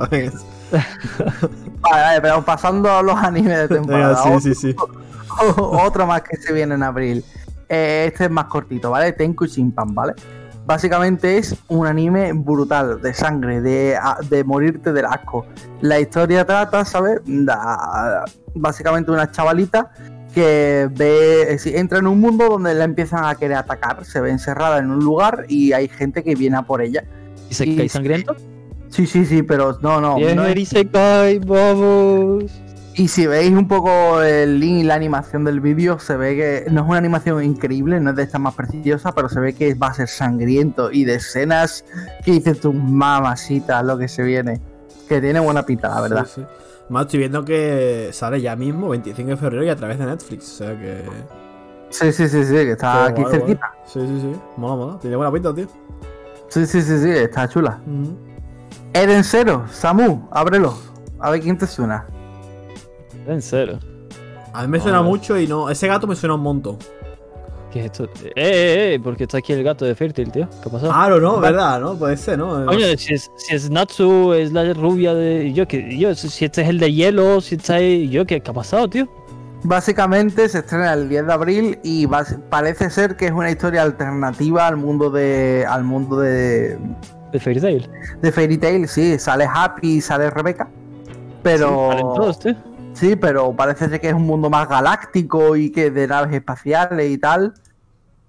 Vale, 0.70 2.02
vale, 2.02 2.20
pero 2.20 2.44
pasando 2.44 2.90
a 2.90 3.02
los 3.02 3.16
animes 3.16 3.56
de 3.56 3.68
temporada. 3.76 4.22
Sí, 4.40 4.54
sí, 4.54 4.54
sí. 4.54 4.76
otro, 5.38 5.70
otro 5.70 6.06
más 6.06 6.22
que 6.22 6.36
se 6.36 6.52
viene 6.52 6.74
en 6.74 6.82
abril. 6.82 7.24
Eh, 7.68 8.06
este 8.08 8.24
es 8.24 8.30
más 8.30 8.46
cortito, 8.46 8.90
¿vale? 8.90 9.12
Tenku 9.12 9.46
Shinpan, 9.46 9.94
¿vale? 9.94 10.14
Básicamente 10.66 11.38
es 11.38 11.56
un 11.68 11.86
anime 11.86 12.32
brutal, 12.34 13.00
de 13.00 13.14
sangre, 13.14 13.60
de, 13.62 13.98
de 14.28 14.44
morirte 14.44 14.92
del 14.92 15.06
asco. 15.06 15.46
La 15.80 15.98
historia 16.00 16.44
trata, 16.44 16.84
¿sabes? 16.84 17.20
Da- 17.24 18.24
básicamente 18.54 19.10
una 19.10 19.30
chavalita 19.30 19.90
que 20.34 20.88
ve, 20.92 21.54
eh, 21.54 21.58
entra 21.78 21.98
en 21.98 22.06
un 22.06 22.20
mundo 22.20 22.48
donde 22.48 22.74
la 22.74 22.84
empiezan 22.84 23.24
a 23.24 23.34
querer 23.34 23.56
atacar. 23.56 24.04
Se 24.04 24.20
ve 24.20 24.30
encerrada 24.30 24.78
en 24.78 24.90
un 24.90 25.00
lugar 25.04 25.44
y 25.48 25.72
hay 25.72 25.88
gente 25.88 26.22
que 26.22 26.34
viene 26.34 26.56
a 26.56 26.62
por 26.62 26.82
ella. 26.82 27.04
¿Y 27.50 27.54
se 27.54 27.76
cae 27.76 27.88
sangriento? 27.88 28.36
Sí, 28.90 29.06
sí, 29.06 29.24
sí, 29.26 29.42
pero 29.42 29.78
no, 29.82 30.00
no. 30.00 30.16
Bien, 30.16 30.36
no 30.36 30.44
es- 30.46 30.56
y 30.56 30.64
se 30.66 30.86
cae, 30.86 31.38
vamos. 31.40 32.44
Y 32.94 33.06
si 33.06 33.26
veis 33.28 33.52
un 33.52 33.68
poco 33.68 34.22
el 34.22 34.58
link 34.58 34.78
y 34.78 34.82
la 34.82 34.94
animación 34.94 35.44
del 35.44 35.60
vídeo, 35.60 36.00
se 36.00 36.16
ve 36.16 36.34
que 36.36 36.70
no 36.70 36.82
es 36.82 36.88
una 36.88 36.98
animación 36.98 37.44
increíble, 37.44 38.00
no 38.00 38.10
es 38.10 38.16
de 38.16 38.24
estas 38.24 38.40
más 38.40 38.54
preciosas, 38.54 39.12
pero 39.14 39.28
se 39.28 39.38
ve 39.38 39.52
que 39.52 39.74
va 39.74 39.88
a 39.88 39.94
ser 39.94 40.08
sangriento 40.08 40.90
y 40.90 41.04
de 41.04 41.14
escenas 41.14 41.84
que 42.24 42.32
dices 42.32 42.58
tu 42.60 42.72
mamacita 42.72 43.82
lo 43.84 43.98
que 43.98 44.08
se 44.08 44.22
viene. 44.24 44.60
Que 45.08 45.20
tiene 45.20 45.38
buena 45.38 45.64
pinta, 45.64 45.88
la 45.88 46.00
verdad. 46.00 46.26
Sí, 46.26 46.40
sí. 46.40 46.46
Más 46.88 47.06
estoy 47.06 47.20
viendo 47.20 47.44
que 47.44 48.10
sale 48.12 48.40
ya 48.40 48.56
mismo, 48.56 48.88
25 48.88 49.30
de 49.30 49.36
febrero, 49.36 49.64
y 49.64 49.68
a 49.68 49.76
través 49.76 49.98
de 49.98 50.06
Netflix. 50.06 50.52
O 50.52 50.64
sea 50.64 50.78
que. 50.78 51.04
Sí, 51.90 52.12
sí, 52.12 52.28
sí, 52.28 52.44
sí, 52.44 52.52
que 52.52 52.72
está 52.72 53.06
aquí 53.06 53.22
guay, 53.22 53.34
cerquita. 53.34 53.74
guay. 53.74 53.82
Sí, 53.86 54.00
sí, 54.00 54.20
sí. 54.20 54.40
Mola, 54.56 54.76
mola. 54.76 54.98
Tiene 54.98 55.16
buena 55.16 55.32
pinta, 55.32 55.54
tío. 55.54 55.66
Sí, 56.48 56.66
sí, 56.66 56.82
sí, 56.82 56.98
sí, 56.98 57.10
está 57.10 57.48
chula. 57.48 57.80
Eden 58.94 59.22
Zero, 59.22 59.64
Samu, 59.70 60.28
ábrelo. 60.30 60.74
A 61.18 61.30
ver 61.30 61.40
quién 61.40 61.58
te 61.58 61.66
suena. 61.66 62.06
En 63.26 63.42
serio. 63.42 63.78
A 64.52 64.62
mí 64.62 64.68
me 64.68 64.80
suena 64.80 65.02
mucho 65.02 65.38
y 65.38 65.46
no. 65.46 65.68
Ese 65.68 65.86
gato 65.86 66.06
me 66.06 66.16
suena 66.16 66.34
un 66.34 66.40
montón. 66.40 66.78
¿Qué 67.70 67.80
es 67.80 67.86
esto? 67.86 68.04
Eh, 68.04 68.32
eh, 68.34 68.94
eh, 68.94 69.00
porque 69.02 69.24
está 69.24 69.38
aquí 69.38 69.52
el 69.52 69.62
gato 69.62 69.84
de 69.84 69.94
Fértil, 69.94 70.32
tío. 70.32 70.48
¿Qué 70.62 70.70
pasó? 70.70 70.88
Claro, 70.88 71.20
¿no? 71.20 71.38
¿Verdad? 71.38 71.80
¿No? 71.80 71.96
Puede 71.96 72.16
ser, 72.16 72.38
¿no? 72.38 72.64
Coño, 72.64 72.86
si 72.96 73.14
es, 73.14 73.30
si 73.36 73.54
es 73.54 73.70
Natsu, 73.70 74.32
es 74.32 74.52
la 74.52 74.72
rubia 74.72 75.14
de. 75.14 75.52
Yo, 75.52 75.68
que 75.68 75.98
yo, 75.98 76.14
si 76.14 76.44
este 76.44 76.62
es 76.62 76.68
el 76.68 76.78
de 76.78 76.92
hielo, 76.92 77.40
si 77.40 77.56
está 77.56 77.74
ahí. 77.74 78.08
Yo, 78.08 78.24
¿qué, 78.24 78.40
qué 78.40 78.50
ha 78.50 78.54
pasado, 78.54 78.88
tío? 78.88 79.06
Básicamente 79.64 80.48
se 80.48 80.58
estrena 80.58 80.92
el 80.94 81.08
10 81.08 81.26
de 81.26 81.32
abril 81.32 81.78
y 81.82 82.06
parece 82.06 82.90
ser 82.90 83.16
que 83.16 83.26
es 83.26 83.32
una 83.32 83.50
historia 83.50 83.82
alternativa 83.82 84.66
al 84.66 84.76
mundo 84.76 85.10
de. 85.10 85.66
al 85.68 85.84
mundo 85.84 86.18
de. 86.18 86.78
De 87.32 87.38
Fairy 87.38 87.60
Tail. 87.60 87.90
de 88.22 88.32
Fairy 88.32 88.56
Tail, 88.56 88.88
sí, 88.88 89.18
sale 89.18 89.46
Happy, 89.52 90.00
sale 90.00 90.30
Rebecca. 90.30 90.68
Pero. 91.42 91.88
Salen 91.90 92.06
todos, 92.14 92.38
tío. 92.38 92.56
Sí, 92.98 93.16
pero 93.16 93.54
parece 93.54 93.88
ser 93.88 94.00
que 94.00 94.08
es 94.08 94.14
un 94.14 94.22
mundo 94.26 94.50
más 94.50 94.68
galáctico 94.68 95.54
y 95.56 95.70
que 95.70 95.90
de 95.90 96.06
naves 96.08 96.34
espaciales 96.34 97.10
y 97.10 97.18
tal. 97.18 97.54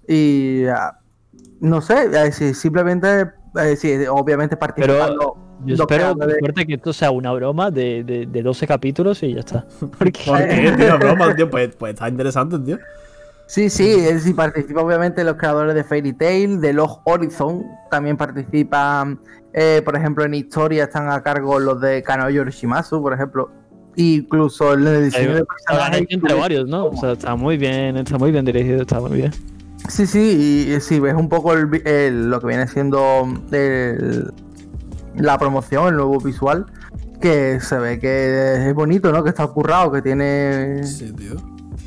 Y. 0.07 0.65
ah, 0.67 0.97
no 1.61 1.81
sé, 1.81 2.09
eh, 2.13 2.31
sí, 2.31 2.53
simplemente. 2.53 3.31
eh, 3.61 3.75
sí, 3.75 3.93
obviamente 4.09 4.55
participando. 4.57 5.37
Yo 5.65 5.73
espero 5.75 6.13
creadores- 6.15 6.35
por 6.39 6.39
suerte 6.39 6.67
que 6.67 6.73
esto 6.75 6.93
sea 6.93 7.11
una 7.11 7.33
broma 7.33 7.69
de, 7.69 8.03
de, 8.05 8.25
de 8.27 8.41
12 8.43 8.65
capítulos 8.65 9.21
y 9.23 9.33
ya 9.33 9.41
está. 9.41 9.65
Porque. 9.97 10.21
¿Por 10.25 10.37
qué, 10.47 10.73
tío? 10.77 10.97
Broma, 10.97 11.35
tío. 11.35 11.49
Pues, 11.49 11.75
pues 11.75 11.93
está 11.95 12.07
interesante, 12.07 12.57
tío. 12.59 12.77
Sí, 13.47 13.69
sí, 13.71 13.97
sí 14.19 14.33
participa 14.35 14.81
obviamente 14.81 15.23
los 15.23 15.35
creadores 15.35 15.73
de 15.73 15.83
Fairy 15.83 16.13
Tail, 16.13 16.61
de 16.61 16.71
Log 16.71 17.01
Horizon, 17.05 17.65
también 17.89 18.15
participan, 18.15 19.19
eh, 19.53 19.81
por 19.83 19.95
ejemplo, 19.95 20.23
en 20.23 20.35
historia 20.35 20.83
están 20.83 21.09
a 21.09 21.23
cargo 21.23 21.57
los 21.59 21.81
de 21.81 22.03
Kanoyo 22.03 22.43
Yoshimasu, 22.45 23.01
por 23.01 23.11
ejemplo, 23.11 23.49
incluso 24.01 24.73
el 24.73 25.03
diseño 25.05 25.35
de 25.35 25.45
personajes. 25.45 26.05
entre 26.09 26.33
varios, 26.33 26.67
¿no? 26.67 26.85
O 26.87 26.97
sea, 26.97 27.13
está 27.13 27.35
muy 27.35 27.57
bien, 27.57 27.97
está 27.97 28.17
muy 28.17 28.31
bien 28.31 28.45
dirigido, 28.45 28.81
está 28.81 28.99
muy 28.99 29.17
bien. 29.17 29.31
Sí, 29.87 30.05
sí, 30.05 30.65
y, 30.69 30.73
y 30.73 30.79
si 30.81 30.99
ves 30.99 31.15
un 31.15 31.29
poco 31.29 31.53
el 31.53 31.65
vi- 31.65 31.81
el- 31.85 32.29
lo 32.29 32.39
que 32.39 32.47
viene 32.47 32.67
siendo 32.67 33.27
el- 33.51 34.31
la 35.15 35.37
promoción, 35.37 35.87
el 35.87 35.95
nuevo 35.95 36.19
visual, 36.19 36.65
que 37.21 37.59
se 37.59 37.77
ve 37.77 37.99
que 37.99 38.67
es 38.69 38.73
bonito, 38.73 39.11
¿no? 39.11 39.23
Que 39.23 39.29
está 39.29 39.47
currado, 39.47 39.91
que 39.91 40.01
tiene... 40.01 40.83
Sí, 40.83 41.11
tío. 41.13 41.35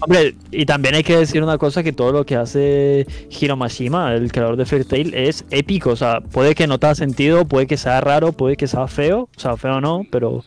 Hombre, 0.00 0.34
y 0.50 0.66
también 0.66 0.96
hay 0.96 1.04
que 1.04 1.16
decir 1.16 1.42
una 1.44 1.58
cosa, 1.58 1.82
que 1.84 1.92
todo 1.92 2.10
lo 2.12 2.26
que 2.26 2.34
hace 2.34 3.06
Hiro 3.30 3.56
Mashima, 3.56 4.12
el 4.14 4.32
creador 4.32 4.56
de 4.56 4.66
Fairy 4.66 4.84
Tail, 4.84 5.14
es 5.14 5.44
épico. 5.50 5.90
O 5.90 5.96
sea, 5.96 6.20
puede 6.20 6.56
que 6.56 6.66
no 6.66 6.80
tenga 6.80 6.96
sentido, 6.96 7.44
puede 7.44 7.68
que 7.68 7.76
sea 7.76 8.00
raro, 8.00 8.32
puede 8.32 8.56
que 8.56 8.66
sea 8.66 8.88
feo. 8.88 9.28
O 9.36 9.40
sea, 9.40 9.56
feo 9.56 9.80
no, 9.80 10.02
pero 10.10 10.44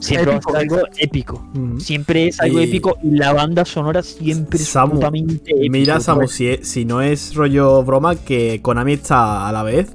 siempre 0.00 0.32
Épico, 0.34 0.52
va 0.52 0.58
a 0.58 0.60
ser 0.62 0.70
algo 0.72 0.88
épico. 0.98 1.46
Siempre 1.78 2.28
es 2.28 2.40
algo 2.40 2.60
Y- 2.60 2.64
épico 2.64 2.98
y 3.02 3.10
la 3.10 3.32
banda 3.32 3.64
sonora 3.64 4.02
siempre 4.02 4.58
es 4.58 4.68
Samu, 4.68 4.94
absolutamente 4.94 5.50
épico. 5.52 5.72
Mira, 5.72 6.00
Samu, 6.00 6.20
pues. 6.20 6.32
si, 6.32 6.56
si 6.62 6.84
no 6.84 7.02
es 7.02 7.34
rollo 7.34 7.82
broma, 7.82 8.16
que 8.16 8.60
Konami 8.62 8.94
está 8.94 9.48
a 9.48 9.52
la 9.52 9.62
vez 9.62 9.88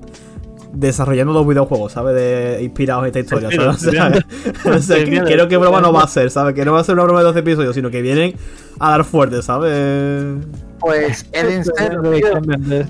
desarrollando 0.74 1.34
dos 1.34 1.46
videojuegos, 1.46 1.92
¿sabes? 1.92 2.16
De, 2.16 2.60
inspirados 2.64 3.04
en 3.04 3.08
esta 3.08 3.20
historia, 3.20 3.50
¿sabes? 3.52 3.78
O 4.66 4.80
sea, 4.80 4.98
o 4.98 5.06
que- 5.06 5.22
creo 5.26 5.48
que 5.50 5.58
broma 5.58 5.82
no 5.82 5.92
va 5.92 6.04
a 6.04 6.08
ser, 6.08 6.30
¿sabes? 6.32 6.56
Que 6.56 6.64
no 6.64 6.72
va 6.74 6.80
a 6.80 6.84
ser 6.84 6.96
una 6.96 7.04
broma 7.04 7.20
de 7.20 7.26
12 7.26 7.40
episodios, 7.40 7.76
sino 7.76 7.90
que 7.90 8.02
vienen 8.02 8.36
a 8.80 8.92
dar 8.92 9.04
fuerte, 9.04 9.42
¿sabes? 9.42 10.38
Pues 10.80 11.28
Eden 11.34 11.64
Zero, 11.64 12.02
Tienen 12.02 12.22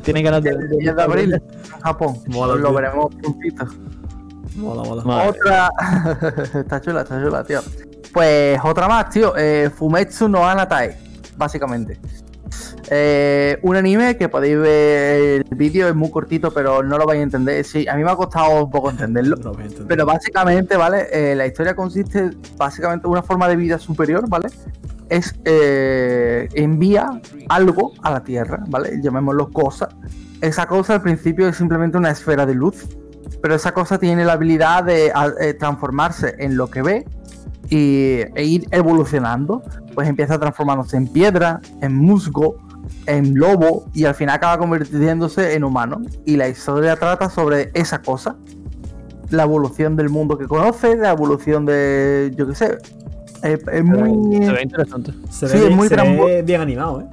tío, 0.01 0.23
ganas 0.23 0.43
de 0.43 0.51
de 0.51 0.55
el 0.55 0.69
10 0.79 0.95
de 0.95 1.01
abril 1.01 1.33
en 1.33 1.41
Japón. 1.81 2.17
Mola, 2.27 2.55
lo 2.55 2.71
veremos 2.73 3.13
puntito. 3.15 3.65
Mola, 4.55 4.83
mola. 4.83 5.03
Madre. 5.03 5.29
Otra. 5.29 5.69
está 6.59 6.81
chula, 6.81 7.01
está 7.01 7.23
chula, 7.23 7.43
tío. 7.43 7.61
Pues 8.13 8.59
otra 8.63 8.87
más, 8.87 9.09
tío. 9.09 9.33
Eh, 9.37 9.69
Fumetsu 9.73 10.27
no 10.27 10.47
Anatae, 10.47 10.97
básicamente. 11.37 11.99
Eh, 12.89 13.57
un 13.61 13.75
anime 13.77 14.17
que 14.17 14.27
podéis 14.27 14.57
ver 14.57 15.45
el 15.49 15.55
vídeo, 15.55 15.87
es 15.87 15.95
muy 15.95 16.11
cortito, 16.11 16.51
pero 16.51 16.83
no 16.83 16.97
lo 16.97 17.05
vais 17.05 17.19
a 17.19 17.23
entender. 17.23 17.63
Sí, 17.63 17.87
a 17.87 17.95
mí 17.95 18.03
me 18.03 18.11
ha 18.11 18.15
costado 18.15 18.65
un 18.65 18.69
poco 18.69 18.89
entenderlo. 18.89 19.37
No. 19.37 19.53
Pero 19.87 20.05
básicamente, 20.05 20.75
¿vale? 20.75 21.07
Eh, 21.11 21.35
la 21.35 21.47
historia 21.47 21.75
consiste 21.75 22.31
básicamente 22.57 23.07
en 23.07 23.11
una 23.11 23.23
forma 23.23 23.47
de 23.47 23.55
vida 23.55 23.79
superior, 23.79 24.27
¿vale? 24.27 24.49
Es 25.09 25.35
eh, 25.45 26.49
envía 26.53 27.21
algo 27.49 27.93
a 28.01 28.11
la 28.11 28.23
Tierra, 28.23 28.63
¿vale? 28.67 28.99
Llamémoslo 29.01 29.49
cosa. 29.51 29.89
Esa 30.41 30.65
cosa 30.65 30.95
al 30.95 31.01
principio 31.01 31.47
es 31.47 31.55
simplemente 31.55 31.97
una 31.97 32.09
esfera 32.09 32.45
de 32.45 32.55
luz, 32.55 32.87
pero 33.41 33.55
esa 33.55 33.73
cosa 33.73 33.97
tiene 33.99 34.25
la 34.25 34.33
habilidad 34.33 34.83
de 34.83 35.11
a- 35.13 35.31
eh, 35.39 35.53
transformarse 35.53 36.35
en 36.39 36.57
lo 36.57 36.69
que 36.69 36.81
ve 36.81 37.05
y, 37.69 38.19
e 38.35 38.43
ir 38.43 38.67
evolucionando. 38.71 39.61
Pues 39.93 40.07
empieza 40.07 40.39
transformándose 40.39 40.97
en 40.97 41.07
piedra, 41.07 41.59
en 41.81 41.95
musgo, 41.95 42.55
en 43.07 43.35
lobo 43.35 43.85
y 43.93 44.05
al 44.05 44.15
final 44.15 44.35
acaba 44.35 44.57
convirtiéndose 44.57 45.53
en 45.55 45.63
humano. 45.63 46.01
Y 46.25 46.37
la 46.37 46.47
historia 46.47 46.95
trata 46.95 47.29
sobre 47.29 47.71
esa 47.73 48.01
cosa 48.01 48.35
la 49.29 49.43
evolución 49.43 49.95
del 49.95 50.09
mundo 50.09 50.37
que 50.37 50.45
conoce, 50.45 50.97
la 50.97 51.11
evolución 51.11 51.65
de, 51.65 52.33
yo 52.35 52.47
qué 52.47 52.55
sé, 52.55 52.77
Es, 53.43 53.59
es 53.71 53.83
muy. 53.83 54.45
Se 54.45 54.51
ve 54.51 54.61
interesante. 54.63 55.13
Se 55.29 55.47
Sí, 55.47 55.53
ve, 55.53 55.59
es 55.59 55.65
bien, 55.67 55.75
muy 55.77 55.87
se 55.87 55.95
ve 55.95 56.01
trampo- 56.01 56.45
bien 56.45 56.61
animado, 56.61 57.01
¿eh? 57.01 57.05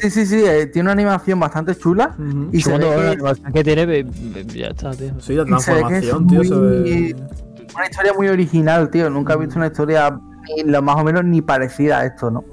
Sí, 0.00 0.10
sí, 0.10 0.26
sí. 0.26 0.44
eh, 0.44 0.66
tiene 0.66 0.86
una 0.86 0.92
animación 0.92 1.40
bastante 1.40 1.74
chula. 1.76 2.14
Y 2.52 2.60
se 2.60 2.70
Segundo, 2.70 2.90
ve 2.90 2.96
la 2.96 3.02
que- 3.02 3.08
animación 3.12 3.52
que 3.52 3.64
tiene, 3.64 4.04
ya 4.54 4.66
está, 4.68 4.90
tío. 4.92 5.12
Sí, 5.20 5.34
la 5.34 5.44
transformación, 5.44 6.26
tío, 6.26 6.44
se 6.44 6.54
muy- 6.54 6.68
ve... 6.82 7.16
una 7.74 7.86
historia 7.86 8.12
muy 8.12 8.28
original, 8.28 8.90
tío. 8.90 9.08
Nunca 9.10 9.34
he 9.34 9.36
visto 9.38 9.56
una 9.56 9.68
historia 9.68 10.18
ni 10.56 10.70
lo 10.70 10.82
más 10.82 10.96
o 10.96 11.04
menos 11.04 11.24
ni 11.24 11.40
parecida 11.42 12.00
a 12.00 12.06
esto, 12.06 12.30
¿no? 12.30 12.44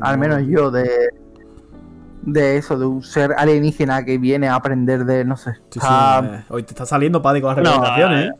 Al 0.00 0.18
menos 0.18 0.42
yo, 0.46 0.70
de. 0.70 0.88
De 2.22 2.58
eso, 2.58 2.78
de 2.78 2.84
un 2.84 3.02
ser 3.02 3.34
alienígena 3.36 4.04
que 4.04 4.18
viene 4.18 4.46
a 4.48 4.54
aprender 4.54 5.04
de, 5.06 5.24
no 5.24 5.36
sé. 5.38 5.52
Sí, 5.54 5.60
sí, 5.72 5.78
está- 5.78 6.22
eh, 6.40 6.44
Hoy 6.50 6.62
te 6.64 6.72
está 6.72 6.84
saliendo, 6.84 7.22
padre, 7.22 7.40
con 7.40 7.54
las 7.54 7.64
No, 7.64 7.70
recomendaciones, 7.82 8.26
¿eh? 8.26 8.32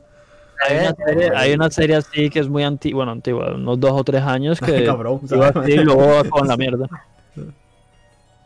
Hay 0.69 0.77
una, 0.79 0.95
serie, 1.07 1.31
hay 1.35 1.53
una 1.55 1.71
serie 1.71 1.97
así 1.97 2.29
que 2.29 2.41
es 2.41 2.49
muy 2.51 2.63
antigua, 2.63 2.99
bueno, 2.99 3.13
antigua, 3.13 3.55
unos 3.55 3.81
dos 3.81 3.93
o 3.93 4.05
tres 4.05 4.23
años 4.23 4.61
que 4.61 4.85
Cabrón, 4.85 5.21
iba 5.31 5.49
¿sabes? 5.51 5.57
así 5.57 5.73
y 5.73 5.77
luego 5.85 6.23
con 6.29 6.47
la 6.47 6.57
mierda. 6.59 6.87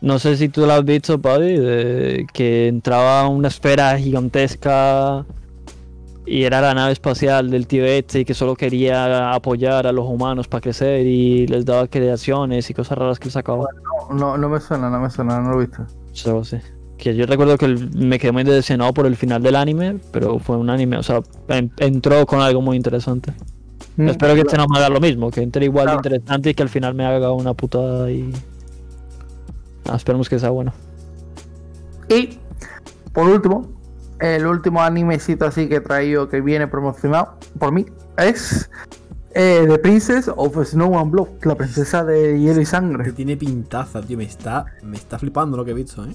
No 0.05 0.19
sé 0.19 0.37
si 0.37 0.51
tú 0.51 0.67
la 0.67 0.77
has 0.77 0.85
visto, 0.85 1.19
Paddy, 1.19 1.57
de 1.57 2.27
que 2.35 2.69
entraba 2.69 3.27
una 3.29 3.49
esfera 3.49 3.97
gigantesca 3.99 5.25
y 6.27 6.43
era 6.45 6.61
la 6.61 6.75
nave 6.75 6.93
espacial 6.93 7.51
del 7.51 7.67
tío 7.67 7.85
este 7.87 8.21
y 8.21 8.25
que 8.27 8.35
solo 8.35 8.55
quería 8.55 9.33
apoyar 9.33 9.87
a 9.87 9.93
los 9.93 10.07
humanos 10.07 10.47
para 10.47 10.61
crecer 10.61 11.07
y 11.07 11.47
les 11.47 11.65
daba 11.65 11.87
creaciones 11.87 12.69
y 12.69 12.75
cosas 12.75 12.99
raras 12.99 13.19
que 13.19 13.29
él 13.29 13.33
sacaba. 13.33 13.65
No, 14.11 14.37
no 14.37 14.49
me 14.51 14.61
suena, 14.61 14.91
no 14.91 15.01
me 15.01 15.09
suena, 15.11 15.41
no 15.41 15.53
lo 15.53 15.63
he 15.63 15.67
visto. 15.67 15.87
Algo 16.27 16.41
así. 16.41 16.59
Que 16.99 17.15
yo 17.17 17.25
recuerdo 17.27 17.57
que 17.57 17.69
me 17.69 18.19
quedé 18.19 18.33
muy 18.33 18.45
decepcionado 18.45 18.93
por 18.93 19.07
el 19.07 19.17
final 19.17 19.43
del 19.43 19.57
anime, 19.57 19.97
pero 20.13 20.39
fue 20.39 20.57
un 20.59 20.69
anime, 20.69 20.99
o 20.99 21.03
sea, 21.03 21.21
en- 21.49 21.73
entró 21.79 22.25
con 22.27 22.41
algo 22.41 22.61
muy 22.61 22.77
interesante. 22.77 23.33
Mm. 23.97 24.09
Espero 24.09 24.35
que 24.35 24.41
este 24.41 24.57
no 24.59 24.67
me 24.69 24.79
haga 24.79 24.91
lo 24.91 25.01
mismo, 25.01 25.31
que 25.31 25.41
entre 25.43 25.65
igual 25.65 25.87
de 25.87 25.93
Claro. 25.93 26.09
interesante 26.17 26.51
y 26.51 26.55
que 26.55 26.63
al 26.63 26.69
final 26.69 26.95
me 26.95 27.07
haga 27.07 27.33
una 27.33 27.55
putada 27.55 28.11
y. 28.11 28.31
Ah, 29.89 29.97
esperemos 29.97 30.29
que 30.29 30.39
sea 30.39 30.51
bueno. 30.51 30.73
Y 32.09 32.39
por 33.13 33.29
último, 33.29 33.69
el 34.21 34.47
último 34.47 34.83
animecito 34.83 35.47
así 35.47 35.69
que 35.69 35.77
he 35.77 35.81
traído 35.81 36.29
que 36.29 36.41
viene 36.41 36.67
promocionado 36.69 37.35
por 37.59 37.73
mí 37.73 37.87
es 38.17 38.71
eh, 39.35 39.65
The 39.69 39.79
Princess 39.79 40.31
of 40.35 40.57
Snow 40.65 40.99
and 40.99 41.11
Blood, 41.11 41.29
la 41.45 41.55
princesa 41.55 42.05
de 42.05 42.39
hielo 42.39 42.61
y 42.61 42.65
Que 42.65 42.67
sangre. 42.67 43.13
tiene 43.13 43.37
pintaza, 43.37 44.01
tío. 44.01 44.17
Me 44.17 44.25
está, 44.25 44.67
me 44.83 44.97
está 44.97 45.19
flipando 45.19 45.57
lo 45.57 45.65
que 45.65 45.73
he 45.73 45.75
visto, 45.75 46.05
¿eh? 46.05 46.15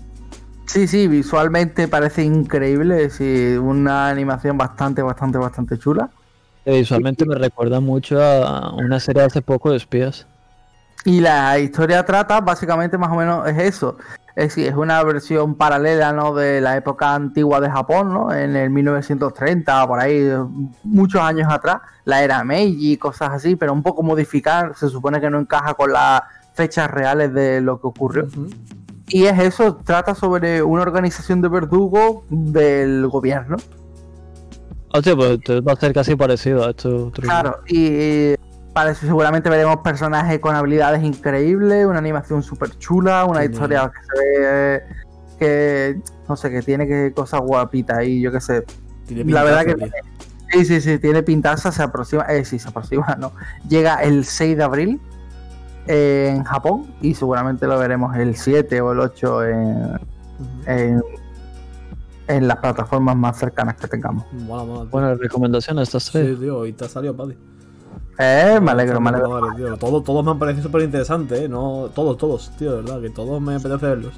Sí, 0.65 0.87
sí, 0.87 1.07
visualmente 1.07 1.87
parece 1.87 2.23
increíble, 2.23 3.09
sí, 3.09 3.57
una 3.59 4.07
animación 4.09 4.55
bastante, 4.57 5.01
bastante, 5.01 5.39
bastante 5.39 5.77
chula. 5.79 6.11
Eh, 6.63 6.79
Visualmente 6.79 7.25
me 7.25 7.35
recuerda 7.35 7.79
mucho 7.79 8.21
a 8.21 8.73
una 8.75 8.99
serie 8.99 9.23
hace 9.23 9.41
poco 9.41 9.71
de 9.71 9.77
espías. 9.77 10.27
Y 11.05 11.21
la 11.21 11.57
historia 11.59 12.03
trata 12.03 12.41
básicamente 12.41 12.97
más 12.97 13.11
o 13.11 13.15
menos 13.15 13.47
es 13.47 13.57
eso. 13.57 13.97
Es 14.35 14.49
decir, 14.49 14.67
es 14.67 14.75
una 14.75 15.03
versión 15.03 15.55
paralela 15.55 16.13
¿no? 16.13 16.33
de 16.33 16.61
la 16.61 16.77
época 16.77 17.13
antigua 17.13 17.59
de 17.59 17.69
Japón, 17.69 18.13
¿no? 18.13 18.33
En 18.33 18.55
el 18.55 18.69
1930, 18.69 19.87
por 19.87 19.99
ahí, 19.99 20.29
muchos 20.83 21.21
años 21.21 21.51
atrás, 21.51 21.81
la 22.05 22.23
era 22.23 22.43
Meiji, 22.43 22.97
cosas 22.97 23.31
así, 23.31 23.55
pero 23.55 23.73
un 23.73 23.83
poco 23.83 24.03
modificar, 24.03 24.75
se 24.77 24.87
supone 24.87 25.19
que 25.19 25.29
no 25.29 25.39
encaja 25.39 25.73
con 25.73 25.91
las 25.91 26.21
fechas 26.53 26.89
reales 26.89 27.33
de 27.33 27.59
lo 27.59 27.81
que 27.81 27.87
ocurrió. 27.87 28.27
Y 29.07 29.25
es 29.25 29.39
eso, 29.39 29.75
trata 29.77 30.13
sobre 30.13 30.61
una 30.61 30.83
organización 30.83 31.41
de 31.41 31.47
verdugos 31.49 32.23
del 32.29 33.07
gobierno. 33.07 33.57
Hostia, 34.93 35.15
pues 35.15 35.39
te 35.41 35.61
va 35.61 35.73
a 35.73 35.75
ser 35.75 35.93
casi 35.93 36.15
parecido 36.15 36.65
a 36.65 36.69
esto. 36.69 37.07
otro. 37.07 37.23
Claro, 37.23 37.57
y 37.67 38.35
parece 38.73 39.05
seguramente 39.07 39.49
veremos 39.49 39.77
personajes 39.77 40.39
con 40.39 40.55
habilidades 40.55 41.03
increíbles, 41.03 41.85
una 41.85 41.99
animación 41.99 42.43
súper 42.43 42.77
chula, 42.77 43.25
una 43.25 43.43
historia 43.43 43.91
que 43.91 44.01
se 44.05 44.39
ve 44.39 44.83
que 45.39 46.01
no 46.27 46.35
sé, 46.35 46.49
que 46.51 46.61
tiene 46.61 46.85
que 46.87 47.13
cosas 47.15 47.39
guapitas 47.41 48.03
y 48.03 48.21
yo 48.21 48.31
qué 48.31 48.41
sé. 48.41 48.63
Tiene 49.07 49.31
La 49.31 49.43
verdad 49.43 49.65
que- 49.65 49.75
tío. 49.75 49.87
Sí, 50.51 50.65
sí, 50.65 50.81
sí, 50.81 50.97
tiene 50.99 51.21
pintaza, 51.23 51.71
se 51.71 51.83
aproxima, 51.83 52.23
eh, 52.23 52.43
sí, 52.43 52.57
se 52.59 52.69
aproxima, 52.69 53.15
no. 53.19 53.31
Llega 53.67 53.95
el 54.03 54.25
6 54.25 54.57
de 54.57 54.63
abril 54.63 55.01
en 55.87 56.43
Japón 56.43 56.93
y 57.01 57.13
seguramente 57.15 57.67
lo 57.67 57.77
veremos 57.79 58.15
el 58.17 58.35
7 58.35 58.81
o 58.81 58.91
el 58.91 58.99
8 58.99 59.43
en, 59.45 59.99
en, 60.65 61.03
en 62.27 62.47
las 62.47 62.57
plataformas 62.57 63.15
más 63.15 63.37
cercanas 63.37 63.75
que 63.75 63.87
tengamos. 63.87 64.25
Mola, 64.33 64.63
mola, 64.63 64.81
tío. 64.81 64.89
Buena 64.91 65.13
recomendación 65.15 65.79
estas 65.79 66.03
Sí, 66.03 66.11
tres. 66.13 66.39
tío, 66.39 66.57
hoy 66.57 66.73
te 66.73 66.85
ha 66.85 66.89
salido, 66.89 67.15
padre. 67.15 67.37
Eh, 68.21 68.59
me 68.61 68.71
alegro, 68.71 68.99
me 68.99 69.09
alegro. 69.09 69.29
Madre, 69.29 69.55
tío. 69.55 69.77
Todos, 69.77 70.03
todos 70.03 70.25
me 70.25 70.31
han 70.31 70.39
parecido 70.39 70.63
súper 70.63 70.81
interesantes, 70.81 71.39
¿eh? 71.39 71.47
No, 71.47 71.89
todos, 71.95 72.17
todos, 72.17 72.51
tío, 72.57 72.71
de 72.71 72.81
verdad, 72.81 73.01
que 73.01 73.09
todos 73.09 73.41
me 73.41 73.55
apetece 73.55 73.85
verlos. 73.85 74.13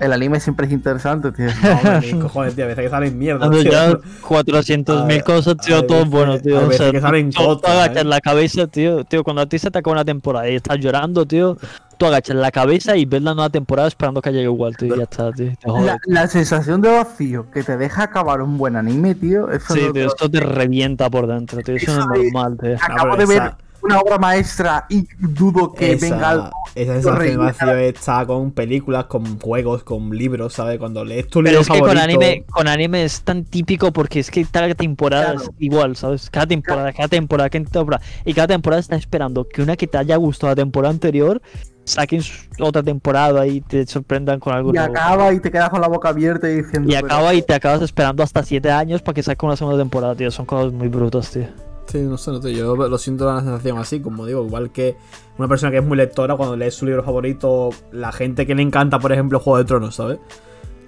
El 0.00 0.12
anime 0.12 0.38
siempre 0.38 0.66
es 0.66 0.72
interesante, 0.72 1.32
tío. 1.32 1.46
No, 2.12 2.20
cojones, 2.22 2.54
tío, 2.54 2.64
a 2.64 2.68
veces 2.68 2.84
que 2.84 2.90
salen 2.90 3.18
mierda. 3.18 3.50
Tío. 3.50 3.62
ya 3.62 3.98
400 4.22 5.06
mil 5.06 5.18
A- 5.20 5.22
cosas, 5.24 5.54
a 5.54 5.56
tío, 5.56 5.84
todo 5.84 6.04
bueno, 6.06 6.38
tío. 6.38 6.58
a 6.58 6.62
O 6.64 6.68
veces 6.68 6.82
sea, 6.84 6.92
que 6.92 7.00
salen 7.00 7.30
tú, 7.30 7.38
tú 7.42 7.46
cotas, 7.46 7.70
agachas 7.72 8.02
¿eh? 8.02 8.04
la 8.04 8.20
cabeza, 8.20 8.66
tío. 8.68 9.04
Tío, 9.04 9.24
cuando 9.24 9.42
a 9.42 9.46
ti 9.46 9.58
se 9.58 9.70
te 9.70 9.78
acaba 9.78 9.94
una 9.94 10.04
temporada 10.04 10.48
y 10.48 10.54
estás 10.54 10.78
llorando, 10.78 11.26
tío, 11.26 11.56
tú 11.96 12.06
agachas 12.06 12.36
la 12.36 12.50
cabeza 12.52 12.96
y 12.96 13.06
ves 13.06 13.22
la 13.22 13.34
nueva 13.34 13.50
temporada 13.50 13.88
esperando 13.88 14.22
que 14.22 14.30
llegue 14.30 14.44
igual, 14.44 14.76
tío. 14.76 14.94
Y 14.94 14.98
ya 14.98 15.02
está, 15.04 15.32
tío. 15.32 15.50
La, 15.84 15.98
la 16.06 16.26
sensación 16.28 16.80
de 16.80 16.90
vacío 16.92 17.50
que 17.50 17.64
te 17.64 17.76
deja 17.76 18.04
acabar 18.04 18.40
un 18.40 18.56
buen 18.56 18.76
anime, 18.76 19.16
tío. 19.16 19.50
Eso 19.50 19.74
Sí, 19.74 19.80
no- 19.86 19.92
tío, 19.92 20.06
esto 20.06 20.30
te 20.30 20.38
revienta 20.40 21.10
por 21.10 21.26
dentro, 21.26 21.60
tío. 21.62 21.74
Eso 21.74 21.92
no 22.06 22.14
es 22.14 22.32
normal, 22.32 22.56
tío. 22.60 22.76
Acabo 22.80 23.10
pero 23.12 23.16
de 23.16 23.26
ver 23.26 23.36
esa- 23.42 23.58
una 23.88 24.00
obra 24.00 24.18
maestra 24.18 24.86
y 24.88 25.06
dudo 25.18 25.72
que 25.72 25.92
esa, 25.92 26.10
venga 26.10 26.30
algo. 26.30 26.50
esa 26.74 26.92
sensación 26.94 27.38
vacío 27.38 27.74
está 27.78 28.26
con 28.26 28.50
películas, 28.52 29.04
con 29.06 29.38
juegos, 29.38 29.82
con 29.84 30.10
libros, 30.10 30.54
¿sabes? 30.54 30.78
Cuando 30.78 31.04
lees 31.04 31.26
tu 31.28 31.40
Pero 31.42 31.60
libro 31.60 31.60
es 31.62 31.68
que 31.68 31.78
con 31.80 31.98
anime, 31.98 32.44
con 32.50 32.68
anime 32.68 33.04
es 33.04 33.22
tan 33.22 33.44
típico 33.44 33.92
porque 33.92 34.20
es 34.20 34.30
que 34.30 34.44
cada 34.44 34.74
temporada 34.74 35.32
Claro. 35.32 35.40
es 35.42 35.50
igual, 35.58 35.96
¿sabes? 35.96 36.30
Cada 36.30 36.46
temporada, 36.46 36.92
cada 36.92 37.08
temporada, 37.08 37.50
cada 37.50 37.64
temporada. 37.64 38.02
Y 38.24 38.34
cada 38.34 38.48
temporada 38.48 38.80
está 38.80 38.96
esperando 38.96 39.46
que 39.48 39.62
una 39.62 39.76
que 39.76 39.86
te 39.86 39.98
haya 39.98 40.16
gustado 40.16 40.52
la 40.52 40.56
temporada 40.56 40.92
anterior 40.92 41.40
saquen 41.84 42.20
otra 42.60 42.82
temporada 42.82 43.46
y 43.46 43.62
te 43.62 43.86
sorprendan 43.86 44.38
con 44.40 44.52
algo 44.54 44.70
Y 44.70 44.74
nuevo. 44.74 44.92
acaba 44.92 45.32
y 45.32 45.40
te 45.40 45.50
quedas 45.50 45.70
con 45.70 45.80
la 45.80 45.88
boca 45.88 46.10
abierta 46.10 46.46
y 46.50 46.56
diciendo. 46.56 46.86
Y 46.86 46.92
pero- 46.92 47.06
acaba 47.06 47.32
y 47.32 47.40
te 47.40 47.54
acabas 47.54 47.80
esperando 47.80 48.22
hasta 48.22 48.42
7 48.42 48.70
años 48.70 49.00
para 49.00 49.14
que 49.14 49.22
saque 49.22 49.46
una 49.46 49.56
segunda 49.56 49.78
temporada, 49.78 50.14
tío. 50.14 50.30
Son 50.30 50.44
cosas 50.44 50.70
muy 50.72 50.88
brutas, 50.88 51.30
tío. 51.30 51.46
Sí, 51.90 52.02
no 52.02 52.18
sé, 52.18 52.30
no 52.32 52.42
sé, 52.42 52.52
yo 52.54 52.76
lo 52.76 52.98
siento 52.98 53.24
una 53.28 53.40
sensación 53.40 53.78
así, 53.78 54.00
como 54.00 54.26
digo, 54.26 54.44
igual 54.44 54.70
que 54.70 54.96
una 55.38 55.48
persona 55.48 55.72
que 55.72 55.78
es 55.78 55.84
muy 55.84 55.96
lectora, 55.96 56.36
cuando 56.36 56.54
lee 56.56 56.70
su 56.70 56.84
libro 56.84 57.02
favorito, 57.02 57.70
la 57.92 58.12
gente 58.12 58.46
que 58.46 58.54
le 58.54 58.62
encanta, 58.62 58.98
por 58.98 59.10
ejemplo, 59.10 59.40
Juego 59.40 59.56
de 59.58 59.64
Tronos, 59.64 59.94
¿sabes? 59.94 60.18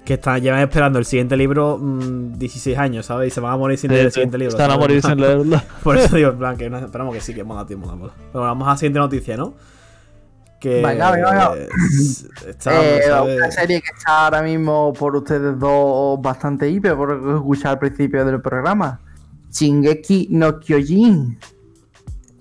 Que 0.05 0.15
están, 0.15 0.43
llevan 0.43 0.61
esperando 0.61 0.99
el 0.99 1.05
siguiente 1.07 1.37
libro 1.39 1.79
mm, 1.79 2.35
16 2.39 2.77
años, 2.77 3.07
¿sabes? 3.07 3.29
Y 3.29 3.31
se 3.31 3.41
van 3.41 3.53
a 3.53 3.57
morir 3.57 3.79
sin 3.79 3.91
leer 3.93 4.07
el 4.07 4.13
siguiente 4.13 4.37
libro. 4.39 4.51
Están 4.51 4.71
a 4.71 4.77
morir 4.77 5.01
sin 5.03 5.19
leerlo. 5.21 5.61
Por 5.83 5.97
eso 5.97 6.17
digo, 6.17 6.31
en 6.31 6.39
plan, 6.39 6.57
que 6.59 6.69
no- 6.69 6.79
esperamos 6.79 7.15
que 7.15 7.21
sí, 7.23 7.33
que 7.35 7.45
mola, 7.45 7.65
tío, 7.65 7.79
mola, 7.79 7.95
mola. 7.95 8.13
Pero 8.33 8.45
vamos 8.45 8.69
a 8.69 8.73
la 8.73 8.77
siguiente 8.77 8.99
noticia, 8.99 9.37
¿no? 9.37 9.55
Que. 10.59 10.83
Venga, 10.83 11.13
venga, 11.13 11.31
venga. 11.51 11.67
está, 12.47 12.73
Eh, 12.99 13.37
una 13.39 13.51
serie 13.51 13.81
que 13.81 13.89
está 13.97 14.25
ahora 14.27 14.43
mismo 14.43 14.93
por 14.93 15.17
ustedes 15.17 15.59
dos 15.59 16.21
bastante 16.21 16.69
hiper, 16.69 16.95
por 16.97 17.13
escuché 17.37 17.69
al 17.69 17.79
principio 17.79 18.25
del 18.27 18.41
programa. 18.43 19.01
Shingeki 19.51 20.29
no 20.31 20.59
Kyojin. 20.61 21.39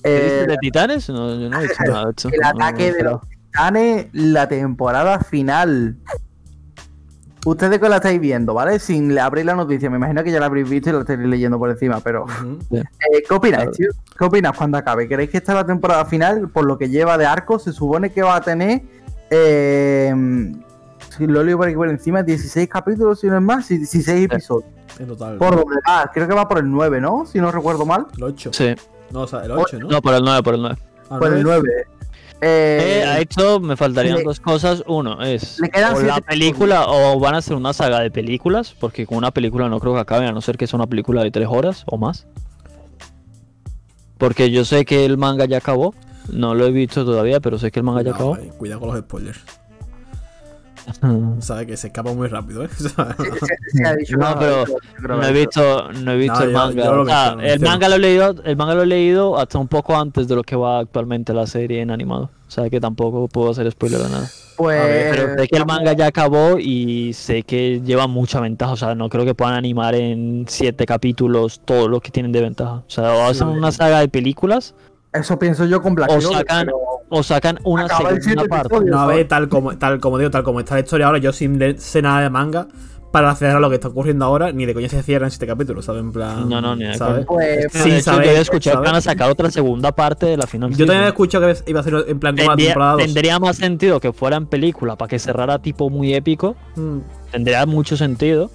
¿Qué 0.03 0.41
Eh, 0.41 0.45
de 0.47 0.57
titanes? 0.57 1.09
No, 1.09 1.35
yo 1.39 1.49
no 1.49 1.59
he 1.59 1.63
dicho 1.63 1.75
nada 1.87 2.05
de 2.05 2.13
eso. 2.17 2.29
el 2.29 2.39
No, 2.41 2.47
ataque 2.49 2.89
no, 2.91 2.95
de 2.97 3.03
los 3.03 3.21
titanes, 3.29 4.07
la 4.13 4.47
temporada 4.47 5.19
final. 5.19 5.97
Ustedes 7.45 7.79
que 7.79 7.87
la 7.87 7.95
estáis 7.97 8.19
viendo, 8.19 8.53
¿vale? 8.53 8.79
Sin 8.79 9.15
le- 9.15 9.21
abrir 9.21 9.45
la 9.45 9.55
noticia, 9.55 9.89
me 9.89 9.95
imagino 9.95 10.23
que 10.25 10.31
ya 10.31 10.39
la 10.41 10.47
habréis 10.47 10.69
visto 10.69 10.89
y 10.89 10.93
la 10.93 10.99
estáis 10.99 11.19
leyendo 11.19 11.57
por 11.57 11.69
encima, 11.69 12.01
pero 12.01 12.25
eh, 12.71 12.83
¿qué 13.27 13.33
opinas, 13.33 13.59
Claro. 13.61 13.71
tío? 13.71 13.89
¿Qué 14.17 14.25
opinas 14.25 14.57
cuando 14.57 14.77
acabe? 14.77 15.07
¿Creéis 15.07 15.29
que 15.29 15.37
esta 15.37 15.53
es 15.53 15.55
la 15.57 15.65
temporada 15.65 16.03
final? 16.05 16.49
Por 16.49 16.65
lo 16.65 16.77
que 16.77 16.89
lleva 16.89 17.17
de 17.17 17.25
arco, 17.25 17.57
se 17.57 17.71
supone 17.71 18.11
que 18.11 18.21
va 18.23 18.35
a 18.35 18.41
tener, 18.41 18.81
eh, 19.29 20.13
lo 21.27 21.43
leo 21.43 21.57
por 21.57 21.67
aquí 21.67 21.75
por 21.75 21.89
encima, 21.89 22.23
16 22.23 22.67
capítulos, 22.69 23.19
si 23.19 23.27
no 23.27 23.35
es 23.37 23.41
más, 23.41 23.69
y 23.71 23.77
16 23.77 24.25
episodios. 24.25 24.69
En 24.99 25.07
total. 25.07 25.37
¿Por 25.37 25.55
dónde 25.55 25.75
va? 25.87 26.09
Creo 26.13 26.27
que 26.27 26.33
va 26.33 26.47
por 26.47 26.59
el 26.59 26.69
9, 26.71 26.99
¿no? 27.01 27.25
Si 27.25 27.39
no 27.39 27.51
recuerdo 27.51 27.85
mal. 27.85 28.05
El 28.17 28.23
8. 28.23 28.51
Sí. 28.53 28.75
No, 29.11 29.21
o 29.21 29.27
sea, 29.27 29.41
el 29.45 29.51
8, 29.51 29.79
¿no? 29.79 29.87
No, 29.87 30.01
por 30.01 30.13
el 30.13 30.23
9, 30.23 30.43
por 30.43 30.53
el 30.55 30.61
9. 30.61 30.77
Ah, 31.09 31.17
Por 31.19 31.27
el 31.33 31.43
¿no 31.43 31.53
es? 31.53 31.61
9. 31.63 31.69
Eh, 32.41 33.01
Eh, 33.01 33.03
a 33.03 33.19
esto 33.19 33.59
me 33.59 33.75
faltarían 33.75 34.17
le- 34.17 34.23
dos 34.23 34.39
cosas. 34.39 34.81
Uno 34.87 35.21
es 35.21 35.59
le 35.59 35.69
quedan 35.69 35.95
o 35.95 35.99
la 36.01 36.21
película 36.21 36.85
o 36.87 37.19
van 37.19 37.35
a 37.35 37.39
hacer 37.39 37.55
una 37.55 37.73
saga 37.73 37.99
de 37.99 38.11
películas, 38.11 38.73
porque 38.79 39.05
con 39.05 39.17
una 39.17 39.31
película 39.31 39.67
no 39.67 39.79
creo 39.79 39.93
que 39.95 39.99
acabe, 39.99 40.25
a 40.27 40.31
no 40.31 40.39
ser 40.39 40.57
que 40.57 40.65
sea 40.67 40.77
una 40.77 40.87
película 40.87 41.21
de 41.23 41.31
tres 41.31 41.47
horas 41.49 41.83
o 41.87 41.97
más. 41.97 42.27
Porque 44.17 44.51
yo 44.51 44.65
sé 44.65 44.85
que 44.85 45.05
el 45.05 45.17
manga 45.17 45.45
ya 45.45 45.57
acabó. 45.57 45.93
No 46.31 46.53
lo 46.53 46.65
he 46.65 46.71
visto 46.71 47.03
todavía, 47.05 47.39
pero 47.39 47.57
sé 47.57 47.71
que 47.71 47.79
el 47.79 47.83
manga 47.85 48.03
ya 48.03 48.11
acabó. 48.11 48.37
eh, 48.37 48.51
cuidado 48.57 48.81
con 48.81 48.89
los 48.89 48.99
spoilers. 48.99 49.39
¿Sabes? 51.39 51.67
Que 51.67 51.77
se 51.77 51.87
escapa 51.87 52.13
muy 52.13 52.27
rápido, 52.27 52.63
¿eh? 52.63 52.69
O 52.79 52.89
sea, 52.89 53.15
Sí, 53.19 53.25
sí, 53.39 53.45
sí, 53.77 53.83
ha 53.85 53.95
dicho, 53.95 54.17
No, 54.17 54.35
pero 54.39 54.65
yo 54.65 54.75
No 55.07 55.23
he 55.27 55.31
visto, 55.33 55.91
no 55.93 56.11
he 56.11 56.17
visto 56.17 56.39
No, 56.39 56.43
el 56.45 56.51
yo- 56.51 56.57
manga. 56.57 56.83
yo 56.85 56.95
lo 56.95 57.01
O 57.03 57.05
sea, 57.05 57.35
menciono, 57.35 57.53
el 57.53 57.59
manga 57.61 57.89
lo 57.89 57.95
he 57.95 57.99
leído, 57.99 58.35
el 58.43 58.57
manga 58.57 58.75
lo 58.75 58.83
he 58.83 58.85
leído 58.87 59.37
hasta 59.39 59.57
un 59.57 59.67
poco 59.67 59.97
antes 59.97 60.27
de 60.27 60.35
lo 60.35 60.43
que 60.43 60.55
va 60.55 60.79
actualmente 60.79 61.33
la 61.33 61.47
serie 61.47 61.81
en 61.81 61.91
animado. 61.91 62.29
O 62.47 62.51
sea 62.51 62.67
que 62.69 62.79
tampoco 62.79 63.27
puedo 63.27 63.51
hacer 63.51 63.69
spoiler 63.71 63.99
de 64.01 64.09
nada. 64.09 64.27
Pues, 64.57 64.83
ver, 64.83 65.11
Pero 65.15 65.35
sé 65.37 65.47
que 65.47 65.57
el 65.57 65.65
manga 65.65 65.93
ya 65.93 66.07
acabó 66.07 66.57
y 66.59 67.13
sé 67.13 67.43
que 67.43 67.79
lleva 67.81 68.07
mucha 68.07 68.39
ventaja. 68.41 68.71
O 68.73 68.75
sea, 68.75 68.95
no 68.95 69.07
creo 69.07 69.23
que 69.23 69.35
puedan 69.35 69.53
animar 69.55 69.93
en 69.95 70.45
siete 70.47 70.85
capítulos 70.87 71.61
todo 71.63 71.87
lo 71.87 72.01
que 72.01 72.09
tienen 72.11 72.31
de 72.31 72.41
ventaja. 72.41 72.73
O 72.75 72.83
sea, 72.87 73.13
o 73.13 73.21
hacen 73.27 73.47
una 73.47 73.71
saga 73.71 73.99
de 73.99 74.07
películas 74.09 74.73
Eso 75.13 75.37
pienso 75.39 75.65
yo 75.65 75.81
con 75.81 75.93
Black 75.95 76.09
o 76.11 76.19
sacan, 76.21 76.65
pero- 76.65 76.77
o 77.09 77.23
sacan 77.23 77.59
una 77.63 77.85
Acaba 77.85 78.11
segunda 78.19 78.45
parte. 78.45 78.79
no, 78.85 78.99
a 78.99 79.07
ver, 79.07 79.27
tal 79.27 79.49
como, 79.49 79.77
tal 79.77 79.99
como 79.99 80.17
digo, 80.17 80.31
tal 80.31 80.43
como 80.43 80.59
está 80.59 80.75
la 80.75 80.81
historia 80.81 81.07
ahora, 81.07 81.17
yo 81.19 81.33
sin 81.33 81.77
sé 81.79 82.01
nada 82.01 82.21
de 82.21 82.29
manga 82.29 82.67
para 83.11 83.33
cerrar 83.33 83.59
lo 83.59 83.69
que 83.69 83.75
está 83.75 83.87
ocurriendo 83.87 84.23
ahora, 84.25 84.51
ni 84.51 84.67
de 84.67 84.73
coña 84.75 84.87
se 84.87 85.01
cierra 85.01 85.25
en 85.25 85.31
siete 85.31 85.47
capítulos, 85.47 85.83
¿sabes? 85.85 86.01
En 86.01 86.11
plan. 86.11 86.47
No, 86.47 86.61
no, 86.61 86.75
ni 86.75 86.85
de 86.85 86.93
¿sabes? 86.93 87.25
Pues, 87.25 87.65
Sí, 87.71 87.89
hecho, 87.93 88.01
saber, 88.01 88.25
yo 88.27 88.31
he 88.33 88.39
escuchado 88.39 88.73
que 88.73 88.75
saber. 88.77 88.87
van 88.87 88.95
a 88.95 89.01
sacar 89.01 89.31
otra 89.31 89.49
segunda 89.49 89.91
parte 89.91 90.27
de 90.27 90.37
la 90.37 90.45
final. 90.45 90.69
Yo 90.75 90.85
también 90.85 91.05
he 91.05 91.07
escuchado 91.07 91.47
que 91.47 91.71
iba 91.71 91.79
a 91.79 91.83
ser 91.83 92.05
en 92.07 92.19
plan 92.19 92.37
como 92.37 92.51
la 92.51 92.55
temporada 92.55 92.91
2. 92.93 93.01
tendría 93.05 93.39
más 93.39 93.57
sentido 93.57 93.99
que 93.99 94.13
fuera 94.13 94.37
en 94.37 94.45
película 94.45 94.95
para 94.95 95.09
que 95.09 95.17
cerrara 95.17 95.57
tipo 95.59 95.89
muy 95.89 96.13
épico. 96.13 96.55
Tendría 97.31 97.65
mucho 97.65 97.97
sentido. 97.97 98.51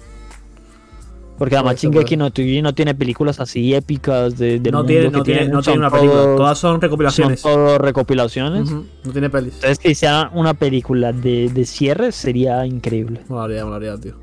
Porque 1.37 1.55
además 1.55 1.75
Shingeki 1.81 2.15
no, 2.15 2.29
no 2.61 2.73
tiene 2.73 2.95
películas 2.95 3.39
así 3.41 3.73
épicas 3.73 4.37
de, 4.37 4.59
del 4.59 4.71
No 4.71 4.79
mundo 4.79 4.87
tiene, 4.87 5.05
que 5.05 5.11
no 5.17 5.23
tiene, 5.23 5.39
tienen, 5.39 5.53
no 5.53 5.61
tiene 5.61 5.73
son 5.75 5.79
una 5.79 5.91
película, 5.91 6.21
todos- 6.21 6.37
todas 6.37 6.57
son 6.57 6.71
Son 6.75 6.81
recopilaciones. 6.81 7.41
todo 7.41 7.77
recopilaciones. 7.77 8.71
Ujú, 8.71 8.85
No 9.03 9.11
tiene 9.11 9.29
pelis. 9.29 9.53
Entonces 9.55 9.79
que 9.79 9.89
hicieran 9.91 10.29
una 10.33 10.53
película 10.53 11.11
de, 11.11 11.49
de 11.53 11.65
cierre 11.65 12.11
sería 12.13 12.65
increíble. 12.65 13.21
Molaría, 13.27 13.65
molaría, 13.65 13.97
tío. 13.97 14.13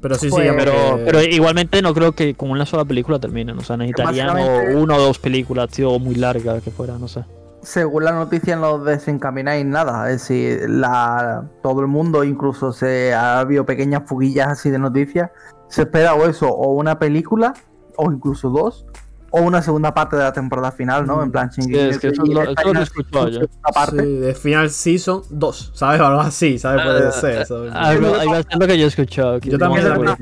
Pero 0.00 0.14
sí, 0.16 0.26
sí, 0.26 0.30
Pues- 0.30 0.52
Pero, 0.56 0.72
que- 0.72 1.02
pero 1.04 1.22
igualmente 1.22 1.82
no 1.82 1.94
creo 1.94 2.12
que 2.12 2.34
con 2.34 2.50
una 2.50 2.66
sola 2.66 2.84
película 2.84 3.18
terminen. 3.20 3.56
O 3.58 3.62
sea, 3.62 3.76
necesitarían 3.76 4.30
o 4.30 4.34
Básicamente- 4.34 4.76
una 4.76 4.96
o 4.96 5.00
dos 5.00 5.18
películas, 5.20 5.68
tío, 5.70 5.98
muy 6.00 6.14
largas 6.16 6.62
que 6.64 6.70
fuera, 6.70 6.98
no 6.98 7.06
sé. 7.06 7.24
según 7.62 8.04
la 8.04 8.12
noticia 8.12 8.56
no 8.56 8.78
desencamináis 8.82 9.66
nada. 9.66 10.10
Es 10.10 10.22
decir, 10.22 10.68
la, 10.70 11.44
todo 11.62 11.82
el 11.82 11.88
mundo, 11.88 12.24
incluso 12.24 12.72
se 12.72 13.12
ha 13.12 13.38
habido 13.40 13.66
pequeñas 13.66 14.04
fuguillas 14.06 14.48
así 14.48 14.70
de 14.70 14.78
noticias. 14.78 15.30
Se 15.70 15.82
espera 15.82 16.14
o 16.14 16.26
eso, 16.26 16.48
o 16.48 16.72
una 16.74 16.98
película, 16.98 17.54
o 17.96 18.12
incluso 18.12 18.50
dos, 18.50 18.84
o 19.30 19.40
una 19.42 19.62
segunda 19.62 19.94
parte 19.94 20.16
de 20.16 20.22
la 20.24 20.32
temporada 20.32 20.72
final, 20.72 21.06
¿no? 21.06 21.22
En 21.22 21.30
plan, 21.30 21.50
Sí, 21.52 21.60
Shingeki 21.62 21.88
es 21.90 21.98
que 22.00 22.06
no 22.08 22.12
eso 22.12 22.22
lo- 22.26 22.72
lo 22.72 22.80
he 22.80 22.82
escuchado 22.82 23.28
yo. 23.28 23.40
parte. 23.72 24.02
Sí, 24.02 24.16
de 24.18 24.34
Final 24.34 24.70
Season 24.70 25.22
2, 25.30 25.70
¿sabes? 25.74 26.00
O 26.00 26.06
algo 26.08 26.20
así, 26.20 26.58
¿sabes? 26.58 26.82
Puede 26.84 27.12
ser, 27.12 27.46
¿sabes? 27.46 27.72
Algo, 27.74 28.14
algo 28.14 28.34
así 28.34 28.46
lo 28.58 28.66
que 28.66 28.76
yo 28.78 28.84
he 28.84 28.88
escuchado. 28.88 29.38
que 29.40 29.50
Yo 29.50 29.58
también 29.58 29.88
lo 29.88 30.12
he 30.12 30.16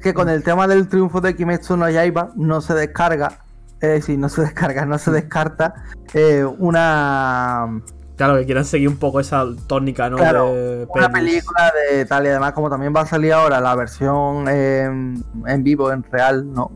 que 0.00 0.14
con 0.14 0.28
el 0.30 0.42
tema 0.42 0.66
del 0.66 0.88
triunfo 0.88 1.20
de 1.20 1.36
Kimetsu 1.36 1.76
no 1.76 1.90
Yaiba 1.90 2.30
no 2.36 2.60
se 2.62 2.72
descarga, 2.72 3.40
es 3.80 3.88
decir, 3.90 4.18
no 4.18 4.28
se 4.28 4.40
descarga, 4.42 4.86
no 4.86 4.96
se 4.96 5.10
descarta 5.10 5.74
eh, 6.14 6.44
una, 6.58 7.82
Claro, 8.20 8.36
que 8.38 8.44
quieran 8.44 8.66
seguir 8.66 8.86
un 8.86 8.98
poco 8.98 9.18
esa 9.18 9.46
tónica, 9.66 10.10
¿no? 10.10 10.18
Claro, 10.18 10.52
de 10.52 10.86
una 10.90 11.08
película 11.08 11.72
de 11.88 12.04
tal 12.04 12.26
y 12.26 12.28
además 12.28 12.52
como 12.52 12.68
también 12.68 12.92
va 12.94 13.00
a 13.00 13.06
salir 13.06 13.32
ahora 13.32 13.62
la 13.62 13.74
versión 13.74 14.46
en, 14.46 15.24
en 15.46 15.64
vivo, 15.64 15.90
en 15.90 16.02
real, 16.02 16.52
¿no? 16.52 16.70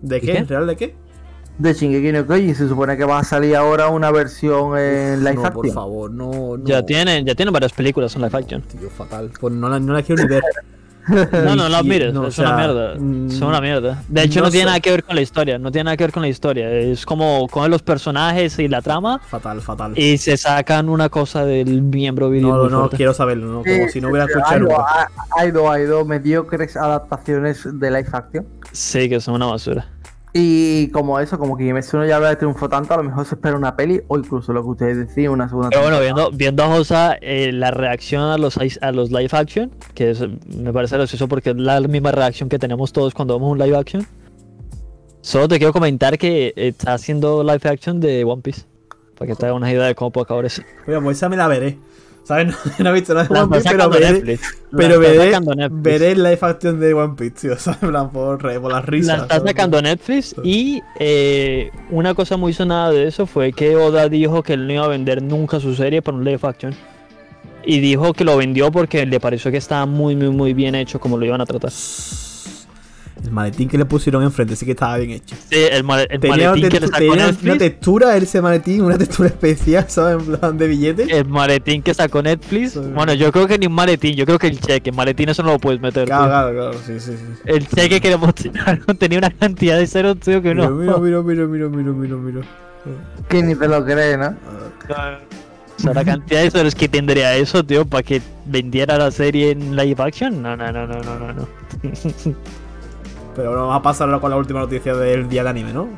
¿De 0.00 0.20
qué? 0.20 0.36
¿En 0.36 0.46
real 0.46 0.68
de 0.68 0.76
qué? 0.76 0.94
De 1.58 1.74
Shingeki 1.74 2.12
no 2.12 2.24
Kyojin, 2.28 2.54
se 2.54 2.68
supone 2.68 2.96
que 2.96 3.04
va 3.04 3.18
a 3.18 3.24
salir 3.24 3.56
ahora 3.56 3.88
una 3.88 4.12
versión 4.12 4.78
en 4.78 5.24
live 5.24 5.34
no, 5.34 5.42
por 5.42 5.66
action. 5.66 5.74
favor, 5.74 6.12
no, 6.12 6.56
no. 6.56 6.64
Ya 6.64 6.86
tienen, 6.86 7.26
ya 7.26 7.34
tienen 7.34 7.52
varias 7.52 7.72
películas 7.72 8.14
en 8.14 8.22
live 8.22 8.38
action. 8.38 8.62
Tío, 8.62 8.88
fatal. 8.88 9.32
Pues 9.40 9.52
no 9.52 9.68
la, 9.68 9.80
no 9.80 9.94
la 9.94 10.02
quiero 10.04 10.22
ni 10.22 10.28
ver. 10.28 10.44
No, 11.44 11.56
no 11.56 11.68
las 11.68 11.82
Ni- 11.82 11.90
mires, 11.90 12.12
no, 12.14 12.22
o 12.22 12.26
es 12.28 12.38
una 12.38 12.56
mierda. 12.56 12.94
mm, 12.98 13.26
Es 13.28 13.40
una 13.40 13.60
mierda. 13.60 14.02
De 14.08 14.22
hecho, 14.22 14.40
no 14.40 14.46
no, 14.46 14.50
tiene 14.50 14.64
sé. 14.64 14.66
nada 14.66 14.80
que 14.80 14.90
ver 14.90 15.04
con 15.04 15.16
la 15.16 15.22
historia. 15.22 15.58
No 15.58 15.70
tiene 15.72 15.84
nada 15.84 15.96
que 15.96 16.04
ver 16.04 16.12
con 16.12 16.22
la 16.22 16.28
historia. 16.28 16.70
Es 16.70 17.04
como 17.06 17.46
cogen 17.48 17.70
los 17.70 17.82
personajes 17.82 18.58
y 18.58 18.68
la 18.68 18.82
trama 18.82 19.18
Fatal, 19.26 19.60
fatal. 19.60 19.92
y 19.98 20.18
se 20.18 20.36
sacan 20.36 20.88
una 20.88 21.08
cosa 21.08 21.44
del 21.44 21.82
miembro 21.82 22.30
viril. 22.30 22.48
No, 22.48 22.56
no, 22.56 22.68
no 22.68 22.78
fuerte. 22.80 22.96
quiero 22.96 23.14
saberlo, 23.14 23.46
¿no? 23.46 23.62
Como 23.62 23.84
Sí, 23.86 23.88
si 23.92 24.00
no 24.00 24.08
hubiera 24.08 24.26
sí, 24.26 24.32
escuchado 24.32 24.54
hay, 25.36 25.50
dos, 25.50 25.68
hay- 25.70 25.84
dos, 25.84 26.06
mediocres 26.06 26.76
adaptaciones 26.76 27.66
de 27.72 27.90
live 27.90 28.08
action. 28.12 28.46
Sí, 28.72 29.08
que 29.08 29.20
son 29.20 29.34
una 29.34 29.46
basura. 29.46 29.86
Y 30.32 30.88
como 30.90 31.18
eso, 31.18 31.38
como 31.38 31.56
que 31.56 31.64
Kimetsu 31.64 31.96
no 31.98 32.06
Yaiba 32.06 32.36
triunfó 32.36 32.68
tanto, 32.68 32.94
a 32.94 32.98
lo 32.98 33.02
mejor 33.02 33.24
se 33.26 33.34
espera 33.34 33.56
una 33.56 33.74
peli 33.74 34.00
o 34.06 34.16
incluso 34.16 34.52
lo 34.52 34.62
que 34.62 34.68
ustedes 34.68 34.96
decían, 35.08 35.32
una 35.32 35.48
segunda 35.48 35.70
Pero 35.70 35.82
bueno, 35.82 35.98
viendo, 36.00 36.30
viendo 36.30 36.62
a 36.62 36.68
Josa, 36.68 37.16
eh, 37.20 37.50
la 37.52 37.70
reacción 37.72 38.22
a 38.22 38.38
los, 38.38 38.56
a 38.80 38.92
los 38.92 39.10
live 39.10 39.28
action, 39.32 39.72
que 39.94 40.10
es- 40.10 40.20
me 40.56 40.72
parece 40.72 40.96
gracioso 40.96 41.26
porque 41.26 41.50
es 41.50 41.56
la 41.56 41.80
misma 41.80 42.12
reacción 42.12 42.48
que 42.48 42.58
tenemos 42.60 42.92
todos 42.92 43.12
cuando 43.12 43.34
vemos 43.34 43.50
un 43.52 43.58
live 43.58 43.76
action. 43.76 44.06
Solo 45.22 45.48
te 45.48 45.58
quiero 45.58 45.72
comentar 45.72 46.16
que 46.16 46.52
está 46.56 46.94
haciendo 46.94 47.42
live 47.42 47.60
action 47.68 48.00
de 48.00 48.24
One 48.24 48.42
Piece. 48.42 48.62
Para 49.18 49.30
que 49.32 49.36
te 49.36 49.44
hagas 49.46 49.56
una 49.56 49.70
idea 49.70 49.84
de 49.84 49.94
cómo 49.94 50.10
puede 50.12 50.24
acabar 50.24 50.46
eso. 50.46 50.62
Oye, 50.86 50.98
pues 51.00 51.18
esa 51.18 51.28
me 51.28 51.36
la 51.36 51.46
veré. 51.46 51.76
¿Sabes? 52.30 52.54
No, 52.78 52.84
no 52.84 52.90
he 52.90 52.92
visto 52.92 53.12
nada 53.12 53.26
de 53.26 53.34
La 53.34 53.42
One 53.42 53.56
Piece, 53.56 53.70
pero 53.70 53.90
veré. 53.90 54.38
La 54.70 54.78
pero 54.78 55.00
veré, 55.00 55.68
veré 55.70 56.14
live 56.14 56.38
action 56.40 56.78
de 56.78 56.94
One 56.94 57.14
Piece, 57.16 57.30
tío. 57.40 57.56
¿Sabes? 57.58 57.80
Plan, 57.80 58.10
por, 58.10 58.38
por 58.38 58.72
las 58.72 58.84
risas. 58.84 59.18
La 59.18 59.22
está 59.24 59.40
sacando 59.40 59.82
Netflix 59.82 60.36
y 60.44 60.80
eh, 61.00 61.70
una 61.90 62.14
cosa 62.14 62.36
muy 62.36 62.52
sonada 62.52 62.92
de 62.92 63.08
eso 63.08 63.26
fue 63.26 63.52
que 63.52 63.74
Oda 63.74 64.08
dijo 64.08 64.44
que 64.44 64.52
él 64.52 64.66
no 64.68 64.72
iba 64.74 64.84
a 64.84 64.88
vender 64.88 65.22
nunca 65.22 65.58
su 65.58 65.74
serie 65.74 66.02
por 66.02 66.14
un 66.14 66.24
live 66.24 66.40
action. 66.42 66.72
Y 67.64 67.80
dijo 67.80 68.12
que 68.14 68.24
lo 68.24 68.36
vendió 68.36 68.70
porque 68.70 69.04
le 69.04 69.18
pareció 69.18 69.50
que 69.50 69.58
estaba 69.58 69.84
muy, 69.84 70.14
muy, 70.14 70.30
muy 70.30 70.54
bien 70.54 70.76
hecho 70.76 71.00
como 71.00 71.18
lo 71.18 71.26
iban 71.26 71.40
a 71.40 71.46
tratar. 71.46 71.72
El 73.22 73.30
maletín 73.32 73.68
que 73.68 73.76
le 73.78 73.84
pusieron 73.84 74.22
enfrente 74.22 74.56
sí 74.56 74.64
que 74.64 74.72
estaba 74.72 74.96
bien 74.96 75.10
hecho. 75.10 75.36
Sí, 75.50 75.56
el, 75.70 75.84
male- 75.84 76.06
el 76.10 76.20
Tenía, 76.20 76.50
maletín 76.50 76.64
una, 76.64 76.68
que 76.70 76.80
le 76.80 76.86
sacó 76.86 76.98
tenía 76.98 77.12
una 77.12 77.26
Netflix. 77.26 77.58
textura 77.58 78.16
ese 78.16 78.40
maletín, 78.42 78.80
una 78.82 78.98
textura 78.98 79.28
especial, 79.28 79.84
¿sabes? 79.88 80.26
En 80.26 80.36
plan 80.38 80.56
de 80.58 80.66
billete. 80.68 81.02
El 81.18 81.26
maletín 81.26 81.82
que 81.82 81.92
sacó 81.94 82.22
Netflix. 82.22 82.72
Sí. 82.72 82.80
Bueno, 82.94 83.12
yo 83.14 83.30
creo 83.30 83.46
que 83.46 83.58
ni 83.58 83.66
un 83.66 83.72
maletín, 83.74 84.14
yo 84.16 84.24
creo 84.26 84.38
que 84.38 84.46
el 84.48 84.58
cheque. 84.58 84.90
El 84.90 84.96
maletín 84.96 85.28
eso 85.28 85.42
no 85.42 85.52
lo 85.52 85.58
puedes 85.58 85.80
meter. 85.80 86.06
Claro, 86.06 86.22
tío. 86.22 86.30
claro, 86.30 86.52
claro, 86.72 86.72
sí, 86.86 86.98
sí, 86.98 87.12
sí. 87.16 87.42
El 87.44 87.68
cheque 87.68 88.00
que 88.00 88.08
le 88.08 88.16
mostraron 88.16 88.96
tenía 88.98 89.18
una 89.18 89.30
cantidad 89.30 89.78
de 89.78 89.86
ceros, 89.86 90.18
tío, 90.18 90.40
que 90.40 90.54
no. 90.54 90.70
Mira, 90.70 90.96
mira, 90.98 91.22
mira, 91.22 91.46
mira, 91.46 91.68
mira, 91.68 91.92
mira, 91.92 92.16
mira. 92.16 92.40
Que 93.28 93.42
ni 93.42 93.54
te 93.54 93.68
lo 93.68 93.84
crees, 93.84 94.18
¿no? 94.18 94.28
O 94.28 95.82
sea, 95.82 95.94
la 95.94 96.04
cantidad 96.04 96.42
de 96.42 96.50
ceros 96.50 96.74
que 96.74 96.88
tendría 96.88 97.34
eso, 97.36 97.62
tío, 97.64 97.84
para 97.86 98.02
que 98.02 98.20
vendiera 98.46 98.98
la 98.98 99.10
serie 99.10 99.50
en 99.52 99.76
live 99.76 100.02
action. 100.02 100.42
No, 100.42 100.56
no, 100.56 100.72
no, 100.72 100.86
no, 100.86 101.02
no, 101.02 101.18
no. 101.18 101.32
no. 101.34 101.48
Pero 103.40 103.54
vamos 103.54 103.74
a 103.76 103.82
pasar 103.82 104.08
ahora 104.08 104.20
con 104.20 104.30
la 104.30 104.36
última 104.36 104.60
noticia 104.60 104.94
del 104.94 105.28
día 105.28 105.42
de 105.44 105.48
anime, 105.50 105.72
¿no? 105.72 105.88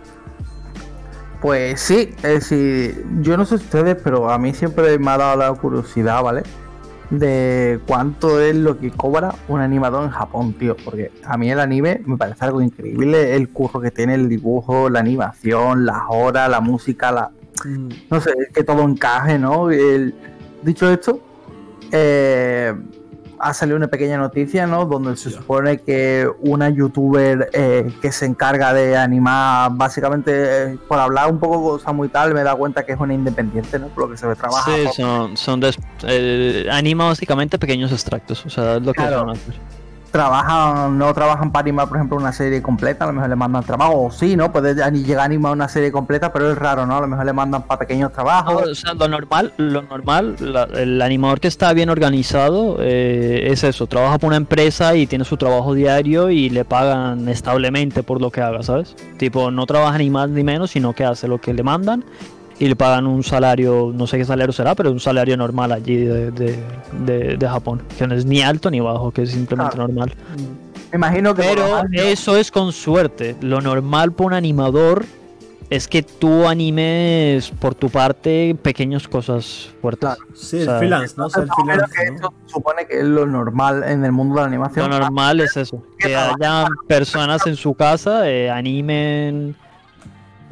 Pues 1.40 1.80
sí, 1.80 2.14
es 2.18 2.22
decir, 2.22 3.04
yo 3.20 3.36
no 3.36 3.44
sé 3.44 3.56
ustedes, 3.56 3.96
pero 4.02 4.30
a 4.30 4.38
mí 4.38 4.54
siempre 4.54 4.96
me 4.98 5.10
ha 5.10 5.18
dado 5.18 5.36
la 5.36 5.52
curiosidad, 5.52 6.22
¿vale? 6.22 6.44
De 7.10 7.80
cuánto 7.86 8.40
es 8.40 8.54
lo 8.54 8.78
que 8.78 8.90
cobra 8.92 9.34
un 9.48 9.60
animador 9.60 10.04
en 10.04 10.10
Japón, 10.10 10.52
tío. 10.54 10.76
Porque 10.84 11.10
a 11.24 11.36
mí 11.36 11.50
el 11.50 11.58
anime 11.58 12.00
me 12.06 12.16
parece 12.16 12.44
algo 12.44 12.60
increíble, 12.62 13.34
el 13.34 13.48
curro 13.50 13.80
que 13.80 13.90
tiene 13.90 14.14
el 14.14 14.28
dibujo, 14.28 14.88
la 14.88 15.00
animación, 15.00 15.84
las 15.84 16.02
horas, 16.08 16.48
la 16.48 16.60
música, 16.60 17.10
la... 17.10 17.30
Mm, 17.64 17.88
No 18.08 18.20
sé, 18.20 18.32
que 18.54 18.62
todo 18.62 18.82
encaje, 18.82 19.38
¿no? 19.38 19.70
El- 19.70 20.14
Dicho 20.62 20.88
esto, 20.88 21.18
eh, 21.90 22.72
ha 23.44 23.52
salido 23.54 23.76
una 23.76 23.88
pequeña 23.88 24.16
noticia, 24.18 24.66
¿no? 24.68 24.84
Donde 24.86 25.16
se 25.16 25.30
supone 25.30 25.78
que 25.78 26.28
una 26.42 26.68
youtuber 26.70 27.50
eh, 27.52 27.92
que 28.00 28.12
se 28.12 28.24
encarga 28.24 28.72
de 28.72 28.96
animar, 28.96 29.72
básicamente, 29.74 30.32
eh, 30.72 30.78
por 30.86 31.00
hablar 31.00 31.28
un 31.30 31.40
poco 31.40 31.60
cosa 31.62 31.92
muy 31.92 32.08
tal, 32.08 32.32
me 32.34 32.44
da 32.44 32.54
cuenta 32.54 32.84
que 32.86 32.92
es 32.92 33.00
una 33.00 33.14
independiente, 33.14 33.78
¿no? 33.80 33.88
Por 33.88 34.04
lo 34.04 34.10
que 34.10 34.16
se 34.16 34.26
ve 34.28 34.36
trabaja. 34.36 34.70
Sí, 34.72 34.86
son, 34.94 35.36
son 35.36 35.58
des- 35.58 35.78
eh, 36.06 36.68
anima 36.70 37.06
básicamente 37.06 37.58
pequeños 37.58 37.90
extractos. 37.90 38.46
O 38.46 38.50
sea, 38.50 38.76
es 38.76 38.82
lo 38.82 38.92
que 38.92 39.00
Claro. 39.02 39.28
hacer. 39.30 39.54
Trabajan, 40.12 40.98
no 40.98 41.12
trabajan 41.14 41.50
para 41.50 41.62
animar, 41.62 41.88
por 41.88 41.96
ejemplo, 41.96 42.18
una 42.18 42.32
serie 42.32 42.60
completa, 42.62 43.04
a 43.04 43.06
lo 43.08 43.14
mejor 43.14 43.30
le 43.30 43.36
mandan 43.36 43.64
trabajo, 43.64 44.04
o 44.04 44.10
sí, 44.10 44.36
¿no? 44.36 44.52
Puede 44.52 44.74
llegar 44.74 45.22
a 45.22 45.24
animar 45.24 45.52
una 45.52 45.68
serie 45.68 45.90
completa, 45.90 46.32
pero 46.32 46.52
es 46.52 46.58
raro, 46.58 46.86
¿no? 46.86 46.98
A 46.98 47.00
lo 47.00 47.08
mejor 47.08 47.24
le 47.24 47.32
mandan 47.32 47.62
para 47.62 47.78
pequeños 47.78 48.12
trabajos. 48.12 48.84
lo 48.94 49.08
normal, 49.08 49.52
lo 49.56 49.82
normal, 49.82 50.36
el 50.74 51.00
animador 51.00 51.40
que 51.40 51.48
está 51.48 51.72
bien 51.72 51.88
organizado 51.88 52.76
eh, 52.80 53.48
es 53.50 53.64
eso, 53.64 53.86
trabaja 53.86 54.18
por 54.18 54.28
una 54.28 54.36
empresa 54.36 54.94
y 54.94 55.06
tiene 55.06 55.24
su 55.24 55.36
trabajo 55.36 55.74
diario 55.74 56.30
y 56.30 56.50
le 56.50 56.64
pagan 56.64 57.28
establemente 57.28 58.02
por 58.02 58.20
lo 58.20 58.30
que 58.30 58.42
haga, 58.42 58.62
¿sabes? 58.62 58.94
Tipo, 59.16 59.50
no 59.50 59.66
trabaja 59.66 59.98
ni 59.98 60.10
más 60.10 60.28
ni 60.28 60.44
menos, 60.44 60.72
sino 60.72 60.92
que 60.92 61.04
hace 61.04 61.26
lo 61.26 61.40
que 61.40 61.54
le 61.54 61.62
mandan 61.62 62.04
y 62.58 62.68
le 62.68 62.76
pagan 62.76 63.06
un 63.06 63.22
salario, 63.22 63.90
no 63.94 64.06
sé 64.06 64.18
qué 64.18 64.24
salario 64.24 64.52
será, 64.52 64.74
pero 64.74 64.90
un 64.92 65.00
salario 65.00 65.36
normal 65.36 65.72
allí 65.72 65.96
de, 65.96 66.30
de, 66.30 66.58
de- 67.04 67.36
de 67.36 67.48
Japón, 67.48 67.82
que 67.98 68.06
no 68.06 68.14
es 68.14 68.24
ni 68.24 68.40
alto 68.42 68.70
ni 68.70 68.80
bajo, 68.80 69.10
que 69.10 69.22
es 69.22 69.30
simplemente 69.30 69.74
Claro. 69.76 69.88
normal. 69.88 70.12
Me 70.90 70.96
imagino 70.96 71.34
que 71.34 71.42
Pero 71.42 71.80
eso 71.92 72.36
es 72.36 72.50
con 72.50 72.70
suerte. 72.72 73.34
Lo 73.40 73.60
normal 73.62 74.12
para 74.12 74.26
un 74.26 74.32
animador 74.34 75.04
es 75.70 75.88
que 75.88 76.02
tú 76.02 76.46
animes 76.46 77.50
por 77.58 77.74
tu 77.74 77.88
parte 77.88 78.54
pequeñas 78.60 79.08
cosas 79.08 79.70
fuertes. 79.80 80.00
Claro. 80.10 80.20
Sí, 80.34 80.56
O 80.56 80.58
el 80.60 80.64
sea, 80.66 80.78
freelance, 80.78 81.14
¿no? 81.16 81.30
Freelance, 81.30 81.94
supone 82.44 82.86
que 82.86 82.98
es 82.98 83.04
lo 83.06 83.24
normal 83.26 83.82
en 83.84 84.04
el 84.04 84.12
mundo 84.12 84.34
de 84.34 84.40
la 84.42 84.46
animación. 84.48 84.90
Lo 84.90 84.98
normal 84.98 85.40
es 85.40 85.56
eso, 85.56 85.82
que 85.98 86.14
haya 86.14 86.66
personas 86.86 87.46
en 87.46 87.56
su 87.56 87.72
casa, 87.72 88.28
eh, 88.28 88.50
animen 88.50 89.56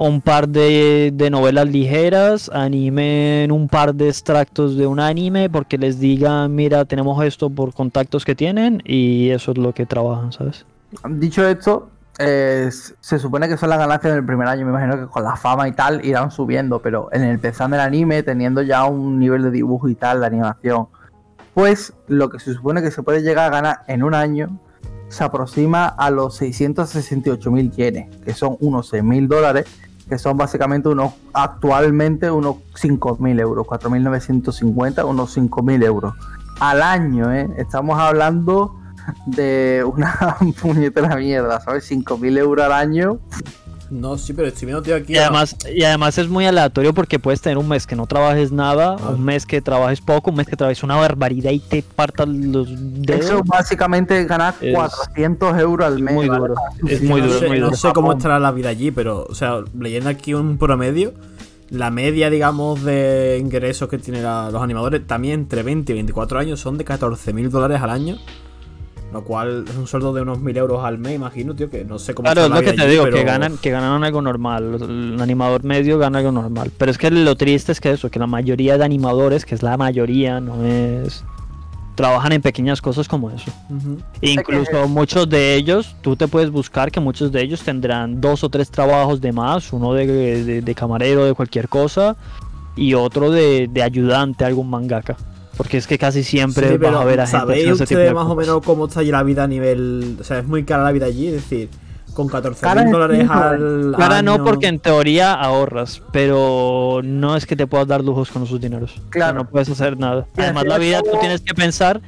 un 0.08 0.22
par 0.22 0.48
de, 0.48 1.12
de 1.12 1.28
novelas 1.28 1.68
ligeras, 1.68 2.50
animen 2.54 3.52
un 3.52 3.68
par 3.68 3.94
de 3.94 4.08
extractos 4.08 4.76
de 4.76 4.86
un 4.86 4.98
anime, 4.98 5.50
porque 5.50 5.76
les 5.76 6.00
digan, 6.00 6.54
mira, 6.54 6.86
tenemos 6.86 7.22
esto 7.22 7.50
por 7.50 7.74
contactos 7.74 8.24
que 8.24 8.34
tienen, 8.34 8.82
y 8.86 9.28
eso 9.28 9.52
es 9.52 9.58
lo 9.58 9.74
que 9.74 9.84
trabajan, 9.84 10.32
¿sabes? 10.32 10.64
Dicho 11.06 11.46
esto, 11.46 11.90
eh, 12.18 12.70
se 13.00 13.18
supone 13.18 13.46
que 13.46 13.58
son 13.58 13.68
las 13.68 13.78
ganancias 13.78 14.14
del 14.14 14.24
primer 14.24 14.48
año. 14.48 14.64
Me 14.64 14.70
imagino 14.70 14.98
que 14.98 15.06
con 15.06 15.22
la 15.22 15.36
fama 15.36 15.68
y 15.68 15.72
tal 15.72 16.02
irán 16.02 16.30
subiendo, 16.30 16.80
pero 16.80 17.10
en 17.12 17.22
el 17.22 17.32
empezar 17.32 17.68
del 17.68 17.80
anime, 17.80 18.22
teniendo 18.22 18.62
ya 18.62 18.86
un 18.86 19.18
nivel 19.18 19.42
de 19.42 19.50
dibujo 19.50 19.86
y 19.90 19.94
tal, 19.94 20.20
de 20.20 20.26
animación, 20.26 20.88
pues 21.52 21.92
lo 22.08 22.30
que 22.30 22.38
se 22.38 22.54
supone 22.54 22.80
que 22.80 22.90
se 22.90 23.02
puede 23.02 23.20
llegar 23.20 23.48
a 23.48 23.54
ganar 23.54 23.80
en 23.86 24.02
un 24.02 24.14
año 24.14 24.58
se 25.08 25.24
aproxima 25.24 25.88
a 25.88 26.10
los 26.10 26.36
668 26.36 27.50
mil 27.50 27.70
yenes, 27.72 28.16
que 28.24 28.32
son 28.32 28.56
unos 28.60 28.88
6 28.88 29.02
mil 29.02 29.28
dólares, 29.28 29.66
que 30.10 30.18
son 30.18 30.36
básicamente 30.36 30.88
unos, 30.88 31.12
actualmente 31.32 32.30
unos 32.32 32.56
5 32.74 33.18
mil 33.20 33.38
euros, 33.38 33.64
4.950, 33.64 35.08
unos 35.08 35.32
5 35.32 35.62
mil 35.62 35.82
euros 35.84 36.14
al 36.58 36.82
año, 36.82 37.32
¿eh? 37.32 37.48
Estamos 37.56 37.96
hablando 37.98 38.74
de 39.26 39.84
una 39.86 40.36
puñetera 40.60 41.14
mierda, 41.14 41.60
¿sabes? 41.60 41.84
5 41.84 42.18
mil 42.18 42.36
euros 42.38 42.66
al 42.66 42.72
año. 42.72 43.20
No, 43.90 44.16
sí, 44.16 44.32
pero 44.32 44.46
estoy 44.48 44.66
viendo, 44.66 44.82
tío, 44.82 44.94
aquí. 44.94 45.14
Y 45.14 45.16
además, 45.18 45.56
y 45.74 45.82
además 45.82 46.16
es 46.16 46.28
muy 46.28 46.46
aleatorio 46.46 46.94
porque 46.94 47.18
puedes 47.18 47.40
tener 47.40 47.58
un 47.58 47.66
mes 47.68 47.86
que 47.88 47.96
no 47.96 48.06
trabajes 48.06 48.52
nada, 48.52 48.96
Ah. 49.00 49.10
un 49.10 49.24
mes 49.24 49.46
que 49.46 49.60
trabajes 49.60 50.00
poco, 50.00 50.30
un 50.30 50.36
mes 50.36 50.46
que 50.46 50.54
trabajes 50.56 50.82
una 50.84 50.94
barbaridad 50.96 51.50
y 51.50 51.58
te 51.58 51.82
partan 51.82 52.52
los 52.52 52.68
dedos. 52.70 53.24
Eso 53.26 53.42
básicamente 53.44 54.20
es 54.20 54.28
ganar 54.28 54.54
Es- 54.60 54.74
400 54.74 55.58
euros 55.58 55.86
al 55.88 56.00
mes. 56.00 56.14
muy 56.14 56.28
¿vale? 56.28 56.40
duro, 56.40 56.54
es 56.86 57.00
Sí, 57.00 57.06
muy 57.06 57.20
no 57.20 57.26
duro, 57.26 57.38
sé, 57.40 57.48
muy 57.48 57.58
no 57.58 57.74
sé 57.74 57.92
cómo 57.92 58.12
estará 58.12 58.38
la 58.38 58.52
vida 58.52 58.68
allí, 58.68 58.90
pero, 58.92 59.26
o 59.28 59.34
sea, 59.34 59.60
leyendo 59.78 60.08
aquí 60.08 60.34
un 60.34 60.56
promedio, 60.56 61.12
la 61.70 61.90
media, 61.90 62.30
digamos, 62.30 62.82
de 62.84 63.38
ingresos 63.40 63.88
que 63.88 63.98
tienen 63.98 64.22
la- 64.22 64.50
los 64.52 64.62
animadores, 64.62 65.06
también 65.06 65.40
entre 65.40 65.62
20 65.64 65.92
y 65.92 65.94
24 65.96 66.38
años, 66.38 66.60
son 66.60 66.78
de 66.78 66.84
14 66.84 67.32
mil 67.32 67.50
dólares 67.50 67.80
al 67.82 67.90
año. 67.90 68.16
Lo 69.12 69.24
cual 69.24 69.64
es 69.68 69.74
un 69.76 69.86
sueldo 69.88 70.12
de 70.12 70.22
unos 70.22 70.38
mil 70.40 70.56
euros 70.56 70.84
al 70.84 70.98
mes, 70.98 71.14
imagino, 71.16 71.54
tío, 71.54 71.68
que 71.68 71.84
no 71.84 71.98
sé 71.98 72.14
cómo 72.14 72.26
Claro, 72.26 72.44
es 72.44 72.50
lo 72.50 72.60
que 72.60 72.72
te 72.74 72.82
allí, 72.82 72.90
digo, 72.92 73.04
pero- 73.04 73.16
que 73.16 73.24
ganan, 73.24 73.56
que 73.58 73.70
ganan 73.70 74.04
algo 74.04 74.22
normal. 74.22 74.76
El 74.80 75.20
animador 75.20 75.64
medio 75.64 75.98
gana 75.98 76.18
algo 76.18 76.30
normal. 76.32 76.70
Pero 76.78 76.90
es 76.92 76.98
que 76.98 77.10
lo 77.10 77.34
triste 77.36 77.72
es 77.72 77.80
que 77.80 77.90
eso, 77.90 78.08
que 78.10 78.18
la 78.20 78.26
mayoría 78.28 78.78
de 78.78 78.84
animadores, 78.84 79.44
que 79.44 79.54
es 79.56 79.62
la 79.62 79.76
mayoría, 79.76 80.40
no 80.40 80.64
es. 80.64 81.24
trabajan 81.96 82.32
en 82.32 82.40
pequeñas 82.40 82.80
cosas 82.80 83.06
como 83.08 83.30
eso. 83.30 83.50
Incluso 84.22 84.88
muchos 84.88 85.28
de 85.28 85.54
ellos, 85.56 85.94
tú 86.00 86.16
te 86.16 86.28
puedes 86.28 86.50
buscar 86.50 86.90
que 86.90 86.98
muchos 86.98 87.30
de 87.30 87.42
ellos 87.42 87.60
tendrán 87.62 88.22
dos 88.22 88.42
o 88.42 88.48
tres 88.48 88.70
trabajos 88.70 89.20
de 89.20 89.32
más, 89.32 89.70
uno 89.72 89.92
de, 89.92 90.06
de- 90.44 90.62
de 90.62 90.74
camarero 90.74 91.26
de 91.26 91.34
cualquier 91.34 91.68
cosa 91.68 92.16
y 92.74 92.94
otro 92.94 93.30
de, 93.30 93.68
de 93.70 93.82
ayudante 93.82 94.44
a 94.44 94.46
algún 94.46 94.70
mangaka. 94.70 95.16
Porque 95.60 95.76
es 95.76 95.86
que 95.86 95.98
casi 95.98 96.22
siempre 96.24 96.70
Sí, 96.70 96.76
vas 96.78 96.94
a 96.94 97.04
ver 97.04 97.20
a 97.20 97.26
gente 97.26 97.38
¿sabéis 97.38 97.64
tipo 97.64 97.82
ustedes 97.82 98.08
de 98.08 98.14
más 98.14 98.24
o 98.26 98.34
menos 98.34 98.62
cómo 98.64 98.86
está 98.86 99.00
allí 99.00 99.10
la 99.10 99.22
vida 99.22 99.44
a 99.44 99.46
nivel... 99.46 100.16
O 100.18 100.24
sea, 100.24 100.38
es 100.38 100.46
muy 100.46 100.64
cara 100.64 100.82
la 100.84 100.90
vida 100.92 101.04
allí, 101.04 101.26
es 101.26 101.34
decir, 101.34 101.68
con 102.14 102.28
14 102.28 102.62
Cara 102.62 102.82
mil 102.82 102.92
dólares 102.92 103.28
al 103.28 103.92
Claro, 103.94 104.22
no, 104.22 104.34
año- 104.36 104.44
porque 104.44 104.68
en 104.68 104.78
teoría 104.78 105.34
ahorras, 105.34 106.00
pero 106.12 107.00
no 107.04 107.36
es 107.36 107.44
que 107.44 107.56
te 107.56 107.66
puedas 107.66 107.86
dar 107.86 108.02
lujos 108.02 108.30
con 108.30 108.44
esos 108.44 108.58
dineros. 108.58 108.94
Claro. 109.10 109.34
no 109.40 109.48
puedes 109.50 109.68
hacer 109.68 109.98
nada. 109.98 110.26
Además, 110.38 110.64
la 110.64 110.78
vida 110.78 111.02
tú 111.02 111.10
tienes 111.20 111.42
que 111.42 111.52
pensar 111.54 112.00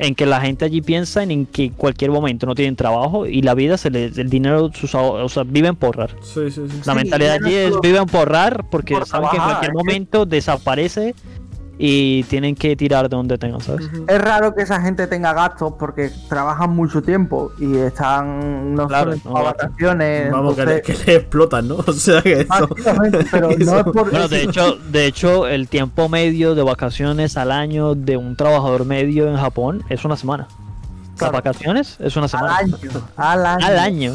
en 0.00 0.14
que 0.16 0.26
la 0.26 0.40
gente 0.40 0.64
allí 0.64 0.80
piensa 0.80 1.22
en 1.22 1.46
que 1.46 1.66
en 1.66 1.72
cualquier 1.74 2.10
momento 2.10 2.46
no 2.46 2.54
tienen 2.56 2.74
trabajo 2.76 3.26
y 3.26 3.42
la 3.42 3.54
vida 3.54 3.76
se 3.76 3.90
les, 3.90 4.16
el 4.18 4.28
dinero, 4.30 4.70
sus, 4.74 4.92
o 4.94 5.28
sea, 5.28 5.42
viven 5.44 5.74
por 5.76 5.98
ahorrar. 6.00 6.16
Sí, 6.22 6.50
sí, 6.50 6.62
sí. 6.68 6.80
La 6.84 6.92
Sí, 6.92 6.98
mentalidad 6.98 7.38
no 7.40 7.46
allí 7.46 7.56
es 7.56 7.74
viven 7.80 8.06
por 8.06 8.18
ahorrar 8.20 8.64
porque 8.70 8.94
por 8.94 9.06
saben 9.06 9.28
que 9.30 9.36
en 9.36 9.42
trabajar, 9.42 9.70
cualquier 9.70 9.74
momento 9.74 10.24
desaparece 10.26 11.14
y 11.80 12.24
tienen 12.24 12.56
que 12.56 12.74
tirar 12.74 13.08
de 13.08 13.16
donde 13.16 13.38
tengan, 13.38 13.60
¿sabes? 13.60 13.88
Es 14.08 14.20
raro 14.20 14.52
que 14.54 14.62
esa 14.62 14.80
gente 14.80 15.06
tenga 15.06 15.32
gastos 15.32 15.74
porque 15.78 16.10
trabajan 16.28 16.70
mucho 16.70 17.02
tiempo 17.02 17.52
y 17.58 17.76
están 17.76 18.74
no 18.74 18.88
Claro, 18.88 19.12
suelen 19.12 19.22
no 19.24 19.32
vacaciones. 19.44 20.32
Vamos, 20.32 20.56
que 20.56 20.64
le, 20.66 20.76
entonces- 20.78 20.98
que 21.04 21.10
le 21.12 21.16
explotan, 21.18 21.68
¿no? 21.68 21.76
O 21.86 21.92
sea 21.92 22.20
que 22.20 22.40
eso... 22.40 22.66
Básicamente, 22.68 23.18
pero 23.30 23.46
no 23.48 23.54
es 23.54 23.60
eso- 23.60 23.84
por 23.92 24.10
Bueno, 24.10 24.26
de 24.28 24.42
hecho, 24.42 24.76
de 24.90 25.06
hecho, 25.06 25.46
el 25.46 25.68
tiempo 25.68 26.08
medio 26.08 26.54
de 26.56 26.62
vacaciones 26.64 27.36
al 27.36 27.52
año 27.52 27.94
de 27.94 28.16
un 28.16 28.34
trabajador 28.34 28.84
medio 28.84 29.28
en 29.28 29.36
Japón 29.36 29.84
es 29.88 30.04
una 30.04 30.16
semana. 30.16 30.48
Las 30.48 31.18
Claro. 31.18 31.32
vacaciones 31.32 31.96
es 32.00 32.14
una 32.16 32.24
al 32.24 32.30
semana. 32.30 32.56
año, 32.58 32.76
al 33.16 33.46
año. 33.46 33.66
Al 33.66 33.78
año. 33.78 34.14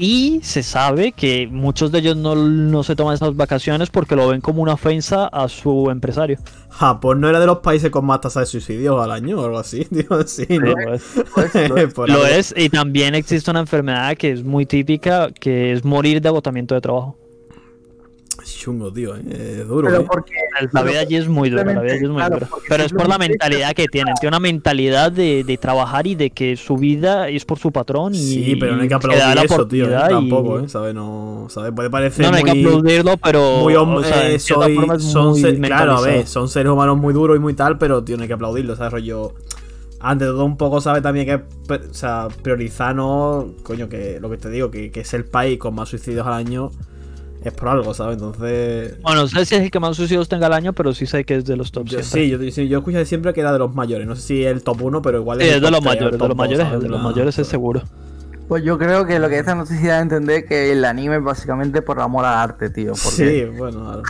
Y 0.00 0.38
se 0.44 0.62
sabe 0.62 1.10
que 1.10 1.48
muchos 1.50 1.90
de 1.90 1.98
ellos 1.98 2.16
no, 2.16 2.36
no 2.36 2.84
se 2.84 2.94
toman 2.94 3.14
esas 3.14 3.34
vacaciones 3.34 3.90
porque 3.90 4.14
lo 4.14 4.28
ven 4.28 4.40
como 4.40 4.62
una 4.62 4.74
ofensa 4.74 5.26
a 5.26 5.48
su 5.48 5.90
empresario. 5.90 6.38
Japón 6.70 7.20
no 7.20 7.28
era 7.28 7.40
de 7.40 7.46
los 7.46 7.58
países 7.58 7.90
con 7.90 8.06
más 8.06 8.20
tasa 8.20 8.40
de 8.40 8.46
suicidios 8.46 9.02
al 9.02 9.10
año 9.10 9.40
o 9.40 9.44
algo 9.44 9.58
así, 9.58 9.84
tío, 9.92 10.24
sí, 10.24 10.46
¿no? 10.50 10.66
Lo 10.66 10.94
es. 10.94 11.02
Lo 11.68 11.76
es. 11.76 11.94
Lo 11.96 12.26
es, 12.26 12.54
y 12.56 12.68
también 12.68 13.16
existe 13.16 13.50
una 13.50 13.60
enfermedad 13.60 14.16
que 14.16 14.30
es 14.30 14.44
muy 14.44 14.66
típica, 14.66 15.32
que 15.32 15.72
es 15.72 15.84
morir 15.84 16.22
de 16.22 16.28
agotamiento 16.28 16.76
de 16.76 16.80
trabajo. 16.80 17.18
Chungo, 18.58 18.92
tío, 18.92 19.14
eh, 19.16 19.58
es 19.60 19.68
duro, 19.68 19.86
Pero 19.88 20.00
¿eh? 20.02 20.06
porque 20.10 20.32
La 20.72 20.82
vida 20.82 21.00
allí 21.00 21.16
es 21.16 21.28
muy 21.28 21.48
dura, 21.50 21.64
la 21.64 21.80
vida 21.80 21.92
allí 21.94 22.04
es 22.04 22.10
muy 22.10 22.16
Claro, 22.18 22.34
dura. 22.36 22.48
Pero 22.68 22.82
es 22.82 22.92
por 22.92 23.08
la 23.08 23.16
mentalidad 23.18 23.72
que 23.72 23.86
tienen. 23.86 24.14
Tiene 24.20 24.36
una 24.36 24.40
mentalidad 24.40 25.12
de, 25.12 25.44
de 25.44 25.56
trabajar 25.58 26.06
y 26.06 26.14
de 26.16 26.30
que 26.30 26.56
su 26.56 26.76
vida 26.76 27.28
es 27.28 27.44
por 27.44 27.58
su 27.58 27.70
patrón. 27.70 28.14
Y, 28.14 28.18
Sí, 28.18 28.56
pero 28.58 28.74
no 28.76 28.82
hay 28.82 28.88
que 28.88 28.94
aplaudir 28.94 29.34
la 29.36 29.42
eso, 29.42 29.66
tío, 29.68 29.86
¿eh? 29.86 29.96
y- 30.06 30.08
tampoco, 30.10 30.58
¿eh? 30.60 30.68
¿Sabes? 30.68 30.94
No, 30.94 31.46
¿sabes? 31.50 31.72
Puede 31.74 31.88
parecer 31.90 32.24
No, 32.26 32.32
no 32.32 32.36
hay 32.38 32.42
que 32.42 32.50
aplaudirlo, 32.50 33.16
pero. 33.18 33.58
muy 33.60 33.74
hom- 33.74 33.98
o 33.98 34.02
sea, 34.02 34.28
eh, 34.28 34.38
soy- 34.38 34.76
son 34.98 35.28
muy 35.30 35.40
se- 35.40 35.58
claro, 35.60 35.92
a 35.96 36.00
ver, 36.00 36.26
son 36.26 36.48
seres 36.48 36.72
humanos 36.72 36.98
muy 36.98 37.14
duros 37.14 37.36
y 37.36 37.40
muy 37.40 37.54
tal, 37.54 37.78
pero 37.78 38.02
tío, 38.02 38.16
no 38.16 38.22
hay 38.22 38.28
que 38.28 38.34
aplaudirlo, 38.34 38.74
¿sabes? 38.76 38.92
Rollo. 38.92 39.34
Ante 40.00 40.26
todo, 40.26 40.44
un 40.44 40.56
poco, 40.56 40.80
¿sabes? 40.80 41.02
También 41.02 41.26
que 41.26 41.34
o 41.74 41.94
sea, 41.94 42.28
priorizar, 42.42 42.94
¿no? 42.94 43.48
Coño, 43.64 43.88
que 43.88 44.18
lo 44.20 44.30
que 44.30 44.36
te 44.36 44.48
digo, 44.48 44.70
que, 44.70 44.90
que 44.92 45.00
es 45.00 45.12
el 45.14 45.24
país 45.24 45.58
con 45.58 45.74
más 45.74 45.88
suicidios 45.88 46.24
al 46.26 46.34
año, 46.34 46.70
es 47.44 47.52
por 47.52 47.68
algo, 47.68 47.94
¿sabes? 47.94 48.14
Entonces. 48.14 49.00
Bueno, 49.02 49.22
no 49.22 49.28
sé 49.28 49.44
si 49.46 49.54
es 49.54 49.62
el 49.62 49.70
que 49.70 49.80
más 49.80 49.96
suicidios 49.96 50.28
tenga 50.28 50.46
al 50.46 50.52
año, 50.52 50.72
pero 50.72 50.92
sí 50.92 51.06
sé 51.06 51.24
que 51.24 51.36
es 51.36 51.44
de 51.44 51.56
los 51.56 51.70
top. 51.72 51.86
Yo, 51.86 52.02
sí, 52.02 52.28
yo, 52.28 52.38
sí, 52.50 52.68
yo 52.68 52.78
escuché 52.78 53.04
siempre 53.04 53.32
que 53.32 53.40
era 53.40 53.52
de 53.52 53.58
los 53.58 53.74
mayores. 53.74 54.06
No 54.06 54.16
sé 54.16 54.22
si 54.22 54.44
el 54.44 54.62
top 54.62 54.82
1, 54.82 55.02
pero 55.02 55.18
igual 55.20 55.40
Sí, 55.40 55.46
el 55.48 55.54
es 55.56 55.60
de 55.62 55.70
los 55.70 55.80
el 55.80 55.84
mayores, 55.86 56.18
de 56.18 56.28
los 56.28 56.36
mayores, 56.36 56.66
¿sabes? 56.66 56.82
de 56.82 56.88
los 56.88 57.02
mayores 57.02 57.38
es 57.38 57.46
seguro. 57.46 57.82
Pues 58.48 58.64
yo 58.64 58.78
creo 58.78 59.04
que 59.06 59.18
lo 59.18 59.28
que 59.28 59.38
esta 59.38 59.54
noticia 59.54 59.90
da 59.92 59.98
a 59.98 60.02
entender 60.02 60.46
que 60.46 60.72
el 60.72 60.84
anime 60.84 61.16
es 61.16 61.22
básicamente 61.22 61.82
por 61.82 62.00
amor 62.00 62.24
al 62.24 62.34
arte, 62.38 62.70
tío. 62.70 62.92
Porque 62.92 63.50
Sí, 63.50 63.58
bueno, 63.58 63.82
claro. 63.84 64.02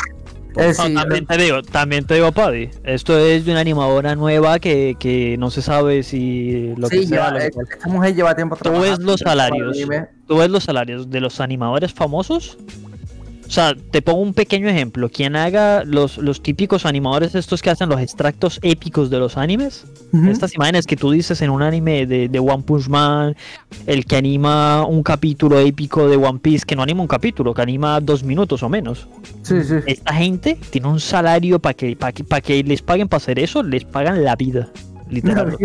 es 0.56 0.78
No, 0.78 0.84
decir, 0.84 0.94
también 0.96 1.26
te 1.26 1.36
digo, 1.38 1.62
también 1.62 2.04
te 2.06 2.14
digo, 2.14 2.30
Paddy, 2.30 2.70
esto 2.84 3.18
es 3.18 3.44
de 3.44 3.50
una 3.50 3.60
animadora 3.60 4.14
nueva 4.14 4.60
que, 4.60 4.96
que 4.98 5.36
no 5.38 5.50
se 5.50 5.60
sabe 5.60 6.04
si 6.04 6.72
lo 6.76 6.88
que 6.88 6.98
sí, 7.00 7.06
sea. 7.08 7.30
lleva- 7.30 7.32
lo 7.32 7.38
que 7.40 7.46
eh, 7.46 7.64
esta 7.74 7.88
mujer 7.88 8.14
lleva 8.14 8.34
tiempo 8.36 8.54
Tú 8.56 8.70
ves 8.70 8.80
trabajando 8.80 9.06
los 9.12 9.20
el 9.20 9.26
salarios. 9.26 9.76
anime. 9.76 10.06
Tú 10.28 10.36
ves 10.38 10.50
los 10.50 10.62
salarios 10.64 11.10
de 11.10 11.20
los 11.20 11.40
animadores 11.40 11.92
famosos. 11.92 12.58
O 13.48 13.50
sea, 13.50 13.74
te 13.74 14.02
pongo 14.02 14.20
un 14.20 14.34
pequeño 14.34 14.68
ejemplo. 14.68 15.08
Quien 15.08 15.34
haga 15.34 15.82
los, 15.82 16.18
los 16.18 16.42
típicos 16.42 16.84
animadores 16.84 17.34
estos 17.34 17.62
que 17.62 17.70
hacen 17.70 17.88
los 17.88 17.98
extractos 17.98 18.58
épicos 18.60 19.08
de 19.08 19.18
los 19.18 19.38
animes. 19.38 19.86
Ujú. 20.12 20.28
Estas 20.28 20.54
imágenes 20.54 20.86
que 20.86 20.96
tú 20.96 21.10
dices 21.10 21.40
en 21.40 21.48
un 21.48 21.62
anime 21.62 22.04
de, 22.04 22.28
de 22.28 22.38
One 22.38 22.62
Punch 22.64 22.88
Man, 22.88 23.34
el 23.86 24.04
que 24.04 24.16
anima 24.16 24.84
un 24.84 25.02
capítulo 25.02 25.58
épico 25.60 26.08
de 26.08 26.16
One 26.16 26.40
Piece, 26.40 26.66
que 26.66 26.76
no 26.76 26.82
anima 26.82 27.00
un 27.00 27.08
capítulo, 27.08 27.54
que 27.54 27.62
anima 27.62 28.00
dos 28.00 28.22
minutos 28.22 28.62
o 28.62 28.68
menos. 28.68 29.08
Sí, 29.42 29.64
sí. 29.64 29.76
Esta 29.86 30.12
gente 30.12 30.58
tiene 30.68 30.88
un 30.88 31.00
salario 31.00 31.58
para 31.58 31.72
que, 31.72 31.96
para 31.96 32.12
que, 32.12 32.24
pa' 32.24 32.42
que 32.42 32.62
les 32.62 32.82
paguen 32.82 33.08
para 33.08 33.16
hacer 33.16 33.38
eso, 33.38 33.62
les 33.62 33.84
pagan 33.84 34.24
la 34.24 34.36
vida. 34.36 34.68
Literal. 35.08 35.56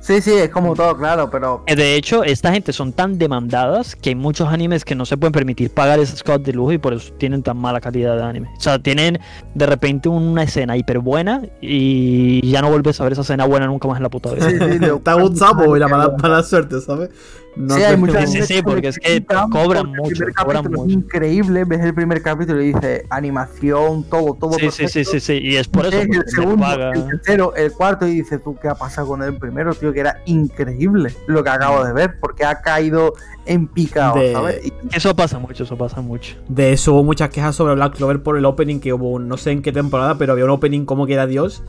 Sí, 0.00 0.22
sí, 0.22 0.32
es 0.32 0.48
como 0.48 0.74
todo, 0.74 0.96
claro, 0.96 1.28
pero 1.30 1.62
Eh, 1.66 1.76
De 1.76 1.94
hecho, 1.94 2.24
esta 2.24 2.50
gente 2.52 2.72
son 2.72 2.92
tan 2.92 3.18
demandadas 3.18 3.94
que 3.94 4.08
hay 4.10 4.14
muchos 4.14 4.48
animes 4.48 4.84
que 4.84 4.94
no 4.94 5.04
se 5.04 5.16
pueden 5.18 5.32
permitir 5.32 5.70
pagar 5.70 6.00
esas 6.00 6.22
cosas 6.22 6.42
de 6.42 6.52
lujo 6.54 6.72
y 6.72 6.78
por 6.78 6.94
eso 6.94 7.12
tienen 7.18 7.42
tan 7.42 7.58
mala 7.58 7.80
calidad 7.80 8.16
de 8.16 8.22
anime. 8.22 8.48
O 8.56 8.60
sea, 8.60 8.78
tienen 8.78 9.18
de 9.54 9.66
repente 9.66 10.08
una 10.08 10.42
escena 10.44 10.76
hiper 10.76 11.00
buena 11.00 11.42
y 11.60 12.50
ya 12.50 12.62
no 12.62 12.70
vuelves 12.70 12.98
a 13.00 13.04
ver 13.04 13.12
esa 13.12 13.22
escena 13.22 13.44
buena 13.44 13.66
nunca 13.66 13.88
más 13.88 13.98
en 13.98 14.04
la 14.04 14.08
puta 14.08 14.32
vida. 14.32 14.48
Sí, 14.48 14.56
sí, 14.58 14.78
de- 14.78 14.98
Te 15.00 15.10
ha 15.10 15.14
gustado, 15.14 15.64
pues, 15.64 15.80
la 15.80 15.88
mala, 15.88 16.14
mala 16.20 16.42
suerte, 16.42 16.80
¿sabes? 16.80 17.10
No 17.56 17.74
sí, 17.74 17.82
hay 17.82 17.96
mucha 17.96 18.26
Sí, 18.26 18.40
sí, 18.42 18.54
sí, 18.54 18.62
porque 18.62 18.88
es 18.88 18.98
que 18.98 19.24
cobran 19.50 19.88
mucho, 19.88 20.24
cobran 20.40 20.64
mucho. 20.70 20.84
es 20.86 20.92
increíble, 20.92 21.64
ves 21.64 21.80
el 21.80 21.92
primer 21.94 22.22
capítulo 22.22 22.62
y 22.62 22.72
dice 22.72 23.04
animación, 23.10 24.04
todo, 24.04 24.34
todo. 24.34 24.52
Sí, 24.52 24.70
sí, 24.70 24.70
sí, 24.70 24.82
perfecto. 24.84 25.10
sí, 25.10 25.20
sí. 25.20 25.32
Y 25.42 25.56
es 25.56 25.66
por 25.66 25.86
eso 25.86 25.98
el 26.00 26.08
segundo, 26.26 26.64
paga. 26.64 26.92
el 26.92 27.06
tercero, 27.08 27.54
el 27.56 27.72
cuarto 27.72 28.06
y 28.06 28.14
dices 28.14 28.40
tú 28.42 28.56
qué 28.62 28.68
ha 28.68 28.76
pasado 28.76 29.08
con 29.08 29.22
el 29.24 29.36
primero, 29.36 29.74
tío, 29.74 29.89
que 29.92 30.00
era 30.00 30.20
increíble 30.26 31.14
lo 31.26 31.42
que 31.44 31.50
acabo 31.50 31.84
de 31.84 31.92
ver, 31.92 32.18
porque 32.20 32.44
ha 32.44 32.60
caído 32.60 33.14
en 33.46 33.66
picado, 33.66 34.18
De- 34.18 34.32
¿sabes? 34.32 34.66
Y- 34.66 34.72
Eso 34.92 35.14
pasa 35.16 35.38
mucho, 35.38 35.64
eso 35.64 35.76
pasa 35.76 36.00
mucho. 36.00 36.36
De 36.48 36.72
eso 36.72 36.92
hubo 36.94 37.04
muchas 37.04 37.30
quejas 37.30 37.54
sobre 37.56 37.74
Black 37.74 37.96
Clover 37.96 38.22
por 38.22 38.36
el 38.36 38.44
opening 38.44 38.80
que 38.80 38.92
hubo, 38.92 39.18
no 39.18 39.36
sé 39.36 39.50
en 39.52 39.62
qué 39.62 39.72
temporada, 39.72 40.16
pero 40.16 40.32
había 40.32 40.44
un 40.44 40.50
opening 40.50 40.84
como 40.84 41.06
que 41.06 41.14
era 41.14 41.26
Dios. 41.26 41.62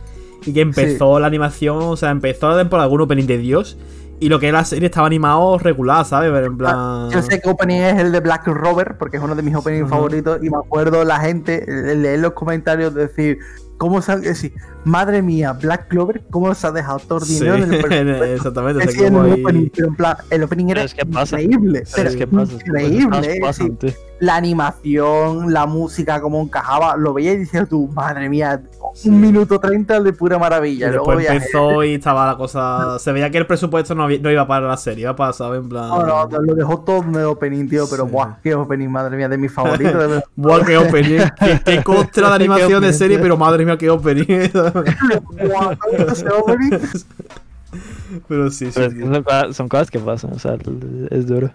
Y 0.43 0.53
que 0.53 0.61
empezó 0.61 1.19
la 1.19 1.27
animación, 1.27 1.77
o 1.81 1.95
sea, 1.95 2.09
empezó 2.09 2.49
la 2.49 2.57
temporada 2.57 2.89
con 2.89 2.95
un 2.95 3.01
opening 3.01 3.27
de 3.27 3.37
Dios. 3.37 3.77
Y 4.19 4.29
lo 4.29 4.39
que 4.39 4.47
era 4.49 4.59
la 4.59 4.65
serie 4.65 4.85
estaba 4.87 5.05
animado 5.07 5.57
regular, 5.59 6.03
¿sabes? 6.05 6.31
Pero 6.31 6.45
en 6.47 6.57
plan. 6.57 7.09
Yo 7.11 7.21
sé 7.21 7.39
que 7.41 7.49
opening 7.49 7.81
es 7.81 7.99
el 7.99 8.11
de 8.11 8.19
Black 8.21 8.47
Rover, 8.47 8.97
porque 8.97 9.17
es 9.17 9.23
uno 9.23 9.35
de 9.35 9.41
mis 9.43 9.55
openings 9.55 9.89
favoritos, 9.89 10.39
y 10.43 10.49
me 10.49 10.57
acuerdo 10.57 11.03
la 11.03 11.19
gente 11.19 11.63
leer 11.95 12.19
los 12.19 12.33
comentarios 12.33 12.93
decir, 12.93 13.37
¿cómo 13.81 13.99
se 13.99 14.11
ha, 14.11 14.17
decir, 14.17 14.53
madre 14.85 15.23
mía, 15.23 15.53
Black 15.53 15.87
Clover, 15.87 16.21
cómo 16.29 16.53
se 16.53 16.67
ha 16.67 16.71
dejado 16.71 16.99
todo 16.99 17.17
el 17.17 17.25
Sí, 17.25 17.33
dinero 17.39 17.55
en 17.55 17.73
el 17.73 17.81
presupuesto? 17.81 18.23
exactamente. 18.25 18.83
Es 18.83 18.95
que 18.95 19.07
el 19.07 19.15
ahí- 19.15 19.31
opening, 19.41 19.69
pero 19.75 19.87
en 19.87 19.95
plan, 19.95 20.17
el 20.29 20.43
opening 20.43 20.65
era 20.67 20.75
Pero 20.81 20.85
es 20.85 20.93
que 20.93 21.05
pasa. 21.07 21.41
increíble, 21.41 21.83
Pero 21.95 22.09
es 22.09 22.15
que 22.15 22.27
pasa. 22.27 22.53
increíble, 22.53 23.07
Pasa 23.09 23.19
es 23.21 23.27
decir, 23.27 23.41
bastante. 23.41 23.95
La 24.21 24.35
animación, 24.35 25.51
la 25.51 25.65
música, 25.65 26.21
cómo 26.21 26.39
encajaba, 26.41 26.95
lo 26.95 27.11
veías 27.13 27.35
y 27.35 27.39
decías 27.39 27.67
tú, 27.67 27.87
madre 27.87 28.29
mía, 28.29 28.61
Sí. 28.93 29.09
un 29.09 29.19
minuto 29.21 29.59
treinta 29.59 29.99
de 29.99 30.13
pura 30.13 30.35
Y 30.35 30.39
maravilla. 30.39 30.89
Luego 30.89 31.05
después 31.11 31.17
veías, 31.17 31.35
empezó 31.37 31.83
y 31.83 31.93
estaba 31.95 32.27
la 32.27 32.35
cosa. 32.37 32.99
Se 32.99 33.11
veía 33.11 33.31
que 33.31 33.39
el 33.39 33.47
presupuesto 33.47 33.95
no, 33.95 34.03
había- 34.03 34.19
no 34.19 34.29
iba 34.29 34.45
para 34.45 34.67
la 34.67 34.77
serie, 34.77 35.03
iba 35.03 35.15
para, 35.15 35.33
¿sabes? 35.33 35.61
En 35.61 35.69
plan. 35.69 35.89
no, 35.89 36.27
no, 36.27 36.39
lo 36.39 36.53
dejó 36.55 36.81
todo 36.81 37.01
en 37.03 37.15
el 37.15 37.23
opening, 37.25 37.67
tío, 37.67 37.85
pero 37.89 38.05
Sí. 38.05 38.11
buah, 38.11 38.35
qué 38.43 38.53
opening, 38.53 38.89
madre 38.89 39.17
mía, 39.17 39.27
de 39.27 39.37
mis 39.39 39.51
favoritos. 39.51 40.09
de. 40.11 40.23
Buah, 40.35 40.63
qué 40.65 40.77
opening. 40.77 41.19
Qué, 41.39 41.59
qué 41.65 41.83
costra 41.83 42.29
de 42.29 42.35
animación 42.35 42.81
de 42.83 42.93
serie, 42.93 43.17
pero 43.17 43.37
madre 43.37 43.65
mía, 43.65 43.77
qué 43.77 43.89
opening. 43.89 44.25
Buah, 44.53 45.75
tanto 45.77 46.11
ese 46.11 46.27
opening. 46.29 46.77
pero 48.27 48.51
sí, 48.51 48.71
sí. 48.71 48.79
Pero 48.79 48.91
son, 49.13 49.23
cosas- 49.23 49.55
son 49.55 49.67
cosas 49.69 49.89
que 49.91 49.99
pasan, 49.99 50.33
o 50.33 50.39
sea, 50.39 50.57
es 51.09 51.25
duro. 51.27 51.49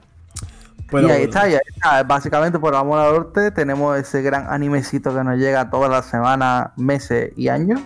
Pero 0.90 1.08
y 1.08 1.10
ahí 1.10 1.22
está, 1.24 1.48
y 1.48 1.52
ahí 1.54 1.60
está. 1.74 2.02
Básicamente, 2.04 2.58
por 2.58 2.74
amor 2.74 2.98
al 3.00 3.12
norte, 3.14 3.50
tenemos 3.50 3.98
ese 3.98 4.22
gran 4.22 4.46
animecito 4.48 5.14
que 5.14 5.24
nos 5.24 5.36
llega 5.38 5.68
todas 5.70 5.90
las 5.90 6.06
semanas, 6.06 6.68
meses 6.76 7.32
y 7.36 7.48
años. 7.48 7.80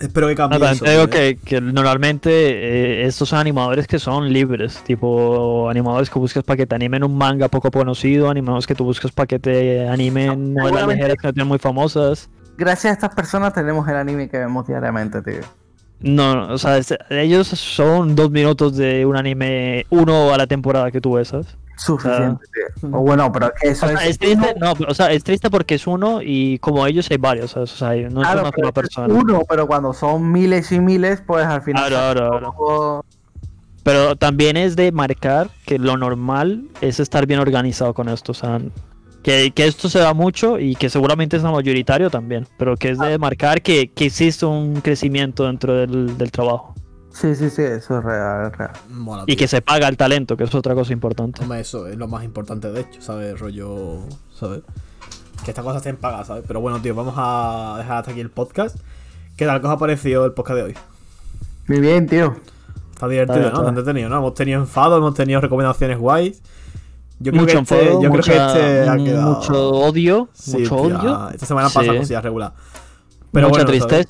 Espero 0.00 0.26
que 0.26 0.34
No, 0.34 0.36
cambie 0.36 0.58
también 0.58 0.74
eso. 0.74 0.84
te 0.84 0.90
digo 0.90 1.06
que, 1.08 1.38
que 1.44 1.60
normalmente 1.60 2.30
eh, 2.32 3.06
estos 3.06 3.28
son 3.28 3.38
animadores 3.38 3.86
que 3.86 3.98
son 4.00 4.32
libres, 4.32 4.82
tipo 4.84 5.68
animadores 5.70 6.10
que 6.10 6.18
buscas 6.18 6.42
para 6.42 6.56
que 6.56 6.66
te 6.66 6.74
animen 6.74 7.04
un 7.04 7.16
manga 7.16 7.48
poco 7.48 7.70
conocido, 7.70 8.28
animadores 8.28 8.66
que 8.66 8.74
tú 8.74 8.84
buscas 8.84 9.12
para 9.12 9.26
que 9.28 9.38
te 9.38 9.88
animen 9.88 10.54
novelas 10.54 10.70
seguramente- 10.80 10.94
ligeras 10.96 11.16
que 11.20 11.26
no 11.28 11.32
tienen 11.34 11.48
muy 11.48 11.58
famosas. 11.58 12.28
Gracias 12.58 12.90
a 12.90 12.94
estas 12.94 13.14
personas 13.14 13.52
tenemos 13.52 13.86
el 13.88 13.94
anime 13.96 14.28
que 14.28 14.38
vemos 14.38 14.66
diariamente, 14.66 15.22
tío. 15.22 15.40
No, 16.00 16.34
no, 16.34 16.52
o 16.54 16.58
sea, 16.58 16.78
es- 16.78 16.94
ellos 17.10 17.46
son 17.46 18.16
dos 18.16 18.30
minutos 18.30 18.76
de 18.76 19.06
un 19.06 19.16
anime, 19.16 19.86
uno 19.90 20.34
a 20.34 20.36
la 20.38 20.48
temporada 20.48 20.90
que 20.90 21.00
tú 21.00 21.12
ves, 21.14 21.28
¿sabes? 21.28 21.56
Suficiente, 21.84 22.44
tío. 22.80 22.88
O 22.92 23.00
bueno, 23.00 23.30
pero 23.32 23.52
es 23.62 23.72
eso 23.78 23.86
O 23.86 23.88
sea, 23.88 24.06
es 24.06 24.18
triste, 24.18 24.54
no, 24.60 24.72
o 24.88 24.94
sea, 24.94 25.10
es 25.12 25.24
triste 25.24 25.50
porque 25.50 25.74
es 25.76 25.86
uno 25.86 26.20
y 26.22 26.58
como 26.58 26.86
ellos 26.86 27.10
hay 27.10 27.16
varios. 27.16 27.56
O 27.56 27.66
sea, 27.66 27.88
no 27.90 27.94
es 27.96 28.28
Claro, 28.28 28.40
una 28.42 28.50
pero 28.50 28.52
sola 28.52 28.68
es 28.68 28.72
persona. 28.72 29.14
uno, 29.14 29.42
pero 29.48 29.66
cuando 29.66 29.92
son 29.92 30.30
miles 30.30 30.70
y 30.72 30.80
miles, 30.80 31.22
pues 31.26 31.44
al 31.46 31.62
final. 31.62 31.88
Claro, 31.88 32.20
claro, 32.28 32.40
tampoco- 32.40 33.04
Pero 33.82 34.14
también 34.16 34.56
es 34.56 34.76
de 34.76 34.92
marcar 34.92 35.50
que 35.66 35.78
lo 35.78 35.96
normal 35.96 36.64
es 36.80 37.00
estar 37.00 37.26
bien 37.26 37.40
organizado 37.40 37.94
con 37.94 38.08
esto. 38.08 38.30
O 38.32 38.34
sea, 38.34 38.60
que, 39.24 39.50
que 39.52 39.66
esto 39.66 39.88
se 39.88 39.98
da 39.98 40.14
mucho 40.14 40.58
y 40.58 40.74
que 40.76 40.88
seguramente 40.88 41.36
es 41.36 41.42
mayoritario 41.42 42.08
también. 42.10 42.46
Pero 42.58 42.76
que 42.76 42.90
es 42.90 42.98
de 42.98 43.18
marcar 43.18 43.60
que, 43.62 43.88
que 43.88 44.06
existe 44.06 44.46
un 44.46 44.80
crecimiento 44.82 45.46
dentro 45.46 45.74
del, 45.74 46.16
del 46.16 46.30
trabajo. 46.30 46.74
Sí, 47.12 47.34
sí, 47.34 47.50
sí, 47.50 47.62
eso 47.62 47.98
es 47.98 48.04
real, 48.04 48.50
es 48.50 48.58
real. 48.58 48.70
Mola, 48.90 49.24
Y 49.26 49.36
que 49.36 49.46
se 49.46 49.60
paga 49.62 49.88
el 49.88 49.96
talento, 49.96 50.36
que 50.36 50.44
es 50.44 50.54
otra 50.54 50.74
cosa 50.74 50.92
importante. 50.92 51.42
Hombre, 51.42 51.60
eso 51.60 51.86
es 51.86 51.96
lo 51.96 52.08
más 52.08 52.24
importante, 52.24 52.70
de 52.72 52.80
hecho, 52.80 53.00
¿sabes? 53.02 53.38
Rollo, 53.38 53.98
¿sabes? 54.34 54.62
Que 55.44 55.50
estas 55.50 55.64
cosas 55.64 55.78
estén 55.78 55.96
pagas, 55.96 56.26
¿sabes? 56.28 56.44
Pero 56.46 56.60
bueno, 56.60 56.80
tío, 56.80 56.94
vamos 56.94 57.14
a 57.16 57.74
dejar 57.78 57.98
hasta 57.98 58.10
aquí 58.12 58.20
el 58.20 58.30
podcast. 58.30 58.76
¿Qué 59.36 59.44
tal 59.46 59.60
que 59.60 59.66
os 59.66 59.72
ha 59.72 59.78
parecido 59.78 60.24
el 60.24 60.32
podcast 60.32 60.56
de 60.56 60.62
hoy? 60.62 60.74
Muy 61.68 61.80
bien, 61.80 62.06
tío. 62.06 62.34
Está 62.92 63.08
divertido, 63.08 63.22
Está 63.22 63.34
bien, 63.34 63.52
¿no? 63.52 63.58
está 63.58 63.68
entretenido, 63.68 64.08
¿no? 64.08 64.18
Hemos 64.18 64.34
tenido 64.34 64.60
enfado, 64.60 64.96
hemos 64.98 65.14
tenido 65.14 65.40
recomendaciones 65.40 65.98
guays. 65.98 66.42
Yo 67.18 67.30
creo 67.32 67.42
mucho 67.42 67.54
que 67.54 67.62
este, 67.62 67.74
enfado, 67.76 68.00
creo 68.00 68.12
que 68.12 68.18
este 68.20 68.88
ha 68.88 68.96
quedado... 68.96 69.34
mucho 69.34 69.70
odio, 69.70 70.28
Sí, 70.32 70.58
mucho 70.58 70.76
odio, 70.76 71.30
Esta 71.30 71.46
semana 71.46 71.68
pasa 71.68 71.92
Sí. 71.92 71.98
cosillas 71.98 72.22
regular. 72.24 72.52
Pero 73.32 73.48
mucha 73.48 73.64
bueno, 73.64 73.88
¿sabes? 73.88 74.06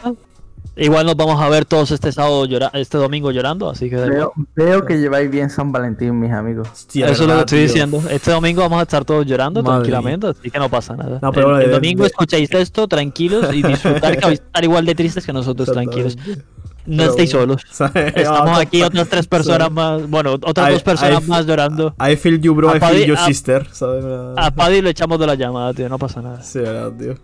Igual 0.75 1.05
nos 1.05 1.17
vamos 1.17 1.39
a 1.41 1.49
ver 1.51 1.67
todos 1.67 1.91
este 1.91 2.13
sábado 2.13 2.47
llora 2.47 2.71
este 2.73 2.97
domingo 2.97 3.31
llorando, 3.31 3.69
así 3.69 3.91
que. 3.91 3.97
Veo, 3.97 4.33
veo 4.57 4.87
que 4.87 4.99
lleváis 4.99 5.31
bien 5.31 5.51
San 5.51 5.71
Valentín, 5.71 6.19
mis 6.19 6.33
amigos. 6.33 6.67
Hostia, 6.73 7.09
Eso 7.09 7.25
es 7.25 7.29
lo 7.29 7.35
que 7.35 7.41
estoy 7.41 7.59
tío. 7.59 7.67
diciendo. 7.69 8.03
Este 8.09 8.31
domingo 8.31 8.63
vamos 8.63 8.79
a 8.79 8.83
estar 8.83 9.05
todos 9.05 9.27
llorando 9.27 9.63
Madre 9.63 9.77
tranquilamente, 9.77 10.29
así 10.29 10.51
que 10.51 10.59
no 10.59 10.71
pasa 10.71 10.97
nada. 10.97 11.19
No, 11.21 11.31
pero 11.31 11.59
el, 11.59 11.67
el 11.67 11.71
domingo 11.73 12.07
escucháis 12.07 12.51
esto 12.53 12.89
tranquilos 12.89 13.53
y 13.55 13.63
disfrutar 13.63 14.17
que 14.17 14.25
vais 14.25 14.41
a 14.41 14.45
estar 14.45 14.65
igual 14.65 14.87
de 14.87 14.95
tristes 14.95 15.27
que 15.27 15.33
nosotros 15.33 15.71
tranquilos. 15.71 16.17
No 16.85 16.97
Pero 16.97 17.11
estéis 17.11 17.33
bueno, 17.35 17.57
solos. 17.59 17.95
Estamos 18.17 18.59
aquí 18.59 18.83
otras 18.83 19.09
tres 19.09 19.27
personas 19.29 19.71
más, 19.71 20.09
bueno, 20.11 20.33
otras 20.33 20.69
I- 20.71 20.73
dos 20.73 20.83
personas 20.83 21.23
I- 21.25 21.29
más 21.29 21.47
llorando. 21.47 21.95
I 22.01 22.17
feel 22.17 22.41
you, 22.41 22.55
bro, 22.55 22.71
A 22.71 22.77
I 22.77 22.81
feel 22.81 22.91
Paddy- 22.93 23.07
you, 23.07 23.15
a- 23.15 23.25
sister. 23.27 23.67
¿Sabes? 23.73 24.05
A 24.37 24.51
Paddy 24.51 24.81
lo 24.83 24.89
echamos 24.89 25.19
de 25.21 25.27
la 25.29 25.35
llamada, 25.37 25.73
tío, 25.75 25.89
no 25.89 25.99
pasa 25.99 26.21
nada. 26.23 26.43
Sí, 26.43 26.59
verdad, 26.59 26.93
tío. 26.99 27.15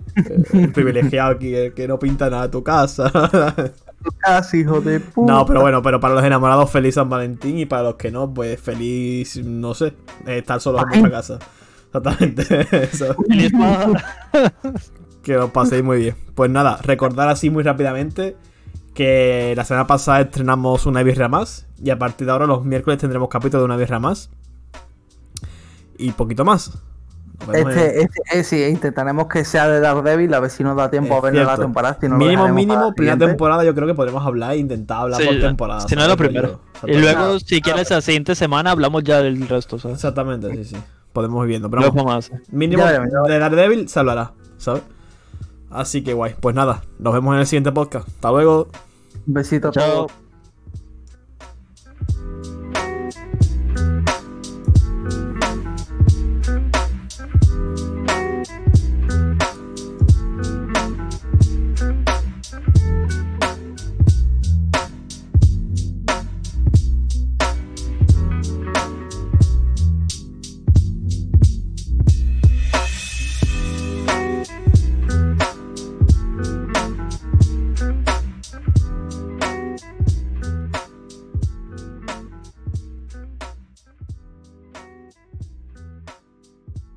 El 0.52 0.72
privilegiado 0.72 1.30
aquí, 1.32 1.55
el 1.55 1.74
que 1.74 1.89
no 1.89 1.98
pinta 1.98 2.30
nada 2.30 2.44
de 2.44 2.48
tu 2.51 2.62
casa. 2.62 3.10
Casi, 4.18 4.59
hijo 4.60 4.80
de 4.80 5.01
puta. 5.01 5.32
no, 5.32 5.44
pero 5.44 5.60
bueno, 5.60 5.82
pero 5.82 5.98
para 5.98 6.14
los 6.14 6.22
enamorados, 6.24 6.70
feliz 6.70 6.94
San 6.94 7.10
Valentín. 7.10 7.59
Y 7.59 7.66
para 7.66 7.82
los 7.82 7.94
que 7.97 8.12
no, 8.12 8.32
pues 8.32 8.60
feliz, 8.60 9.39
no 9.44 9.74
sé, 9.74 9.93
estar 10.26 10.60
solos 10.60 10.82
en 10.82 10.89
Ay. 10.93 11.01
vuestra 11.01 11.18
casa. 11.18 11.39
Exactamente. 11.89 12.66
Eso. 12.93 13.16
Que 15.22 15.36
os 15.36 15.51
paséis 15.51 15.82
muy 15.82 15.98
bien. 15.98 16.14
Pues 16.35 16.51
nada, 16.51 16.78
recordar 16.82 17.28
así 17.28 17.51
muy 17.51 17.62
rápidamente 17.64 18.36
que 18.98 19.54
la 19.56 19.64
semana 19.64 19.86
pasada 19.86 20.22
estrenamos 20.22 20.84
una 20.84 21.04
birra 21.04 21.28
más. 21.28 21.66
Y 21.80 21.90
a 21.90 21.98
partir 22.00 22.26
de 22.26 22.32
ahora, 22.32 22.46
los 22.46 22.64
miércoles, 22.64 22.98
tendremos 22.98 23.28
capítulo 23.28 23.60
de 23.60 23.66
una 23.66 23.76
birra 23.76 24.00
más. 24.00 24.28
Y 25.96 26.10
poquito 26.10 26.44
más. 26.44 26.72
Este, 27.52 28.02
este, 28.02 28.20
eh, 28.32 28.42
sí, 28.42 28.60
intentaremos 28.64 29.28
que 29.28 29.44
sea 29.44 29.68
de 29.68 29.78
Daredevil, 29.78 30.34
a 30.34 30.40
ver 30.40 30.50
si 30.50 30.64
nos 30.64 30.76
da 30.76 30.90
tiempo 30.90 31.14
Es 31.14 31.18
a 31.18 31.30
ver 31.30 31.34
la 31.46 31.56
temporada. 31.56 31.96
Si 32.00 32.08
no 32.08 32.16
lo 32.18 32.24
mínimo, 32.24 32.48
mínimo, 32.48 32.92
primera 32.92 33.14
siguiente. 33.14 33.26
temporada 33.26 33.62
yo 33.64 33.72
creo 33.72 33.86
que 33.86 33.94
podremos 33.94 34.26
hablar 34.26 34.54
e 34.54 34.56
intentar 34.56 35.02
hablar 35.02 35.20
Sí, 35.20 35.28
por 35.28 35.40
temporada. 35.40 35.80
si 35.88 35.94
no 35.94 36.04
es 36.04 36.16
primera. 36.16 36.48
Yo- 36.48 36.88
Y 36.88 36.98
luego, 36.98 37.38
si 37.38 37.60
quieres, 37.60 37.88
la 37.92 38.00
siguiente 38.00 38.34
semana 38.34 38.72
hablamos 38.72 39.04
ya 39.04 39.22
del 39.22 39.48
resto, 39.48 39.78
¿sabes? 39.78 39.98
Exactamente, 39.98 40.50
sí, 40.56 40.64
sí. 40.64 40.76
Podemos 41.12 41.44
ir 41.44 41.50
viendo. 41.50 41.70
Pero 41.70 41.92
vamos, 41.92 42.32
mínimo 42.50 42.82
Ya 42.82 42.86
veremos, 42.90 43.10
ya 43.12 43.32
de 43.32 43.38
Daredevil 43.38 43.88
se 43.88 44.00
hablará, 44.00 44.32
¿sabes? 44.56 44.82
Así 45.70 46.02
que 46.02 46.14
guay. 46.14 46.34
Pues 46.40 46.56
nada, 46.56 46.82
nos 46.98 47.14
vemos 47.14 47.34
en 47.34 47.40
el 47.40 47.46
siguiente 47.46 47.70
podcast. 47.70 48.08
Hasta 48.08 48.32
luego. 48.32 48.66
Besito 49.28 49.68
a 49.68 49.72
todos. 49.72 50.27